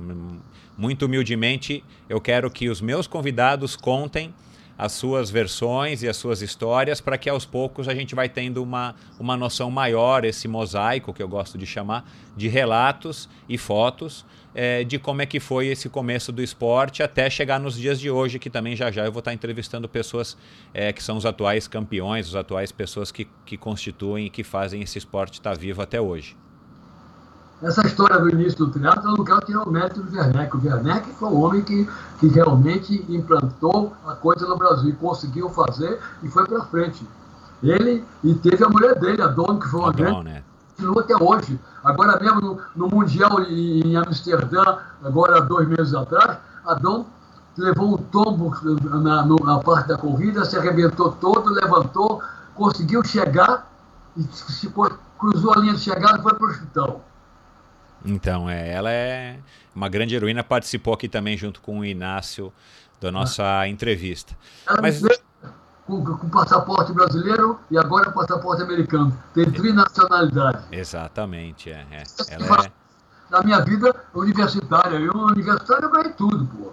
Muito 0.77 1.05
humildemente, 1.05 1.83
eu 2.07 2.21
quero 2.21 2.49
que 2.49 2.69
os 2.69 2.81
meus 2.81 3.07
convidados 3.07 3.75
contem 3.75 4.33
as 4.77 4.91
suas 4.91 5.29
versões 5.29 6.03
e 6.03 6.07
as 6.07 6.17
suas 6.17 6.41
histórias 6.41 7.01
para 7.01 7.17
que 7.17 7.29
aos 7.29 7.45
poucos 7.45 7.87
a 7.87 7.95
gente 7.95 8.13
vai 8.13 8.29
tendo 8.29 8.61
uma, 8.61 8.95
uma 9.19 9.35
noção 9.35 9.71
maior, 9.71 10.23
esse 10.23 10.47
mosaico 10.47 11.13
que 11.13 11.23
eu 11.23 11.27
gosto 11.27 11.57
de 11.57 11.65
chamar, 11.65 12.09
de 12.35 12.47
relatos 12.47 13.27
e 13.49 13.57
fotos 13.57 14.25
é, 14.53 14.83
de 14.83 14.97
como 14.97 15.21
é 15.21 15.25
que 15.25 15.39
foi 15.39 15.67
esse 15.67 15.87
começo 15.87 16.31
do 16.31 16.41
esporte 16.41 17.03
até 17.03 17.29
chegar 17.29 17.59
nos 17.59 17.77
dias 17.77 17.99
de 17.99 18.09
hoje, 18.09 18.39
que 18.39 18.49
também 18.49 18.75
já 18.75 18.89
já 18.89 19.05
eu 19.05 19.11
vou 19.11 19.19
estar 19.19 19.33
entrevistando 19.33 19.87
pessoas 19.87 20.35
é, 20.73 20.91
que 20.91 21.03
são 21.03 21.15
os 21.15 21.27
atuais 21.27 21.67
campeões, 21.67 22.27
os 22.27 22.35
atuais 22.35 22.71
pessoas 22.71 23.11
que, 23.11 23.27
que 23.45 23.55
constituem 23.55 24.25
e 24.25 24.29
que 24.29 24.43
fazem 24.43 24.81
esse 24.81 24.97
esporte 24.97 25.33
estar 25.33 25.55
vivo 25.55 25.81
até 25.81 26.01
hoje. 26.01 26.35
Essa 27.61 27.85
história 27.87 28.19
do 28.19 28.29
início 28.29 28.59
do 28.59 28.69
triatlo, 28.69 29.11
eu 29.11 29.17
não 29.17 29.25
quero 29.25 29.41
tirar 29.41 29.63
o 29.63 29.71
mérito 29.71 30.01
do 30.01 30.15
Werneck. 30.15 30.55
O 30.55 30.63
Werneck 30.63 31.11
foi 31.13 31.29
um 31.29 31.41
homem 31.41 31.61
que, 31.63 31.89
que 32.19 32.27
realmente 32.27 33.03
implantou 33.09 33.93
a 34.05 34.13
coisa 34.13 34.47
no 34.47 34.55
Brasil, 34.55 34.95
conseguiu 34.99 35.49
fazer 35.49 35.99
e 36.21 36.29
foi 36.29 36.45
para 36.45 36.63
frente. 36.65 37.03
Ele 37.63 38.05
e 38.23 38.35
teve 38.35 38.63
a 38.63 38.69
mulher 38.69 38.99
dele, 38.99 39.21
a 39.23 39.27
Dona, 39.27 39.59
que 39.59 39.67
foi 39.67 39.79
uma 39.79 39.91
grande. 39.91 40.23
Né? 40.23 40.43
até 40.99 41.15
hoje. 41.15 41.59
Agora 41.83 42.19
mesmo 42.19 42.41
no, 42.41 42.61
no 42.75 42.87
Mundial 42.87 43.41
em, 43.41 43.81
em, 43.81 43.97
Amsterdã, 43.97 44.77
agora 45.03 45.41
dois 45.41 45.67
meses 45.67 45.95
atrás, 45.95 46.37
a 46.63 46.75
Dom 46.75 47.07
levou 47.57 47.95
um 47.95 47.97
tombo 47.97 48.55
na, 49.01 49.25
na 49.25 49.59
parte 49.59 49.87
da 49.87 49.97
corrida, 49.97 50.45
se 50.45 50.55
arrebentou 50.55 51.11
todo, 51.13 51.49
levantou, 51.49 52.21
conseguiu 52.53 53.03
chegar 53.03 53.67
e 54.15 54.21
se, 54.31 54.71
cruzou 55.17 55.53
a 55.55 55.59
linha 55.59 55.73
de 55.73 55.79
chegada 55.79 56.19
e 56.19 56.21
foi 56.21 56.35
para 56.35 56.45
o 56.45 56.49
hospital. 56.49 57.01
Então, 58.07 58.49
é, 58.49 58.71
ela 58.71 58.89
é 58.89 59.37
uma 59.75 59.89
grande 59.89 60.15
heroína, 60.15 60.43
participou 60.43 60.93
aqui 60.93 61.09
também 61.09 61.37
junto 61.37 61.59
com 61.61 61.79
o 61.79 61.85
Inácio 61.85 62.51
da 63.01 63.11
nossa 63.11 63.43
ah. 63.59 63.67
entrevista. 63.67 64.35
Ela 64.67 64.81
Mas... 64.81 65.01
Com, 65.85 66.03
com, 66.03 66.29
passaporte 66.29 66.91
brasileiro 66.91 67.57
e 67.71 67.77
agora 67.77 68.11
passaporte 68.11 68.61
americano. 68.61 69.17
Tem 69.33 69.49
trinacionalidade. 69.49 70.65
Exatamente, 70.69 71.69
é. 71.69 71.85
é. 71.91 72.03
Ela 72.29 72.65
é... 72.65 72.71
Na 73.29 73.41
minha 73.41 73.59
vida 73.61 73.93
universitária, 74.13 74.97
eu 74.97 75.13
universitário 75.13 75.85
eu 75.85 75.91
ganhei 75.91 76.11
tudo, 76.11 76.45
pô. 76.45 76.71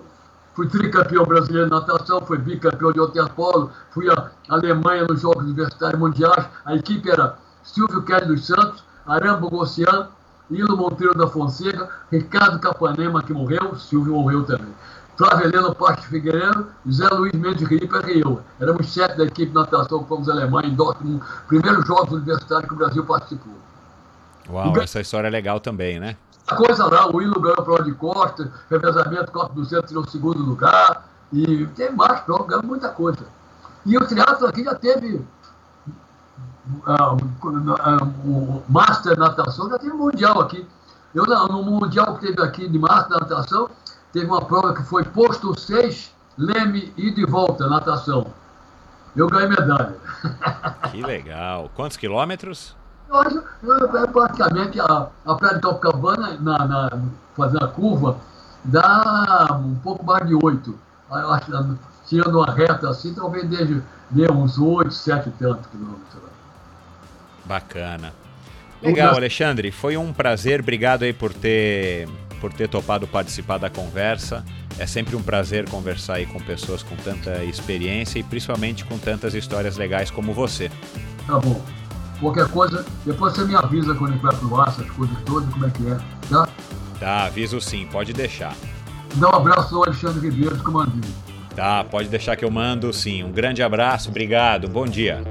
Fui 0.55 0.69
tricampeão 0.69 1.25
brasileiro 1.25 1.69
de 1.69 1.75
natação, 1.75 2.21
fui 2.23 2.39
bicampeão 2.39 2.93
de 2.93 3.01
waterpolo, 3.01 3.73
fui 3.91 4.09
à 4.09 4.31
Alemanha 4.49 5.05
nos 5.05 5.21
Jogos 5.21 5.45
Universitários 5.45 5.99
Mundiais. 5.99 6.47
A 6.65 6.75
equipe 6.75 7.11
era 7.11 7.37
Silvio 7.65 8.03
Kelly 8.03 8.27
dos 8.27 8.47
Santos, 8.47 8.85
Arambo 9.07 9.51
Gossian, 9.51 10.09
Hilo 10.51 10.77
Monteiro 10.77 11.15
da 11.15 11.27
Fonseca, 11.27 11.89
Ricardo 12.11 12.59
Capanema, 12.59 13.23
que 13.23 13.33
morreu, 13.33 13.77
Silvio 13.77 14.15
morreu 14.15 14.45
também. 14.45 14.75
Flávio 15.17 15.47
Helena 15.47 15.75
Pasto 15.75 16.09
Figueiredo, 16.09 16.67
José 16.85 17.09
Luiz 17.09 17.33
Mendes 17.33 17.69
Ripa 17.69 18.03
e 18.11 18.21
eu. 18.21 18.41
Éramos 18.61 18.93
sete 18.93 19.17
da 19.17 19.25
equipe 19.25 19.47
de 19.47 19.55
natação 19.55 20.03
que 20.03 20.09
fomos 20.09 20.29
alemã 20.29 20.61
em 20.65 20.75
Dortmund, 20.75 21.23
primeiros 21.47 21.87
Jogos 21.87 22.13
Universitários 22.13 22.69
que 22.69 22.75
o 22.75 22.77
Brasil 22.77 23.05
participou. 23.05 23.55
Uau, 24.51 24.77
e, 24.77 24.81
essa 24.81 25.01
história 25.01 25.29
é 25.29 25.31
legal 25.31 25.61
também, 25.61 26.01
né? 26.01 26.17
A 26.47 26.57
coisa 26.57 26.85
lá, 26.87 27.07
o 27.07 27.17
Willo 27.17 27.41
ganhou 27.41 27.63
prova 27.63 27.85
de 27.85 27.93
costa, 27.93 28.53
revezamento, 28.69 29.33
Copa 29.33 29.55
do 29.55 29.65
Centro 29.65 29.87
tirou 29.87 30.03
o 30.03 30.11
segundo 30.11 30.43
lugar, 30.43 31.09
e 31.33 31.67
tem 31.69 31.91
mais 31.93 32.21
prova, 32.21 32.47
ganhou 32.47 32.65
muita 32.65 32.89
coisa. 32.91 33.25
E 33.87 33.97
o 33.97 34.07
teatro 34.07 34.47
aqui 34.47 34.65
já 34.65 34.75
teve 34.75 35.25
o 38.25 38.63
Master 38.69 39.19
Natação 39.19 39.69
já 39.69 39.79
teve 39.79 39.93
mundial 39.93 40.41
aqui. 40.41 40.67
Eu, 41.15 41.25
no 41.25 41.63
mundial 41.63 42.17
que 42.17 42.27
teve 42.27 42.43
aqui 42.43 42.69
de 42.69 42.79
Master 42.79 43.21
Natação, 43.21 43.69
teve 44.13 44.27
uma 44.27 44.45
prova 44.45 44.75
que 44.75 44.83
foi 44.83 45.05
posto 45.05 45.59
6, 45.59 46.13
leme 46.37 46.93
e 46.97 47.11
de 47.11 47.25
volta, 47.27 47.69
natação. 47.69 48.27
Eu 49.15 49.29
ganhei 49.29 49.49
medalha. 49.49 49.97
Que 50.91 51.03
legal. 51.03 51.71
Quantos 51.75 51.97
quilômetros? 51.97 52.77
Hoje, 53.11 53.41
é 53.65 54.07
praticamente 54.07 54.81
a, 54.81 55.09
a 55.27 55.35
praia 55.35 55.57
de 55.57 55.61
Copacabana, 55.61 56.39
na, 56.41 56.67
na, 56.67 56.91
fazendo 57.37 57.65
a 57.65 57.69
curva, 57.69 58.17
dá 58.65 59.61
um 59.61 59.75
pouco 59.77 60.05
mais 60.05 60.27
de 60.27 60.35
8. 60.35 60.79
Tirando 62.07 62.39
uma 62.39 62.53
reta 62.53 62.89
assim, 62.91 63.13
talvez 63.13 63.49
dê, 63.49 63.81
dê 64.11 64.31
uns 64.31 64.59
8, 64.59 64.93
7 64.93 65.29
e 65.29 65.33
tantos 65.33 65.67
quilômetros. 65.67 66.34
Bacana. 67.45 68.13
Legal, 68.83 69.15
Alexandre. 69.15 69.71
Foi 69.71 69.97
um 69.97 70.13
prazer. 70.13 70.61
Obrigado 70.61 71.05
aí 71.05 71.13
por 71.13 71.33
ter, 71.33 72.09
por 72.41 72.53
ter 72.53 72.69
topado 72.69 73.07
participar 73.07 73.59
da 73.59 73.71
conversa. 73.71 74.45
É 74.79 74.87
sempre 74.87 75.17
um 75.17 75.23
prazer 75.23 75.69
conversar 75.69 76.15
aí 76.15 76.27
com 76.27 76.41
pessoas 76.41 76.83
com 76.83 76.97
tanta 76.97 77.45
experiência 77.45 78.19
e 78.19 78.23
principalmente 78.23 78.85
com 78.85 78.99
tantas 78.99 79.35
histórias 79.35 79.77
legais 79.77 80.11
como 80.11 80.35
você. 80.35 80.71
Tá 81.27 81.39
bom. 81.39 81.63
Qualquer 82.21 82.49
coisa, 82.49 82.85
depois 83.05 83.35
você 83.35 83.45
me 83.45 83.55
avisa 83.55 83.95
quando 83.95 84.11
a 84.11 84.15
gente 84.15 84.23
vai 84.23 84.37
pro 84.37 84.61
ar, 84.61 84.69
essas 84.69 84.89
coisas 84.91 85.17
todas, 85.25 85.53
como 85.53 85.67
é 85.67 85.71
que 85.71 85.87
é, 85.87 85.99
tá? 86.29 86.49
Tá, 86.99 87.25
aviso 87.25 87.61
sim, 87.61 87.87
pode 87.91 88.13
deixar. 88.13 88.55
Dá 89.17 89.29
um 89.29 89.35
abraço 89.35 89.77
ao 89.77 89.85
Alexandre 89.85 90.29
Ribeiro, 90.29 90.57
comandante. 90.59 91.09
Tá, 91.55 91.85
pode 91.85 92.09
deixar 92.09 92.37
que 92.37 92.45
eu 92.45 92.51
mando 92.51 92.93
sim. 92.93 93.23
Um 93.23 93.31
grande 93.31 93.63
abraço, 93.63 94.11
obrigado, 94.11 94.69
bom 94.69 94.87
dia. 94.87 95.23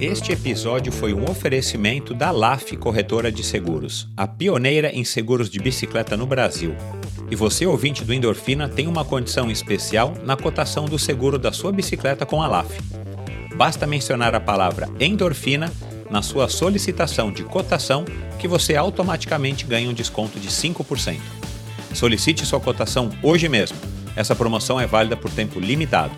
Este 0.00 0.32
episódio 0.32 0.92
foi 0.92 1.12
um 1.14 1.24
oferecimento 1.30 2.14
da 2.14 2.30
LAF 2.30 2.76
Corretora 2.76 3.30
de 3.30 3.42
Seguros, 3.42 4.08
a 4.16 4.26
pioneira 4.26 4.90
em 4.90 5.04
seguros 5.04 5.48
de 5.48 5.58
bicicleta 5.58 6.16
no 6.16 6.26
Brasil. 6.26 6.74
E 7.30 7.36
você, 7.36 7.66
ouvinte 7.66 8.04
do 8.04 8.12
Endorfina, 8.12 8.68
tem 8.68 8.86
uma 8.86 9.04
condição 9.04 9.50
especial 9.50 10.14
na 10.24 10.36
cotação 10.36 10.84
do 10.84 10.98
seguro 10.98 11.38
da 11.38 11.52
sua 11.52 11.72
bicicleta 11.72 12.24
com 12.24 12.42
a 12.42 12.46
LAF. 12.46 12.80
Basta 13.56 13.86
mencionar 13.86 14.34
a 14.34 14.40
palavra 14.40 14.88
endorfina 15.00 15.72
na 16.10 16.22
sua 16.22 16.48
solicitação 16.48 17.32
de 17.32 17.42
cotação 17.42 18.04
que 18.38 18.46
você 18.46 18.76
automaticamente 18.76 19.64
ganha 19.64 19.88
um 19.88 19.94
desconto 19.94 20.38
de 20.38 20.48
5%. 20.48 21.18
Solicite 21.94 22.44
sua 22.44 22.60
cotação 22.60 23.10
hoje 23.22 23.48
mesmo. 23.48 23.95
Essa 24.16 24.34
promoção 24.34 24.80
é 24.80 24.86
válida 24.86 25.16
por 25.16 25.30
tempo 25.30 25.60
limitado. 25.60 26.16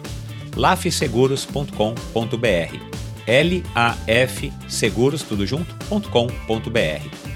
lafseguros.com.br 0.56 2.98
L-A-F 3.26 4.52
seguros, 4.66 5.22
tudo 5.22 5.44
junto.com.br 5.44 7.28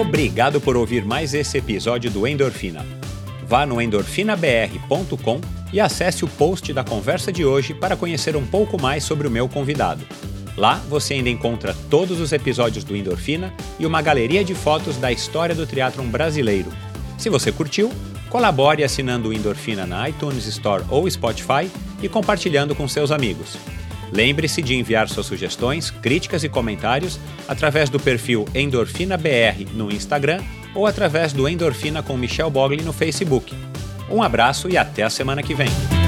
Obrigado 0.00 0.60
por 0.60 0.76
ouvir 0.76 1.04
mais 1.04 1.34
esse 1.34 1.58
episódio 1.58 2.10
do 2.10 2.26
Endorfina. 2.26 2.84
Vá 3.46 3.66
no 3.66 3.80
endorfinabr.com 3.80 5.40
e 5.70 5.78
acesse 5.78 6.24
o 6.24 6.28
post 6.28 6.72
da 6.72 6.82
conversa 6.82 7.30
de 7.30 7.44
hoje 7.44 7.74
para 7.74 7.94
conhecer 7.94 8.34
um 8.34 8.46
pouco 8.46 8.80
mais 8.80 9.04
sobre 9.04 9.28
o 9.28 9.30
meu 9.30 9.48
convidado. 9.48 10.04
Lá 10.56 10.82
você 10.88 11.14
ainda 11.14 11.28
encontra 11.28 11.76
todos 11.90 12.20
os 12.20 12.32
episódios 12.32 12.84
do 12.84 12.96
Endorfina 12.96 13.52
e 13.78 13.86
uma 13.86 14.02
galeria 14.02 14.42
de 14.42 14.54
fotos 14.54 14.96
da 14.96 15.12
história 15.12 15.54
do 15.54 15.66
triatlon 15.66 16.06
brasileiro. 16.06 16.72
Se 17.18 17.28
você 17.28 17.52
curtiu, 17.52 17.92
colabore 18.28 18.82
assinando 18.82 19.28
o 19.28 19.32
Endorfina 19.32 19.86
na 19.86 20.08
iTunes 20.08 20.46
Store 20.46 20.84
ou 20.88 21.08
Spotify 21.10 21.70
e 22.02 22.08
compartilhando 22.08 22.74
com 22.74 22.88
seus 22.88 23.10
amigos. 23.10 23.56
Lembre-se 24.12 24.60
de 24.60 24.74
enviar 24.74 25.08
suas 25.08 25.26
sugestões, 25.26 25.90
críticas 25.90 26.44
e 26.44 26.48
comentários 26.48 27.18
através 27.48 27.88
do 27.88 27.98
perfil 27.98 28.46
EndorfinaBR 28.54 29.66
no 29.72 29.90
Instagram 29.90 30.42
ou 30.74 30.86
através 30.86 31.32
do 31.32 31.48
Endorfina 31.48 32.02
com 32.02 32.16
Michel 32.16 32.50
Bogli 32.50 32.82
no 32.82 32.92
Facebook. 32.92 33.54
Um 34.10 34.22
abraço 34.22 34.68
e 34.68 34.76
até 34.76 35.02
a 35.02 35.10
semana 35.10 35.42
que 35.42 35.54
vem. 35.54 36.01